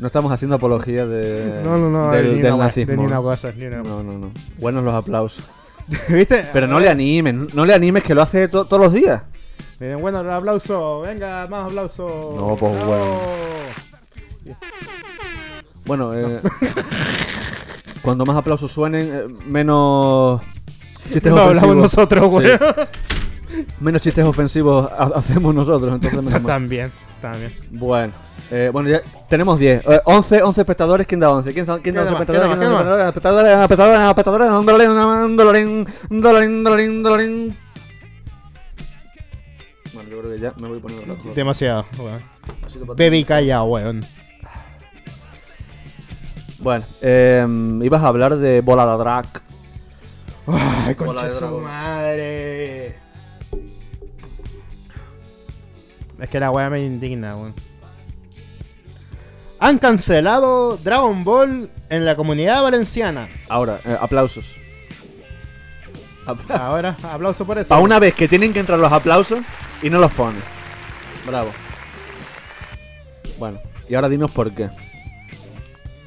No 0.02 0.08
estamos 0.08 0.32
haciendo 0.32 0.56
apología 0.56 1.06
de, 1.06 1.60
No, 1.62 1.78
no, 1.78 1.88
no, 1.88 2.10
del, 2.10 2.34
ni, 2.34 2.40
del 2.42 2.54
una, 2.54 2.64
nazismo. 2.64 2.90
de 2.90 2.96
ni 2.98 3.04
una 3.06 3.18
cosa, 3.22 3.52
ni 3.56 3.66
una 3.66 3.76
No, 3.84 4.02
no, 4.02 4.12
no. 4.18 4.32
Buenos 4.58 4.82
los 4.82 4.92
aplausos. 4.94 5.44
¿Viste? 6.08 6.44
Pero 6.52 6.66
no 6.66 6.80
le 6.80 6.88
animes, 6.88 7.54
no 7.54 7.64
le 7.64 7.72
animes 7.72 8.02
que 8.02 8.12
lo 8.12 8.22
hace 8.22 8.48
to- 8.48 8.64
todos 8.64 8.82
los 8.82 8.92
días. 8.92 9.22
Miren, 9.78 10.00
bueno, 10.00 10.20
el 10.20 10.30
aplauso. 10.30 11.02
Venga, 11.02 11.46
más 11.48 11.66
aplauso. 11.66 12.34
No, 12.36 12.56
pues, 12.56 12.74
Bravo. 12.74 12.88
bueno. 12.88 14.56
Bueno, 15.84 16.14
eh, 16.14 16.40
cuando 18.02 18.24
más 18.26 18.36
aplausos 18.36 18.70
suenen, 18.72 19.10
eh, 19.12 19.24
menos 19.46 20.40
chistes 21.12 21.32
No 21.32 21.38
hablamos 21.42 21.62
ofensivos. 21.62 21.76
nosotros, 21.76 22.24
Sí. 22.24 22.30
weón. 22.36 22.88
Menos 23.80 24.02
chistes 24.02 24.24
ofensivos 24.24 24.90
ha- 24.90 25.12
hacemos 25.16 25.54
nosotros, 25.54 25.94
entonces 25.94 26.22
menos. 26.24 26.42
También, 26.42 26.90
también. 27.20 27.52
Bueno, 27.70 28.12
eh, 28.50 28.70
bueno, 28.72 28.88
ya 28.90 29.02
tenemos 29.28 29.58
10. 29.58 29.86
Eh, 29.86 30.00
11, 30.04 30.42
11 30.42 30.60
espectadores. 30.60 31.06
¿Quién 31.06 31.20
da 31.20 31.30
11? 31.30 31.52
¿Quién, 31.52 31.64
da- 31.66 31.78
quién 31.80 31.94
da 31.94 32.02
¿Qué 32.02 32.08
11 32.08 32.12
da 32.12 32.12
más? 32.12 32.20
espectadores? 32.20 32.48
¿Qué 32.48 32.58
¿Quién 32.58 32.70
da 32.70 32.76
da 32.78 32.84
más? 32.84 32.98
11 32.98 33.08
espectadores? 33.08 33.52
Espectadores, 33.62 34.08
espectadores, 34.08 34.50
un 34.50 34.66
dolarín, 34.66 34.90
un 34.90 35.36
dolarín, 35.36 35.86
un 36.10 36.20
dolarín, 36.64 36.90
un 36.90 37.02
dolarín. 37.02 37.56
Bueno, 39.94 40.10
yo 40.10 40.20
creo 40.20 40.34
que 40.34 40.40
ya 40.40 40.52
me 40.60 40.68
voy 40.68 40.78
poniendo 40.80 41.14
rojo. 41.14 41.30
Demasiado, 41.34 41.84
weón. 41.98 42.20
Baby 42.96 43.24
calla, 43.24 43.62
weón. 43.62 44.00
Bueno, 46.58 46.84
eh, 47.00 47.46
ibas 47.82 48.02
a 48.02 48.06
hablar 48.08 48.36
de 48.36 48.60
Bola 48.60 48.86
de 48.86 48.98
Drag. 48.98 49.26
Ay, 50.46 50.94
concha 50.94 51.30
su 51.30 51.46
madre. 51.58 52.96
Es 56.20 56.28
que 56.30 56.38
la 56.38 56.50
weá 56.52 56.70
me 56.70 56.84
indigna, 56.84 57.34
weón. 57.36 57.54
Han 59.62 59.78
cancelado 59.78 60.76
Dragon 60.76 61.22
Ball 61.22 61.70
en 61.88 62.04
la 62.04 62.16
comunidad 62.16 62.64
valenciana. 62.64 63.28
Ahora, 63.48 63.78
eh, 63.84 63.96
aplausos. 64.00 64.56
Aplausos. 66.26 66.60
Ahora, 66.60 66.96
aplauso 67.04 67.44
por 67.46 67.58
eso. 67.58 67.68
Para 67.68 67.80
una 67.80 68.00
vez 68.00 68.12
que 68.14 68.26
tienen 68.26 68.52
que 68.52 68.58
entrar 68.58 68.80
los 68.80 68.90
aplausos 68.90 69.38
y 69.80 69.88
no 69.88 70.00
los 70.00 70.10
ponen. 70.14 70.42
Bravo. 71.24 71.52
Bueno, 73.38 73.60
y 73.88 73.94
ahora 73.94 74.08
dinos 74.08 74.32
por 74.32 74.50
qué. 74.50 74.68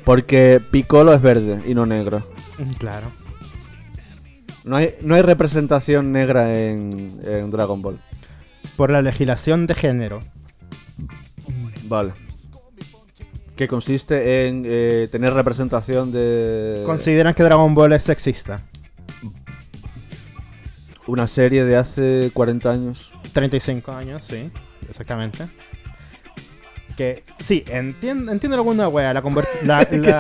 Porque 0.04 0.62
Piccolo 0.70 1.14
es 1.14 1.22
verde 1.22 1.62
y 1.66 1.74
no 1.74 1.86
negro. 1.86 2.28
Mm, 2.58 2.74
Claro. 2.74 3.08
No 4.66 4.76
hay, 4.76 4.96
no 5.00 5.16
hay 5.16 5.22
representación 5.22 6.12
negra 6.12 6.54
en, 6.60 7.22
en 7.24 7.52
Dragon 7.52 7.82
Ball. 7.82 8.02
Por 8.76 8.90
la 8.92 9.02
legislación 9.02 9.66
de 9.66 9.76
género. 9.76 10.20
Vale. 11.84 12.25
Que 13.56 13.68
consiste 13.70 14.48
en 14.48 14.64
eh, 14.66 15.08
tener 15.12 15.34
representación 15.34 16.12
de 16.12 16.84
Consideran 16.86 17.34
que 17.34 17.44
Dragon 17.44 17.74
Ball 17.74 17.94
es 17.94 18.04
sexista. 18.04 18.60
una 21.08 21.28
serie 21.28 21.64
de 21.66 21.78
hace 21.78 22.32
40 22.34 22.70
años. 22.72 23.14
35 23.34 23.92
años, 23.92 24.24
sí, 24.28 24.50
exactamente. 24.90 25.48
Que, 26.98 27.24
sí, 27.40 27.64
entiendo, 27.68 28.32
entiendo 28.32 28.56
alguna 28.58 28.88
wea, 28.88 29.14
la, 29.14 29.22
la, 29.64 29.88
la- 29.92 30.20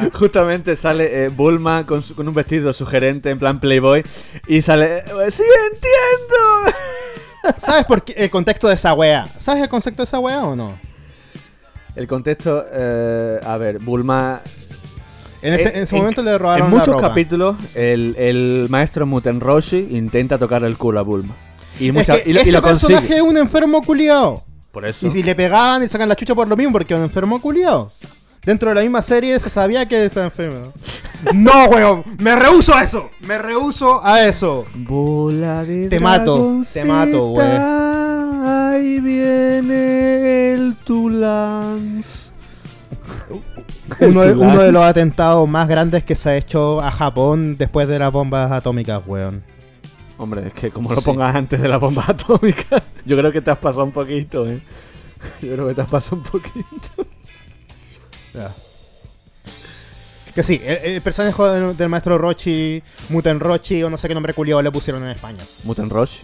sale- 0.00 0.10
justamente 0.12 0.74
sale 0.74 1.24
eh, 1.24 1.28
Bulma 1.28 1.84
con, 1.86 2.02
su- 2.02 2.14
con 2.16 2.26
un 2.26 2.34
vestido 2.34 2.72
sugerente 2.72 3.30
en 3.30 3.38
plan 3.38 3.60
Playboy 3.60 4.02
y 4.48 4.60
sale... 4.62 4.98
eh, 4.98 5.30
¡Sí, 5.30 5.42
entiendo! 5.72 7.58
¿Sabes 7.58 7.84
por 7.84 8.02
qué 8.04 8.12
el 8.16 8.30
contexto 8.30 8.68
de 8.68 8.74
esa 8.74 8.94
wea? 8.94 9.26
¿Sabes 9.38 9.62
el 9.62 9.68
concepto 9.68 10.02
de 10.02 10.04
esa 10.04 10.18
wea 10.18 10.42
o 10.44 10.56
no? 10.56 10.78
El 11.96 12.06
contexto, 12.08 12.64
eh, 12.72 13.40
a 13.44 13.56
ver, 13.56 13.78
Bulma... 13.78 14.40
En 15.42 15.52
ese, 15.52 15.68
en 15.76 15.82
ese 15.82 15.94
momento 15.94 16.22
le 16.22 16.32
En 16.32 16.38
robaron 16.38 16.70
la 16.70 16.76
muchos 16.78 16.94
ropa. 16.94 17.08
capítulos 17.08 17.56
el, 17.74 18.14
el 18.18 18.66
maestro 18.70 19.04
Muten 19.06 19.40
Roshi 19.40 19.88
intenta 19.90 20.38
tocar 20.38 20.64
el 20.64 20.76
culo 20.78 21.00
a 21.00 21.02
Bulma. 21.02 21.34
Y, 21.78 21.88
Es 21.88 21.94
mucha- 21.94 22.22
que 22.22 22.30
y, 22.30 22.36
ese 22.36 22.50
lo 22.52 22.62
personaje 22.62 22.94
consigue. 23.08 23.16
es 23.18 23.22
un 23.22 23.36
enfermo 23.36 23.82
culiao. 23.82 24.42
Por 24.72 24.86
eso. 24.86 25.06
Y 25.06 25.10
si 25.10 25.22
le 25.22 25.34
pegaban 25.34 25.82
y 25.82 25.88
sacan 25.88 26.08
la 26.08 26.16
chucha 26.16 26.34
por 26.34 26.48
lo 26.48 26.56
mismo, 26.56 26.72
porque 26.72 26.94
es 26.94 26.98
un 26.98 27.04
enfermo 27.04 27.40
culiao. 27.42 27.92
Dentro 28.44 28.70
de 28.70 28.74
la 28.74 28.80
misma 28.80 29.02
serie 29.02 29.38
se 29.38 29.50
sabía 29.50 29.86
que 29.86 30.06
estaba 30.06 30.26
enfermo. 30.26 30.72
no, 31.34 31.66
weón, 31.66 32.04
me 32.18 32.34
rehuso 32.36 32.74
a 32.74 32.82
eso. 32.82 33.10
Me 33.20 33.36
rehuso 33.38 34.04
a 34.04 34.24
eso. 34.26 34.64
Bola 34.74 35.62
de 35.64 35.88
Te 35.88 36.00
mato, 36.00 36.62
te 36.72 36.84
mato, 36.86 37.26
güey. 37.28 37.46
Ahí 38.46 39.00
viene 39.00 40.52
el 40.54 40.76
Tulans. 40.84 42.30
Uno 44.00 44.20
de, 44.22 44.32
uno 44.32 44.70
los 44.72 44.82
atentados 44.82 45.48
más 45.48 45.66
grandes 45.68 46.04
que 46.04 46.14
se 46.14 46.30
ha 46.30 46.36
hecho 46.36 46.80
a 46.80 46.90
Japón 46.90 47.56
después 47.56 47.88
de 47.88 47.98
las 47.98 48.12
bombas 48.12 48.50
atómicas, 48.52 49.02
weón. 49.06 49.42
Hombre, 50.18 50.48
es 50.48 50.52
que 50.52 50.70
como 50.70 50.90
lo 50.92 51.00
Sí. 51.00 51.04
pongas 51.06 51.34
antes 51.34 51.60
de 51.60 51.68
la 51.68 51.78
bomba 51.78 52.04
atómica, 52.08 52.82
yo 53.04 53.16
creo 53.16 53.32
que 53.32 53.40
te 53.40 53.50
has 53.50 53.58
pasado 53.58 53.84
un 53.84 53.92
poquito, 53.92 54.46
eh. 54.48 54.60
Yo 55.42 55.54
creo 55.54 55.68
que 55.68 55.74
te 55.74 55.80
has 55.80 55.88
pasado 55.88 56.16
un 56.18 56.22
poquito. 56.24 57.06
Que 60.34 60.42
sí, 60.42 60.60
el, 60.64 60.76
el 60.96 61.02
personaje 61.02 61.42
del, 61.42 61.76
del 61.76 61.88
maestro 61.88 62.18
Rochi, 62.18 62.82
Muten 63.08 63.40
Rochi 63.40 63.82
o 63.84 63.88
no 63.90 63.96
sé 63.96 64.08
qué 64.08 64.14
nombre 64.14 64.34
culiao 64.34 64.60
le 64.60 64.70
pusieron 64.72 65.02
en 65.04 65.10
España. 65.10 65.42
Muten 65.64 65.88
Rush. 65.88 66.22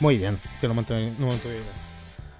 Muy 0.00 0.18
bien, 0.18 0.38
que 0.60 0.68
lo 0.68 0.74
bien. 1.54 1.64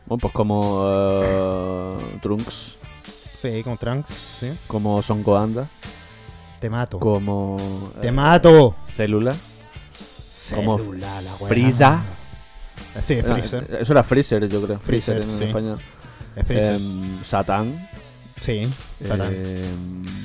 Bueno, 0.07 0.21
pues 0.21 0.33
como 0.33 0.85
eh, 0.89 2.19
Trunks, 2.23 2.77
Sí, 3.05 3.63
con 3.63 3.77
Trunks, 3.77 4.09
sí. 4.41 4.53
como 4.67 5.01
Son 5.03 5.23
Goanda, 5.23 5.69
Te 6.61 6.69
mato. 6.71 6.99
como 6.99 7.57
Te 8.01 8.09
eh, 8.09 8.13
mato. 8.13 8.77
Célula, 8.89 9.35
como 10.55 10.79
Célula, 10.79 11.21
la 11.23 11.35
weá. 11.37 11.49
Frieza. 11.49 12.03
Sí, 13.03 13.19
Ah, 13.19 13.23
Freezer. 13.35 13.79
Eso 13.81 13.93
era 13.93 14.03
Freezer, 14.05 14.49
yo 14.49 14.63
creo. 14.63 14.79
Freezer, 14.79 15.17
Freezer, 15.17 15.33
en 15.33 15.39
sí. 15.39 15.45
español. 15.45 15.81
Es 16.35 16.47
Freezer. 16.47 16.75
Em, 16.77 17.25
Satán. 17.25 17.89
Sí, 18.41 18.69
Satán. 19.03 19.29
eh, 19.33 19.65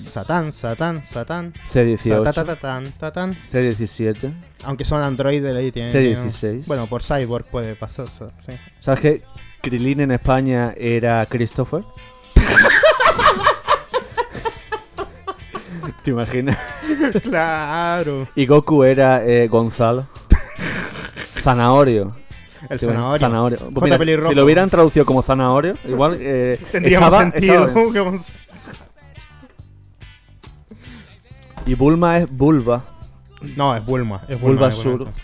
Satán, 0.07 0.51
Satán, 0.51 1.03
Satán. 1.03 1.53
C18, 1.71 2.23
Satatatán, 2.25 2.91
tatán. 2.99 3.35
C17. 3.51 4.33
Aunque 4.65 4.83
son 4.83 5.01
Android 5.01 5.43
ahí 5.45 5.71
tienen. 5.71 5.93
C16. 5.93 6.65
Bueno, 6.65 6.88
por 6.88 7.01
Cyborg 7.03 7.45
puede 7.45 7.75
pasar 7.75 8.07
sí. 8.07 8.25
¿Sabes 8.81 8.99
que 8.99 9.21
Krilin 9.61 10.01
en 10.01 10.11
España 10.11 10.73
era 10.77 11.25
Christopher? 11.27 11.83
¿Te 16.03 16.11
imaginas? 16.11 16.57
claro. 17.23 18.27
Y 18.35 18.45
Goku 18.45 18.83
era 18.83 19.23
eh, 19.25 19.47
Gonzalo. 19.47 20.07
Zanahorio. 21.41 22.13
El 22.72 22.80
¿Te 22.80 22.85
imaginas? 22.85 23.19
zanahorio. 23.19 23.57
Zanahorio. 23.57 23.57
Pues 23.73 23.99
mira, 23.99 24.30
si 24.30 24.35
lo 24.35 24.43
hubieran 24.45 24.69
traducido 24.69 25.06
como 25.06 25.22
zanahorio, 25.22 25.76
igual 25.88 26.18
eh, 26.19 26.60
Tendría 26.72 26.98
estaba- 26.99 27.23
más 27.26 27.31
sentido. 27.34 27.68
estaba 27.68 28.15
Y 31.65 31.76
Bulma 31.76 32.18
es 32.18 32.30
Bulba. 32.30 32.84
No, 33.56 33.76
es 33.76 33.85
Bulma. 33.85 34.22
Es 34.27 34.39
Bulma, 34.39 34.56
Bulbasur. 34.68 34.93
igualmente. 34.93 35.22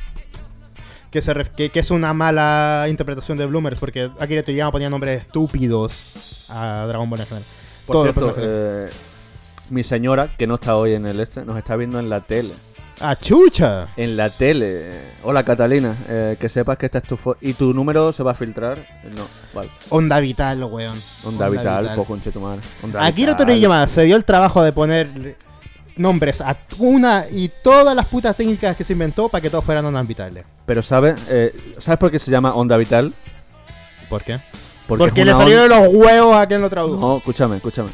Que, 1.12 1.22
se 1.22 1.34
ref- 1.34 1.52
que, 1.56 1.70
que 1.70 1.80
es 1.80 1.90
una 1.90 2.14
mala 2.14 2.86
interpretación 2.90 3.38
de 3.38 3.46
Bloomers, 3.46 3.80
porque 3.80 4.12
Akira 4.20 4.44
Toriyama 4.44 4.72
ponía 4.72 4.90
nombres 4.90 5.22
estúpidos 5.22 6.46
a 6.50 6.86
Dragon 6.88 7.10
Ball 7.10 7.20
general. 7.20 7.44
Por 7.86 7.94
Todos 7.94 8.04
cierto, 8.14 8.36
eh, 8.38 8.90
mi 9.70 9.84
señora, 9.84 10.36
que 10.38 10.46
no 10.46 10.56
está 10.56 10.76
hoy 10.76 10.94
en 10.94 11.06
el 11.06 11.20
este, 11.22 11.46
nos 11.46 11.58
está 11.58 11.76
viendo 11.76 12.00
en 12.00 12.10
la 12.10 12.22
tele. 12.22 12.54
¡Ah, 13.00 13.16
chucha! 13.16 13.88
En 13.96 14.18
la 14.18 14.30
tele. 14.30 15.02
Hola 15.24 15.44
Catalina, 15.44 15.96
eh, 16.10 16.36
que 16.40 16.50
sepas 16.50 16.78
que 16.80 16.88
esta 16.88 16.98
es 16.98 17.04
tu 17.04 17.18
¿Y 17.42 17.54
tu 17.54 17.72
número 17.74 18.12
se 18.12 18.24
va 18.24 18.32
a 18.32 18.34
filtrar? 18.34 18.80
No, 19.16 19.24
vale. 19.54 19.70
Onda 19.90 20.20
Vital, 20.20 20.64
weón. 20.64 20.98
Onda, 21.24 21.48
vital, 21.50 21.92
pues 21.96 22.08
conche 22.08 22.32
tu 22.32 22.40
madre. 22.40 22.62
Onda 22.82 23.06
Akira 23.06 23.34
Vital. 23.34 23.46
Toriyama 23.48 23.86
se 23.86 24.04
dio 24.04 24.16
el 24.16 24.26
trabajo 24.26 24.64
de 24.64 24.72
poner 24.72 25.36
nombres 25.96 26.42
a 26.42 26.56
una 26.80 27.26
y 27.30 27.50
todas 27.64 27.96
las 27.96 28.08
putas 28.08 28.36
técnicas 28.36 28.76
que 28.76 28.84
se 28.84 28.94
inventó 28.94 29.30
para 29.30 29.42
que 29.42 29.50
todos 29.52 29.64
fueran 29.64 29.86
ondas 29.86 30.08
vitales. 30.08 30.46
Pero 30.66 30.82
¿sabes? 30.82 31.20
Eh, 31.30 31.56
¿Sabes 31.78 32.00
por 32.00 32.10
qué 32.10 32.18
se 32.18 32.32
llama 32.32 32.56
onda 32.56 32.78
vital? 32.78 33.14
¿Por 34.10 34.24
qué? 34.24 34.40
Porque, 34.88 35.04
Porque, 35.04 35.26
le 35.26 35.34
de 35.34 35.60
onda- 35.60 35.68
los 35.82 35.94
huevos 35.94 36.36
a 36.36 36.48
quien 36.48 36.62
lo 36.62 36.70
tradujo. 36.70 37.00
No, 37.00 37.18
escúchame, 37.18 37.58
escúchame. 37.58 37.90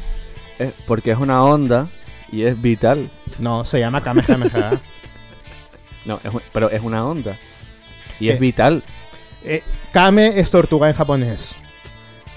Es 0.58 0.72
porque 0.86 1.10
es 1.10 1.18
una 1.18 1.42
onda 1.44 1.88
y 2.30 2.42
es 2.44 2.60
vital. 2.60 3.10
No, 3.38 3.64
se 3.64 3.80
llama 3.80 4.02
Kamehameha. 4.02 4.80
No, 6.04 6.20
es 6.22 6.34
un- 6.34 6.42
pero 6.52 6.68
es 6.70 6.82
una 6.82 7.02
onda. 7.06 7.38
Y 8.20 8.28
es 8.28 8.38
vital. 8.38 8.82
Eh, 9.42 9.62
Kame 9.90 10.38
es 10.38 10.50
tortuga 10.50 10.86
en 10.90 10.94
japonés. 10.94 11.54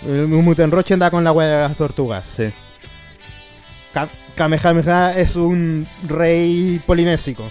El 0.05 0.27
Mutenroche 0.29 0.93
anda 0.93 1.11
con 1.11 1.23
la 1.25 1.33
hueá 1.33 1.47
de 1.49 1.57
las 1.67 1.75
tortugas. 1.75 2.29
Sí. 2.29 2.45
Ka- 3.93 4.07
Kamehameha 4.35 5.17
es 5.17 5.35
un 5.35 5.85
rey 6.07 6.81
polinésico. 6.85 7.43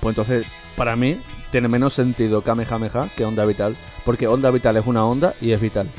Pues 0.00 0.12
entonces, 0.12 0.46
para 0.76 0.96
mí, 0.96 1.20
tiene 1.50 1.68
menos 1.68 1.92
sentido 1.92 2.40
Kamehameha 2.40 3.08
que 3.14 3.24
onda 3.26 3.44
vital. 3.44 3.76
Porque 4.06 4.26
onda 4.26 4.50
vital 4.50 4.76
es 4.78 4.86
una 4.86 5.04
onda 5.04 5.34
y 5.40 5.52
es 5.52 5.60
vital. 5.60 5.90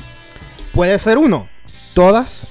Puede 0.72 0.98
ser 0.98 1.18
uno. 1.18 1.48
Todas. 1.94 2.48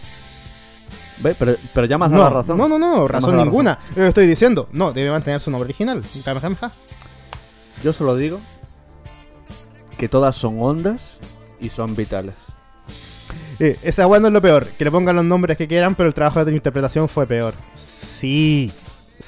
Pero, 1.24 1.56
pero 1.74 1.88
ya 1.88 1.98
me 1.98 2.06
has 2.06 2.12
no, 2.12 2.18
dado 2.20 2.30
la 2.30 2.36
razón. 2.42 2.58
no, 2.58 2.68
no, 2.68 2.78
no, 2.78 3.08
razón 3.08 3.38
ninguna. 3.38 3.80
Yo 3.96 4.04
estoy 4.06 4.28
diciendo, 4.28 4.68
no, 4.72 4.92
debe 4.92 5.10
mantener 5.10 5.40
su 5.42 5.50
nombre 5.50 5.68
original. 5.68 6.04
Kamehameha. 6.24 6.72
Yo 7.84 7.94
solo 7.94 8.16
digo 8.16 8.40
que 9.98 10.10
todas 10.10 10.36
son 10.36 10.62
ondas 10.62 11.20
y 11.60 11.70
son 11.70 11.96
vitales. 11.96 12.36
Eh, 13.60 13.78
esa 13.84 14.08
weá 14.08 14.20
no 14.20 14.28
es 14.28 14.34
lo 14.34 14.42
peor. 14.42 14.66
Que 14.66 14.84
le 14.84 14.92
pongan 14.92 15.16
los 15.16 15.26
nombres 15.26 15.58
que 15.58 15.68
quieran, 15.68 15.96
pero 15.96 16.08
el 16.08 16.14
trabajo 16.14 16.44
de 16.44 16.54
interpretación 16.54 17.08
fue 17.08 17.26
peor. 17.28 17.54
Sí. 17.76 18.72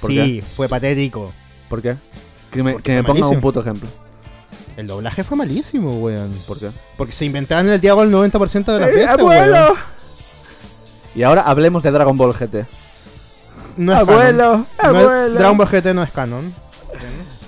¿Por 0.02 0.12
sí, 0.12 0.42
fue 0.56 0.68
patético. 0.68 1.32
¿Por 1.70 1.82
qué? 1.82 1.96
Que 2.52 2.64
me, 2.64 2.78
que 2.82 2.96
me 2.96 3.04
fue 3.04 3.14
ponga 3.14 3.28
un 3.30 3.40
puto 3.40 3.62
ejemplo. 3.62 3.88
El 4.78 4.88
doblaje 4.88 5.24
fue 5.24 5.38
malísimo, 5.38 5.94
weón. 6.00 6.34
¿Por 6.48 6.60
qué? 6.60 6.70
Porque 6.98 7.14
se 7.14 7.26
inventaban 7.26 7.70
el 7.70 7.80
diálogo 7.80 8.04
el 8.04 8.12
90% 8.12 8.66
de 8.66 8.80
las 8.80 8.90
¡Eh, 8.90 8.94
veces, 8.94 9.10
abuelo! 9.10 9.54
weón. 9.54 9.76
Y 11.16 11.24
ahora 11.24 11.42
hablemos 11.44 11.82
de 11.84 11.92
Dragon 11.92 12.18
Ball 12.18 12.34
GT. 12.34 12.66
No 13.78 13.94
es 13.94 14.00
Abuelo, 14.00 14.66
canon. 14.78 14.94
No 14.94 15.00
es- 15.00 15.06
abuelo. 15.06 15.40
Dragon 15.40 15.58
Ball 15.58 15.68
GT 15.68 15.94
no 15.94 16.04
es 16.04 16.12
canon. 16.12 16.54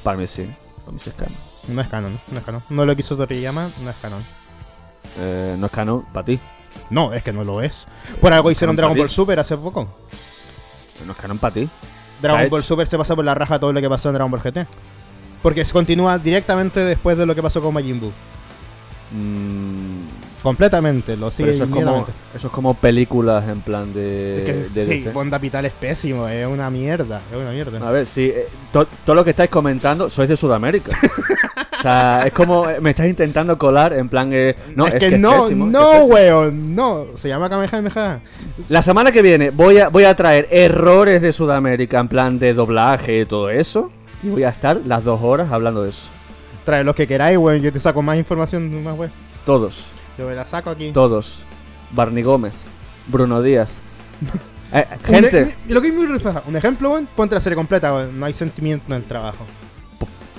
Para 0.04 0.18
mí 0.18 0.28
sí. 0.28 0.50
Para 0.80 0.92
mí 0.94 1.00
sí 1.00 1.10
es 1.10 1.16
canon. 1.16 1.34
No 1.70 1.82
es 1.82 1.88
canon, 1.90 2.20
no 2.32 2.40
es 2.40 2.46
canon. 2.46 2.62
No 2.70 2.86
lo 2.86 2.96
quiso 2.96 3.18
Toriyama, 3.18 3.70
no 3.84 3.90
es 3.90 3.96
canon. 4.02 4.24
Eh, 5.20 5.56
no 5.58 5.66
es 5.66 5.72
canon 5.72 6.06
para 6.14 6.26
ti. 6.26 6.40
No, 6.90 7.14
es 7.14 7.24
que 7.24 7.34
no 7.34 7.44
lo 7.44 7.62
es. 7.62 7.88
Por 8.22 8.32
algo 8.34 8.52
hicieron 8.52 8.76
Dragon 8.76 8.98
Ball. 8.98 9.10
Super 9.10 9.40
hace 9.40 9.58
poco. 9.58 9.88
No 11.06 11.12
es 11.12 11.18
canon 11.18 11.38
para 11.40 11.54
ti. 11.54 11.70
Dragon 12.22 12.50
Ball. 12.50 12.64
Super 12.64 12.88
se 12.88 12.98
pasa 12.98 13.16
por 13.16 13.26
la 13.26 13.34
raja 13.36 13.60
todo 13.60 13.74
lo 13.74 13.82
que 13.82 13.90
pasó 13.90 14.10
en 14.10 14.16
Dragon 14.16 14.32
Ball 14.32 14.42
GT. 14.42 14.66
Porque 15.44 15.66
se 15.66 15.74
continúa 15.74 16.18
directamente 16.18 16.80
después 16.80 17.18
de 17.18 17.26
lo 17.26 17.36
que 17.36 17.44
pasó 17.44 17.62
con 17.62 17.74
Majin 17.74 18.00
Buu. 18.00 18.12
Mm, 19.12 20.08
Completamente, 20.48 21.18
lo 21.18 21.30
sigue 21.30 21.52
eso 21.52 21.66
es, 21.66 21.70
como, 21.70 22.06
eso 22.34 22.48
es 22.48 22.54
como 22.54 22.74
películas 22.76 23.48
en 23.50 23.60
plan 23.62 23.94
de, 23.94 24.38
Es 24.40 24.44
que 24.46 24.54
de 24.54 24.86
sí, 24.86 24.92
DC. 25.00 25.12
Bonda 25.12 25.38
Vital 25.38 25.66
es 25.66 25.74
pésimo, 25.74 26.28
es 26.28 26.48
una 26.48 26.70
mierda, 26.70 27.22
es 27.30 27.38
una 27.38 27.52
mierda. 27.52 27.86
A 27.86 27.92
ver, 27.92 28.08
sí, 28.08 28.32
eh, 28.34 28.48
to- 28.72 28.88
todo 29.06 29.16
lo 29.16 29.24
que 29.26 29.32
estáis 29.32 29.50
comentando 29.50 30.10
sois 30.10 30.30
de 30.30 30.38
Sudamérica. 30.38 30.92
o 31.78 31.82
sea, 31.82 32.24
es 32.26 32.32
como 32.32 32.70
eh, 32.70 32.80
me 32.80 32.92
estás 32.92 33.08
intentando 33.08 33.58
colar 33.58 33.92
en 33.92 34.08
plan. 34.08 34.30
eh, 34.32 34.56
no, 34.74 34.88
es, 34.88 34.94
es, 34.94 35.04
que, 35.04 35.18
no, 35.18 35.44
pésimo, 35.44 35.66
no, 35.66 36.06
weón, 36.06 36.74
no. 36.76 37.08
Se 37.16 37.28
llama 37.28 37.50
Kamehameha. 37.50 38.22
La 38.70 38.82
semana 38.82 39.12
que 39.12 39.22
viene 39.22 39.50
voy 39.50 39.80
a, 39.80 39.90
voy 39.90 40.06
a 40.06 40.16
traer 40.16 40.48
errores 40.50 41.22
de 41.22 41.34
Sudamérica 41.34 42.00
en 42.00 42.08
plan 42.08 42.40
de 42.40 42.54
doblaje 42.54 43.20
y 43.22 43.26
todo 43.26 43.50
eso. 43.50 43.92
Y 44.24 44.30
voy 44.30 44.44
a 44.44 44.50
estar 44.50 44.80
las 44.86 45.04
dos 45.04 45.22
horas 45.22 45.52
hablando 45.52 45.84
de 45.84 45.90
eso. 45.90 46.10
Trae 46.64 46.84
los 46.84 46.96
que 46.96 47.06
queráis, 47.06 47.38
weón. 47.38 47.62
Yo 47.62 47.72
te 47.72 47.80
saco 47.80 48.02
más 48.02 48.18
información, 48.18 48.84
más 48.84 48.98
weón. 48.98 49.12
Todos, 49.46 49.86
Yo 50.18 50.28
me 50.28 50.36
la 50.36 50.46
saco 50.46 50.70
aquí. 50.70 50.92
todos. 50.92 51.46
Barney 51.92 52.24
Gómez, 52.24 52.56
Bruno 53.08 53.42
Díaz. 53.42 53.72
Eh, 54.74 54.86
Un 55.08 55.16
gente, 55.16 55.56
y 55.70 55.72
lo 55.72 55.82
que 55.82 55.90
refleja, 55.92 56.44
un 56.46 56.54
ejemplo, 56.58 56.90
weón, 56.92 57.08
ponte 57.16 57.34
la 57.34 57.40
serie 57.40 57.56
completa. 57.56 58.06
No 58.12 58.26
hay 58.26 58.34
sentimiento 58.34 58.84
en 58.88 58.96
el 58.96 59.06
trabajo. 59.08 59.46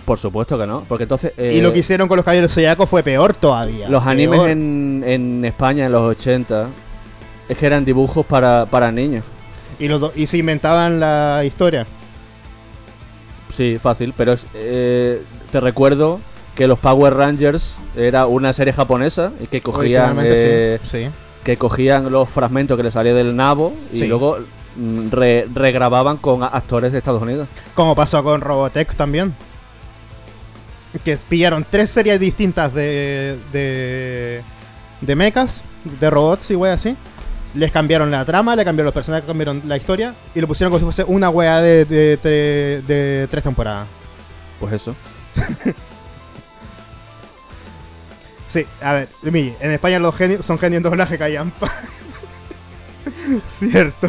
por 0.05 0.19
supuesto 0.19 0.59
que 0.59 0.67
no. 0.67 0.83
Porque 0.87 1.05
entonces. 1.05 1.33
eh, 1.39 1.55
y 1.55 1.63
lo 1.63 1.73
que 1.73 1.79
hicieron 1.79 2.09
con 2.09 2.17
los 2.17 2.25
caballeros 2.27 2.53
zodiacos 2.53 2.91
fue 2.91 3.03
peor 3.03 3.35
todavía. 3.35 3.89
Los 3.89 4.07
animes 4.07 4.41
en, 4.51 5.03
en 5.07 5.43
España 5.47 5.87
en 5.87 5.93
los 5.93 6.03
80 6.03 6.69
es 7.49 7.57
que 7.57 7.65
eran 7.65 7.87
dibujos 7.87 8.27
para, 8.27 8.67
para 8.67 8.93
niños. 8.93 9.25
Y, 9.79 9.89
los 9.89 9.99
do- 9.99 10.13
y 10.15 10.27
se 10.27 10.37
inventaban 10.37 11.01
la 11.01 11.43
historia. 11.47 11.87
Sí, 13.49 13.79
fácil, 13.81 14.13
pero 14.15 14.33
es, 14.35 14.47
eh, 14.53 15.23
te 15.51 15.59
recuerdo 15.61 16.21
que 16.59 16.67
los 16.67 16.79
Power 16.81 17.15
Rangers 17.15 17.77
era 17.97 18.27
una 18.27 18.53
serie 18.53 18.73
japonesa 18.73 19.31
y 19.41 19.47
que 19.47 19.61
cogían, 19.63 20.19
eh, 20.21 20.81
sí. 20.83 21.05
sí. 21.05 21.11
que 21.45 21.57
cogían 21.57 22.11
los 22.11 22.29
fragmentos 22.29 22.77
que 22.77 22.83
le 22.83 22.91
salía 22.91 23.15
del 23.15 23.37
nabo 23.37 23.73
y 23.93 23.99
Sí. 24.01 24.07
luego 24.09 24.39
mm, 24.75 25.09
re- 25.11 25.47
regrababan 25.55 26.17
con 26.17 26.43
actores 26.43 26.91
de 26.91 26.99
Estados 26.99 27.23
Unidos. 27.23 27.47
Como 27.75 27.95
pasó 27.95 28.25
con 28.25 28.41
Robotech 28.41 28.95
también. 28.97 29.35
Que 31.05 31.17
pillaron 31.17 31.65
tres 31.71 31.91
series 31.91 32.19
distintas 32.19 32.75
de. 32.75 33.39
de. 33.53 34.43
de 35.01 35.15
mechas, 35.17 35.63
de 36.01 36.11
robots 36.11 36.51
y 36.51 36.57
wey 36.57 36.73
así. 36.73 36.97
Les 37.55 37.71
cambiaron 37.71 38.11
la 38.11 38.25
trama, 38.25 38.57
le 38.57 38.65
cambiaron 38.65 38.87
los 38.87 38.95
personajes, 38.95 39.27
cambiaron 39.27 39.63
la 39.67 39.77
historia 39.77 40.15
y 40.35 40.41
lo 40.41 40.49
pusieron 40.49 40.71
como 40.73 40.81
si 40.81 40.85
fuese 40.85 41.05
una 41.05 41.31
wea 41.31 41.61
de, 41.61 41.85
de 41.85 43.29
tres 43.31 43.43
temporadas. 43.45 43.87
Pues 44.59 44.73
eso. 44.73 44.95
Sí, 48.49 48.67
a 48.81 48.95
ver, 48.95 49.09
en 49.23 49.71
España 49.71 49.99
los 49.99 50.17
genios 50.17 50.45
son 50.45 50.59
genios 50.59 50.79
en 50.79 50.83
doblaje 50.83 51.17
callampa. 51.19 51.71
Cierto. 53.47 54.09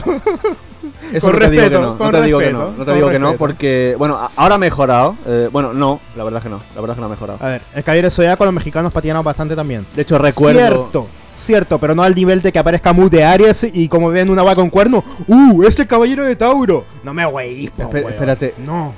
Eso 1.13 1.29
Con 1.29 1.39
no 1.39 1.45
te 1.45 1.49
digo 1.51 1.59
que 1.59 1.69
respeto, 1.69 1.81
no, 1.81 2.05
no 2.05 2.11
te 2.11 2.21
digo 2.21 2.39
que 2.39 2.45
respeto, 2.45 2.71
no, 2.71 2.77
no 2.77 2.85
te 2.85 2.93
digo 2.93 3.09
que 3.09 3.19
no, 3.19 3.25
respeto. 3.27 3.37
porque, 3.37 3.95
bueno, 3.97 4.29
ahora 4.35 4.55
ha 4.55 4.57
mejorado. 4.57 5.17
eh, 5.25 5.49
bueno, 5.51 5.73
no, 5.73 5.99
la 6.15 6.23
verdad 6.23 6.37
es 6.39 6.43
que 6.43 6.49
no, 6.49 6.61
la 6.73 6.81
verdad 6.81 6.91
es 6.91 6.95
que 6.95 7.01
no 7.01 7.05
ha 7.07 7.09
mejorado. 7.09 7.39
A 7.41 7.47
ver, 7.47 7.61
el 7.75 7.83
Caballero 7.83 8.09
Zodiaco 8.09 8.45
los 8.45 8.53
mexicanos 8.53 8.93
patinaron 8.93 9.23
bastante 9.23 9.55
también. 9.55 9.85
De 9.93 10.03
hecho, 10.03 10.17
recuerdo. 10.17 10.59
Cierto, 10.59 11.07
cierto, 11.35 11.79
pero 11.79 11.95
no 11.95 12.03
al 12.03 12.15
nivel 12.15 12.41
de 12.41 12.53
que 12.53 12.59
aparezca 12.59 12.93
Mu 12.93 13.09
de 13.09 13.25
Aries 13.25 13.67
y 13.73 13.89
como 13.89 14.09
ven 14.09 14.29
una 14.29 14.41
agua 14.41 14.55
con 14.55 14.69
cuerno, 14.69 15.03
¡uh! 15.27 15.63
¡Es 15.63 15.77
el 15.79 15.87
caballero 15.87 16.23
de 16.23 16.35
Tauro! 16.37 16.85
No 17.03 17.13
me 17.13 17.25
güey, 17.25 17.65
espérate. 17.65 18.53
No. 18.57 18.93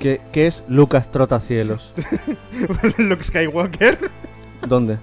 ¿Qué, 0.00 0.20
qué 0.32 0.48
es 0.48 0.64
Lucas 0.68 1.10
Trotacielos? 1.12 1.94
Luke 2.98 3.22
Skywalker. 3.22 4.10
¿Dónde? 4.66 4.98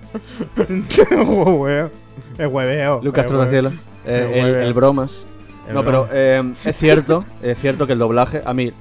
oh. 1.27 1.67
Es 2.37 2.47
hueveo. 2.47 3.01
Lucas. 3.03 3.25
Trotacielos. 3.25 3.73
Eh, 4.05 4.61
el, 4.63 4.73
bromas. 4.73 5.25
No, 5.71 5.83
pero 5.83 6.07
eh, 6.11 6.53
es 6.65 6.77
cierto, 6.79 7.23
es 7.41 7.57
cierto 7.59 7.87
que 7.87 7.93
el 7.93 7.99
doblaje, 7.99 8.41
a 8.45 8.53
mí, 8.53 8.71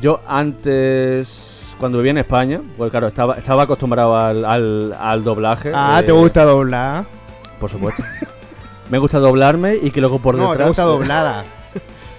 yo 0.00 0.20
antes, 0.26 1.74
cuando 1.78 1.98
vivía 1.98 2.10
en 2.10 2.18
España, 2.18 2.60
pues 2.76 2.90
claro, 2.90 3.06
estaba, 3.06 3.34
estaba 3.36 3.62
acostumbrado 3.62 4.16
al, 4.16 4.44
al, 4.44 4.96
al 4.98 5.24
doblaje. 5.24 5.72
Ah, 5.74 6.00
eh, 6.00 6.04
¿te 6.04 6.12
gusta 6.12 6.44
doblar? 6.44 7.06
por 7.58 7.70
supuesto. 7.70 8.02
me 8.90 8.98
gusta 8.98 9.18
doblarme 9.18 9.76
y 9.76 9.90
que 9.90 10.00
luego 10.00 10.18
por 10.20 10.34
no, 10.36 10.50
detrás. 10.50 10.58
te 10.58 10.68
gusta 10.68 10.82
doblada. 10.84 11.44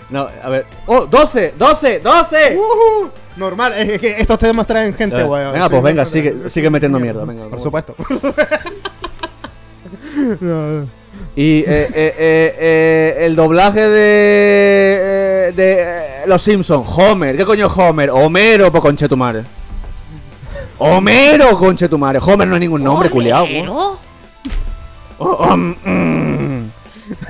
No, 0.09 0.27
a 0.43 0.49
ver. 0.49 0.65
¡Oh! 0.87 1.05
¡12! 1.05 1.53
¡12! 1.55 2.01
¡12! 2.01 2.57
Ujú. 2.57 3.11
Normal, 3.39 3.73
es 3.73 3.99
que 3.99 4.11
estos 4.19 4.37
temas 4.37 4.67
traen 4.67 4.93
gente, 4.93 5.19
Eh, 5.19 5.23
weón. 5.23 5.53
venga, 5.53 5.65
Sí, 5.65 5.69
pues 5.71 5.83
venga, 5.83 6.03
no, 6.03 6.09
sigue- 6.09 6.33
no, 6.43 6.49
sigue 6.49 6.69
metiendo 6.69 6.99
mierda, 6.99 7.25
venga, 7.25 7.47
Por 7.47 7.59
supuesto. 7.61 7.95
No, 10.41 10.87
Y 11.35 11.59
eh, 11.59 11.63
eh, 11.67 11.91
eh, 11.95 12.55
eh, 12.59 13.17
el 13.25 13.35
doblaje 13.35 13.87
de. 13.87 15.49
eh, 15.49 15.53
de 15.55 15.81
eh, 15.81 16.23
Los 16.27 16.41
Simpsons. 16.41 16.87
Homer. 16.97 17.37
¿Qué 17.37 17.45
coño 17.45 17.67
es 17.67 17.73
Homer? 17.75 18.09
Homero, 18.11 18.71
po 18.71 18.81
conchetumare. 18.81 19.43
Homero, 20.77 21.57
conchetumare. 21.57 22.19
Homer 22.21 22.47
no 22.47 22.55
es 22.55 22.59
ningún 22.59 22.83
nombre, 22.83 23.09
culiao. 23.09 23.45
Oh, 25.17 25.53
um, 25.53 25.75
mm. 25.83 26.71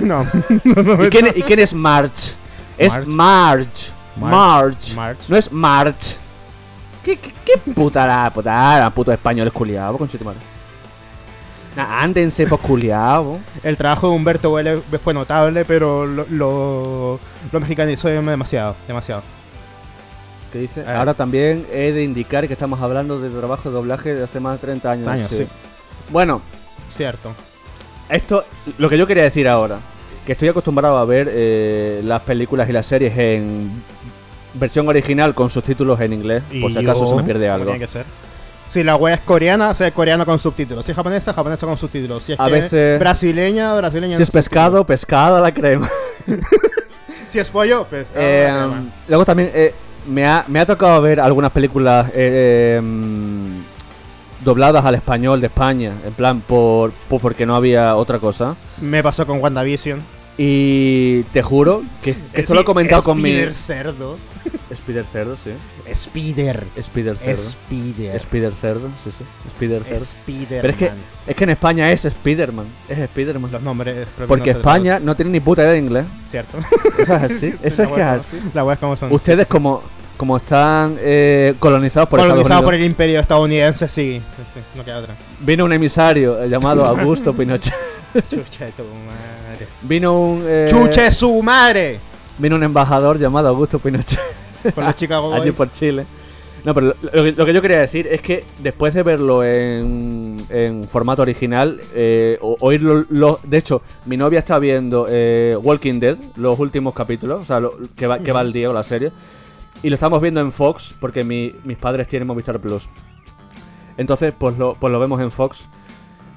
no, 0.00 0.24
no, 0.64 0.82
no, 0.82 1.06
¿Y, 1.06 1.10
quién, 1.10 1.26
es- 1.28 1.36
y 1.36 1.42
quién 1.42 1.58
es 1.58 1.74
March? 1.74 2.34
Es 2.78 2.92
Marge. 2.92 3.08
Marge. 3.10 3.92
Marge. 4.28 4.94
No 5.28 5.36
es 5.36 5.50
March. 5.52 6.16
¿Qué, 7.04 7.16
qué, 7.16 7.32
qué 7.44 7.56
puta 7.72 8.06
la 8.06 8.30
puta 8.30 8.78
la 8.78 8.90
puto 8.90 9.10
español 9.12 9.46
es 9.46 9.52
culiao, 9.52 9.92
po 9.92 9.98
conchetumare? 9.98 10.38
Nah, 11.76 12.02
ándense, 12.02 12.46
pues 12.46 12.60
culiao. 12.60 13.24
po. 13.24 13.40
El 13.62 13.76
trabajo 13.76 14.08
de 14.08 14.14
Humberto 14.16 14.52
Vélez 14.52 14.80
fue 15.02 15.14
notable, 15.14 15.64
pero 15.64 16.04
lo, 16.06 16.26
lo, 16.28 17.20
lo 17.50 17.60
mexicanizó 17.60 18.08
demasiado, 18.08 18.76
demasiado. 18.86 19.22
¿Qué 20.52 20.58
dice? 20.58 20.84
Ahora 20.84 21.14
también 21.14 21.66
he 21.72 21.92
de 21.92 22.02
indicar 22.02 22.46
que 22.48 22.52
estamos 22.52 22.80
hablando 22.80 23.20
de 23.20 23.30
trabajo 23.30 23.68
de 23.68 23.74
doblaje 23.74 24.14
de 24.14 24.24
hace 24.24 24.40
más 24.40 24.54
de 24.54 24.58
30 24.66 24.90
años. 24.90 25.08
Años, 25.08 25.30
sí. 25.30 25.46
Bueno, 26.10 26.42
Cierto. 26.92 27.32
esto, 28.08 28.44
lo 28.76 28.88
que 28.88 28.98
yo 28.98 29.06
quería 29.06 29.22
decir 29.22 29.46
ahora, 29.48 29.78
que 30.26 30.32
estoy 30.32 30.48
acostumbrado 30.48 30.96
a 30.98 31.04
ver 31.04 31.28
eh, 31.32 32.00
las 32.04 32.20
películas 32.22 32.68
y 32.68 32.72
las 32.72 32.86
series 32.86 33.16
en 33.16 33.82
versión 34.54 34.88
original 34.88 35.34
con 35.34 35.48
subtítulos 35.50 36.00
en 36.00 36.12
inglés, 36.12 36.42
por 36.60 36.72
si 36.72 36.78
acaso 36.78 37.06
se 37.06 37.14
me 37.14 37.22
pierde 37.24 37.44
como 37.46 37.54
algo. 37.54 37.64
tiene 37.66 37.78
que 37.80 37.86
ser. 37.86 38.04
Si 38.68 38.84
la 38.84 38.94
wea 38.94 39.14
es 39.14 39.20
coreana, 39.20 39.74
sea 39.74 39.90
coreana 39.92 40.24
con 40.24 40.38
subtítulos. 40.38 40.84
Si 40.84 40.92
es 40.92 40.96
japonesa, 40.96 41.32
japonesa 41.32 41.66
con 41.66 41.76
subtítulos. 41.76 42.22
Si 42.22 42.32
es 42.34 42.40
A 42.40 42.46
que 42.46 42.52
veces- 42.52 43.00
brasileña, 43.00 43.74
brasileña. 43.74 44.16
Si 44.16 44.22
es 44.22 44.30
pescado, 44.30 44.86
pescada 44.86 45.38
a 45.38 45.40
la 45.40 45.52
crema. 45.52 45.88
Si 47.30 47.38
es 47.38 47.48
pollo, 47.48 47.84
pescado. 47.84 48.18
Eh, 48.20 48.44
crema. 48.48 48.84
luego 49.06 49.24
también 49.24 49.50
eh, 49.54 49.72
me, 50.08 50.26
ha, 50.26 50.44
me 50.48 50.58
ha 50.58 50.66
tocado 50.66 51.00
ver 51.00 51.20
algunas 51.20 51.52
películas 51.52 52.10
eh, 52.12 52.74
em, 52.78 53.59
dobladas 54.44 54.84
al 54.84 54.94
español 54.94 55.40
de 55.40 55.46
España, 55.48 55.92
en 56.04 56.12
plan 56.14 56.40
por, 56.40 56.92
por- 57.08 57.20
porque 57.20 57.46
no 57.46 57.54
había 57.56 57.96
otra 57.96 58.18
cosa. 58.18 58.56
Me 58.80 59.02
pasó 59.02 59.26
con 59.26 59.40
WandaVision. 59.40 60.00
Y 60.42 61.24
te 61.32 61.42
juro 61.42 61.82
que, 62.02 62.14
que 62.32 62.40
esto 62.40 62.52
Sí, 62.52 62.54
lo 62.54 62.62
he 62.62 62.64
comentado 62.64 63.02
con 63.02 63.20
mi. 63.20 63.28
Spider 63.30 63.54
cerdo. 63.54 64.16
Spider 64.70 65.04
Cerdo, 65.04 65.36
sí. 65.36 65.50
Spider. 65.86 66.64
Spider 66.76 67.18
Cerdo. 67.18 67.42
Spider. 67.42 68.16
Spider 68.16 68.54
Cerdo, 68.54 68.88
sí, 69.04 69.10
sí. 69.10 69.24
Spider 69.48 69.84
Cerdo. 69.84 70.02
Spider. 70.02 70.60
Pero 70.62 70.68
es 70.72 70.76
que, 70.76 70.90
es 71.26 71.36
que 71.36 71.44
en 71.44 71.50
España 71.50 71.92
es 71.92 72.02
Spiderman. 72.02 72.66
Es 72.88 72.98
Spiderman. 73.10 73.52
Los 73.52 73.60
nombres. 73.60 74.06
Porque 74.26 74.50
España 74.50 74.98
no 74.98 75.14
tiene 75.14 75.32
ni 75.32 75.40
puta 75.40 75.60
idea 75.62 75.72
de 75.72 75.78
inglés. 75.78 76.06
Cierto. 76.26 76.56
Así. 77.12 77.54
Eso 77.62 77.82
es 77.82 77.88
que 77.88 78.00
es 78.00 78.06
así. 78.06 78.36
La 78.54 78.72
es 78.72 78.78
como 78.78 78.96
son. 78.96 79.12
Ustedes, 79.12 79.46
como, 79.46 79.82
como 80.20 80.36
están 80.36 80.98
eh, 81.00 81.54
colonizados 81.58 82.06
por 82.06 82.18
Colonizado 82.20 82.42
Estados 82.42 82.62
por 82.64 82.74
el 82.74 82.82
imperio 82.84 83.18
estadounidense, 83.20 83.88
sí. 83.88 84.20
No 84.76 84.84
queda 84.84 84.98
otra. 84.98 85.14
vino 85.40 85.64
un 85.64 85.72
emisario 85.72 86.42
eh, 86.42 86.46
llamado 86.50 86.84
Augusto 86.84 87.32
Pinochet. 87.32 87.72
Chucha 88.28 88.66
de 88.66 88.72
tu 88.72 88.82
madre. 88.82 89.66
Vino 89.80 90.20
un. 90.20 90.42
eh, 90.44 90.66
¡Chuche 90.68 91.10
su 91.10 91.42
madre! 91.42 92.00
Vino 92.36 92.56
un 92.56 92.62
embajador 92.62 93.18
llamado 93.18 93.48
Augusto 93.48 93.78
Pinochet. 93.78 94.20
Con 94.74 94.84
los 94.84 94.94
Chicago 94.96 95.32
allí 95.40 95.52
por 95.52 95.70
Chile. 95.70 96.04
No, 96.64 96.74
pero 96.74 96.94
lo, 97.00 97.10
que- 97.24 97.32
lo 97.32 97.46
que 97.46 97.54
yo 97.54 97.62
quería 97.62 97.78
decir 97.80 98.06
es 98.06 98.20
que 98.20 98.44
después 98.58 98.92
de 98.92 99.02
verlo 99.02 99.42
en, 99.42 100.44
en 100.50 100.86
formato 100.86 101.22
original, 101.22 101.80
eh, 101.94 102.36
o- 102.42 102.58
oírlo, 102.60 103.06
lo- 103.08 103.40
de 103.42 103.56
hecho, 103.56 103.80
mi 104.04 104.18
novia 104.18 104.40
está 104.40 104.58
viendo 104.58 105.06
eh, 105.08 105.56
Walking 105.62 105.98
Dead, 105.98 106.18
los 106.36 106.58
últimos 106.58 106.92
capítulos, 106.92 107.40
o 107.42 107.46
sea, 107.46 107.58
lo- 107.60 107.72
que, 107.96 108.06
va, 108.06 108.18
que 108.18 108.32
va 108.32 108.40
al 108.40 108.52
día 108.52 108.68
o 108.68 108.74
la 108.74 108.84
serie, 108.84 109.10
y 109.82 109.88
lo 109.88 109.94
estamos 109.94 110.20
viendo 110.20 110.40
en 110.40 110.52
Fox, 110.52 110.94
porque 111.00 111.24
mi- 111.24 111.52
mis 111.64 111.76
padres 111.78 112.08
tienen 112.08 112.26
Movistar 112.26 112.58
Plus. 112.60 112.88
Entonces, 113.96 114.32
pues 114.36 114.56
lo, 114.58 114.74
pues 114.74 114.90
lo 114.92 114.98
vemos 115.00 115.20
en 115.20 115.30
Fox, 115.30 115.68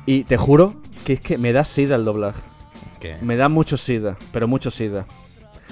y 0.06 0.24
te 0.24 0.38
juro 0.38 0.74
que 1.06 1.14
es 1.14 1.22
que 1.22 1.38
me 1.38 1.54
da 1.54 1.64
sida 1.64 1.96
el 1.96 2.06
doblaje. 2.06 2.42
¿Qué? 3.00 3.18
Me 3.22 3.36
da 3.38 3.50
mucho 3.50 3.78
sida, 3.78 4.18
pero 4.32 4.48
mucho 4.48 4.72
sida. 4.72 5.06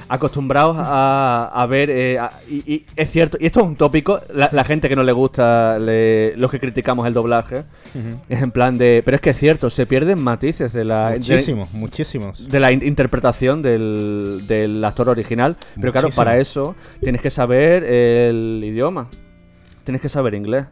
Acostumbrados 0.10 0.76
a, 0.80 1.50
a 1.54 1.66
ver, 1.68 1.90
eh, 1.90 2.20
a- 2.20 2.32
y, 2.50 2.74
y 2.74 2.86
es 2.96 3.10
cierto, 3.10 3.38
y 3.40 3.46
esto 3.46 3.62
es 3.62 3.66
un 3.68 3.76
tópico, 3.76 4.20
la, 4.34 4.50
la 4.52 4.64
gente 4.64 4.90
que 4.90 4.96
no 4.96 5.04
le 5.04 5.12
gusta, 5.12 5.80
le- 5.80 6.36
los 6.38 6.52
que 6.52 6.60
criticamos 6.60 7.08
el 7.08 7.14
doblaje, 7.14 7.64
es 8.30 8.42
en 8.42 8.52
plan 8.52 8.78
de, 8.78 9.02
pero 9.06 9.16
es 9.16 9.22
que 9.22 9.30
es 9.32 9.38
cierto, 9.38 9.70
se 9.70 9.86
pierden 9.86 10.22
matices 10.22 10.74
de 10.74 10.84
la, 10.86 11.12
de, 11.12 11.18
Muchísimos, 11.20 11.74
muchísimos. 11.74 12.50
de 12.50 12.60
la 12.60 12.72
in- 12.72 12.84
interpretación 12.86 13.62
del, 13.62 14.44
del 14.48 14.84
actor 14.84 15.10
original, 15.10 15.56
pero 15.80 15.92
claro, 15.94 16.10
para 16.16 16.38
eso 16.38 16.76
tienes 17.02 17.22
que 17.22 17.30
saber 17.30 17.84
el 17.84 18.62
idioma, 18.64 19.08
tienes 19.84 20.02
que 20.02 20.10
saber 20.10 20.34
inglés, 20.36 20.66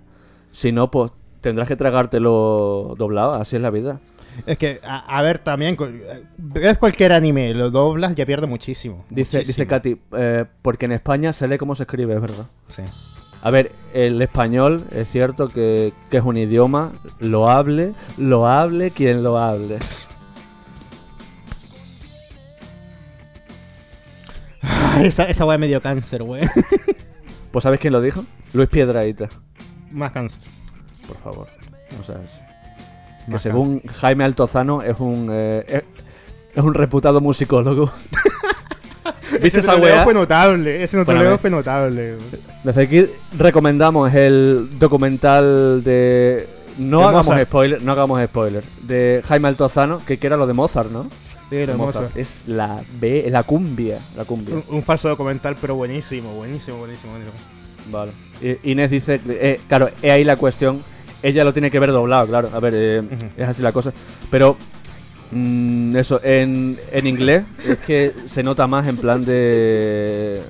si 0.52 0.72
no, 0.72 0.92
pues 0.92 1.12
tendrás 1.42 1.68
que 1.68 1.76
tragártelo 1.76 2.96
doblado, 2.98 3.34
así 3.34 3.56
es 3.56 3.62
la 3.62 3.70
vida. 3.70 4.00
Es 4.46 4.58
que, 4.58 4.80
a, 4.84 5.18
a 5.18 5.22
ver, 5.22 5.40
también, 5.40 5.76
cu- 5.76 5.90
ves 6.38 6.78
cualquier 6.78 7.14
anime, 7.14 7.54
lo 7.54 7.72
doblas, 7.72 8.16
ya 8.16 8.26
pierde 8.26 8.48
muchísimo. 8.48 9.06
Dice, 9.10 9.40
dice. 9.40 9.66
Katy, 9.68 9.98
eh, 10.14 10.46
porque 10.62 10.86
en 10.86 10.92
España 10.94 11.34
se 11.34 11.48
lee 11.48 11.58
cómo 11.58 11.76
se 11.76 11.84
escribe, 11.84 12.14
es 12.16 12.22
verdad. 12.22 12.46
Sí. 12.68 12.82
A 13.42 13.52
ver, 13.52 13.72
el 13.94 14.22
español 14.22 14.84
es 14.92 15.10
cierto 15.10 15.48
que, 15.48 15.94
que 16.12 16.18
es 16.18 16.24
un 16.24 16.36
idioma, 16.38 16.92
lo 17.20 17.50
hable, 17.50 17.94
lo 18.18 18.48
hable 18.48 18.92
quien 18.92 19.24
lo 19.24 19.40
hable. 19.40 19.78
Ay, 24.62 25.08
esa, 25.08 25.24
esa 25.26 25.46
wea 25.46 25.58
me 25.58 25.68
dio 25.68 25.82
cáncer, 25.82 26.22
wey. 26.24 26.44
Pues 27.52 27.64
¿sabes 27.64 27.80
quién 27.80 27.94
lo 27.94 28.02
dijo? 28.02 28.24
Luis 28.54 28.70
Piedraíta, 28.70 29.28
Más 29.92 30.12
cáncer. 30.12 30.40
por 31.08 31.18
favor. 31.18 31.48
O 32.00 32.04
sea, 32.04 32.18
es- 32.18 32.49
que 33.30 33.40
según 33.40 33.82
Jaime 34.02 34.24
Altozano 34.24 34.82
es 34.82 35.00
un 35.00 35.30
eh, 35.32 35.64
es, 35.68 35.84
es 36.56 36.64
un 36.64 36.74
reputado 36.74 37.22
musicólogo. 37.22 37.92
¿Viste 39.42 39.48
Ese 39.48 39.60
esa 39.60 40.04
fue 40.04 40.14
notable, 40.14 40.84
ese 40.84 41.04
Bueno, 41.04 41.38
fue 41.38 41.50
notable. 41.50 42.16
Desde 42.64 42.82
aquí 42.84 43.06
recomendamos 43.38 44.14
el 44.14 44.70
documental 44.80 45.84
de 45.84 46.48
no 46.78 47.00
De 47.00 47.04
hagamos 47.06 47.28
Mozart. 47.28 47.48
spoiler, 47.48 47.82
no 47.82 47.92
hagamos 47.92 48.24
spoiler, 48.24 48.64
de 48.84 49.22
Jaime 49.28 49.48
Altozano, 49.48 50.02
que, 50.06 50.18
que 50.18 50.28
era 50.28 50.38
lo 50.38 50.48
de 50.48 50.54
Mozart, 50.54 50.92
¿no? 50.92 51.08
Sí. 51.50 51.58
Mozart. 51.76 52.16
Es 52.16 52.48
la 52.48 52.82
B, 53.00 53.28
la 53.30 53.44
cumbia, 53.44 54.00
la 54.16 54.26
cumbia. 54.26 54.56
Un, 54.56 54.64
un 54.70 54.84
falso 54.84 55.10
documental, 55.10 55.56
pero 55.60 55.76
buenísimo, 55.76 56.34
buenísimo, 56.34 56.78
buenísimo. 56.78 57.12
buenísimo. 57.14 57.38
Vale. 57.92 58.12
Inés 58.64 58.92
dice, 58.92 59.20
eh, 59.28 59.60
claro, 59.68 59.90
es 60.02 60.12
ahí 60.12 60.24
la 60.24 60.36
cuestión. 60.36 60.82
Ella 61.22 61.44
lo 61.44 61.52
tiene 61.54 61.70
que 61.72 61.80
ver 61.80 61.92
doblado, 61.92 62.28
claro. 62.28 62.50
A 62.54 62.60
ver, 62.60 62.74
eh, 62.76 63.32
es 63.38 63.48
así 63.48 63.62
la 63.62 63.72
cosa. 63.72 63.92
Pero, 64.32 64.58
mm, 65.32 65.96
eso, 65.98 66.22
en, 66.24 66.78
en 66.92 67.08
inglés 67.08 67.44
es 67.68 67.78
que 67.80 68.14
se 68.28 68.44
nota 68.44 68.68
más 68.68 68.88
en 68.88 68.98
plan 68.98 69.24
de 69.26 70.42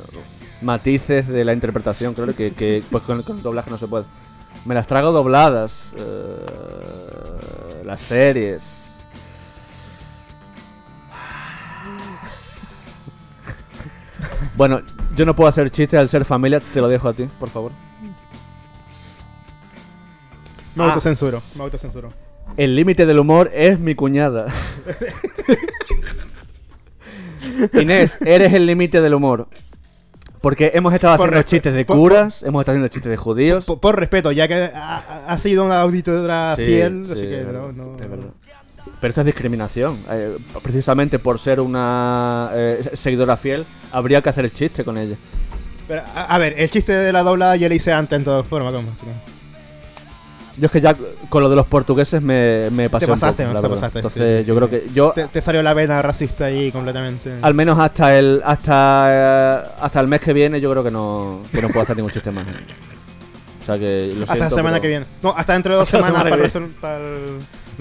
matices 0.61 1.27
de 1.27 1.45
la 1.45 1.53
interpretación, 1.53 2.13
creo 2.13 2.35
que, 2.35 2.51
que 2.51 2.83
pues 2.91 3.03
con, 3.03 3.21
con 3.23 3.37
el 3.37 3.43
doblaje 3.43 3.71
no 3.71 3.77
se 3.77 3.87
puede. 3.87 4.05
Me 4.65 4.75
las 4.75 4.87
trago 4.87 5.11
dobladas. 5.11 5.93
eh, 5.97 6.45
las 7.85 8.01
series. 8.01 8.61
Bueno, 14.55 14.81
yo 15.15 15.25
no 15.25 15.35
puedo 15.35 15.47
hacer 15.49 15.69
chistes 15.71 15.99
al 15.99 16.09
ser 16.09 16.25
familia, 16.25 16.59
te 16.59 16.81
lo 16.81 16.87
dejo 16.87 17.07
a 17.09 17.13
ti, 17.13 17.27
por 17.39 17.49
favor. 17.49 17.71
Me 20.75 20.83
Ah. 20.83 20.87
autocensuro, 20.87 21.41
me 21.55 21.63
autocensuro. 21.63 22.09
El 22.57 22.75
límite 22.75 23.05
del 23.05 23.19
humor 23.19 23.49
es 23.53 23.79
mi 23.79 23.95
cuñada. 23.95 24.47
Inés, 27.73 28.17
eres 28.21 28.53
el 28.53 28.65
límite 28.65 29.01
del 29.01 29.13
humor. 29.13 29.47
Porque 30.41 30.71
hemos 30.73 30.93
estado 30.93 31.17
Por 31.17 31.27
haciendo 31.29 31.43
chistes 31.43 31.73
de 31.73 31.83
por- 31.85 31.97
curas, 31.97 32.43
hemos 32.43 32.61
estado 32.61 32.75
haciendo 32.75 32.87
chistes 32.87 33.09
de 33.09 33.17
judíos. 33.17 33.65
Por, 33.65 33.99
respeto, 33.99 34.31
ya 34.31 34.47
que 34.47 34.71
ha, 34.73 35.37
sido 35.37 35.65
una 35.65 35.81
auditora 35.81 36.55
Sí, 36.55 36.65
fiel, 36.65 37.03
sí, 37.07 37.11
así 37.11 37.21
que 37.23 37.43
no, 37.51 37.71
no. 37.73 37.95
es 37.99 38.09
verdad. 38.09 38.29
Pero 39.01 39.09
esto 39.09 39.21
es 39.21 39.25
discriminación. 39.25 39.97
eh, 40.09 40.37
precisamente 40.63 41.19
por 41.19 41.39
ser 41.39 41.59
una 41.59 42.49
eh, 42.53 42.89
seguidora 42.93 43.35
fiel, 43.37 43.65
habría 43.91 44.21
que 44.21 44.29
hacer 44.29 44.45
el 44.45 44.51
chiste 44.53 44.83
con 44.85 44.97
ella. 44.97 45.15
Pero, 45.87 46.01
a, 46.15 46.35
a 46.35 46.37
ver, 46.37 46.55
el 46.57 46.69
chiste 46.69 46.93
de 46.93 47.11
la 47.11 47.21
doblada 47.23 47.55
ya 47.57 47.67
lo 47.67 47.75
hice 47.75 47.91
antes 47.91 48.17
en 48.17 48.23
todas 48.23 48.47
formas. 48.47 48.73
Yo 50.59 50.65
es 50.65 50.71
que 50.71 50.81
ya 50.81 50.95
con 51.29 51.41
lo 51.43 51.49
de 51.49 51.55
los 51.55 51.65
portugueses 51.67 52.21
me, 52.21 52.69
me 52.71 52.89
pasé 52.89 53.05
Te 53.05 53.11
un 53.11 53.19
pasaste, 53.19 53.45
poco, 53.45 53.61
te 53.61 53.69
pasaste, 53.69 53.99
Entonces 53.99 54.41
sí, 54.41 54.47
yo 54.47 54.53
sí. 54.53 54.57
creo 54.57 54.69
que 54.69 54.89
yo 54.93 55.11
Te, 55.13 55.27
te 55.27 55.41
salió 55.41 55.63
la 55.63 55.73
vena 55.73 56.01
racista 56.01 56.45
ahí 56.45 56.71
completamente. 56.71 57.33
al 57.41 57.53
menos 57.53 57.79
hasta 57.79 58.17
el 58.17 58.41
hasta 58.45 59.07
eh, 59.11 59.69
hasta 59.81 59.99
el 60.01 60.07
mes 60.07 60.19
que 60.21 60.33
viene 60.33 60.59
yo 60.59 60.69
creo 60.71 60.83
que 60.83 60.91
no 60.91 61.41
que 61.51 61.61
no 61.61 61.67
puedo 61.69 61.81
hacer 61.81 61.95
ningún 61.95 62.11
chiste 62.11 62.31
más. 62.31 62.43
O 63.61 63.65
sea 63.65 63.77
que 63.79 64.13
lo 64.15 64.23
hasta 64.23 64.33
siento, 64.33 64.43
la 64.43 64.49
semana 64.49 64.69
pero- 64.75 64.81
que 64.81 64.87
viene. 64.87 65.05
No, 65.21 65.33
hasta 65.37 65.53
dentro 65.53 65.73
de 65.73 65.79
dos 65.79 65.87
Hasta 65.93 66.05
semanas 66.07 66.29
para, 66.29 66.43
Resol- 66.43 66.73
para 66.81 66.99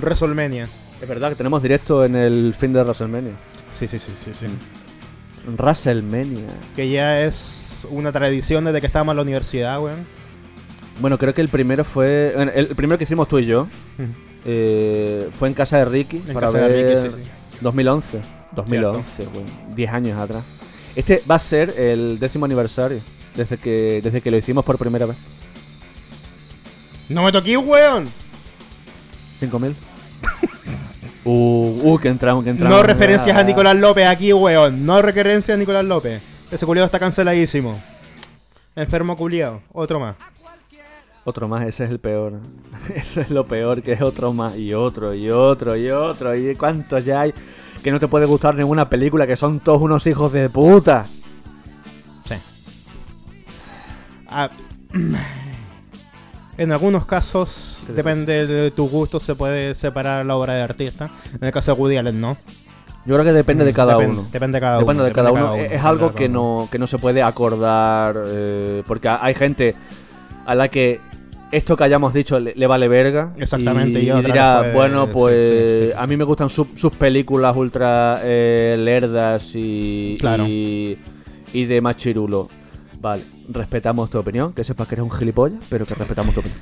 WrestleMania. 0.00 0.68
Es 1.00 1.08
verdad 1.08 1.30
que 1.30 1.34
tenemos 1.36 1.62
directo 1.62 2.04
en 2.04 2.14
el 2.16 2.54
fin 2.58 2.72
de 2.72 2.82
WrestleMania. 2.82 3.32
Sí, 3.74 3.86
sí, 3.88 3.98
sí, 3.98 4.12
sí, 4.24 4.32
sí. 4.38 4.46
WrestleMania. 5.56 6.46
Que 6.76 6.88
ya 6.90 7.22
es 7.22 7.86
una 7.90 8.12
tradición 8.12 8.64
desde 8.64 8.80
que 8.80 8.86
estábamos 8.86 9.12
en 9.12 9.16
la 9.16 9.22
universidad, 9.22 9.80
weón. 9.80 10.17
Bueno, 11.00 11.18
creo 11.18 11.32
que 11.34 11.40
el 11.40 11.48
primero 11.48 11.84
fue 11.84 12.32
bueno, 12.34 12.50
el 12.54 12.66
primero 12.68 12.98
que 12.98 13.04
hicimos 13.04 13.28
tú 13.28 13.38
y 13.38 13.46
yo 13.46 13.68
eh, 14.44 15.28
fue 15.34 15.48
en 15.48 15.54
casa 15.54 15.78
de 15.78 15.84
Ricky 15.84 16.16
En 16.26 16.34
para 16.34 16.46
casa 16.48 16.58
de 16.58 16.68
ver 16.68 17.04
Ricky, 17.04 17.16
sí, 17.16 17.22
sí. 17.24 17.30
2011. 17.60 18.20
2011, 18.52 19.24
bueno, 19.32 19.48
10 19.76 19.92
años 19.92 20.20
atrás. 20.20 20.42
Este 20.96 21.22
va 21.30 21.36
a 21.36 21.38
ser 21.38 21.74
el 21.78 22.18
décimo 22.18 22.46
aniversario 22.46 22.98
desde 23.36 23.56
que 23.58 24.00
desde 24.02 24.20
que 24.20 24.30
lo 24.30 24.36
hicimos 24.36 24.64
por 24.64 24.78
primera 24.78 25.06
vez. 25.06 25.16
¡No 27.08 27.22
me 27.22 27.30
toqué, 27.32 27.56
weón! 27.56 28.08
5000. 29.36 29.74
uh, 31.24 31.30
uh, 31.84 31.98
que 31.98 32.08
entramos, 32.08 32.42
que 32.44 32.50
entramos. 32.50 32.76
No 32.76 32.82
referencias 32.82 33.36
Ah. 33.36 33.40
a 33.40 33.42
Nicolás 33.44 33.76
López 33.76 34.06
aquí, 34.06 34.32
weón. 34.32 34.84
No 34.84 35.00
referencias 35.00 35.54
a 35.54 35.58
Nicolás 35.58 35.84
López. 35.84 36.20
Ese 36.50 36.66
culiado 36.66 36.86
está 36.86 36.98
canceladísimo. 36.98 37.80
Enfermo 38.74 39.16
culiado. 39.16 39.60
Otro 39.72 40.00
más. 40.00 40.16
Otro 41.28 41.46
más, 41.46 41.66
ese 41.66 41.84
es 41.84 41.90
el 41.90 41.98
peor. 41.98 42.40
Eso 42.94 43.20
es 43.20 43.28
lo 43.28 43.46
peor, 43.46 43.82
que 43.82 43.92
es 43.92 44.00
otro 44.00 44.32
más, 44.32 44.56
y 44.56 44.72
otro, 44.72 45.12
y 45.12 45.28
otro, 45.30 45.76
y 45.76 45.90
otro, 45.90 46.34
y 46.34 46.54
cuántos 46.54 47.04
ya 47.04 47.20
hay. 47.20 47.34
Que 47.82 47.90
no 47.92 48.00
te 48.00 48.08
puede 48.08 48.24
gustar 48.24 48.54
ninguna 48.54 48.88
película, 48.88 49.26
que 49.26 49.36
son 49.36 49.60
todos 49.60 49.82
unos 49.82 50.06
hijos 50.06 50.32
de 50.32 50.48
puta. 50.48 51.04
Sí. 52.24 52.34
Ah, 54.30 54.48
en 56.56 56.72
algunos 56.72 57.04
casos, 57.04 57.82
¿Qué 57.82 57.88
te 57.88 57.92
depende 57.92 58.46
de 58.46 58.70
tu 58.70 58.88
gusto, 58.88 59.20
se 59.20 59.34
puede 59.34 59.74
separar 59.74 60.24
la 60.24 60.34
obra 60.34 60.54
de 60.54 60.62
artista. 60.62 61.10
En 61.38 61.44
el 61.46 61.52
caso 61.52 61.74
de 61.74 61.80
Woody 61.80 61.98
Allen, 61.98 62.18
no. 62.22 62.38
Yo 63.04 63.14
creo 63.16 63.24
que 63.24 63.32
depende 63.32 63.66
de 63.66 63.74
cada 63.74 63.98
Depen- 63.98 64.10
uno. 64.12 64.26
Depende 64.32 64.56
de 64.56 64.60
cada 64.62 64.78
Depende 64.78 65.02
uno. 65.02 65.08
de 65.08 65.12
cada 65.12 65.30
uno. 65.32 65.52
depende 65.52 65.76
Es 65.76 65.84
algo 65.84 66.14
que 66.14 66.30
no, 66.30 66.68
que 66.72 66.78
no 66.78 66.86
se 66.86 66.96
puede 66.96 67.22
acordar. 67.22 68.16
eh, 68.28 68.82
porque 68.86 69.08
hay 69.08 69.34
gente 69.34 69.74
a 70.46 70.54
la 70.54 70.68
que 70.68 71.00
esto 71.50 71.76
que 71.76 71.84
hayamos 71.84 72.12
dicho 72.14 72.38
le, 72.38 72.54
le 72.54 72.66
vale 72.66 72.88
verga. 72.88 73.34
Exactamente, 73.38 74.00
y 74.02 74.06
Y, 74.06 74.10
otra 74.10 74.22
dirá, 74.32 74.58
puede- 74.60 74.74
bueno, 74.74 75.06
pues 75.08 75.50
sí, 75.50 75.84
sí, 75.86 75.86
sí. 75.92 75.92
a 75.96 76.06
mí 76.06 76.16
me 76.16 76.24
gustan 76.24 76.50
su- 76.50 76.68
sus 76.74 76.92
películas 76.92 77.56
ultra 77.56 78.20
eh, 78.22 78.76
lerdas 78.78 79.52
y, 79.54 80.16
Claro. 80.20 80.46
y, 80.46 80.98
y 81.52 81.64
de 81.64 81.80
machirulo. 81.80 82.48
Vale, 83.00 83.22
respetamos 83.48 84.10
tu 84.10 84.18
opinión, 84.18 84.52
que 84.52 84.64
sepas 84.64 84.88
que 84.88 84.96
eres 84.96 85.04
un 85.04 85.10
gilipollas, 85.10 85.64
pero 85.70 85.86
que 85.86 85.94
respetamos 85.94 86.34
tu 86.34 86.40
opinión. 86.40 86.60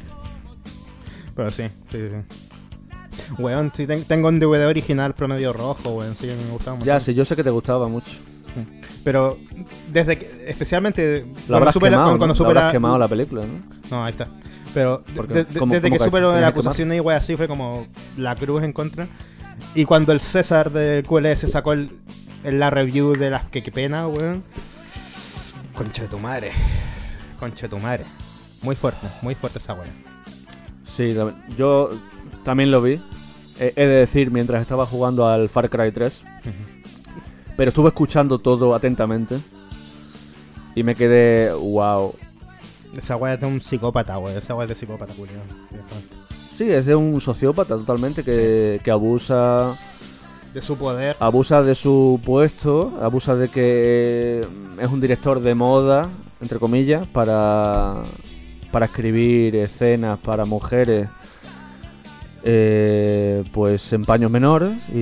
Pero 1.35 1.51
sí, 1.51 1.65
sí, 1.91 1.99
sí. 2.11 3.33
Weón, 3.39 3.71
ten- 3.71 4.05
tengo 4.05 4.29
un 4.29 4.39
DVD 4.39 4.67
original 4.67 5.15
promedio 5.15 5.53
rojo, 5.53 5.91
weón. 5.91 6.15
Sí, 6.15 6.27
me 6.27 6.51
gustaba 6.53 6.77
mucho. 6.77 6.87
Ya, 6.87 7.01
sí, 7.01 7.15
yo 7.15 7.25
sé 7.25 7.35
que 7.37 7.43
te 7.45 7.51
gustaba 7.51 7.89
mucho. 7.89 8.13
Pero 9.05 9.39
desde 9.93 10.19
que, 10.19 10.45
especialmente 10.49 11.21
Lo 11.21 11.27
cuando 11.27 11.57
habrás 11.57 11.75
la- 11.77 11.81
quemado, 11.81 12.03
cuando, 12.05 12.19
cuando 12.19 12.35
¿no? 12.43 12.47
Habrás 12.49 12.65
la- 12.65 12.73
quemado 12.73 12.99
la 12.99 13.09
película, 13.09 13.43
¿no? 13.43 13.77
No, 13.97 14.05
ahí 14.05 14.11
está. 14.13 14.29
Pero 14.77 15.03
de- 15.07 15.13
¿Por 15.15 15.27
qué? 15.27 15.35
de- 15.35 15.45
de- 15.45 15.59
¿Cómo- 15.59 15.73
desde 15.73 15.91
que 15.91 15.99
supe 15.99 16.21
de 16.21 16.41
la 16.43 16.49
acusación 16.49 16.93
y 16.93 17.01
wey 17.01 17.17
así 17.17 17.35
fue 17.35 17.49
como 17.49 17.87
la 18.19 18.35
cruz 18.37 18.63
en 18.63 18.75
contra. 18.75 19.09
Y 19.75 19.87
cuando 19.87 20.13
el 20.13 20.21
César 20.21 20.71
del 20.71 21.03
QLS 21.07 21.49
sacó 21.49 21.73
el, 21.73 21.89
el- 22.45 22.59
la 22.61 22.69
review 22.69 23.17
de 23.17 23.31
las 23.31 23.45
que 23.49 23.63
qué 23.63 23.73
pena, 23.73 24.07
weón. 24.07 24.45
Concha 25.75 26.03
de 26.03 26.09
tu 26.09 26.19
madre. 26.19 26.51
Concha 27.41 27.63
de 27.63 27.69
tu 27.71 27.79
madre. 27.79 28.05
Muy 28.63 28.77
fuerte, 28.77 29.09
muy 29.23 29.35
fuerte 29.35 29.59
esa 29.61 29.73
weá. 29.73 29.85
Sí, 30.85 31.17
yo 31.57 31.89
también 32.45 32.71
lo 32.71 32.83
vi. 32.83 33.01
He 33.59 33.73
he 33.77 33.87
de 33.87 33.95
decir, 34.01 34.31
mientras 34.31 34.61
estaba 34.61 34.85
jugando 34.85 35.27
al 35.27 35.49
Far 35.49 35.71
Cry 35.71 35.91
3. 35.91 36.21
Pero 37.57 37.71
estuve 37.71 37.89
escuchando 37.89 38.39
todo 38.39 38.75
atentamente. 38.75 39.39
Y 40.75 40.83
me 40.83 40.95
quedé, 40.95 41.51
wow. 41.55 42.15
Esa 42.97 43.17
weá 43.17 43.35
es 43.35 43.41
de 43.41 43.47
un 43.47 43.61
psicópata, 43.61 44.19
weón. 44.19 44.37
Esa 44.39 44.55
weá 44.55 44.65
es 44.65 44.71
de 44.71 44.75
psicópata, 44.75 45.13
culiao. 45.15 45.43
Sí, 46.35 46.71
es 46.71 46.87
de 46.87 46.95
un 46.95 47.21
sociópata 47.21 47.77
totalmente 47.77 48.23
que, 48.25 48.81
que 48.83 48.91
abusa 48.91 49.75
De 50.55 50.63
su 50.63 50.77
poder. 50.77 51.15
abusa 51.21 51.63
de 51.63 51.75
su 51.75 52.19
puesto, 52.25 52.93
abusa 53.03 53.37
de 53.37 53.49
que 53.49 54.47
es 54.81 54.89
un 54.89 55.01
director 55.01 55.41
de 55.41 55.55
moda, 55.55 56.09
entre 56.41 56.59
comillas, 56.59 57.07
para, 57.09 58.03
para 58.73 58.87
escribir 58.87 59.55
escenas 59.57 60.19
para 60.19 60.47
mujeres, 60.47 61.09
eh, 62.43 63.45
pues 63.53 63.93
en 63.93 64.05
paños 64.05 64.31
menores 64.31 64.73
y, 64.95 64.99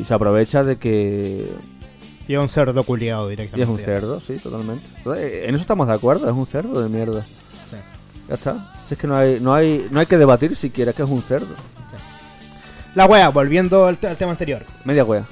y 0.00 0.02
se 0.04 0.12
aprovecha 0.12 0.64
de 0.64 0.76
que 0.76 1.46
Y 2.30 2.34
es 2.34 2.38
un 2.38 2.48
cerdo 2.48 2.80
culiado 2.84 3.26
y 3.26 3.30
directamente. 3.30 3.64
es 3.64 3.68
un 3.68 3.78
cerdo, 3.84 4.20
sí, 4.20 4.36
totalmente. 4.38 4.86
Entonces, 4.98 5.32
En 5.48 5.54
eso 5.56 5.62
estamos 5.62 5.88
de 5.88 5.94
acuerdo, 5.94 6.30
es 6.30 6.36
un 6.36 6.46
cerdo 6.46 6.80
de 6.80 6.88
mierda. 6.88 7.20
Sí. 7.22 7.76
Ya 8.28 8.34
está. 8.34 8.54
Si 8.86 8.94
es 8.94 9.00
que 9.00 9.08
no 9.08 9.16
hay, 9.16 9.40
no 9.40 9.52
hay, 9.52 9.88
no 9.90 9.98
hay 9.98 10.06
que 10.06 10.16
debatir 10.16 10.54
siquiera 10.54 10.92
que 10.92 11.02
es 11.02 11.08
un 11.10 11.22
cerdo. 11.22 11.54
La 12.94 13.06
weá, 13.06 13.28
volviendo 13.30 13.84
al, 13.86 13.98
te- 13.98 14.06
al 14.06 14.16
tema 14.16 14.30
anterior. 14.32 14.62
Media 14.84 15.02
wea. 15.04 15.24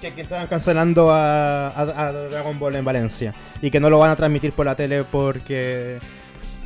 Que, 0.00 0.12
que 0.14 0.20
estaban 0.22 0.46
cancelando 0.48 1.12
a, 1.12 1.68
a- 1.68 2.06
a 2.08 2.12
Dragon 2.12 2.58
Ball 2.58 2.74
en 2.76 2.84
Valencia 2.84 3.34
y 3.60 3.70
que 3.70 3.78
no 3.78 3.88
lo 3.90 3.98
van 4.00 4.10
a 4.10 4.16
transmitir 4.16 4.52
por 4.52 4.66
la 4.66 4.74
tele 4.74 5.04
porque 5.04 5.98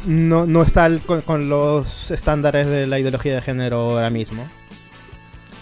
no, 0.07 0.47
no 0.47 0.63
está 0.63 0.89
con 1.27 1.49
los 1.51 2.11
estándares 2.11 2.67
de 2.67 2.87
la 2.87 2.99
ideología 2.99 3.35
de 3.35 3.43
género 3.43 3.91
ahora 3.93 4.09
mismo. 4.11 4.47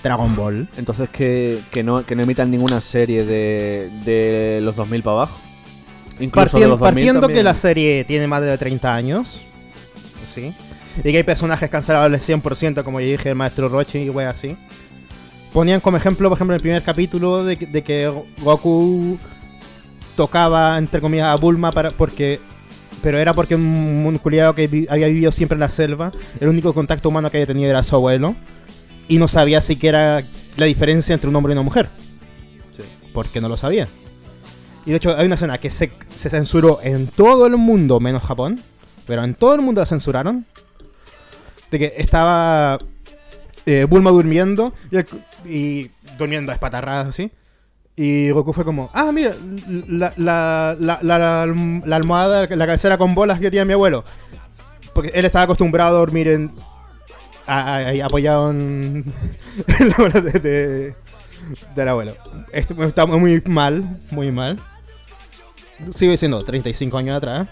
Dragon 0.04 0.36
Ball. 0.36 0.68
Entonces 0.76 1.08
que, 1.08 1.58
que 1.72 1.82
no, 1.82 2.06
que 2.06 2.14
no 2.14 2.22
emitan 2.22 2.50
ninguna 2.50 2.80
serie 2.80 3.24
de, 3.24 3.90
de 4.04 4.60
los 4.62 4.76
2000 4.76 5.02
para 5.02 5.16
abajo. 5.16 5.38
Incluso 6.20 6.58
de 6.60 6.68
los 6.68 6.78
2000 6.78 6.94
partiendo 6.94 7.26
que 7.28 7.42
la 7.42 7.54
serie 7.56 8.04
tiene 8.04 8.28
más 8.28 8.40
de 8.42 8.56
30 8.56 8.94
años, 8.94 9.42
¿sí? 10.32 10.52
Y 10.98 11.02
que 11.10 11.16
hay 11.16 11.22
personajes 11.24 11.68
cancelables 11.68 12.28
100%, 12.28 12.84
como 12.84 13.00
ya 13.00 13.08
dije, 13.08 13.30
el 13.30 13.34
maestro 13.34 13.68
Rochi 13.68 13.98
y 13.98 14.10
wey 14.10 14.26
así. 14.26 14.56
Ponían 15.52 15.80
como 15.80 15.96
ejemplo, 15.96 16.28
por 16.28 16.36
ejemplo, 16.38 16.54
el 16.54 16.62
primer 16.62 16.82
capítulo 16.82 17.44
de, 17.44 17.56
que- 17.56 17.66
de 17.66 17.82
que 17.82 18.12
Goku 18.42 19.18
tocaba, 20.16 20.78
entre 20.78 21.00
comillas, 21.00 21.26
a 21.28 21.34
Bulma 21.36 21.72
para, 21.72 21.90
porque... 21.90 22.40
Pero 23.02 23.18
era 23.18 23.34
porque 23.34 23.54
un, 23.54 23.62
un 24.06 24.18
culiado 24.18 24.54
que 24.54 24.66
vi- 24.66 24.86
había 24.88 25.08
vivido 25.08 25.30
siempre 25.30 25.56
en 25.56 25.60
la 25.60 25.68
selva, 25.68 26.10
el 26.40 26.48
único 26.48 26.72
contacto 26.72 27.08
humano 27.10 27.30
que 27.30 27.36
había 27.38 27.46
tenido 27.46 27.68
era 27.68 27.82
su 27.82 27.94
abuelo, 27.96 28.34
y 29.08 29.18
no 29.18 29.28
sabía 29.28 29.60
siquiera 29.60 30.22
la 30.56 30.66
diferencia 30.66 31.14
entre 31.14 31.28
un 31.28 31.36
hombre 31.36 31.52
y 31.52 31.54
una 31.54 31.62
mujer. 31.62 31.90
Sí. 32.76 32.82
Porque 33.12 33.40
no 33.40 33.48
lo 33.48 33.56
sabía. 33.56 33.88
Y 34.86 34.90
de 34.90 34.96
hecho 34.96 35.16
hay 35.16 35.26
una 35.26 35.34
escena 35.34 35.58
que 35.58 35.70
se, 35.70 35.92
se 36.14 36.30
censuró 36.30 36.78
en 36.82 37.06
todo 37.06 37.46
el 37.46 37.56
mundo, 37.56 38.00
menos 38.00 38.22
Japón. 38.22 38.60
Pero 39.06 39.24
en 39.24 39.34
todo 39.34 39.54
el 39.54 39.62
mundo 39.62 39.80
la 39.80 39.86
censuraron. 39.86 40.46
De 41.70 41.78
que 41.78 41.94
estaba 41.96 42.78
eh, 43.66 43.86
Bulma 43.88 44.10
durmiendo 44.10 44.72
y, 45.44 45.82
y 45.82 45.90
durmiendo 46.18 46.52
a 46.52 46.54
espatarradas 46.54 47.08
así. 47.08 47.30
Y 47.96 48.30
Goku 48.30 48.52
fue 48.52 48.64
como, 48.64 48.90
ah, 48.92 49.12
mira, 49.12 49.34
la, 49.88 50.12
la, 50.16 51.42
almohada, 51.42 52.48
la 52.48 52.66
cabecera 52.66 52.98
con 52.98 53.14
bolas 53.14 53.38
que 53.38 53.50
tenía 53.50 53.64
mi 53.64 53.72
abuelo. 53.72 54.04
Porque 54.92 55.12
él 55.14 55.24
estaba 55.24 55.44
acostumbrado 55.44 55.96
a 55.96 56.00
dormir 56.00 56.28
en... 56.28 56.50
apoyado 57.46 58.50
en, 58.50 59.04
la 59.80 59.96
bola 59.96 60.20
de, 60.20 60.32
de- 60.40 60.92
del 61.74 61.88
abuelo. 61.88 62.14
Esto 62.52 62.82
está 62.84 63.06
muy 63.06 63.42
mal, 63.46 64.00
muy 64.10 64.32
mal. 64.32 64.58
Sigue 65.94 66.16
siendo 66.16 66.42
35 66.44 66.96
años 66.98 67.16
atrás. 67.16 67.48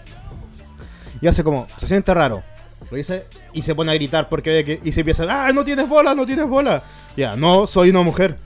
Y 1.21 1.27
hace 1.27 1.43
como, 1.43 1.67
se 1.77 1.87
siente 1.87 2.13
raro. 2.13 2.41
Lo 2.89 2.97
dice 2.97 3.23
y 3.53 3.61
se 3.61 3.75
pone 3.75 3.91
a 3.91 3.95
gritar 3.95 4.29
porque 4.29 4.49
ve 4.49 4.63
que. 4.65 4.79
Y 4.83 4.91
se 4.91 5.01
empieza, 5.01 5.25
¡ah, 5.29 5.51
no 5.53 5.63
tienes 5.63 5.87
bola, 5.87 6.13
no 6.15 6.25
tienes 6.25 6.47
bola! 6.47 6.81
Ya, 7.15 7.35
no, 7.35 7.67
soy 7.67 7.89
una 7.91 8.01
mujer. 8.01 8.37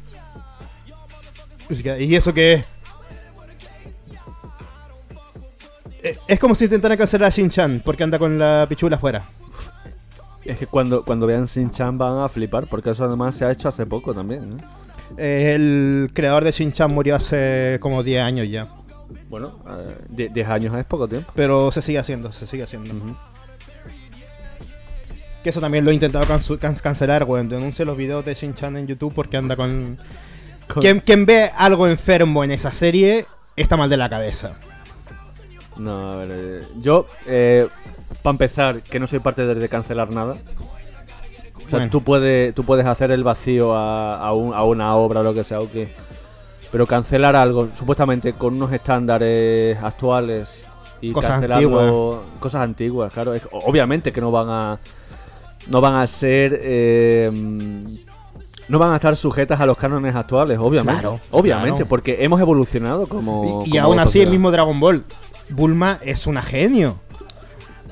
¿Y 2.00 2.16
eso 2.16 2.34
qué 2.34 2.54
es? 2.54 2.66
Eh, 6.04 6.18
Es 6.28 6.40
como 6.40 6.56
si 6.56 6.66
intentara 6.66 6.96
cancelar 6.98 7.28
a 7.28 7.32
Shin-Chan 7.32 7.82
porque 7.84 8.04
anda 8.04 8.20
con 8.20 8.38
la 8.38 8.66
pichula 8.70 8.96
afuera. 8.98 9.24
Es 10.48 10.58
que 10.58 10.68
cuando, 10.68 11.04
cuando 11.04 11.28
vean 11.28 11.46
Shin-Chan 11.46 11.98
van 11.98 12.20
a 12.20 12.30
flipar, 12.30 12.68
porque 12.70 12.92
eso 12.92 13.04
además 13.06 13.36
se 13.36 13.46
ha 13.46 13.52
hecho 13.52 13.68
hace 13.70 13.86
poco 13.86 14.14
también. 14.14 14.58
Eh, 15.18 15.54
el 15.56 16.10
creador 16.14 16.44
de 16.44 16.52
Shin-Chan 16.52 16.92
murió 16.94 17.16
hace 17.16 17.78
como 17.82 18.02
10 18.04 18.24
años 18.24 18.48
ya. 18.50 18.68
Bueno, 19.30 19.60
10 20.10 20.48
años 20.48 20.76
es 20.76 20.86
poco 20.86 21.08
tiempo. 21.08 21.32
Pero 21.36 21.72
se 21.72 21.82
sigue 21.82 22.00
haciendo, 22.00 22.32
se 22.32 22.48
sigue 22.48 22.64
haciendo. 22.64 22.94
Que 25.44 25.50
eso 25.50 25.62
también 25.62 25.86
lo 25.86 25.92
he 25.92 25.94
intentado 25.94 26.26
can- 26.26 26.76
cancelar, 26.76 27.24
weón. 27.26 27.48
Denuncia 27.50 27.86
los 27.86 27.96
videos 27.98 28.26
de 28.26 28.34
Shin-Chan 28.34 28.76
en 28.78 28.88
YouTube 28.88 29.14
porque 29.14 29.38
anda 29.38 29.56
con... 29.56 29.98
Con- 30.68 30.82
Quien, 30.82 31.00
quien 31.00 31.26
ve 31.26 31.50
algo 31.56 31.88
enfermo 31.88 32.44
en 32.44 32.52
esa 32.52 32.74
serie 32.74 33.26
está 33.56 33.78
mal 33.78 33.90
de 33.90 33.96
la 33.96 34.10
cabeza. 34.10 34.58
No, 35.78 36.10
a 36.10 36.16
ver, 36.18 36.30
eh, 36.34 36.62
yo, 36.82 37.08
para 38.24 38.32
empezar, 38.34 38.82
que 38.82 39.00
no 39.00 39.08
soy 39.08 39.20
parte 39.20 39.46
de, 39.46 39.56
de 39.56 39.70
cancelar 39.70 40.12
nada. 40.12 40.34
O 40.34 41.70
sea, 41.70 41.80
Bueno. 41.80 41.90
tú, 41.90 42.02
puedes, 42.02 42.54
tú 42.54 42.64
puedes 42.64 42.86
hacer 42.86 43.12
el 43.12 43.24
vacío 43.24 43.74
a, 43.76 44.18
a 44.20 44.34
un- 44.34 44.54
a 44.54 44.64
una 44.64 44.96
obra 44.96 45.20
o 45.20 45.24
lo 45.24 45.34
que 45.34 45.44
sea, 45.44 45.60
ok. 45.60 45.72
Pero 46.72 46.86
cancelar 46.88 47.36
algo, 47.36 47.70
supuestamente 47.76 48.34
con 48.34 48.54
unos 48.56 48.72
estándares 48.74 49.78
actuales 49.82 50.66
y 51.02 51.12
Cosas 51.12 51.32
cancelarlo, 51.32 52.24
cosas 52.40 52.62
antiguas, 52.62 53.12
claro. 53.14 53.34
es- 53.34 53.48
obviamente 53.52 54.12
que 54.12 54.22
no 54.22 54.32
van 54.32 54.48
a, 54.50 54.78
no 55.70 55.82
van 55.82 55.96
a 55.96 56.08
ser, 56.08 56.58
eh, 56.62 57.32
no 58.70 58.80
van 58.80 58.92
a 58.94 58.96
estar 58.96 59.16
sujetas 59.16 59.60
a 59.62 59.66
los 59.66 59.78
cánones 59.78 60.16
actuales, 60.16 60.58
obviamente. 60.60 61.02
Claro, 61.02 61.20
obviamente, 61.32 61.72
claro. 61.72 61.88
porque 61.90 62.24
hemos 62.24 62.40
evolucionado 62.42 63.08
como. 63.08 63.64
y 63.66 63.70
y 63.70 63.72
como 63.72 63.84
aún 63.84 64.00
así, 64.00 64.22
el 64.22 64.30
mismo 64.30 64.52
Dragon 64.52 64.80
Ball. 64.80 65.04
Bulma 65.50 65.98
es 66.02 66.28
una 66.28 66.42
genio. 66.42 66.98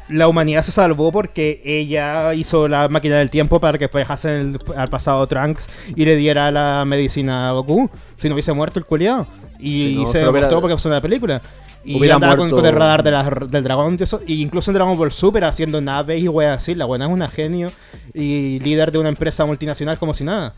La 0.07 0.27
humanidad 0.27 0.61
se 0.64 0.72
salvó 0.72 1.11
porque 1.11 1.61
ella 1.65 2.34
hizo 2.36 2.68
la 2.68 2.88
máquina 2.90 3.18
del 3.18 3.30
tiempo 3.32 3.60
para 3.60 3.77
que 3.80 3.88
viajase 3.88 4.40
el- 4.41 4.60
al 4.76 4.88
pasado 4.90 5.26
Trunks 5.26 5.68
y 5.95 6.06
le 6.06 6.15
diera 6.15 6.52
la 6.52 6.84
medicina 6.86 7.49
a 7.49 7.52
Goku. 7.53 7.90
Si 8.18 8.27
no 8.30 8.36
hubiese 8.36 8.53
muerto 8.53 8.77
el 8.80 8.86
culiao. 8.86 9.26
Y, 9.60 9.90
Si 9.90 9.95
no, 9.95 10.06
se 10.07 10.11
se 10.11 10.18
demostró 10.19 10.61
porque 10.61 10.76
pasó 10.76 10.90
en 10.90 10.94
la 10.95 11.02
película. 11.02 11.41
Y 11.84 11.98
Hubiera 11.99 12.15
andaba 12.15 12.34
con, 12.36 12.49
muerto- 12.49 12.56
con 12.57 12.65
el 12.65 12.72
radar 12.73 13.03
de 13.03 13.11
la- 13.11 13.23
del 13.49 13.64
dragón. 13.64 13.98
y 13.99 14.03
eso, 14.03 14.19
y 14.27 14.41
incluso 14.41 14.69
en 14.72 14.76
Dragon 14.76 14.98
Ball 14.98 15.11
Super 15.11 15.44
haciendo 15.44 15.82
naves 15.82 16.22
y 16.22 16.27
weas 16.27 16.57
así. 16.57 16.76
La 16.76 16.86
buena 16.86 17.06
es 17.06 17.11
una 17.11 17.27
genio 17.27 17.72
y 18.14 18.60
líder 18.60 18.91
de 18.91 18.98
una 18.99 19.10
empresa 19.10 19.45
multinacional 19.45 19.98
como 19.98 20.14
si 20.14 20.23
nada. 20.23 20.53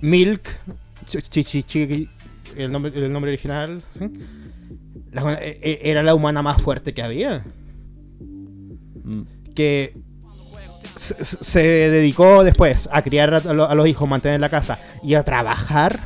Milk, 0.00 0.42
chi- 1.08 1.18
chi- 1.22 1.44
chi- 1.44 1.62
chi- 1.62 2.08
el, 2.56 2.70
nombre, 2.72 2.92
el 2.94 3.12
nombre 3.12 3.30
original, 3.30 3.82
¿sí? 3.98 4.06
La 5.12 5.22
buena- 5.22 5.38
e- 5.40 5.58
e- 5.62 5.80
era 5.90 6.02
la 6.02 6.14
humana 6.14 6.42
más 6.42 6.60
fuerte 6.62 6.94
que 6.94 7.02
había. 7.02 7.44
Que 9.54 9.94
se, 10.96 11.14
se 11.24 11.60
dedicó 11.60 12.44
después 12.44 12.88
a 12.92 13.02
criar 13.02 13.34
a, 13.34 13.40
lo- 13.52 13.68
a 13.68 13.74
los 13.74 13.86
hijos, 13.86 14.08
mantener 14.08 14.40
la 14.40 14.48
casa 14.50 14.78
y 15.02 15.14
a 15.14 15.22
trabajar 15.22 16.00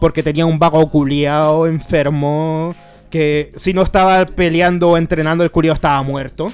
porque 0.00 0.22
tenía 0.22 0.46
un 0.46 0.58
vago 0.58 0.90
culiao 0.90 1.66
enfermo 1.66 2.74
que 3.10 3.52
si 3.56 3.72
no 3.72 3.82
estaba 3.82 4.24
peleando 4.26 4.90
o 4.90 4.96
entrenando 4.96 5.44
el 5.44 5.50
culiao 5.50 5.74
estaba 5.74 6.02
muerto 6.02 6.48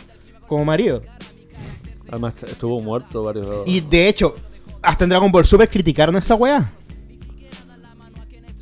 como 0.47 0.65
marido. 0.65 1.03
Además, 2.11 2.35
estuvo 2.43 2.81
muerto 2.81 3.23
varios. 3.23 3.63
Y 3.67 3.81
de 3.81 4.09
hecho, 4.09 4.35
hasta 4.83 5.05
en 5.05 5.11
Dragon 5.11 5.31
Ball 5.31 5.45
Super 5.47 5.69
criticaron 5.69 6.17
esa 6.17 6.35
weá. 6.35 6.73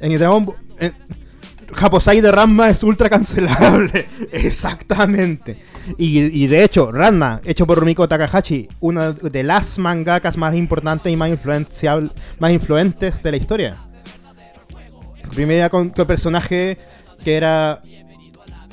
En 0.01 0.13
el 0.13 0.19
Dragon 0.19 0.45
Ball. 0.45 0.57
en- 0.79 0.95
Japosai 1.73 2.21
de 2.21 2.31
Ranma 2.31 2.71
es 2.71 2.83
ultra 2.85 3.09
cancelable. 3.11 4.07
Exactamente. 4.33 5.57
Y, 5.99 6.19
y 6.43 6.47
de 6.47 6.65
hecho, 6.65 6.91
Ranma, 6.91 7.41
hecho 7.45 7.67
por 7.67 7.79
Rumiko 7.79 8.09
Takahashi, 8.09 8.69
una 8.81 9.13
de 9.13 9.43
las 9.43 9.79
mangakas 9.79 10.37
más 10.37 10.55
importantes 10.55 11.13
y 11.13 11.17
más, 11.17 11.31
más 12.39 12.53
influentes 12.53 13.23
de 13.23 13.31
la 13.31 13.37
historia. 13.37 13.77
Primera 15.35 15.69
con, 15.71 15.91
con 15.91 16.07
personaje 16.07 16.79
que 17.23 17.37
era. 17.37 17.83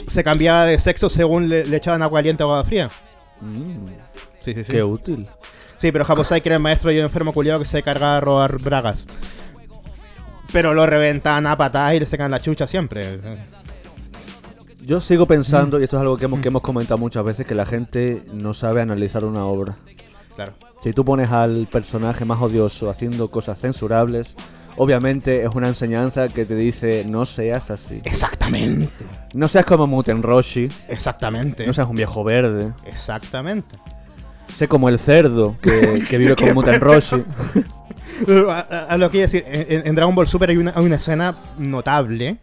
Se 0.08 0.24
cambiaba 0.24 0.66
de 0.66 0.78
sexo 0.80 1.08
según 1.10 1.48
le, 1.50 1.66
le 1.66 1.78
echaban 1.78 2.02
agua 2.02 2.20
caliente 2.20 2.44
o 2.44 2.52
agua 2.52 2.64
fría. 2.66 2.90
Mm, 3.42 3.88
Sí, 4.40 4.54
sí, 4.54 4.64
sí. 4.64 4.72
Qué 4.74 4.84
útil. 4.84 5.26
Sí, 5.78 5.92
pero 5.92 6.04
Japosai 6.04 6.42
que 6.42 6.50
era 6.50 6.58
el 6.58 6.62
maestro 6.62 6.92
y 6.92 6.98
un 6.98 7.06
enfermo 7.06 7.32
culiado 7.32 7.60
que 7.60 7.66
se 7.66 7.82
cargaba 7.82 8.18
a 8.18 8.20
robar 8.20 8.58
bragas. 8.60 9.06
Pero 10.52 10.74
lo 10.74 10.86
reventan 10.86 11.48
a 11.48 11.58
patadas 11.58 11.94
y 11.96 12.00
le 12.02 12.06
sacan 12.06 12.30
la 12.30 12.42
chucha 12.42 12.68
siempre. 12.68 13.20
Yo 14.86 15.00
sigo 15.02 15.26
Mm. 15.26 15.28
pensando, 15.28 15.80
y 15.80 15.84
esto 15.84 15.98
es 15.98 16.02
algo 16.02 16.18
que 16.18 16.26
hemos, 16.26 16.40
que 16.42 16.48
hemos 16.50 16.62
comentado 16.62 16.98
muchas 16.98 17.24
veces, 17.24 17.46
que 17.46 17.56
la 17.56 17.66
gente 17.66 18.24
no 18.34 18.54
sabe 18.54 18.82
analizar 18.82 19.24
una 19.26 19.46
obra. 19.46 19.76
Claro. 20.36 20.54
Si 20.82 20.92
tú 20.94 21.06
pones 21.06 21.30
al 21.32 21.68
personaje 21.72 22.26
más 22.26 22.42
odioso 22.42 22.90
haciendo 22.90 23.30
cosas 23.30 23.60
censurables, 23.60 24.36
obviamente 24.76 25.44
es 25.44 25.50
una 25.56 25.68
enseñanza 25.70 26.28
que 26.28 26.46
te 26.46 26.56
dice 26.56 27.06
no 27.08 27.26
seas 27.26 27.72
así. 27.72 28.02
Exactamente. 28.04 28.90
No 29.34 29.48
seas 29.48 29.66
como 29.66 29.88
Muten 29.88 30.22
Roshi, 30.22 30.68
Exactamente. 30.90 31.66
no 31.66 31.72
seas 31.74 31.88
un 31.88 31.96
viejo 31.96 32.24
verde. 32.24 32.74
Exactamente. 32.86 33.78
Sé 34.58 34.68
como 34.68 34.90
el 34.90 35.00
cerdo 35.00 35.56
que, 35.62 36.04
que 36.10 36.18
vive 36.18 36.36
con 36.36 36.52
Muten 36.54 36.82
Roshi. 36.82 37.24
A, 38.50 38.52
a- 38.70 38.86
a 38.90 38.98
lo 38.98 39.10
que 39.10 39.18
iba 39.18 39.24
a 39.24 39.28
decir, 39.28 39.44
en, 39.48 39.88
en 39.88 39.96
Dragon 39.96 40.14
Ball 40.14 40.28
Super 40.28 40.50
hay 40.52 40.58
una, 40.58 40.72
hay 40.76 40.86
una 40.86 40.98
escena 40.98 41.36
notable. 41.58 42.38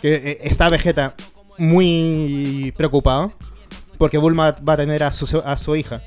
Que 0.00 0.14
eh, 0.14 0.38
está 0.44 0.68
Vegeta 0.70 1.14
muy 1.58 2.72
preocupado. 2.76 3.32
Porque 3.98 4.18
Bulma 4.18 4.56
va 4.66 4.72
a 4.72 4.76
tener 4.76 5.02
a 5.04 5.12
su, 5.12 5.40
a 5.44 5.56
su 5.56 5.76
hija. 5.76 6.02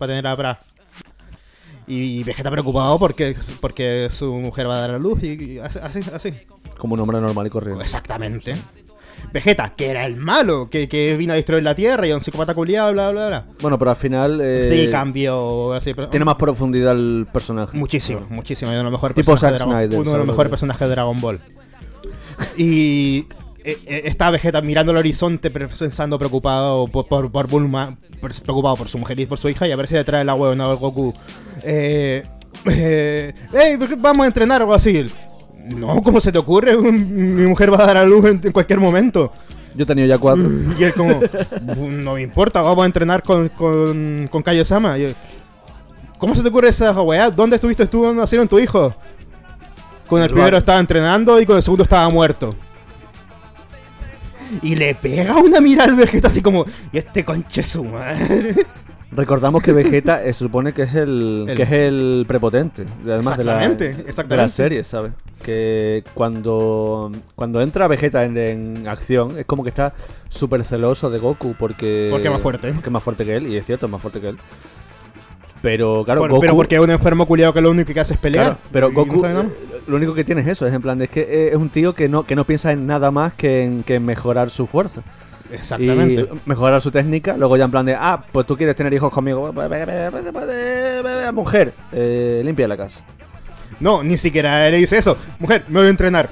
Va 0.00 0.04
a 0.04 0.08
tener 0.08 0.26
a 0.26 0.34
Bra. 0.34 0.58
Y 1.86 2.22
Vegeta 2.22 2.50
preocupado 2.50 2.98
porque, 2.98 3.34
porque 3.60 4.08
su 4.10 4.34
mujer 4.34 4.68
va 4.68 4.76
a 4.76 4.80
dar 4.80 4.90
a 4.90 4.98
luz. 4.98 5.22
Y, 5.22 5.52
y 5.54 5.58
así, 5.58 6.00
así. 6.12 6.32
Como 6.76 6.94
un 6.94 7.00
hombre 7.00 7.20
normal 7.20 7.46
y 7.46 7.50
corriente. 7.50 7.82
Exactamente. 7.82 8.54
Vegeta, 9.32 9.74
que 9.74 9.88
era 9.88 10.04
el 10.06 10.16
malo, 10.16 10.68
que, 10.70 10.88
que 10.88 11.16
vino 11.16 11.32
a 11.32 11.36
destruir 11.36 11.62
la 11.62 11.74
Tierra 11.74 12.06
y 12.06 12.12
un 12.12 12.20
psicópata 12.20 12.54
culiado, 12.54 12.92
bla, 12.92 13.10
bla, 13.10 13.28
bla. 13.28 13.46
Bueno, 13.60 13.78
pero 13.78 13.90
al 13.92 13.96
final 13.96 14.40
eh, 14.42 14.62
sí, 14.62 14.90
cambió. 14.90 15.72
Así, 15.72 15.94
pero- 15.94 16.08
tiene 16.08 16.24
más 16.24 16.36
profundidad 16.36 16.92
el 16.92 17.26
personaje. 17.32 17.76
Muchísimo, 17.76 18.26
muchísimo. 18.28 18.70
Uno 18.70 18.78
de 18.78 18.84
los 18.84 18.92
mejores 18.92 19.14
Tipo 19.14 19.32
personajes, 19.32 19.58
Zack 19.58 19.68
de, 19.68 19.74
Dragon, 19.74 19.88
Snyder, 19.88 19.98
uno 20.00 20.04
de 20.04 20.10
¿sabes 20.10 20.18
los 20.18 20.26
lo 20.26 20.32
mejores 20.32 20.50
personajes 20.50 20.88
de 20.88 20.94
Dragon 20.94 21.20
Ball. 21.20 21.40
Y 22.56 23.26
eh, 23.70 23.78
eh, 23.86 24.02
está 24.04 24.30
Vegeta 24.30 24.60
mirando 24.62 24.92
el 24.92 24.98
horizonte 24.98 25.50
pensando 25.50 26.18
preocupado 26.18 26.86
por, 26.86 27.06
por, 27.06 27.30
por 27.30 27.46
Bulma, 27.48 27.96
preocupado 28.20 28.76
por 28.76 28.88
su 28.88 28.98
mujer 28.98 29.18
y 29.20 29.26
por 29.26 29.38
su 29.38 29.48
hija 29.48 29.66
y 29.68 29.72
a 29.72 29.76
ver 29.76 29.86
si 29.86 29.94
le 29.94 30.04
trae 30.04 30.24
la 30.24 30.34
huevona 30.34 30.64
al 30.66 30.76
Goku. 30.76 31.12
Eh, 31.62 32.22
eh, 32.66 33.34
"Ey, 33.52 33.76
vamos 33.98 34.24
a 34.24 34.26
entrenar 34.26 34.60
o 34.62 34.64
algo 34.64 34.74
así. 34.74 35.04
No, 35.76 36.02
¿cómo 36.02 36.20
se 36.20 36.32
te 36.32 36.38
ocurre? 36.38 36.76
Mi 36.76 37.46
mujer 37.46 37.72
va 37.72 37.82
a 37.82 37.86
dar 37.86 37.96
a 37.98 38.04
luz 38.04 38.24
en, 38.24 38.40
en 38.42 38.52
cualquier 38.52 38.80
momento. 38.80 39.32
Yo 39.74 39.82
he 39.82 39.86
tenido 39.86 40.08
ya 40.08 40.18
cuatro. 40.18 40.48
Y 40.78 40.82
él 40.84 40.94
como, 40.94 41.20
no 41.90 42.14
me 42.14 42.22
importa, 42.22 42.62
vamos 42.62 42.82
a 42.82 42.86
entrenar 42.86 43.22
con, 43.22 43.48
con, 43.50 44.28
con 44.30 44.42
Kaio-sama. 44.42 44.98
Y 44.98 45.02
yo, 45.02 45.08
¿Cómo 46.16 46.34
se 46.34 46.42
te 46.42 46.48
ocurre 46.48 46.68
esa 46.70 46.90
weá? 47.00 47.30
¿Dónde 47.30 47.56
estuviste 47.56 47.86
tú? 47.86 48.02
¿Dónde 48.02 48.20
nacieron 48.22 48.48
tu 48.48 48.58
hijo? 48.58 48.92
Con 50.08 50.20
el 50.20 50.24
El 50.24 50.30
primero 50.32 50.52
bar. 50.52 50.58
estaba 50.62 50.80
entrenando 50.80 51.38
y 51.40 51.46
con 51.46 51.56
el 51.56 51.62
segundo 51.62 51.82
estaba 51.84 52.08
muerto. 52.08 52.54
Y 54.62 54.76
le 54.76 54.94
pega 54.94 55.36
una 55.36 55.60
mirada 55.60 55.90
al 55.90 55.96
Vegeta 55.96 56.28
así 56.28 56.40
como, 56.42 56.64
y 56.92 56.98
este 56.98 57.24
conche 57.24 57.62
su 57.62 57.84
madre. 57.84 58.54
Recordamos 59.10 59.62
que 59.62 59.72
Vegeta 59.72 60.22
eh, 60.22 60.34
se 60.34 60.40
supone 60.40 60.74
que 60.74 60.82
es 60.82 60.94
el, 60.94 61.46
El- 61.48 61.56
que 61.56 61.62
es 61.62 61.72
el 61.72 62.24
prepotente, 62.28 62.84
además 63.06 63.38
de 63.38 63.44
la, 63.44 63.66
de 63.68 64.36
la 64.36 64.48
serie, 64.50 64.84
¿sabes? 64.84 65.12
Que 65.42 66.04
cuando, 66.12 67.10
cuando 67.34 67.62
entra 67.62 67.88
Vegeta 67.88 68.24
en, 68.24 68.36
en 68.36 68.86
acción 68.86 69.38
es 69.38 69.46
como 69.46 69.62
que 69.62 69.70
está 69.70 69.94
súper 70.28 70.62
celoso 70.62 71.08
de 71.08 71.18
Goku 71.20 71.54
porque... 71.58 72.08
Porque 72.10 72.26
es 72.26 72.32
más 72.32 72.42
fuerte. 72.42 72.70
Porque 72.72 72.88
es 72.90 72.92
más 72.92 73.02
fuerte 73.02 73.24
que 73.24 73.36
él, 73.36 73.46
y 73.46 73.56
es 73.56 73.64
cierto, 73.64 73.86
es 73.86 73.92
más 73.92 74.02
fuerte 74.02 74.20
que 74.20 74.28
él. 74.28 74.38
Pero 75.62 76.04
claro, 76.04 76.20
Por- 76.20 76.30
Goku... 76.30 76.40
pero 76.40 76.54
porque 76.56 76.76
es 76.76 76.80
un 76.80 76.90
enfermo 76.90 77.26
culiado 77.26 77.52
que 77.52 77.60
lo 77.60 77.70
único 77.70 77.92
que 77.92 78.00
hace 78.00 78.14
es 78.14 78.20
pelear. 78.20 78.44
Claro, 78.44 78.58
pero 78.72 78.88
no 78.88 78.94
Goku, 78.94 79.22
nada. 79.22 79.42
eh, 79.42 79.80
lo 79.86 79.96
único 79.96 80.14
que 80.14 80.24
tiene 80.24 80.40
es 80.42 80.46
eso, 80.48 80.66
es 80.66 80.72
en 80.74 80.82
plan, 80.82 81.00
es 81.02 81.10
que 81.10 81.20
eh, 81.22 81.48
es 81.48 81.56
un 81.56 81.68
tío 81.70 81.94
que 81.94 82.08
no, 82.08 82.24
que 82.24 82.36
no 82.36 82.44
piensa 82.44 82.72
en 82.72 82.86
nada 82.86 83.10
más 83.10 83.32
que 83.32 83.64
en, 83.64 83.82
que 83.82 83.96
en 83.96 84.04
mejorar 84.04 84.50
su 84.50 84.66
fuerza. 84.66 85.02
Exactamente. 85.52 86.20
Y 86.22 86.28
mejorar 86.44 86.80
su 86.82 86.90
técnica, 86.90 87.36
luego 87.36 87.56
ya 87.56 87.64
en 87.64 87.70
plan 87.70 87.86
de, 87.86 87.94
ah, 87.94 88.22
pues 88.32 88.46
tú 88.46 88.56
quieres 88.56 88.76
tener 88.76 88.92
hijos 88.92 89.10
conmigo, 89.10 89.52
mujer, 91.32 91.72
eh, 91.92 92.42
limpia 92.44 92.68
la 92.68 92.76
casa. 92.76 93.04
No, 93.80 94.02
ni 94.02 94.18
siquiera 94.18 94.68
le 94.70 94.76
dice 94.78 94.98
eso. 94.98 95.16
Mujer, 95.38 95.64
me 95.68 95.78
voy 95.78 95.86
a 95.86 95.90
entrenar. 95.90 96.28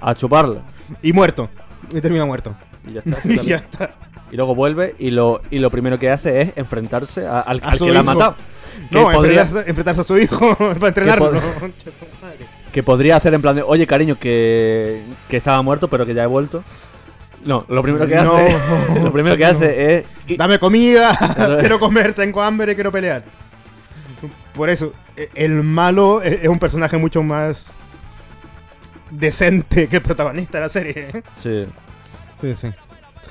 A 0.00 0.14
chuparla. 0.14 0.60
y 1.02 1.12
muerto. 1.12 1.48
Y 1.92 2.00
termina 2.00 2.24
muerto. 2.26 2.54
Y 2.86 2.92
ya 2.94 3.00
está. 3.00 3.18
y 3.28 3.46
ya 3.46 3.56
está. 3.56 3.90
Y 4.30 4.36
luego 4.36 4.54
vuelve 4.54 4.94
y 4.98 5.10
lo, 5.10 5.40
y 5.50 5.58
lo 5.58 5.70
primero 5.70 5.98
que 5.98 6.10
hace 6.10 6.40
es 6.40 6.52
enfrentarse 6.56 7.26
a- 7.26 7.40
al, 7.40 7.60
A 7.64 7.70
al 7.70 7.78
que 7.78 7.84
la 7.86 8.00
ha 8.00 8.02
hijo. 8.02 8.04
matado. 8.14 8.34
Que, 8.90 8.98
No, 9.00 9.10
podría, 9.10 9.42
enfrentarse, 9.42 10.00
a 10.00 10.04
su 10.04 10.16
hijo 10.18 10.54
para 10.56 10.88
entrenarlo. 10.88 11.32
pod- 11.32 11.42
madre. 12.22 12.46
que 12.72 12.82
podría 12.82 13.16
hacer 13.16 13.34
en 13.34 13.42
plan 13.42 13.56
de, 13.56 13.62
oye 13.62 13.86
cariño, 13.86 14.16
que, 14.18 15.02
que 15.28 15.36
estaba 15.36 15.60
muerto 15.62 15.88
pero 15.88 16.06
que 16.06 16.14
ya 16.14 16.22
he 16.22 16.26
vuelto. 16.26 16.62
No, 17.44 17.64
lo 17.68 17.82
primero 17.82 18.06
que 18.06 18.14
No. 18.16 18.36
hace, 18.36 18.56
lo 19.02 19.10
primero 19.12 19.36
que 19.36 19.44
No. 19.44 19.50
hace 19.50 19.94
es 19.96 20.04
Dame 20.38 20.58
comida, 20.58 21.16
quiero 21.58 21.80
comer, 21.80 22.14
tengo 22.14 22.40
hambre, 22.42 22.74
quiero 22.74 22.92
pelear. 22.92 23.24
Por 24.54 24.68
eso, 24.70 24.92
e- 25.16 25.30
el 25.34 25.62
malo 25.62 26.22
e- 26.22 26.40
es 26.42 26.48
un 26.48 26.58
personaje 26.58 26.96
mucho 26.98 27.22
más 27.22 27.66
decente 29.10 29.88
que 29.88 29.96
el 29.96 30.02
protagonista 30.02 30.58
de 30.58 30.62
la 30.64 30.68
serie. 30.68 30.94
¿eh? 30.96 31.22
Sí. 31.34 31.66
Sí, 32.40 32.68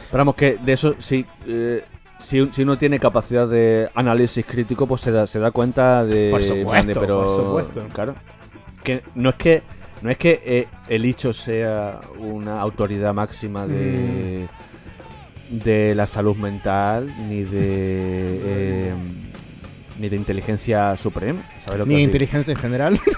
sí. 0.10 0.12
Esperamos 0.12 0.36
que 0.36 0.58
de 0.62 0.74
eso 0.74 0.96
sí. 1.00 1.26
eh, 1.48 1.84
si, 2.20 2.42
un- 2.42 2.54
si 2.54 2.64
uno 2.64 2.78
tiene 2.78 3.00
capacidad 3.00 3.48
de 3.48 3.90
análisis 3.96 4.46
crítico, 4.46 4.86
pues 4.88 5.02
se 5.02 5.12
da, 5.12 5.26
se 5.28 5.40
da 5.40 5.52
cuenta 5.52 6.04
de. 6.06 6.30
Por 6.32 6.44
supuesto, 6.44 6.72
grande, 6.72 6.94
pero, 6.96 7.26
por 7.26 7.36
supuesto. 7.36 7.86
Claro. 7.94 8.16
Que 8.84 9.04
no 9.16 9.30
es 9.30 9.36
que 9.36 9.64
no 10.02 10.10
es 10.10 10.18
que 10.18 10.42
eh, 10.46 10.68
el 10.88 11.06
Icho 11.06 11.32
sea 11.34 12.00
una 12.18 12.60
autoridad 12.60 13.14
máxima 13.14 13.68
de 13.68 14.48
Mm. 15.52 15.58
de 15.64 15.96
la 15.96 16.06
salud 16.08 16.36
mental 16.36 17.08
ni 17.28 17.44
de 17.44 17.50
eh, 18.44 18.94
ni 20.00 20.08
de 20.10 20.16
inteligencia 20.16 20.96
suprema. 20.96 21.42
¿Sabes 21.66 21.80
lo 21.80 21.86
que 21.86 21.94
Ni 21.94 22.02
inteligencia 22.04 22.52
en 22.54 22.58
general. 22.60 23.00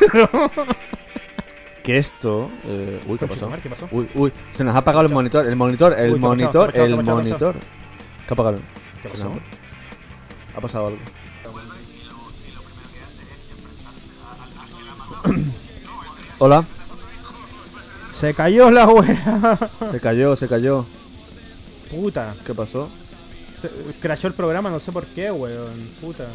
Que 1.83 1.97
esto. 1.97 2.49
eh, 2.65 3.01
uy, 3.07 3.17
¿qué 3.17 3.27
pasó? 3.27 3.51
¿Qué 3.61 3.69
pasó? 3.69 3.87
Uy, 3.91 4.07
uy, 4.15 4.31
se 4.51 4.63
nos 4.63 4.75
ha 4.75 4.79
apagado 4.79 5.05
el 5.05 5.11
monitor, 5.11 5.45
el 5.47 5.55
monitor, 5.55 5.93
el 5.97 6.11
Uy, 6.13 6.19
¿qué 6.19 6.25
ha 6.25 6.29
monitor, 6.29 6.67
pasado? 6.67 6.71
¿Qué 6.73 6.79
ha 6.79 6.83
el 6.85 6.95
pasado? 6.95 7.21
¿Qué 7.21 7.31
ha 7.31 7.33
pasado? 7.33 7.53
monitor. 7.53 7.55
¿Qué 8.25 8.29
ha 8.29 8.33
apagado? 8.33 8.57
¿Qué 9.01 9.09
pasó? 9.09 9.31
Ha 10.55 10.61
pasado 10.61 10.87
algo. 10.87 10.99
Hola, 16.39 16.65
Se 18.15 18.33
cayó 18.33 18.71
la 18.71 18.87
wea. 18.87 19.57
se 19.91 19.99
cayó, 19.99 20.35
se 20.35 20.47
cayó. 20.47 20.85
Puta. 21.89 22.35
¿Qué 22.45 22.53
pasó? 22.53 22.89
Se 23.61 23.69
crashó 23.99 24.27
el 24.27 24.33
programa, 24.33 24.69
no 24.69 24.79
sé 24.79 24.91
por 24.91 25.05
qué, 25.07 25.31
weón. 25.31 25.89
Puta. 25.99 26.25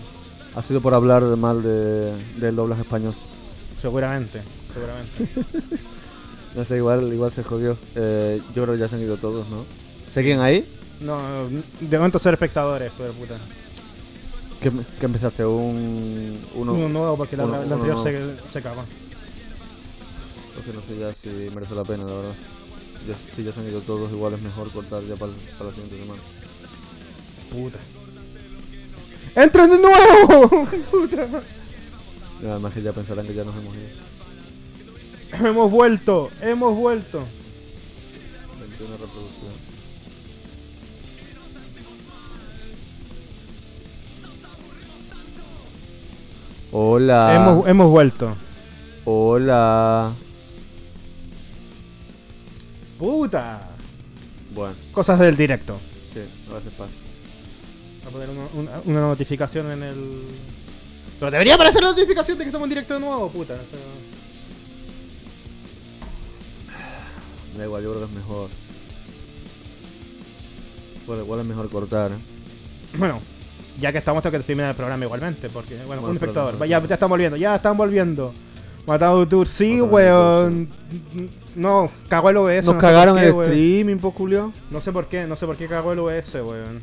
Ha 0.55 0.62
sido 0.62 0.81
por 0.81 0.94
hablar 0.94 1.23
mal 1.36 1.62
de, 1.62 2.12
del 2.36 2.56
doblaje 2.56 2.82
español. 2.82 3.14
Seguramente, 3.81 4.43
seguramente. 4.77 5.77
No 6.57 6.65
sé, 6.65 6.77
igual, 6.78 7.12
igual 7.12 7.31
se 7.31 7.43
jodió. 7.43 7.77
Eh, 7.97 8.40
yo 8.55 8.62
creo 8.62 8.74
que 8.74 8.81
ya 8.81 8.89
se 8.89 8.94
han 8.94 9.03
ido 9.03 9.19
todos, 9.19 9.47
¿no? 9.51 9.66
¿Seguían 10.11 10.40
ahí? 10.40 10.66
No, 11.03 11.20
de 11.81 11.98
momento 11.98 12.19
ser 12.19 12.32
espectadores, 12.32 12.90
pero 12.97 13.12
puta. 13.12 13.36
¿Qué, 14.62 14.73
qué 14.98 15.05
empezaste? 15.05 15.44
¿Un. 15.44 16.40
Uno? 16.55 16.73
Uno 16.73 16.89
nuevo 16.89 17.15
porque 17.19 17.36
la, 17.36 17.44
uno- 17.44 17.59
la 17.59 17.77
uno 17.77 17.93
anterior 18.01 18.39
se, 18.47 18.53
se 18.55 18.62
cagó. 18.62 18.86
Porque 20.55 20.73
no 20.73 20.81
sé 20.81 20.98
ya 20.98 21.12
si 21.12 21.28
merece 21.55 21.74
la 21.74 21.82
pena, 21.85 22.05
la 22.05 22.12
verdad. 22.15 22.35
Ya- 23.07 23.36
si 23.36 23.44
ya 23.44 23.53
se 23.53 23.61
han 23.61 23.69
ido 23.69 23.81
todos, 23.82 24.11
igual 24.11 24.32
es 24.32 24.40
mejor 24.43 24.70
cortar 24.70 25.03
ya 25.03 25.15
para, 25.15 25.32
para 25.59 25.69
la 25.69 25.74
siguiente 25.77 25.98
semana. 25.98 26.23
Puta. 27.53 27.78
¡Entren 29.35 29.70
de 29.73 29.78
nuevo! 29.78 30.48
Puta. 30.90 31.28
Además 32.43 32.73
que 32.73 32.81
ya 32.81 32.94
pensarán 32.94 33.27
que 33.27 33.35
ya 33.35 33.44
nos 33.44 33.55
hemos 33.57 33.74
ido. 33.77 34.05
Hemos 35.32 35.70
vuelto, 35.70 36.31
hemos 36.43 36.74
vuelto. 36.77 37.20
21 38.61 38.93
reproducciones. 38.97 39.57
Hola. 46.73 47.35
Hemos, 47.35 47.69
hemos 47.69 47.90
vuelto. 47.90 48.36
Hola. 49.05 50.12
Puta. 52.98 53.61
Bueno, 54.55 54.74
Cosas 54.93 55.19
del 55.19 55.36
directo. 55.36 55.78
sí, 56.12 56.20
a 56.51 56.55
veces 56.55 56.73
pasa. 56.77 56.93
Voy 58.05 58.09
a 58.09 58.11
poner 58.11 58.31
una, 58.31 58.47
una- 58.55 58.81
una 58.85 59.01
notificación 59.03 59.70
en 59.73 59.82
el. 59.82 60.23
Pero 61.19 61.31
debería 61.31 61.55
aparecer 61.55 61.82
la 61.82 61.90
notificación 61.90 62.36
de 62.39 62.44
que 62.44 62.48
estamos 62.48 62.66
en 62.66 62.70
directo 62.70 62.94
de 62.94 63.01
nuevo, 63.01 63.28
puta. 63.31 63.55
o 63.55 63.57
Da 67.56 67.64
igual, 67.64 67.82
yo 67.82 67.90
creo 67.94 68.06
que 68.06 68.10
es 68.12 68.16
mejor. 68.16 68.48
Bueno, 71.06 71.22
igual 71.22 71.40
es 71.40 71.46
mejor 71.46 71.68
cortar, 71.70 72.12
¿eh? 72.12 72.16
Bueno, 72.98 73.20
ya 73.78 73.92
que 73.92 73.98
estamos, 73.98 74.22
tengo 74.22 74.36
que 74.38 74.42
terminar 74.42 74.70
el 74.70 74.76
programa 74.76 75.04
igualmente, 75.04 75.48
porque, 75.50 75.74
bueno, 75.86 76.02
Bueno, 76.02 76.08
un 76.08 76.16
espectador. 76.16 76.58
ya, 76.66 76.80
ya 76.80 76.94
están 76.94 77.08
volviendo, 77.08 77.36
ya 77.36 77.56
están 77.56 77.76
volviendo. 77.76 78.32
Matado 78.86 79.26
Tour, 79.26 79.48
sí, 79.48 79.80
weón. 79.80 80.68
No, 81.56 81.90
cagó 82.08 82.30
el 82.30 82.36
OBS. 82.36 82.66
Nos 82.66 82.74
no 82.76 82.80
sé 82.80 82.86
cagaron 82.86 83.14
por 83.16 83.22
qué, 83.22 83.28
el 83.28 83.42
streaming, 83.42 83.96
po, 83.96 84.10
Julio. 84.12 84.52
No 84.70 84.80
sé 84.80 84.92
por 84.92 85.06
qué, 85.06 85.26
no 85.26 85.34
sé 85.36 85.46
por 85.46 85.56
qué 85.56 85.66
cagó 85.66 85.92
el 85.92 85.98
OBS, 85.98 86.34
weón. 86.34 86.80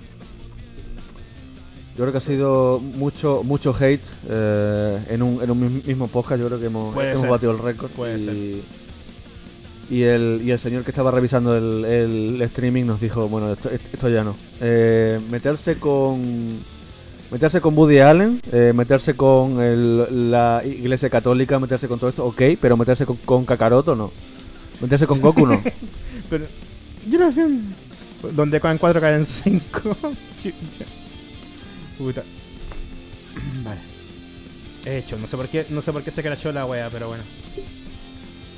Yo 1.96 1.98
creo 2.04 2.12
que 2.12 2.18
ha 2.18 2.22
sido 2.22 2.80
mucho 2.80 3.44
mucho 3.44 3.74
hate 3.80 4.04
eh, 4.28 5.06
en, 5.10 5.22
un, 5.22 5.44
en 5.44 5.52
un 5.52 5.60
mi- 5.60 5.84
mismo 5.86 6.08
podcast. 6.08 6.42
Yo 6.42 6.48
creo 6.48 6.60
que 6.60 6.66
hemos, 6.66 6.96
hemos 6.98 7.30
batido 7.30 7.52
el 7.52 7.60
récord. 7.60 7.92
Puede 7.92 8.20
y, 8.20 8.26
ser. 8.26 8.83
Y 9.90 10.04
el, 10.04 10.42
y 10.44 10.52
el 10.52 10.60
señor 10.60 10.84
que 10.84 10.92
estaba 10.92 11.12
revisando 11.12 11.56
el, 11.58 11.84
el 11.86 12.42
streaming 12.44 12.86
nos 12.86 13.02
dijo, 13.02 13.28
bueno, 13.28 13.52
esto, 13.52 13.70
esto 13.70 14.10
ya 14.10 14.24
no. 14.24 14.36
Eh, 14.62 15.20
meterse 15.30 15.76
con 15.76 16.60
meterse 17.32 17.60
con 17.62 17.76
Woody 17.78 18.00
Allen, 18.00 18.40
eh, 18.52 18.72
meterse 18.76 19.16
con 19.16 19.60
el- 19.62 20.32
la 20.32 20.62
iglesia 20.66 21.10
católica, 21.10 21.60
meterse 21.60 21.88
con 21.88 22.00
todo 22.00 22.10
esto, 22.10 22.26
ok, 22.26 22.42
pero 22.62 22.78
meterse 22.78 23.06
con, 23.06 23.18
con 23.18 23.44
Kakaroto 23.44 23.96
no. 23.96 24.12
Meterse 24.82 25.06
con 25.08 25.20
Goku 25.22 25.46
no. 25.46 25.62
Pero. 26.30 26.46
Yo 27.10 27.20
no 27.20 27.32
sé. 27.32 27.48
Donde 28.34 28.60
caen 28.62 28.78
4 28.78 29.02
caen 29.02 29.26
5. 29.26 29.98
Puta. 31.98 32.24
Vale. 33.64 33.80
He 34.86 34.98
hecho, 34.98 35.18
no 35.18 35.28
sé 35.28 35.38
por 35.38 35.48
qué, 35.50 35.66
no 35.70 35.82
sé 35.82 35.92
por 35.94 36.04
qué 36.04 36.12
se 36.12 36.22
crashó 36.22 36.52
la 36.52 36.66
wea, 36.66 36.90
pero 36.90 37.08
bueno. 37.10 37.24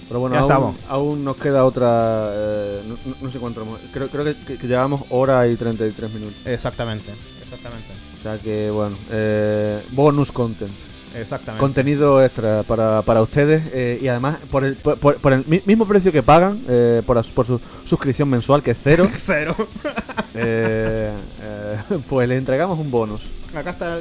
Pero 0.07 0.19
bueno, 0.19 0.36
Ya 0.36 0.41
aún, 0.41 0.52
estamos. 0.52 0.76
aún 0.88 1.23
nos 1.23 1.36
queda 1.38 1.65
otra. 1.65 2.30
eh, 2.32 2.82
no, 2.88 2.95
no- 3.22 3.32
sé 3.32 3.40
cuánto. 3.40 3.65
Creo, 3.91 4.07
creo 4.10 4.23
que, 4.23 4.36
que- 4.36 4.57
que 4.57 4.68
llevamos 4.68 5.02
hora 5.10 5.48
y 5.48 5.56
33 5.56 6.14
minutos. 6.14 6.36
Exactamente, 6.45 7.11
exactamente. 7.44 7.88
O 8.19 8.22
sea 8.23 8.38
que, 8.38 8.69
bueno, 8.69 8.95
eh, 9.11 9.82
bonus 9.91 10.32
content. 10.32 10.72
Exactamente. 11.15 11.61
Contenido 11.61 12.22
extra 12.23 12.61
para, 12.64 13.02
para 13.02 13.22
ustedes 13.22 13.64
eh, 13.73 13.99
y 14.02 14.07
además 14.10 14.38
por 14.52 14.65
el, 14.65 14.76
por, 14.76 14.99
por- 14.99 15.15
por 15.22 15.32
el 15.34 15.45
mi- 15.48 15.61
mismo 15.65 15.88
precio 15.88 16.11
que 16.11 16.22
pagan 16.22 16.60
eh, 16.68 17.02
por, 17.06 17.23
su 17.23 17.60
suscripción 17.86 18.27
mensual, 18.30 18.61
que 18.61 18.72
es 18.72 18.77
cero, 18.84 19.07
Cero. 19.15 19.56
eh, 20.36 21.11
eh, 21.41 21.77
pues 22.10 22.27
le 22.27 22.36
entregamos 22.38 22.77
un 22.77 22.91
bonus. 22.91 23.22
Acá 23.56 23.69
está. 23.72 23.99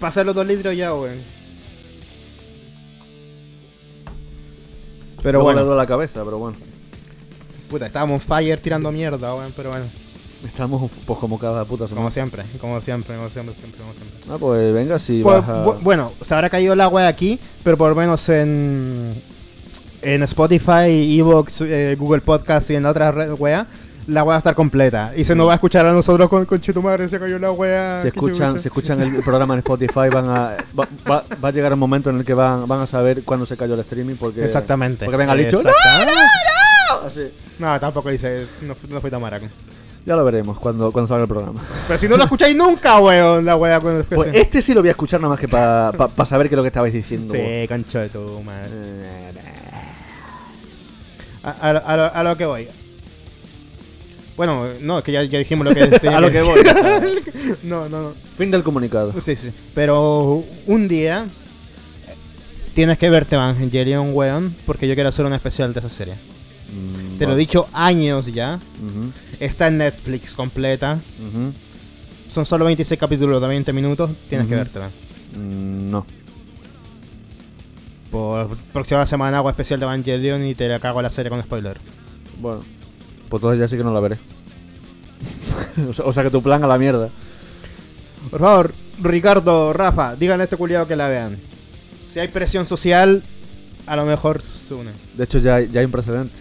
Pasé 0.00 0.24
los 0.24 0.34
dos 0.34 0.46
litros 0.46 0.76
ya, 0.76 0.92
weón. 0.92 1.35
Pero 5.26 5.38
Luego 5.40 5.50
le 5.50 5.54
bueno, 5.56 5.66
duele 5.66 5.82
la 5.82 5.86
cabeza, 5.88 6.24
pero 6.24 6.38
bueno. 6.38 6.56
puta, 7.68 7.86
estábamos 7.86 8.22
fire 8.22 8.60
tirando 8.60 8.92
mierda, 8.92 9.34
weón. 9.34 9.52
Pero 9.56 9.70
bueno, 9.70 9.86
Estamos 10.46 10.88
pues 11.04 11.18
como 11.18 11.36
cada 11.38 11.64
puta 11.64 11.84
semana. 11.88 12.02
como 12.02 12.10
siempre, 12.12 12.44
como 12.60 12.80
siempre, 12.80 13.16
como 13.16 13.28
siempre, 13.28 13.54
siempre, 13.56 13.80
como 13.80 13.92
siempre. 13.94 14.20
Ah, 14.30 14.36
pues 14.38 14.72
venga, 14.72 14.98
si 15.00 15.22
Pues, 15.22 15.38
vas 15.44 15.48
a- 15.48 15.64
bu- 15.66 15.80
bueno, 15.82 16.12
se 16.20 16.32
habrá 16.34 16.48
caído 16.48 16.74
el 16.74 16.80
agua 16.80 17.08
aquí, 17.08 17.40
pero 17.64 17.76
por 17.76 17.88
lo 17.88 17.96
menos 17.96 18.28
en, 18.28 19.10
en 20.02 20.22
Spotify, 20.22 21.18
Evox, 21.18 21.62
eh, 21.62 21.96
Google 21.98 22.20
Podcast 22.20 22.70
y 22.70 22.76
en 22.76 22.84
la 22.84 22.90
otra 22.90 23.10
red 23.10 23.32
wea, 23.36 23.66
la 24.06 24.22
wea 24.22 24.30
va 24.30 24.34
a 24.36 24.38
estar 24.38 24.54
completa. 24.54 25.12
Y 25.16 25.24
se 25.24 25.34
nos 25.34 25.48
va 25.48 25.52
a 25.52 25.54
escuchar 25.56 25.84
a 25.86 25.92
nosotros 25.92 26.28
con, 26.28 26.44
con 26.46 26.60
madre, 26.82 27.08
se 27.08 27.18
cayó 27.18 27.38
la 27.38 27.50
wea. 27.50 27.98
si 28.02 28.02
qué 28.04 28.08
escuchan, 28.18 28.60
si 28.60 28.68
escuchan 28.68 29.00
el 29.02 29.22
programa 29.22 29.54
en 29.54 29.58
Spotify 29.58 30.08
van 30.12 30.28
a 30.28 30.56
va, 30.78 30.88
va- 31.10 31.24
va 31.44 31.48
a 31.48 31.52
llegar 31.52 31.72
un 31.72 31.78
momento 31.78 32.10
en 32.10 32.18
el 32.18 32.24
que 32.24 32.34
van, 32.34 32.68
van 32.68 32.80
a 32.82 32.86
saber 32.86 33.22
cuándo 33.24 33.46
se 33.46 33.56
cayó 33.56 33.74
el 33.74 33.80
streaming 33.80 34.14
porque 34.14 34.44
Exactamente. 34.44 35.04
porque 35.04 35.16
venga 35.16 35.34
dicho 35.34 35.60
Exacta- 35.60 37.06
así. 37.06 37.32
No, 37.58 37.78
tampoco 37.80 38.10
dice, 38.10 38.46
no, 38.62 38.74
no 38.88 39.00
fui 39.00 39.10
tan 39.10 39.20
maraco. 39.20 39.46
Ya 40.04 40.14
lo 40.14 40.24
veremos 40.24 40.56
cuando, 40.60 40.92
cuando 40.92 41.08
salga 41.08 41.24
el 41.24 41.28
programa. 41.28 41.60
Pero 41.88 41.98
si 41.98 42.08
no 42.08 42.16
lo 42.16 42.22
escucháis 42.22 42.54
nunca, 42.54 43.00
weón, 43.00 43.44
la 43.44 43.56
wea. 43.56 43.80
cuando- 43.80 44.04
Pues 44.04 44.30
este 44.34 44.62
sí 44.62 44.72
lo 44.72 44.80
voy 44.82 44.88
a 44.88 44.92
escuchar 44.92 45.20
nada 45.20 45.30
más 45.30 45.40
que 45.40 45.48
para 45.48 45.90
saber 46.26 46.48
qué 46.48 46.54
es 46.54 46.56
lo 46.56 46.62
que 46.62 46.68
estabais 46.68 46.94
diciendo. 46.94 47.34
Sí, 47.34 47.66
concho 47.66 47.98
de 47.98 48.08
tu 48.08 48.40
madre. 48.42 48.68
Eh, 48.72 49.32
A, 51.42 51.50
a 51.50 51.72
lo- 51.72 51.86
a 51.86 51.96
lo, 51.96 52.14
a 52.14 52.22
lo 52.22 52.36
que 52.36 52.46
voy. 52.46 52.68
Bueno, 54.36 54.68
no, 54.80 54.98
es 54.98 55.04
que 55.04 55.12
ya, 55.12 55.22
ya 55.24 55.38
dijimos 55.38 55.66
lo 55.66 55.74
que 55.74 55.86
tenía 56.00 56.18
A 56.18 56.20
lo 56.20 56.30
que 56.30 56.42
voy. 56.42 56.60
no, 57.62 57.88
no, 57.88 58.02
no. 58.02 58.12
Fin 58.36 58.50
del 58.50 58.62
comunicado. 58.62 59.12
Sí, 59.20 59.34
sí. 59.36 59.50
Pero 59.74 60.44
un 60.66 60.88
día 60.88 61.24
eh, 62.06 62.14
tienes 62.74 62.98
que 62.98 63.08
verte 63.08 63.34
Evangelion, 63.36 64.14
weón, 64.14 64.54
porque 64.66 64.86
yo 64.86 64.94
quiero 64.94 65.08
hacer 65.08 65.24
un 65.24 65.32
especial 65.32 65.72
de 65.72 65.80
esa 65.80 65.88
serie. 65.88 66.14
Mm, 66.14 67.18
Te 67.18 67.26
lo 67.26 67.32
he 67.32 67.36
dicho 67.36 67.66
años 67.72 68.26
ya. 68.26 68.58
Está 69.40 69.68
en 69.68 69.78
Netflix 69.78 70.34
completa. 70.34 70.98
Son 72.28 72.44
solo 72.44 72.66
26 72.66 73.00
capítulos 73.00 73.40
de 73.40 73.48
20 73.48 73.72
minutos. 73.72 74.10
Tienes 74.28 74.46
que 74.48 74.54
vértela. 74.54 74.88
Mm, 75.38 75.90
no. 75.90 76.04
Por 78.10 78.56
próxima 78.72 79.04
semana 79.06 79.38
hago 79.38 79.50
especial 79.50 79.80
de 79.80 79.86
Evangelion 79.86 80.44
y 80.44 80.54
te 80.54 80.68
la 80.68 80.78
cago 80.78 81.00
la 81.02 81.10
serie 81.10 81.30
con 81.30 81.42
spoiler. 81.42 81.78
Bueno, 82.40 82.60
pues 83.28 83.40
entonces 83.42 83.58
ya 83.60 83.68
sí 83.68 83.76
que 83.76 83.84
no 83.84 83.92
la 83.92 84.00
veré. 84.00 84.16
o, 86.04 86.12
sea, 86.12 86.22
que 86.22 86.30
tu 86.30 86.42
plan 86.42 86.62
a 86.64 86.66
la 86.66 86.78
mierda. 86.78 87.10
Por 88.30 88.40
favor, 88.40 88.72
Ricardo, 89.02 89.72
Rafa, 89.72 90.16
díganle 90.16 90.42
a 90.42 90.44
este 90.44 90.56
culiado 90.56 90.86
que 90.86 90.96
la 90.96 91.08
vean. 91.08 91.36
Si 92.12 92.18
hay 92.20 92.28
presión 92.28 92.66
social, 92.66 93.22
a 93.86 93.96
lo 93.96 94.04
mejor 94.04 94.40
se 94.42 94.74
une. 94.74 94.90
De 95.16 95.24
hecho 95.24 95.38
ya, 95.38 95.56
hay- 95.56 95.68
ya 95.70 95.80
hay 95.80 95.86
un 95.86 95.92
precedente. 95.92 96.32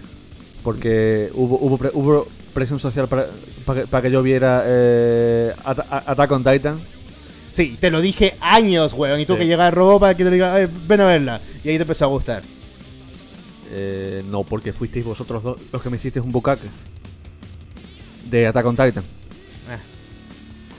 Porque 0.63 1.29
hubo, 1.33 1.57
hubo, 1.59 1.77
pre- 1.77 1.91
hubo 1.93 2.27
presión 2.53 2.79
social 2.79 3.07
para, 3.07 3.27
para 3.65 3.81
que, 3.81 3.87
pa' 3.87 4.01
que 4.01 4.09
yo 4.11 4.23
viera 4.23 4.63
eh, 4.65 5.53
Attack 5.63 6.31
on 6.31 6.43
Titan. 6.43 6.79
Sí, 7.53 7.77
te 7.79 7.91
lo 7.91 8.01
dije 8.01 8.35
años, 8.41 8.93
weón. 8.93 9.19
Y 9.19 9.25
tú 9.25 9.33
Sí. 9.33 9.39
que 9.39 9.47
llegas 9.47 9.67
a 9.67 9.71
robo 9.71 9.99
para 9.99 10.15
que 10.15 10.23
te 10.23 10.31
diga, 10.31 10.59
"Eh, 10.59 10.67
ven 10.87 11.01
a 11.01 11.05
verla. 11.05 11.41
Y 11.63 11.69
ahí 11.69 11.75
te 11.77 11.83
empezó 11.83 12.05
a 12.05 12.07
gustar. 12.07 12.41
Eh, 13.71 14.23
no, 14.29 14.43
porque 14.43 14.73
fuisteis 14.73 15.05
vosotros 15.05 15.41
dos 15.43 15.57
los 15.71 15.81
que 15.81 15.89
me 15.89 15.97
hicisteis 15.97 16.23
un 16.25 16.31
bucaque. 16.31 16.67
De 18.29 18.47
Attack 18.47 18.65
on 18.65 18.75
Titan. 18.75 19.03
Ah. 19.69 19.77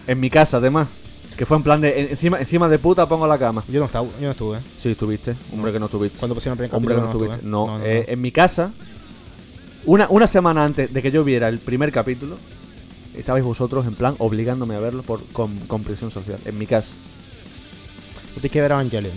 En 0.07 0.21
mi 0.21 0.31
casa, 0.31 0.57
además. 0.59 0.89
Que 1.37 1.45
fue 1.45 1.57
en 1.59 1.63
plan 1.63 1.81
de 1.81 2.01
en- 2.01 2.09
encima, 2.11 2.39
encima 2.39 2.67
de 2.69 2.79
puta 2.79 3.07
pongo 3.09 3.27
la 3.27 3.39
cama. 3.39 3.63
Yo 3.69 3.79
no, 3.81 3.87
estaba, 3.87 4.09
yo 4.09 4.15
no 4.23 4.31
estuve. 4.31 4.59
Sí, 4.79 4.93
estuviste. 4.93 5.37
Hombre, 5.53 5.71
que 5.73 5.79
no 5.79 5.85
estuviste. 5.87 6.19
Cuando 6.19 6.35
pusieron 6.35 6.55
el 6.59 6.59
primer 6.69 6.75
Hombre, 6.77 6.95
que 6.95 7.01
capítulo, 7.01 7.25
no 7.27 7.35
estuviste. 7.35 7.47
estuve. 7.47 7.51
No, 7.51 7.85
eh, 7.85 8.07
en 8.13 8.21
mi 8.23 8.31
casa, 8.33 8.73
una, 9.85 10.07
una 10.09 10.27
semana 10.29 10.65
antes 10.65 10.93
de 10.95 11.03
que 11.03 11.11
yo 11.11 11.25
viera 11.25 11.49
el 11.49 11.59
primer 11.59 11.93
capítulo, 11.93 12.39
estabais 13.15 13.45
vosotros 13.45 13.87
en 13.87 13.95
plan 13.95 14.15
obligándome 14.19 14.77
a 14.77 14.81
verlo 14.81 15.03
por 15.03 15.25
con, 15.27 15.55
con 15.67 15.83
presión 15.83 16.11
social. 16.11 16.39
En 16.47 16.57
mi 16.57 16.67
casa. 16.67 16.95
Tú 18.35 18.41
tienes 18.41 18.53
que 18.53 18.61
ver 18.63 18.71
Evangelion. 18.73 19.13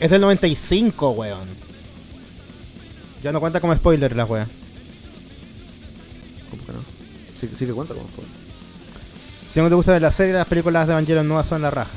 Es 0.00 0.10
del 0.10 0.20
95, 0.20 1.10
weón. 1.10 1.48
Ya 3.22 3.32
no 3.32 3.40
cuenta 3.40 3.60
como 3.60 3.74
spoiler 3.74 4.14
la 4.14 4.24
wea. 4.24 4.46
¿Cómo 6.50 6.64
que 6.64 6.72
no? 6.72 6.78
Sí, 7.40 7.50
sí 7.56 7.66
que 7.66 7.72
cuenta 7.72 7.94
como 7.94 8.08
fue. 8.08 8.24
Si 9.52 9.60
no 9.60 9.68
te 9.68 9.74
gusta 9.74 9.92
ver 9.92 10.02
la 10.02 10.12
serie, 10.12 10.34
las 10.34 10.46
películas 10.46 10.86
de 10.86 10.92
Evangelion 10.92 11.26
nuevas 11.26 11.48
son 11.48 11.62
la 11.62 11.70
raja. 11.70 11.90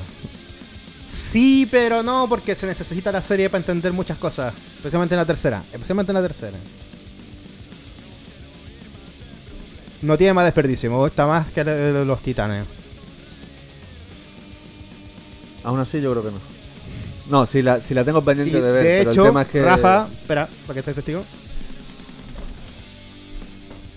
Sí, 1.06 1.68
pero 1.69 2.02
no, 2.03 2.27
porque 2.27 2.56
se 2.56 2.65
necesita 2.65 3.11
la 3.11 3.22
serie 3.22 3.49
para 3.49 3.60
entender 3.60 3.93
muchas 3.93 4.18
cosas. 4.18 4.53
Especialmente 4.76 5.15
en 5.15 5.19
la 5.19 5.26
tercera. 5.26 5.61
Especialmente 5.72 6.11
en 6.11 6.15
la 6.15 6.22
tercera. 6.22 6.57
No 10.02 10.18
tiene 10.18 10.34
más 10.34 10.45
desperdicio, 10.45 10.89
me 10.89 10.98
gusta 10.98 11.27
más 11.27 11.49
que 11.52 11.64
de 11.64 12.06
los 12.06 12.22
titanes. 12.22 12.65
Aún 15.64 15.80
así, 15.80 16.02
yo 16.02 16.10
creo 16.11 16.23
que 16.23 16.31
no. 16.31 16.60
No, 17.31 17.45
si 17.45 17.61
la, 17.61 17.79
si 17.79 17.93
la 17.93 18.03
tengo 18.03 18.19
Y, 18.19 18.23
pendiente 18.23 18.61
de 18.61 18.71
ver, 18.71 18.83
de 18.83 18.97
pero 18.99 19.11
hecho, 19.11 19.21
el 19.23 19.27
tema 19.29 19.41
es 19.43 19.47
que. 19.47 19.61
Rafa, 19.63 20.07
espera, 20.11 20.49
para 20.67 20.73
que 20.73 20.79
estés 20.79 20.95
testigo. 20.95 21.23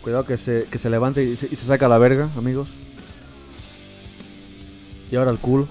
Cuidado 0.02 0.24
que 0.24 0.36
se, 0.38 0.66
que 0.70 0.78
se 0.78 0.88
levante 0.88 1.22
y 1.24 1.34
se, 1.34 1.46
y 1.46 1.56
se 1.56 1.66
saca 1.66 1.88
la 1.88 1.98
verga, 1.98 2.28
amigos. 2.36 2.68
Y 5.10 5.16
ahora 5.16 5.30
el 5.30 5.38
culo. 5.38 5.66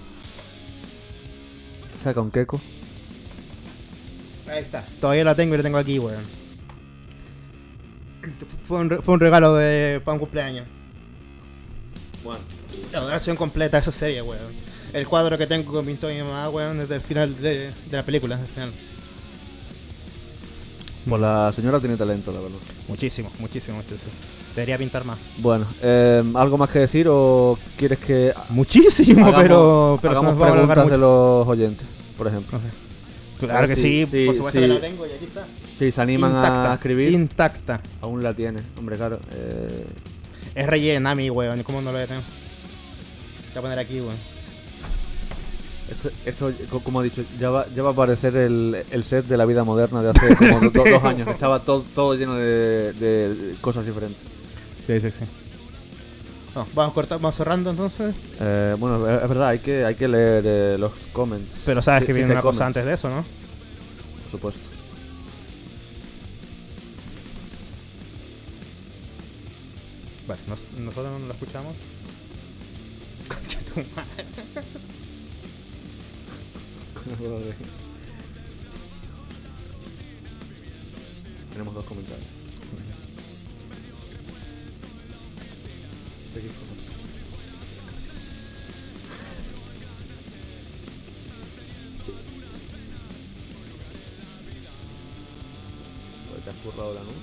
Saca 2.04 2.20
un 2.20 2.32
queco. 2.32 2.60
Ahí 4.50 4.60
está. 4.60 4.84
Todavía 5.00 5.24
la 5.24 5.36
tengo 5.36 5.54
y 5.54 5.58
la 5.58 5.64
tengo 5.64 5.78
aquí, 5.78 6.00
weón. 6.00 6.24
Fue 8.68 8.78
un, 8.80 8.90
re- 8.90 9.02
fue 9.02 9.14
un 9.14 9.20
regalo 9.20 9.54
de 9.56 10.02
para 10.04 10.14
un 10.14 10.20
cumpleaños. 10.20 10.68
Bueno. 12.24 12.40
La 12.92 13.00
duración 13.02 13.36
completa 13.38 13.78
de 13.78 13.82
esa 13.82 13.92
serie, 13.92 14.22
weón. 14.22 14.73
El 14.94 15.08
cuadro 15.08 15.38
que 15.38 15.48
tengo 15.48 15.72
con 15.72 15.86
pintó 15.86 16.08
mi 16.08 16.22
mamá, 16.22 16.50
weón, 16.50 16.78
desde 16.80 16.96
el 16.96 17.02
final 17.02 17.36
de, 17.42 17.72
de 17.90 17.98
la 17.98 18.04
película. 18.04 18.38
desde 18.38 18.50
el 18.50 18.54
final. 18.54 18.72
Pues 21.08 21.22
la 21.22 21.52
señora 21.52 21.80
tiene 21.80 21.98
talento, 21.98 22.32
la 22.32 22.40
verdad. 22.40 22.60
Muchísimo, 22.88 23.30
muchísimo, 23.40 23.78
muchísimo. 23.78 24.12
Debería 24.56 24.78
pintar 24.78 25.04
más. 25.04 25.18
Bueno, 25.40 25.66
eh, 25.82 26.24
¿algo 26.36 26.58
más 26.58 26.70
que 26.70 26.80
decir 26.80 27.08
o 27.10 27.58
quieres 27.76 27.98
que 28.00 28.34
Muchísimo, 28.50 29.26
hagamos, 29.26 29.42
pero, 29.42 30.00
pero 30.02 30.12
hagamos 30.20 30.40
preguntas 30.52 30.90
de 30.92 30.98
los 30.98 31.48
oyentes, 31.48 31.88
por 32.18 32.28
ejemplo? 32.28 32.60
Claro 33.40 33.68
que 33.68 33.76
Sí, 33.76 34.06
sí, 34.06 34.12
sí, 34.12 34.26
por 34.28 34.36
supuesto 34.36 34.60
sí. 34.62 34.68
que 34.68 34.74
la 34.74 34.80
tengo 34.80 35.06
y 35.08 35.10
aquí 35.12 35.26
está. 35.26 35.46
Si 35.78 35.92
se 35.92 36.02
animan 36.02 36.32
Intacta, 36.36 36.72
a 36.72 36.76
escribir, 36.76 37.12
Intacta. 37.14 37.82
aún 38.02 38.24
la 38.24 38.34
tiene. 38.34 38.62
Hombre, 38.78 38.96
claro. 38.96 39.20
eh, 39.34 39.86
Es 40.56 40.68
rellena 40.68 41.16
mi, 41.16 41.30
weón. 41.32 41.60
¿Y 41.60 41.64
cómo 41.64 41.82
no 41.82 41.88
lo 41.92 41.98
voy 41.98 42.04
a 42.04 42.08
tener? 42.08 42.22
Te 42.22 43.50
voy 43.56 43.58
a 43.58 43.62
poner 43.64 43.80
aquí, 43.80 44.00
weón. 44.00 44.16
Esto, 45.90 46.10
esto, 46.26 46.52
co- 46.70 46.80
como 46.82 47.02
he 47.02 47.06
dicho, 47.06 47.24
ya 47.40 47.50
va, 47.50 47.66
ya 47.76 47.84
va 47.84 47.90
a 47.90 47.94
aparecer 47.94 48.36
el, 48.36 48.84
el 48.90 49.04
set 49.04 49.26
de 49.26 49.38
la 49.38 49.46
vida 49.46 49.64
moderna 49.64 50.02
de 50.02 50.10
hace 50.12 50.36
como 50.36 50.60
do- 50.60 50.70
do- 50.70 50.84
dos 50.90 51.04
años. 51.04 51.28
Estaba 51.28 51.60
todo, 51.64 51.84
todo 51.94 52.16
lleno 52.16 52.36
de, 52.36 52.94
de 52.94 53.56
cosas 53.62 53.86
diferentes. 53.86 54.22
Sí, 54.86 55.00
sí, 55.02 55.12
sí. 55.12 55.26
No, 56.56 56.68
vamos, 56.76 56.94
corta- 56.94 57.16
vamos 57.18 57.36
cerrando 57.36 57.70
entonces. 57.72 58.16
Eh, 58.40 58.76
bueno, 58.78 58.98
es 58.98 59.28
verdad, 59.28 59.48
hay 59.50 59.60
que, 59.60 59.84
hay 59.86 59.96
que 59.96 60.08
leer 60.08 60.44
eh, 60.46 60.78
los 60.78 60.92
comments. 61.12 61.62
Pero 61.66 61.82
sabes 61.82 62.02
Sí, 62.02 62.08
que 62.08 62.14
sí 62.14 62.18
viene 62.20 62.34
hay 62.34 62.36
una 62.36 62.42
cosa 62.44 62.66
antes 62.68 62.86
de 62.86 62.94
eso, 62.94 63.10
¿no? 63.10 63.24
Por 63.24 64.32
supuesto. 64.32 64.70
Vale, 70.28 70.40
nos- 70.48 70.80
nosotros 70.80 71.20
no 71.20 71.28
lo 71.28 71.34
escuchamos. 71.34 71.76
Concha 73.28 73.60
tu 73.60 73.80
madre. 73.96 74.26
Tenemos 81.52 81.74
dos 81.74 81.86
comentarios. 81.86 82.26
Joder, 96.30 96.44
Te 96.44 96.50
has 96.50 96.56
currado 96.56 96.92
el 96.94 96.98
anuncio. 97.00 97.22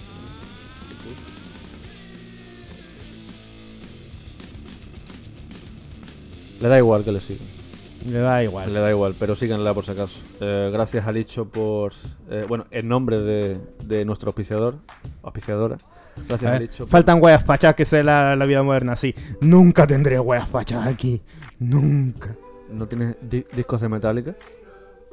¿no? 6.59 6.61
Le 6.61 6.69
da 6.69 6.79
igual 6.79 7.03
que 7.03 7.13
le 7.13 7.21
sigan. 7.21 7.60
Le 8.07 8.19
da 8.19 8.43
igual. 8.43 8.73
Le 8.73 8.81
da 8.81 8.91
igual, 8.91 9.15
pero 9.19 9.37
síganla 9.37 9.75
por 9.75 9.85
si 9.85 9.91
acaso. 9.93 10.21
Eh, 10.41 10.71
gracias 10.73 11.07
a 11.07 11.13
Licho 11.13 11.45
por. 11.47 11.93
eh, 12.31 12.45
bueno, 12.49 12.67
en 12.71 12.89
nombre 12.89 13.19
de, 13.21 13.59
de 13.85 14.05
nuestro 14.05 14.29
auspiciador. 14.31 14.77
Auspiciadora. 15.23 15.77
Gracias 16.29 16.49
A 16.49 16.53
ver, 16.53 16.63
Licho. 16.63 16.85
por- 16.85 16.91
faltan 16.91 17.23
weas 17.23 17.45
fachas 17.45 17.75
que 17.75 17.85
sea 17.85 18.03
la, 18.03 18.37
la 18.37 18.47
vida 18.47 18.63
moderna, 18.63 18.97
sí. 18.97 19.15
Nunca 19.41 19.87
tendré 19.87 20.19
weas 20.19 20.49
fachas 20.49 20.87
aquí. 20.87 21.21
Nunca. 21.59 22.35
¿No 22.71 22.87
tienes 22.87 23.17
di- 23.21 23.45
discos 23.55 23.81
de 23.81 23.89
Metallica? 23.89 24.35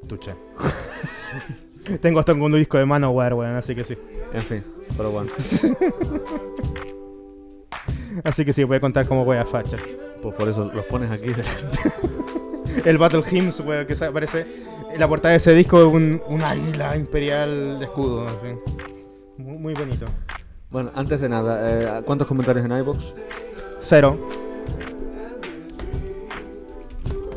Tuche. 0.08 0.34
Tengo 2.02 2.20
hasta 2.20 2.34
un 2.34 2.52
disco 2.54 2.78
de 2.78 2.86
Manowar, 2.86 3.34
weón, 3.34 3.56
así 3.56 3.74
que 3.76 3.84
sí. 3.86 3.98
En 4.34 4.42
fin, 4.42 4.62
pero 4.96 5.12
bueno. 5.12 5.32
Así 8.24 8.44
que 8.44 8.52
sí, 8.52 8.64
voy 8.64 8.78
a 8.78 8.80
contar 8.80 9.08
como 9.08 9.22
weas 9.24 9.48
fachas. 9.48 9.80
Pues 10.22 10.34
por 10.36 10.50
eso 10.50 10.72
los 10.74 10.86
pones 10.86 11.12
aquí. 11.12 11.28
El 12.86 12.98
Battle 12.98 13.24
Hymns, 13.30 13.60
weón, 13.62 13.86
que 13.86 13.94
aparece 14.06 14.46
en 14.94 15.00
la 15.00 15.08
portada 15.08 15.32
de 15.32 15.38
ese 15.38 15.54
disco 15.54 15.88
un, 15.88 16.22
un 16.28 16.42
águila 16.42 16.96
imperial 16.96 17.80
de 17.80 17.86
escudo, 17.86 18.26
así. 18.26 18.48
Muy, 19.38 19.58
muy 19.58 19.74
bonito. 19.74 20.06
bueno, 20.70 20.92
antes 20.96 21.22
de 21.22 21.30
nada, 21.30 22.00
eh, 22.00 22.02
¿cuántos 22.06 22.28
comentarios 22.28 22.66
en 22.66 22.78
iBox? 22.78 23.14
Cero. 23.80 24.18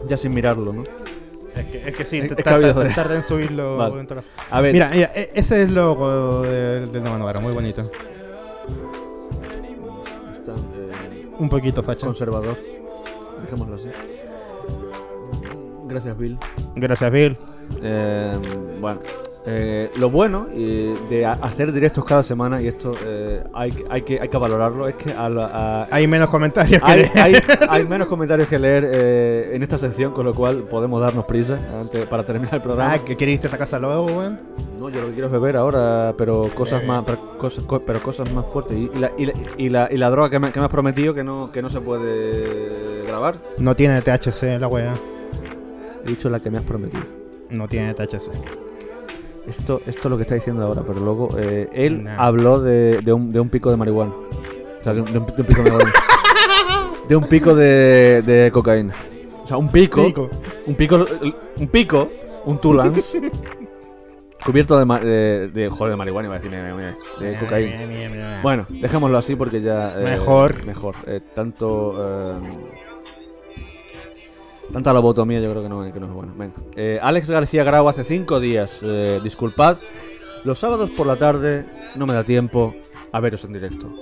Ya 0.09 0.17
sin 0.17 0.33
mirarlo, 0.35 0.73
¿no? 0.73 0.83
Es 1.55 1.67
que, 1.67 1.89
es 1.89 1.97
que 1.97 2.05
sí, 2.05 2.19
Es- 2.19 2.25
es 2.31 2.37
de- 2.37 2.43
tarda 2.95 3.15
en 3.17 3.23
subirlo 3.25 3.77
Vale. 3.77 4.01
en. 4.01 4.09
A 4.51 4.61
ver, 4.61 4.73
Mira, 4.73 4.91
mira, 4.93 5.11
e- 5.15 5.31
ese 5.35 5.63
es 5.63 5.69
el 5.69 5.75
logo 5.75 6.43
de- 6.43 6.81
del 6.81 6.93
de 6.93 7.01
Manowar, 7.01 7.41
muy 7.41 7.53
bonito. 7.53 7.83
está 10.33 10.53
eh, 10.53 11.27
Un 11.39 11.49
poquito 11.49 11.83
facha. 11.83 12.07
conservador. 12.07 12.57
Dejémoslo 13.43 13.77
así. 13.77 13.89
Gracias, 15.91 16.17
Bill. 16.19 16.39
Gracias, 16.77 17.11
Bill. 17.13 17.37
Eh, 17.83 18.37
bueno, 18.81 19.01
eh, 19.47 19.91
lo 19.97 20.11
bueno 20.11 20.49
eh, 20.53 20.95
de 21.09 21.25
hacer 21.25 21.73
directos 21.73 22.05
cada 22.05 22.23
semana, 22.25 22.61
y 22.61 22.67
esto 22.67 22.91
eh, 23.05 23.45
hay, 23.55 23.71
que- 23.71 23.85
hay, 23.89 24.03
que, 24.03 24.21
hay 24.21 24.29
que 24.29 24.37
valorarlo, 24.37 24.89
es 24.89 24.97
que 24.97 25.13
a 25.13 25.29
la- 25.29 25.47
a- 25.53 25.89
Hay 25.91 26.07
menos 26.09 26.29
comentarios 26.31 26.83
que 26.83 26.91
hay, 26.91 27.03
leer. 27.05 27.11
hay- 27.17 27.35
hay 27.69 27.87
menos 27.87 28.09
comentarios 28.09 28.49
que 28.49 28.59
leer 28.59 28.91
eh, 28.93 29.51
en 29.55 29.63
esta 29.63 29.79
sección, 29.79 30.13
con 30.13 30.27
lo 30.27 30.35
cual 30.35 30.65
podemos 30.65 31.01
darnos 31.01 31.25
prisa 31.27 31.59
antes, 31.79 32.07
para 32.07 32.25
terminar 32.25 32.57
el 32.57 32.63
programa. 32.63 32.95
Ah, 32.95 32.99
que 33.05 33.17
queréis 33.17 33.37
irte 33.37 33.47
a 33.47 33.51
esta 33.51 33.59
casa 33.59 33.79
luego, 33.79 34.07
weón. 34.07 34.41
No, 34.79 34.89
yo 34.89 35.01
lo 35.03 35.07
que 35.09 35.13
quiero 35.13 35.27
es 35.29 35.33
beber 35.33 35.57
ahora, 35.57 36.13
pero 36.19 36.49
cosas 36.55 36.85
más, 36.85 37.05
pero 37.05 37.39
cosas, 37.39 37.65
co- 37.67 37.81
pero 37.85 38.03
cosas 38.03 38.33
más 38.33 38.51
fuertes. 38.51 38.77
Y, 38.77 38.91
y 38.93 38.99
la, 38.99 39.13
y, 39.17 39.27
la, 39.27 39.33
y, 39.59 39.69
la, 39.69 39.89
y 39.93 39.97
la 39.97 40.11
droga 40.11 40.29
que 40.31 40.41
me, 40.41 40.51
que 40.51 40.59
me 40.59 40.65
has 40.67 40.73
prometido 40.73 41.15
que 41.15 41.23
no, 41.23 41.53
que 41.53 41.63
no 41.63 41.71
se 41.71 41.81
puede 41.81 43.05
grabar. 43.07 43.35
No 43.59 43.77
tiene 43.77 44.01
THC 44.03 44.59
la 44.59 44.67
wea. 44.67 44.95
Dicho 46.11 46.29
la 46.31 46.41
que 46.41 46.51
me 46.51 46.59
has 46.59 46.65
prometido. 46.65 47.03
No 47.51 47.67
tiene 47.69 47.95
THC. 47.95 48.31
Esto, 49.47 49.81
esto 49.87 50.01
es 50.03 50.05
lo 50.11 50.17
que 50.17 50.23
está 50.23 50.35
diciendo 50.35 50.65
ahora, 50.65 50.83
pero 50.87 51.01
luego 51.01 51.31
eh, 51.39 51.69
él 51.73 52.05
Nah. 52.05 52.17
habló 52.25 52.61
de, 52.61 53.01
de, 53.01 53.13
un, 53.13 53.33
de 53.33 53.41
un 53.41 53.49
pico 53.49 53.71
de 53.71 53.77
marihuana. 53.77 54.13
O 54.13 54.83
sea, 54.85 54.93
de 54.95 55.01
un, 55.01 55.13
de 55.13 55.21
pico 55.45 55.63
de 55.63 55.71
marihuana. 55.71 55.93
de 57.09 57.17
un 57.17 57.25
pico 57.25 57.55
de, 57.55 58.23
de 58.25 58.51
cocaína. 58.53 58.95
O 59.43 59.47
sea, 59.47 59.57
un 59.57 59.69
pico, 59.69 60.05
Pico. 60.05 60.31
Un 60.67 60.75
pico. 60.75 61.07
Un 61.57 61.69
pico. 61.69 62.09
Un 62.45 62.59
Tulans. 62.61 63.17
Cubierto 64.45 64.79
de, 64.79 64.85
ma- 64.87 65.01
de, 65.01 65.49
de- 65.53 65.69
joder, 65.69 65.91
de 65.93 65.97
marihuana, 65.99 66.29
iba 66.29 66.37
a 66.37 66.39
decir, 66.39 66.51
mira, 66.51 66.75
mira, 66.75 66.97
de 67.21 67.39
cocaína. 67.39 68.41
Bueno, 68.43 68.67
dejémoslo 68.71 69.19
así 69.19 69.37
porque 69.37 69.61
ya... 69.61 69.93
eh, 70.01 70.05
Mejor. 70.05 70.65
Mejor. 70.65 70.95
Eh, 71.07 71.21
tanto... 71.35 71.95
eh, 71.99 72.41
tanta 74.73 74.93
lobotomía 74.93 75.41
yo 75.41 75.51
creo 75.51 75.63
que 75.63 75.69
no, 75.69 75.93
que 75.93 76.01
no 76.01 76.07
es 76.07 76.13
bueno. 76.13 76.33
Venga. 76.37 76.55
Eh, 76.77 76.99
Alex 77.03 77.29
García 77.31 77.65
Grau 77.65 77.89
hace 77.89 78.05
cinco 78.05 78.41
días. 78.41 78.81
eh, 78.83 79.21
disculpad. 79.23 79.77
Los 80.45 80.59
sábados 80.59 80.91
por 80.91 81.07
la 81.07 81.17
tarde 81.17 81.67
no 81.97 82.07
me 82.07 82.15
da 82.15 82.25
tiempo 82.25 82.75
a 83.13 83.21
veros 83.21 83.45
en 83.45 83.53
directo. 83.53 83.93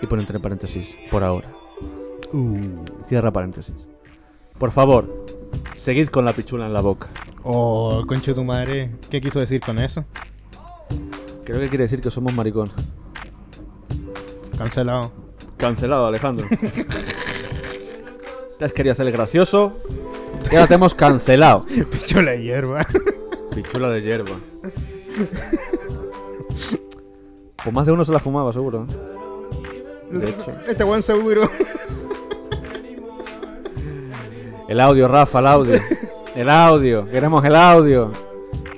Y 0.00 0.06
pone 0.06 0.22
entre 0.22 0.40
paréntesis, 0.40 0.96
por 1.10 1.22
ahora. 1.22 1.52
Uh, 2.32 2.56
cierra 3.06 3.30
paréntesis. 3.30 3.74
Por 4.58 4.70
favor, 4.70 5.26
seguid 5.76 6.08
con 6.08 6.24
la 6.24 6.32
pichula 6.32 6.66
en 6.66 6.72
la 6.72 6.80
boca. 6.80 7.08
Oh, 7.44 8.02
concho 8.06 8.34
tu 8.34 8.44
madre. 8.44 8.90
¿Qué 9.10 9.20
quiso 9.20 9.40
decir 9.40 9.60
con 9.60 9.78
eso? 9.78 10.04
Creo 11.44 11.60
que 11.60 11.68
quiere 11.68 11.84
decir 11.84 12.00
que 12.00 12.10
somos 12.10 12.32
maricón. 12.32 12.70
Cancelado. 14.56 15.12
Cancelado, 15.56 16.06
Alejandro. 16.06 16.48
te 18.62 18.66
has 18.66 18.72
querido 18.72 18.92
hacer 18.92 19.08
el 19.08 19.12
gracioso. 19.12 19.76
Y 20.48 20.54
ahora 20.54 20.68
te 20.68 20.74
hemos 20.74 20.94
cancelado. 20.94 21.66
Pichula 21.90 22.30
de 22.30 22.42
hierba. 22.44 22.86
Pichula 23.52 23.90
de 23.90 24.02
hierba. 24.02 24.38
Pues 27.56 27.74
más 27.74 27.86
de 27.86 27.92
uno 27.92 28.04
se 28.04 28.12
la 28.12 28.20
fumaba, 28.20 28.52
seguro. 28.52 28.86
¿eh? 28.88 30.16
De 30.16 30.30
hecho. 30.30 30.54
Este 30.68 30.84
buen 30.84 31.02
seguro. 31.02 31.50
El 34.68 34.78
audio, 34.78 35.08
Rafa, 35.08 35.40
el 35.40 35.46
audio. 35.48 35.80
El 36.36 36.48
audio. 36.48 37.10
Queremos 37.10 37.44
el 37.44 37.56
audio. 37.56 38.12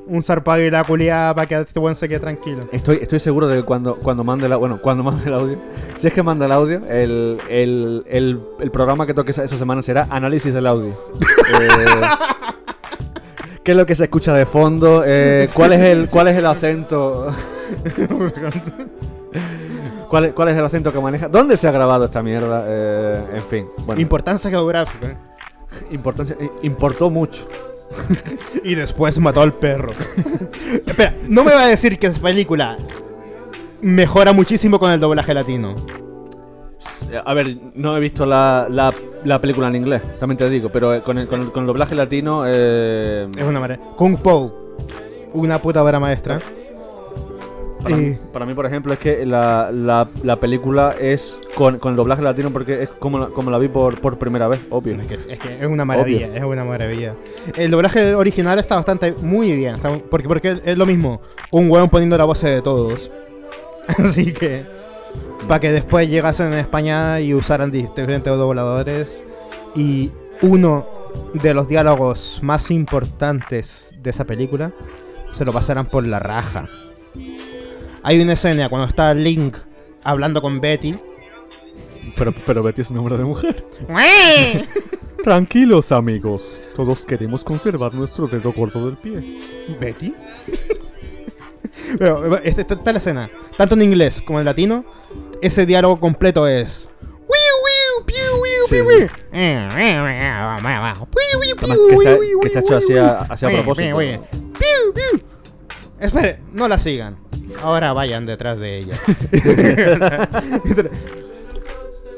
Un 0.06 0.22
zarpado 0.22 0.60
y 0.60 0.70
la 0.70 0.84
culiada 0.84 1.34
para 1.34 1.46
que 1.46 1.54
este 1.60 1.80
buen 1.80 1.96
se 1.96 2.08
quede 2.08 2.20
tranquilo. 2.20 2.60
Estoy, 2.72 2.98
estoy 3.00 3.18
seguro 3.20 3.48
de 3.48 3.56
que 3.58 3.62
cuando, 3.62 3.96
cuando 3.96 4.22
mande 4.22 4.48
la, 4.48 4.56
bueno, 4.56 4.78
cuando 4.82 5.02
mande 5.02 5.24
el 5.26 5.34
audio, 5.34 5.58
si 5.98 6.06
es 6.08 6.12
que 6.12 6.22
manda 6.22 6.44
el 6.44 6.52
audio, 6.52 6.82
el, 6.88 7.38
el, 7.48 8.04
el, 8.08 8.40
el 8.60 8.70
programa 8.70 9.06
que 9.06 9.14
toque 9.14 9.30
esa, 9.30 9.44
esa 9.44 9.56
semana 9.56 9.80
será 9.82 10.06
análisis 10.10 10.52
del 10.52 10.66
audio. 10.66 10.90
Eh, 10.90 12.00
¿Qué 13.62 13.70
es 13.70 13.76
lo 13.78 13.86
que 13.86 13.94
se 13.94 14.04
escucha 14.04 14.34
de 14.34 14.44
fondo? 14.44 15.02
Eh, 15.06 15.48
¿cuál, 15.54 15.72
es 15.72 15.80
el, 15.80 16.08
¿Cuál 16.10 16.28
es 16.28 16.36
el 16.36 16.44
acento? 16.44 17.28
¿Cuál 20.10 20.26
es, 20.26 20.32
¿Cuál 20.32 20.48
es 20.48 20.56
el 20.56 20.64
acento 20.64 20.92
que 20.92 21.00
maneja? 21.00 21.28
¿Dónde 21.28 21.56
se 21.56 21.66
ha 21.66 21.72
grabado 21.72 22.04
esta 22.04 22.22
mierda? 22.22 22.64
Eh, 22.66 23.24
en 23.36 23.42
fin, 23.44 23.66
bueno, 23.86 24.00
Importancia 24.00 24.50
geográfica. 24.50 25.18
importancia, 25.90 26.36
importó 26.62 27.10
mucho. 27.10 27.48
Y 28.64 28.74
después 28.74 29.18
mató 29.18 29.42
al 29.42 29.54
perro. 29.54 29.92
Espera, 30.86 31.14
no 31.28 31.44
me 31.44 31.52
va 31.54 31.64
a 31.64 31.68
decir 31.68 31.98
que 31.98 32.06
esa 32.08 32.20
película 32.20 32.78
mejora 33.82 34.32
muchísimo 34.32 34.78
con 34.78 34.90
el 34.90 35.00
doblaje 35.00 35.34
latino. 35.34 35.76
A 37.24 37.34
ver, 37.34 37.56
no 37.74 37.96
he 37.96 38.00
visto 38.00 38.24
la, 38.26 38.66
la, 38.70 38.92
la 39.24 39.40
película 39.40 39.68
en 39.68 39.76
inglés, 39.76 40.02
también 40.18 40.36
te 40.38 40.48
digo, 40.50 40.70
pero 40.70 40.94
eh, 40.94 41.02
con 41.02 41.18
el, 41.18 41.28
con 41.28 41.40
el, 41.42 41.52
con 41.52 41.62
el 41.62 41.66
doblaje 41.66 41.94
latino... 41.94 42.44
Eh, 42.46 43.28
Es 43.36 43.42
una 43.42 43.60
maravilla. 43.60 43.90
Kung 43.96 44.16
Po, 44.18 44.74
una 45.32 45.60
puta 45.60 45.82
obra 45.82 46.00
maestra. 46.00 46.40
Para, 47.84 47.96
Eh. 47.96 48.18
para 48.32 48.44
mí, 48.46 48.54
por 48.54 48.66
ejemplo, 48.66 48.92
es 48.92 48.98
que 48.98 49.24
la, 49.24 49.70
la, 49.72 50.08
la 50.24 50.40
película 50.40 50.94
es 51.00 51.38
con, 51.54 51.78
con 51.78 51.92
el 51.92 51.96
doblaje 51.96 52.22
latino 52.22 52.50
porque 52.50 52.82
es 52.82 52.88
como 52.88 53.18
la, 53.20 53.26
como 53.28 53.50
la 53.50 53.58
vi 53.58 53.68
por, 53.68 54.00
por 54.00 54.18
primera 54.18 54.48
vez, 54.48 54.60
obvio. 54.70 54.96
Es 55.00 55.06
que 55.06 55.14
es, 55.14 55.26
que 55.38 55.60
es 55.60 55.66
una 55.70 55.84
maravilla, 55.84 56.34
es 56.36 56.42
una 56.42 56.64
maravilla. 56.64 57.14
El 57.56 57.70
doblaje 57.70 58.14
original 58.14 58.58
está 58.58 58.74
bastante 58.76 59.12
muy 59.12 59.52
bien, 59.52 59.76
está- 59.76 59.96
porque, 60.10 60.26
porque 60.28 60.60
es 60.64 60.76
lo 60.76 60.86
mismo, 60.86 61.20
un 61.52 61.70
hueón 61.70 61.88
poniendo 61.88 62.18
la 62.18 62.24
voz 62.24 62.40
de 62.42 62.60
todos. 62.62 63.10
Así 63.98 64.32
que, 64.32 64.64
para 65.46 65.60
que 65.60 65.70
después 65.70 66.08
llegasen 66.08 66.48
en 66.52 66.58
España 66.58 67.20
y 67.20 67.34
usaran 67.34 67.70
diferentes 67.70 68.32
dobladores. 68.36 69.22
Y 69.76 70.10
uno 70.42 70.86
de 71.34 71.52
los 71.54 71.68
diálogos 71.68 72.40
más 72.42 72.70
importantes 72.70 73.94
de 74.02 74.10
esa 74.10 74.24
película 74.24 74.72
se 75.30 75.44
lo 75.44 75.52
pasaran 75.52 75.86
por 75.86 76.06
la 76.06 76.18
raja. 76.18 76.68
Hay 78.04 78.20
una 78.20 78.34
escena 78.34 78.68
cuando 78.68 78.86
está 78.86 79.12
Link 79.14 79.56
hablando 80.02 80.40
con 80.42 80.60
Betty. 80.60 80.94
Pero, 82.16 82.34
pero 82.46 82.62
Betty 82.62 82.82
es 82.82 82.90
nombre 82.90 83.16
de 83.16 83.24
mujer. 83.24 83.66
Tranquilos, 85.22 85.90
amigos. 85.90 86.60
Todos 86.76 87.06
queremos 87.06 87.42
conservar 87.42 87.94
nuestro 87.94 88.26
dedo 88.26 88.52
corto 88.52 88.84
del 88.86 88.98
pie. 88.98 89.40
¿Betty? 89.80 90.14
Pero 91.98 92.36
esta 92.38 92.60
está 92.62 92.92
la 92.92 92.98
escena, 92.98 93.30
tanto 93.56 93.74
en 93.74 93.82
inglés 93.82 94.22
como 94.24 94.38
en 94.38 94.44
latino, 94.44 94.84
ese 95.40 95.64
diálogo 95.66 95.98
completo 95.98 96.46
es. 96.46 96.88
"Wiu, 97.00 97.26
wiu, 97.64 98.04
piu, 98.06 98.42
wiu, 98.42 98.62
Sí, 98.68 98.76
sí. 98.76 98.80
wiu". 98.80 98.98
Wiu, 98.98 99.08
wiu, 99.32 100.04
Además, 100.62 100.98
piu, 100.98 101.40
que 102.40 102.46
está, 102.48 102.62
que 102.62 102.76
está 102.76 103.26
hecho 103.34 103.50
propósito. 103.50 103.96
Espere, 106.00 106.38
no 106.52 106.68
la 106.68 106.78
sigan. 106.78 107.16
Ahora 107.62 107.92
vayan 107.92 108.26
detrás 108.26 108.58
de 108.58 108.78
ella. 108.78 108.94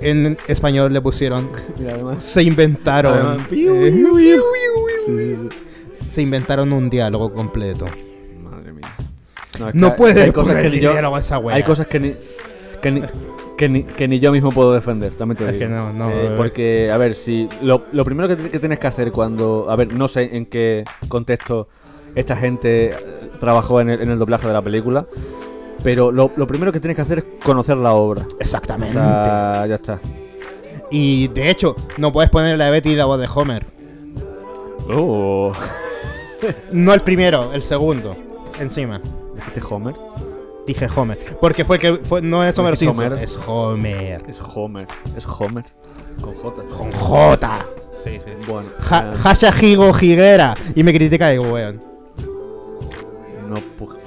en 0.00 0.36
español 0.46 0.92
le 0.92 1.00
pusieron. 1.00 1.48
Mira, 1.78 1.94
además. 1.94 2.22
Se 2.22 2.42
inventaron. 2.42 3.14
Además, 3.14 3.48
piu, 3.48 3.72
piu, 3.72 3.92
piu, 3.92 4.16
piu. 4.16 4.16
piu, 4.16 4.42
Sí, 5.04 5.12
piu. 5.12 5.16
sí, 5.16 5.36
sí. 6.00 6.08
Se 6.08 6.22
inventaron 6.22 6.72
un 6.72 6.88
diálogo 6.90 7.32
completo. 7.32 7.86
Madre 8.42 8.72
mía. 8.72 8.94
es 9.68 9.74
No 9.74 9.92
que 9.92 9.96
puede 9.98 10.22
hay 10.22 10.32
cosas 10.32 10.56
que 10.60 10.70
ni 10.70 10.80
yo, 10.80 10.92
diálogo 10.92 11.16
a 11.16 11.20
esa 11.20 11.38
wea. 11.38 11.56
Hay 11.56 11.62
cosas 11.62 11.86
que 11.86 12.00
ni, 12.00 12.14
que 12.80 12.90
ni, 12.90 13.02
que 13.56 13.68
ni, 13.68 13.82
que 13.84 14.08
ni 14.08 14.20
yo 14.20 14.32
mismo 14.32 14.52
puedo 14.52 14.72
defender, 14.72 15.14
también 15.14 15.36
te 15.38 15.44
Es 15.44 15.52
digo. 15.52 15.64
que 15.64 15.68
no, 15.68 15.92
no, 15.92 16.10
Eh, 16.10 16.26
eh. 16.26 16.34
porque, 16.36 16.90
a 16.92 16.96
ver, 16.98 17.14
si 17.14 17.48
lo, 17.62 17.86
lo 17.92 18.04
primero 18.04 18.28
que, 18.28 18.36
que 18.50 18.58
tienes 18.58 18.78
que 18.78 18.86
hacer 18.86 19.10
cuando... 19.12 19.66
A 19.68 19.76
ver, 19.76 19.92
no 19.94 20.08
sé 20.08 20.36
en 20.36 20.46
qué 20.46 20.84
contexto 21.08 21.68
esta 22.16 22.34
gente 22.36 22.90
eh, 22.90 22.96
trabajó 23.38 23.80
en 23.80 23.90
el, 23.90 24.00
en 24.00 24.10
el 24.10 24.18
doblaje 24.18 24.48
de 24.48 24.52
la 24.52 24.62
película, 24.62 25.06
pero 25.84 26.10
lo, 26.10 26.32
lo 26.34 26.46
primero 26.48 26.72
que 26.72 26.80
tienes 26.80 26.96
que 26.96 27.02
hacer 27.02 27.18
es 27.18 27.24
conocer 27.44 27.76
la 27.76 27.92
obra. 27.94 28.22
O 28.34 28.36
Exactamente. 28.40 28.92
sea, 28.94 29.66
ya 29.68 29.74
está. 29.76 30.00
Y 30.90 31.28
de 31.28 31.48
hecho, 31.50 31.76
no 31.98 32.10
puedes 32.12 32.30
ponerle 32.30 32.64
a 32.64 32.70
Betty 32.70 32.94
la 32.96 33.04
voz 33.04 33.20
de 33.20 33.28
Homer. 33.32 33.64
Oh. 34.88 35.52
No 36.72 36.94
el 36.94 37.00
primero, 37.00 37.52
el 37.52 37.62
segundo. 37.62 38.16
Encima. 38.60 39.00
¿Dijiste 39.34 39.60
Homer? 39.68 39.94
Dije 40.66 40.88
Homer. 40.94 41.18
Porque 41.40 41.64
fue 41.64 41.78
que 41.78 41.94
fue- 41.94 42.22
no 42.22 42.42
es 42.44 42.58
Homer 42.58 42.76
Simpson, 42.76 43.06
Homer? 43.12 43.22
es 43.22 43.38
Homer. 43.46 44.22
Es 44.28 44.40
Homer. 44.54 44.86
Es 45.16 45.26
Homer. 45.26 45.64
Con 46.20 46.34
J. 46.34 46.62
Con 46.76 46.92
J. 46.92 47.66
Sí, 48.02 48.18
sí. 48.24 48.30
Bueno. 48.48 48.68
Ja, 48.80 49.12
eh, 49.12 49.16
Hasha 49.22 49.50
Higo 49.64 49.90
Higuera. 50.00 50.54
Y 50.74 50.82
me 50.82 50.92
critica 50.92 51.28
digo, 51.30 51.44
weón. 51.52 51.82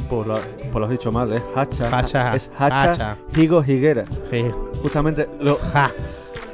Pues, 0.09 0.25
pues 0.27 0.73
lo, 0.73 0.79
lo 0.79 0.85
has 0.85 0.91
dicho 0.91 1.11
mal, 1.11 1.31
es 1.33 1.41
Hacha. 1.55 1.97
Hacha, 1.97 2.35
Es 2.35 2.49
Hacha, 2.57 2.91
Hacha. 2.91 3.17
Higo 3.35 3.63
Higuera. 3.65 4.05
Sí. 4.31 4.45
Justamente 4.81 5.27
lo- 5.39 5.57
Ja. 5.73 5.91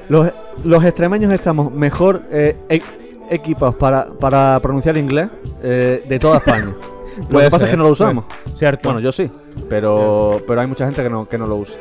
los, 0.10 0.32
los 0.64 0.84
extremeños 0.84 1.32
estamos 1.34 1.72
mejor 1.72 2.22
eh, 2.32 2.56
e- 2.70 2.82
equipados 3.30 3.76
para, 3.76 4.08
para 4.08 4.60
pronunciar 4.62 4.98
inglés 4.98 5.30
eh, 5.64 6.04
de 6.08 6.20
toda 6.20 6.38
España. 6.38 6.76
lo 7.18 7.28
Puede 7.30 7.46
que 7.46 7.52
pasa 7.52 7.60
ser, 7.60 7.68
es 7.70 7.72
que 7.72 7.78
no 7.78 7.84
lo 7.86 7.90
usamos. 7.92 8.26
Cierto. 8.56 8.82
Bueno, 8.90 9.00
yo 9.00 9.12
sí, 9.12 9.32
pero, 9.70 10.42
pero 10.46 10.62
hay 10.62 10.68
mucha 10.68 10.86
gente 10.86 11.02
que 11.02 11.10
no, 11.10 11.28
que 11.28 11.38
no 11.38 11.48
lo 11.48 11.56
usa. 11.56 11.80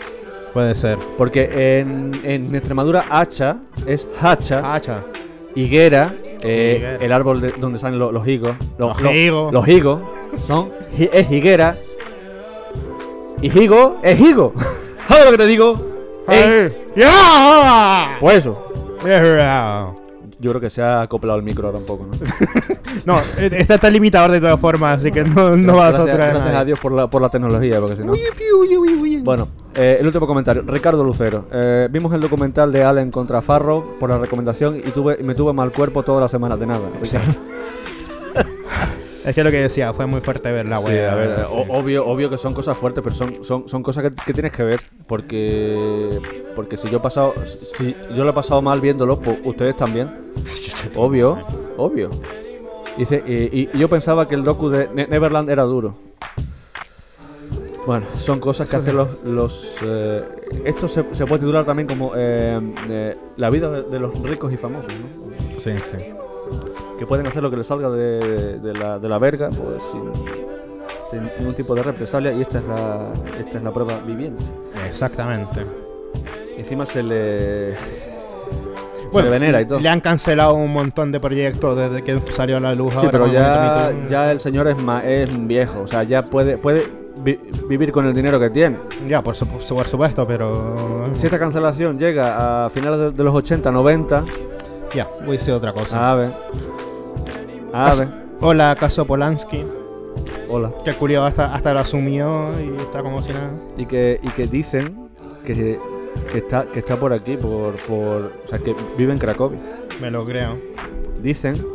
Puede 0.52 0.74
ser. 0.76 0.98
Porque 1.18 1.80
en, 1.80 2.12
en 2.22 2.54
Extremadura 2.54 3.06
hacha 3.10 3.58
es 3.86 4.08
hacha, 4.22 4.74
Hacha. 4.74 5.02
higuera, 5.56 6.14
eh, 6.40 6.76
Higuera. 6.78 6.96
el 7.04 7.12
árbol 7.12 7.40
de- 7.40 7.52
donde 7.52 7.78
salen 7.80 7.98
lo- 7.98 8.12
los 8.12 8.26
higos. 8.28 8.52
Los 8.78 8.96
higos. 9.12 9.52
Los 9.52 9.66
higos 9.68 10.02
son, 10.46 10.70
es 11.12 11.30
higuera. 11.30 11.78
Y 13.40 13.58
higo 13.58 13.98
es 14.02 14.20
higo. 14.20 14.52
¿Sabes 15.08 15.24
lo 15.26 15.30
que 15.32 15.38
te 15.38 15.46
digo? 15.46 15.94
Ey, 16.28 16.72
¡Ya! 16.96 18.16
pues 18.20 18.38
eso. 18.38 18.58
Yo 20.40 20.50
creo 20.50 20.60
que 20.60 20.70
se 20.70 20.82
ha 20.82 21.02
acoplado 21.02 21.38
el 21.38 21.44
micro 21.44 21.66
ahora 21.66 21.78
un 21.78 21.86
poco, 21.86 22.06
¿no? 22.06 22.12
No, 23.04 23.18
eh, 23.38 23.50
está 23.52 23.78
tan 23.78 23.92
limitador 23.92 24.30
de 24.30 24.40
todas 24.40 24.60
formas, 24.60 24.98
así 24.98 25.10
que 25.10 25.24
no, 25.24 25.56
no 25.56 25.76
vas 25.76 25.94
a 25.94 26.04
gracias, 26.04 26.06
saturar 26.06 26.28
a 26.28 26.32
gracias 26.32 26.56
a 26.56 26.64
Dios 26.64 26.78
por 26.78 26.92
la, 26.92 27.06
por 27.08 27.22
la 27.22 27.28
tecnología, 27.28 27.80
porque 27.80 27.96
si 27.96 28.04
no... 28.04 28.12
Bueno, 29.22 29.48
eh, 29.74 29.96
el 30.00 30.06
último 30.06 30.26
comentario. 30.26 30.62
Ricardo 30.66 31.02
Lucero. 31.02 31.46
Eh, 31.50 31.88
vimos 31.90 32.12
el 32.12 32.20
documental 32.20 32.72
de 32.72 32.84
Allen 32.84 33.10
contra 33.10 33.40
Farrow 33.40 33.98
por 33.98 34.10
la 34.10 34.18
recomendación 34.18 34.76
y 34.76 34.90
tuve 34.90 35.16
y 35.18 35.22
me 35.22 35.34
tuve 35.34 35.52
mal 35.52 35.72
cuerpo 35.72 36.02
toda 36.02 36.20
la 36.20 36.28
semana 36.28 36.56
de 36.56 36.66
nada. 36.66 36.90
Ricardo. 37.00 37.32
Es 39.24 39.34
que 39.34 39.42
lo 39.42 39.50
que 39.50 39.56
decía, 39.60 39.92
fue 39.94 40.04
muy 40.06 40.20
fuerte 40.20 40.52
ver 40.52 40.66
la 40.66 40.78
Sí, 40.78 40.86
wea. 40.88 41.12
a 41.12 41.14
ver, 41.14 41.36
sí. 41.38 41.42
o- 41.48 41.78
obvio, 41.78 42.06
obvio 42.06 42.28
que 42.28 42.36
son 42.36 42.52
cosas 42.52 42.76
fuertes, 42.76 43.02
pero 43.02 43.16
son, 43.16 43.42
son, 43.42 43.68
son 43.68 43.82
cosas 43.82 44.02
que, 44.04 44.14
que 44.14 44.32
tienes 44.34 44.52
que 44.52 44.62
ver. 44.62 44.80
Porque 45.06 46.20
porque 46.54 46.76
si 46.76 46.90
yo 46.90 46.98
he 46.98 47.00
pasado, 47.00 47.34
si 47.46 47.96
yo 48.14 48.24
lo 48.24 48.30
he 48.30 48.34
pasado 48.34 48.60
mal 48.60 48.80
viéndolo, 48.80 49.18
pues 49.18 49.38
ustedes 49.44 49.76
también. 49.76 50.32
Obvio, 50.96 51.38
obvio. 51.76 52.10
Y, 52.98 53.02
y 53.62 53.70
yo 53.78 53.88
pensaba 53.88 54.28
que 54.28 54.34
el 54.34 54.44
docu 54.44 54.68
de 54.68 54.88
Ne- 54.94 55.06
Neverland 55.08 55.48
era 55.50 55.62
duro. 55.64 55.96
Bueno, 57.86 58.06
son 58.16 58.40
cosas 58.40 58.68
que 58.70 58.76
hacen 58.76 58.96
los... 58.96 59.22
los 59.24 59.76
eh, 59.82 60.22
esto 60.64 60.86
se, 60.88 61.04
se 61.14 61.26
puede 61.26 61.40
titular 61.40 61.64
también 61.66 61.86
como 61.88 62.12
eh, 62.16 62.58
eh, 62.88 63.16
la 63.36 63.50
vida 63.50 63.68
de, 63.70 63.82
de 63.82 63.98
los 63.98 64.18
ricos 64.22 64.52
y 64.52 64.56
famosos, 64.56 64.92
¿no? 64.94 65.60
Sí, 65.60 65.70
sí. 65.90 65.96
Que 66.98 67.06
pueden 67.06 67.26
hacer 67.26 67.42
lo 67.42 67.50
que 67.50 67.56
les 67.56 67.66
salga 67.66 67.90
de, 67.90 68.58
de 68.58 68.72
la, 68.74 68.98
de 68.98 69.08
la 69.08 69.18
verga, 69.18 69.50
pues 69.50 69.82
sin, 69.90 70.02
sin 71.10 71.30
ningún 71.38 71.54
tipo 71.54 71.74
de 71.74 71.82
represalia, 71.82 72.32
y 72.32 72.40
esta 72.42 72.58
es 72.58 72.64
la, 72.64 73.12
esta 73.40 73.58
es 73.58 73.64
la 73.64 73.72
prueba 73.72 73.98
viviente. 74.06 74.44
Exactamente. 74.88 75.66
Encima 76.56 76.86
se 76.86 77.02
le... 77.02 77.74
se 79.12 79.22
le 79.22 79.28
venera 79.28 79.60
y 79.60 79.66
todo. 79.66 79.80
Le 79.80 79.88
han 79.88 80.00
cancelado 80.00 80.54
un 80.54 80.72
montón 80.72 81.10
de 81.10 81.18
proyectos 81.20 81.76
desde 81.76 82.02
que 82.02 82.20
salió 82.32 82.58
a 82.58 82.60
la 82.60 82.74
luz. 82.74 82.92
Sí, 82.92 82.98
ahora 82.98 83.10
pero 83.10 83.26
ya, 83.26 83.92
ya 84.08 84.32
el 84.32 84.40
señor 84.40 84.68
es, 84.68 84.76
ma- 84.80 85.04
es 85.04 85.28
viejo, 85.46 85.80
o 85.82 85.86
sea, 85.88 86.04
ya 86.04 86.22
puede, 86.22 86.58
puede 86.58 86.86
vi- 87.16 87.40
vivir 87.68 87.90
con 87.90 88.06
el 88.06 88.14
dinero 88.14 88.38
que 88.38 88.50
tiene. 88.50 88.76
Ya, 89.08 89.20
por, 89.20 89.34
supu- 89.34 89.66
por 89.74 89.86
supuesto, 89.86 90.26
pero. 90.26 91.10
Si 91.14 91.26
esta 91.26 91.38
cancelación 91.40 91.98
llega 91.98 92.66
a 92.66 92.70
finales 92.70 92.98
de, 93.00 93.10
de 93.10 93.24
los 93.24 93.34
80, 93.34 93.70
90, 93.72 94.24
Ya, 94.94 95.10
voy 95.20 95.30
a 95.30 95.38
decir 95.38 95.52
otra 95.52 95.72
cosa. 95.72 96.10
a 96.10 96.14
ver. 96.14 96.32
A 97.72 97.94
ver. 97.94 98.08
Hola, 98.40 98.76
caso 98.78 99.04
Polanski. 99.04 99.64
Hola. 100.48 100.72
Que 100.84 100.90
el 100.90 100.96
culiado 100.96 101.24
hasta, 101.24 101.52
hasta 101.52 101.72
lo 101.74 101.80
asumió 101.80 102.52
y 102.60 102.76
está 102.76 103.02
como 103.02 103.20
si 103.20 103.32
nada. 103.32 103.50
Y 103.76 103.86
que, 103.86 104.20
y 104.22 104.28
que 104.28 104.46
dicen 104.46 105.08
que, 105.44 105.80
que 106.30 106.38
está, 106.38 106.66
que 106.66 106.78
está 106.78 106.98
por 106.98 107.12
aquí, 107.12 107.36
por, 107.36 107.74
por. 107.86 108.32
O 108.44 108.46
sea, 108.46 108.58
que 108.60 108.74
vive 108.96 109.12
en 109.12 109.18
Cracovia. 109.18 109.58
Me 110.00 110.10
lo 110.10 110.24
creo. 110.24 110.58
Dicen 111.20 111.66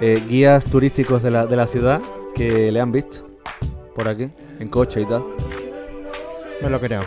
eh, 0.00 0.22
guías 0.28 0.64
turísticos 0.64 1.22
de 1.22 1.30
la, 1.30 1.46
de 1.46 1.54
la 1.56 1.66
ciudad 1.66 2.00
que 2.34 2.72
le 2.72 2.80
han 2.80 2.90
visto 2.90 3.26
por 3.94 4.08
aquí, 4.08 4.30
en 4.58 4.68
coche 4.68 5.02
y 5.02 5.04
tal. 5.04 5.24
Me 6.62 6.70
lo 6.70 6.80
creo. 6.80 7.02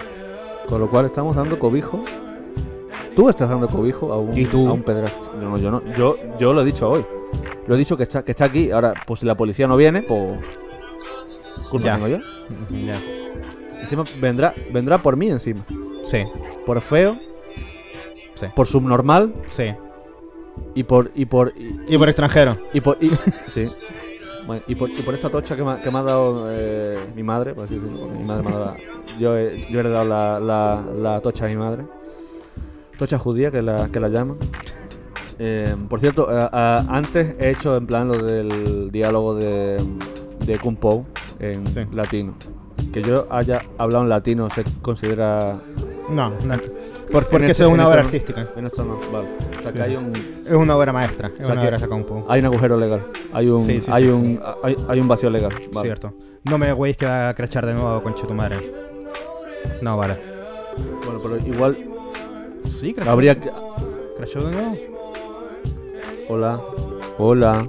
Con 0.69 0.79
lo 0.79 0.89
cual 0.89 1.05
estamos 1.05 1.35
dando 1.35 1.59
cobijo. 1.59 2.03
Tú 3.15 3.29
estás 3.29 3.49
dando 3.49 3.67
cobijo 3.67 4.11
a 4.13 4.17
un, 4.19 4.37
¿Y 4.37 4.45
tú? 4.45 4.67
A 4.67 4.73
un 4.73 4.83
pederasta. 4.83 5.31
No, 5.39 5.57
yo 5.57 5.69
no. 5.71 5.81
Yo, 5.97 6.15
yo 6.39 6.53
lo 6.53 6.61
he 6.61 6.65
dicho 6.65 6.89
hoy. 6.89 7.05
Lo 7.67 7.75
he 7.75 7.77
dicho 7.77 7.97
que 7.97 8.03
está, 8.03 8.23
que 8.23 8.31
está 8.31 8.45
aquí. 8.45 8.71
Ahora, 8.71 8.93
pues 9.05 9.19
si 9.19 9.25
la 9.25 9.35
policía 9.35 9.67
no 9.67 9.75
viene, 9.77 10.01
pues. 10.03 10.39
Culpa 11.69 11.85
Ya. 11.87 11.93
tengo 11.95 12.07
yo. 12.07 12.17
Ya. 12.71 12.99
Encima 13.81 14.03
vendrá, 14.19 14.53
vendrá 14.71 14.97
por 14.97 15.15
mí 15.17 15.27
encima. 15.29 15.63
Sí, 16.05 16.23
Por 16.65 16.81
feo, 16.81 17.17
sí, 18.35 18.45
por 18.55 18.65
subnormal 18.67 19.33
sí. 19.51 19.73
y 20.75 20.83
por. 20.83 21.11
y 21.15 21.25
por. 21.25 21.53
y, 21.57 21.93
Y 21.93 21.97
por 21.97 22.07
extranjero. 22.09 22.57
y 22.73 22.81
por. 22.81 22.97
y- 23.01 23.09
sí. 23.49 23.63
Bueno, 24.47 24.63
y 24.67 24.73
por, 24.75 24.89
y 24.89 25.01
por 25.03 25.13
esta 25.13 25.29
tocha 25.29 25.55
que 25.55 25.63
me, 25.63 25.71
ha- 25.71 25.81
que 25.81 25.91
me 25.91 25.99
ha 25.99 26.03
dado 26.03 26.47
eh, 26.49 26.97
mi 27.15 27.21
madre, 27.23 27.53
por 27.53 27.65
así 27.65 27.75
decirlo, 27.75 27.99
porque 27.99 28.17
mi 28.17 28.23
madre 28.23 28.43
me 28.43 28.49
ha 28.49 28.57
dado 28.59 28.65
la- 28.65 29.17
yo, 29.19 29.37
he, 29.37 29.61
yo 29.69 29.77
he 29.77 29.79
heredado 29.81 30.05
la, 30.05 30.39
la, 30.39 30.83
la 30.99 31.21
tocha 31.21 31.45
de 31.45 31.51
mi 31.51 31.57
madre. 31.57 31.83
Tocha 33.01 33.17
judía, 33.17 33.49
que 33.49 33.63
la, 33.63 33.89
que 33.91 33.99
la 33.99 34.09
llaman. 34.09 34.37
Eh, 35.39 35.75
por 35.89 35.99
cierto, 35.99 36.27
eh, 36.31 36.47
ah, 36.51 36.85
antes 36.87 37.35
he 37.39 37.49
hecho 37.49 37.75
en 37.75 37.87
plan 37.87 38.07
lo 38.07 38.23
del 38.23 38.91
diálogo 38.91 39.33
de, 39.33 39.83
de 40.45 40.59
Kung 40.59 40.77
Po 40.77 41.03
en 41.39 41.65
Sí. 41.73 41.79
latino. 41.93 42.35
Que 42.93 43.01
yo 43.01 43.25
haya 43.31 43.59
hablado 43.79 44.03
en 44.03 44.09
latino 44.09 44.47
se 44.51 44.63
considera... 44.83 45.59
No, 46.11 46.29
no. 46.29 46.53
Por, 47.11 47.25
porque 47.27 47.45
eso 47.47 47.51
este- 47.51 47.63
es 47.63 47.69
una 47.69 47.81
en 47.83 47.89
obra 47.89 48.01
este 48.01 48.17
artística. 48.17 48.49
En 48.55 48.67
esto 48.67 48.83
no, 48.85 48.99
vale. 49.11 49.29
O 49.57 49.61
sea 49.63 49.71
que 49.71 49.79
Sí. 49.79 49.83
hay 49.83 49.95
un, 49.95 50.13
Es 50.45 50.51
una 50.53 50.77
obra 50.77 50.93
maestra. 50.93 51.29
Es 51.29 51.41
O 51.41 51.45
sea 51.45 51.53
una 51.53 51.61
que- 51.63 51.67
obra 51.69 51.79
saca 51.79 51.95
un 51.95 52.03
poco. 52.03 52.25
hay 52.31 52.39
un 52.41 52.45
agujero 52.45 52.77
legal. 52.77 53.07
Hay 53.33 53.49
un, 53.49 53.65
Sí, 53.65 53.79
hay 53.89 54.09
un, 54.09 54.39
hay, 54.61 54.77
hay 54.87 54.99
un 54.99 55.07
vacío 55.07 55.31
legal. 55.31 55.53
Vale. 55.73 55.87
Cierto. 55.87 56.13
No 56.43 56.59
me 56.59 56.71
güeyes 56.71 56.97
que 56.97 57.07
va 57.07 57.29
a 57.29 57.33
crachar 57.33 57.65
de 57.65 57.73
nuevo 57.73 58.03
con 58.03 58.13
Chetumare. 58.13 58.57
No, 59.81 59.97
vale. 59.97 60.19
Bueno, 61.03 61.19
pero 61.23 61.37
igual 61.47 61.77
Sí, 62.79 62.93
crachó. 62.93 63.11
habría 63.11 63.39
que... 63.39 63.51
¿Crachó 64.17 64.43
de 64.43 64.51
nuevo? 64.51 64.77
Hola. 66.29 66.61
Hola. 67.17 67.67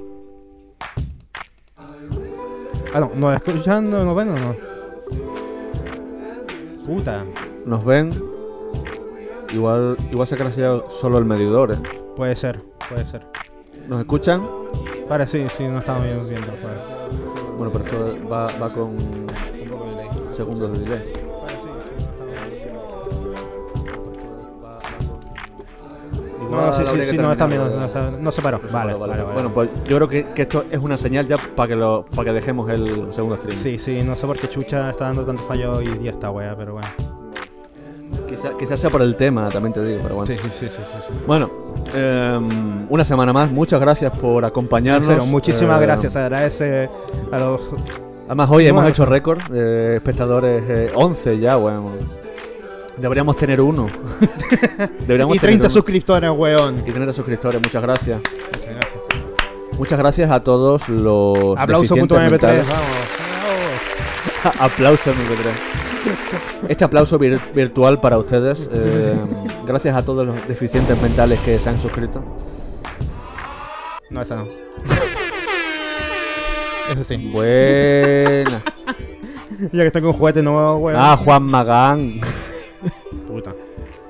Ah, 2.95 3.01
no, 3.01 3.11
¿no 3.15 3.33
escuchando? 3.33 4.05
¿No 4.05 4.15
ven 4.15 4.29
o 4.31 4.35
no? 4.35 4.57
Puta. 6.87 7.25
¿Nos 7.65 7.85
ven? 7.85 8.23
Igual, 9.53 9.97
igual 10.11 10.29
se 10.29 10.35
ha 10.35 10.39
crasheado 10.39 10.91
solo 10.91 11.19
el 11.19 11.25
medidor, 11.25 11.73
¿eh? 11.73 11.79
Puede 12.17 12.37
ser, 12.37 12.61
puede 12.89 13.07
ser. 13.07 13.27
¿Nos 13.89 14.01
escuchan? 14.01 14.47
Vale, 15.09 15.27
sí, 15.27 15.45
sí, 15.57 15.65
no 15.65 15.79
estamos 15.81 16.29
viendo. 16.29 16.53
Bueno, 17.57 17.73
pero 17.73 17.85
esto 17.85 18.29
va, 18.29 18.47
va 18.59 18.69
con 18.71 19.27
segundos 20.33 20.73
de 20.73 20.79
delay. 20.79 21.22
No, 26.53 26.73
sí, 26.73 26.83
sí, 26.87 27.03
sí, 27.11 27.19
no, 27.19 27.33
está 27.33 27.47
bien, 27.47 27.61
no, 28.21 28.31
se 28.33 28.43
paró. 28.43 28.61
Vale, 28.71 28.95
vale, 28.95 29.13
vale. 29.23 29.33
Bueno, 29.33 29.51
pues 29.53 29.71
yo 29.87 29.97
creo 29.97 30.09
que, 30.09 30.27
que 30.35 30.43
esto 30.43 30.65
es 30.71 30.81
una 30.81 30.97
señal 30.97 31.27
ya 31.27 31.37
para 31.57 31.69
que 31.69 31.77
lo 31.77 32.05
para 32.15 32.25
que 32.27 32.33
dejemos 32.33 32.71
el 32.71 33.13
segundo 33.13 33.37
stream. 33.37 33.59
Sí, 33.59 33.79
sí, 33.79 34.03
no 34.05 34.15
sé 34.17 34.27
por 34.27 34.39
qué 34.39 34.49
Chucha 34.49 34.91
está 34.91 35.07
dando 35.07 35.25
tanto 35.25 35.43
fallo 35.45 35.75
hoy 35.79 35.87
día 35.99 36.11
esta 36.13 36.31
wea, 36.31 36.55
pero 36.57 36.75
bueno. 36.75 36.89
Quizá- 38.29 38.57
Quizás 38.59 38.79
sea 38.81 38.91
por 38.91 39.01
el 39.03 39.17
tema, 39.17 39.49
también 39.49 39.73
te 39.73 39.83
digo, 39.85 40.01
pero 40.03 40.17
bueno. 40.17 40.27
Sí, 40.27 40.37
sí, 40.37 40.49
sí, 40.51 40.67
sí, 40.69 40.83
sí. 41.09 41.15
Bueno, 41.27 41.51
em, 41.95 42.87
una 42.91 43.05
semana 43.05 43.33
más. 43.33 43.51
Muchas 43.51 43.81
gracias 43.81 44.13
por 44.19 44.45
acompañarnos. 44.45 45.07
serio, 45.07 45.25
muchísimas 45.27 45.77
Em, 45.77 45.83
gracias. 45.83 46.17
Agradece 46.17 46.91
a 47.31 47.39
los. 47.39 47.61
Además, 48.27 48.51
hoy 48.51 48.67
hemos 48.67 48.87
hecho 48.89 49.05
récord 49.07 49.41
de 49.49 49.97
espectadores, 49.97 50.63
eh, 50.69 50.91
11 50.95 51.39
ya, 51.39 51.57
bueno. 51.57 51.91
Deberíamos 52.97 53.37
tener 53.37 53.61
uno. 53.61 53.89
Deberíamos 55.07 55.37
Y 55.37 55.39
tener 55.39 55.55
30 55.57 55.67
uno. 55.67 55.71
suscriptores, 55.71 56.31
weón. 56.31 56.81
Y 56.87 56.91
30 56.93 57.13
suscriptores, 57.13 57.61
muchas 57.63 57.83
gracias. 57.83 58.21
Muchas 58.21 58.67
gracias. 58.75 58.93
Muchas 59.79 59.99
gracias 59.99 60.31
a 60.31 60.41
todos 60.45 60.89
los 60.89 61.59
Aplauso.mp3, 61.59 62.29
deficientes 62.31 62.69
vamos. 62.69 62.87
aplauso 64.61 65.11
MP3. 65.13 66.69
Este 66.69 66.85
aplauso 66.85 67.19
vir- 67.19 67.41
virtual 67.55 68.01
para 68.01 68.19
ustedes. 68.19 68.69
eh, 68.73 69.15
gracias 69.67 69.97
a 69.97 70.05
todos 70.05 70.27
los 70.27 70.47
deficientes 70.49 71.01
mentales 71.01 71.41
que 71.41 71.59
se 71.59 71.69
han 71.71 71.81
suscrito. 71.81 72.23
No, 74.11 74.21
esa 74.21 74.37
no. 74.37 74.47
Eso 76.91 77.05
sí. 77.05 77.31
Buena. 77.33 78.61
Ya 79.73 79.81
que 79.83 79.87
estoy 79.87 80.03
con 80.03 80.13
juguete 80.13 80.43
nuevo, 80.43 80.77
weón. 80.79 80.99
Ah, 81.01 81.17
Juan 81.17 81.45
Magán. 81.45 82.21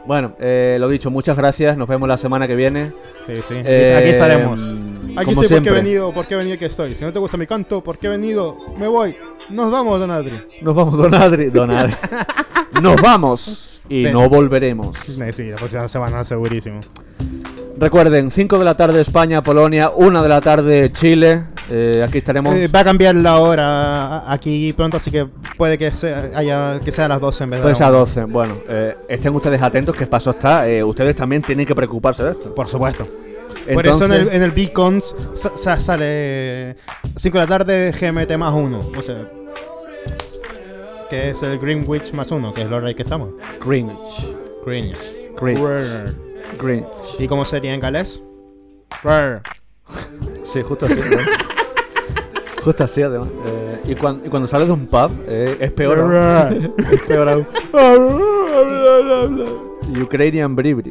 Bueno, 0.07 0.33
eh, 0.41 0.77
lo 0.81 0.89
dicho, 0.89 1.11
muchas 1.11 1.37
gracias. 1.37 1.77
Nos 1.77 1.89
vemos 1.89 2.09
la 2.09 2.17
semana 2.17 2.47
que 2.49 2.57
viene. 2.57 2.93
Sí, 3.27 3.35
sí. 3.47 3.55
Eh, 3.65 3.97
Aquí 3.99 4.09
estaremos. 4.09 4.59
Como 4.61 5.21
Aquí 5.21 5.31
estoy 5.31 5.47
siempre. 5.49 5.71
porque 5.71 5.81
he 5.81 5.83
venido, 5.83 6.13
porque 6.13 6.35
he 6.35 6.37
venido 6.39 6.55
aquí 6.55 6.65
estoy. 6.65 6.95
Si 6.95 7.05
no 7.05 7.13
te 7.13 7.19
gusta 7.19 7.37
mi 7.37 7.47
canto, 7.47 7.83
porque 7.83 8.07
he 8.07 8.11
venido, 8.11 8.57
me 8.79 8.89
voy. 8.89 9.15
Nos 9.51 9.71
vamos, 9.71 10.01
Don 10.01 10.11
Adri. 10.11 10.41
Nos 10.63 10.75
vamos, 10.75 10.97
Don 10.97 11.15
Adri. 11.15 11.51
Don 11.51 11.71
Adri. 11.71 11.95
Nos 12.83 13.01
vamos 13.01 13.81
y 13.89 14.05
Ven. 14.05 14.15
no 14.15 14.29
volveremos. 14.29 14.97
Sí, 14.97 15.19
la 15.45 15.57
próxima 15.57 15.87
semana 15.89 16.25
segurísimo. 16.25 16.81
Recuerden, 17.77 18.31
5 18.31 18.59
de 18.59 18.65
la 18.65 18.77
tarde 18.77 19.01
España, 19.01 19.43
Polonia, 19.43 19.91
1 19.95 20.23
de 20.23 20.29
la 20.29 20.41
tarde 20.41 20.91
Chile. 20.93 21.45
Eh, 21.71 22.05
aquí 22.07 22.19
estaremos. 22.19 22.55
Eh, 22.55 22.69
va 22.69 22.81
a 22.81 22.85
cambiar 22.85 23.15
la 23.15 23.39
hora 23.39 24.31
aquí 24.33 24.73
pronto, 24.73 24.97
así 24.97 25.11
que 25.11 25.27
puede 25.57 25.79
que 25.79 25.93
sea, 25.93 26.31
haya, 26.35 26.81
que 26.81 26.91
sea 26.93 27.07
a 27.07 27.09
las 27.09 27.21
12 27.21 27.45
en 27.45 27.51
vez 27.51 27.61
de 27.61 27.63
Pues 27.65 27.81
la 27.81 27.87
a 27.87 27.91
una. 27.91 27.99
12. 28.01 28.25
Bueno, 28.25 28.57
eh, 28.69 28.97
estén 29.09 29.35
ustedes 29.35 29.63
atentos 29.63 29.95
que 29.95 30.07
paso 30.07 30.31
está. 30.31 30.69
Eh, 30.69 30.83
ustedes 30.83 31.15
también 31.17 31.43
tienen 31.43 31.65
que 31.67 31.75
preocuparse 31.75 32.23
de 32.25 32.31
esto. 32.31 32.55
Por 32.55 32.69
supuesto. 32.69 33.07
Por 33.73 33.87
eso 33.87 34.07
en 34.07 34.13
el, 34.13 34.29
en 34.33 34.43
el 34.43 34.51
Beacons 34.51 35.15
sa- 35.35 35.57
sa- 35.57 35.79
sale 35.79 36.77
5 37.17 37.39
de 37.39 37.45
la 37.45 37.49
tarde 37.49 37.93
GMT 37.93 38.37
más 38.37 38.53
1. 38.55 38.91
O 38.99 39.03
sea, 39.03 39.29
que 41.09 41.31
es 41.31 41.43
el 41.43 41.59
Greenwich 41.59 42.13
más 42.13 42.31
1, 42.31 42.53
que 42.55 42.63
es 42.63 42.69
lo 42.71 42.81
rey 42.81 42.95
que 42.95 43.03
estamos. 43.03 43.31
Greenwich. 43.65 44.35
Greenwich. 44.67 44.99
Greenwich. 45.41 45.87
Greenwich. 46.61 46.89
¿Y 47.21 47.29
cómo 47.29 47.45
sería 47.45 47.73
en 47.75 47.81
galés? 47.81 48.23
Sí, 50.53 50.63
justo 50.63 50.87
así. 50.87 50.95
¿no? 50.97 52.63
justo 52.63 52.85
así, 52.85 53.03
además. 53.03 53.29
Eh, 53.47 53.81
y, 53.87 53.95
cuan- 53.95 54.21
y 54.25 54.29
cuando 54.29 54.47
sales 54.47 54.69
de 54.69 54.73
un 54.75 54.87
pub, 54.87 55.11
eh, 55.27 55.57
es 55.61 55.73
peor 55.73 55.99
aún. 56.01 56.75
es 56.93 57.03
peor 57.03 57.29
aún. 57.29 57.47
Ukrainian 60.03 60.55
Bribri. 60.55 60.91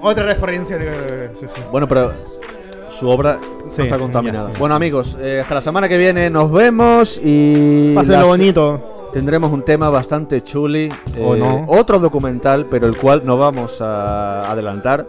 Otra 0.00 0.24
referencia 0.24 0.78
de... 0.78 1.30
sí, 1.38 1.46
sí. 1.54 1.60
Bueno, 1.70 1.86
pero 1.88 2.12
su 2.88 3.08
obra 3.08 3.38
Sí, 3.70 3.78
no 3.78 3.84
está 3.84 3.98
contaminada. 3.98 4.48
ya, 4.48 4.52
ya. 4.54 4.58
Bueno, 4.58 4.74
amigos, 4.74 5.16
eh, 5.20 5.40
hasta 5.42 5.56
la 5.56 5.62
semana 5.62 5.88
que 5.88 5.98
viene 5.98 6.30
nos 6.30 6.50
vemos 6.50 7.20
y. 7.22 7.94
Pásenlo 7.94 8.28
bonito. 8.28 9.10
Tendremos 9.12 9.52
un 9.52 9.62
tema 9.64 9.90
bastante 9.90 10.42
chuli. 10.42 10.90
O 11.20 11.34
eh, 11.34 11.38
no. 11.38 11.64
Otro 11.68 11.98
documental, 11.98 12.66
pero 12.66 12.86
el 12.86 12.96
cual 12.96 13.22
no 13.24 13.36
vamos 13.36 13.80
a 13.80 14.50
adelantar. 14.50 15.06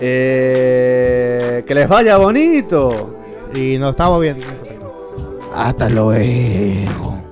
Eh, 0.00 1.64
que 1.66 1.74
les 1.74 1.88
vaya 1.88 2.16
bonito. 2.16 3.14
Y 3.54 3.78
nos 3.78 3.90
estamos 3.90 4.20
viendo. 4.20 4.44
Hasta 5.54 5.88
luego. 5.88 7.25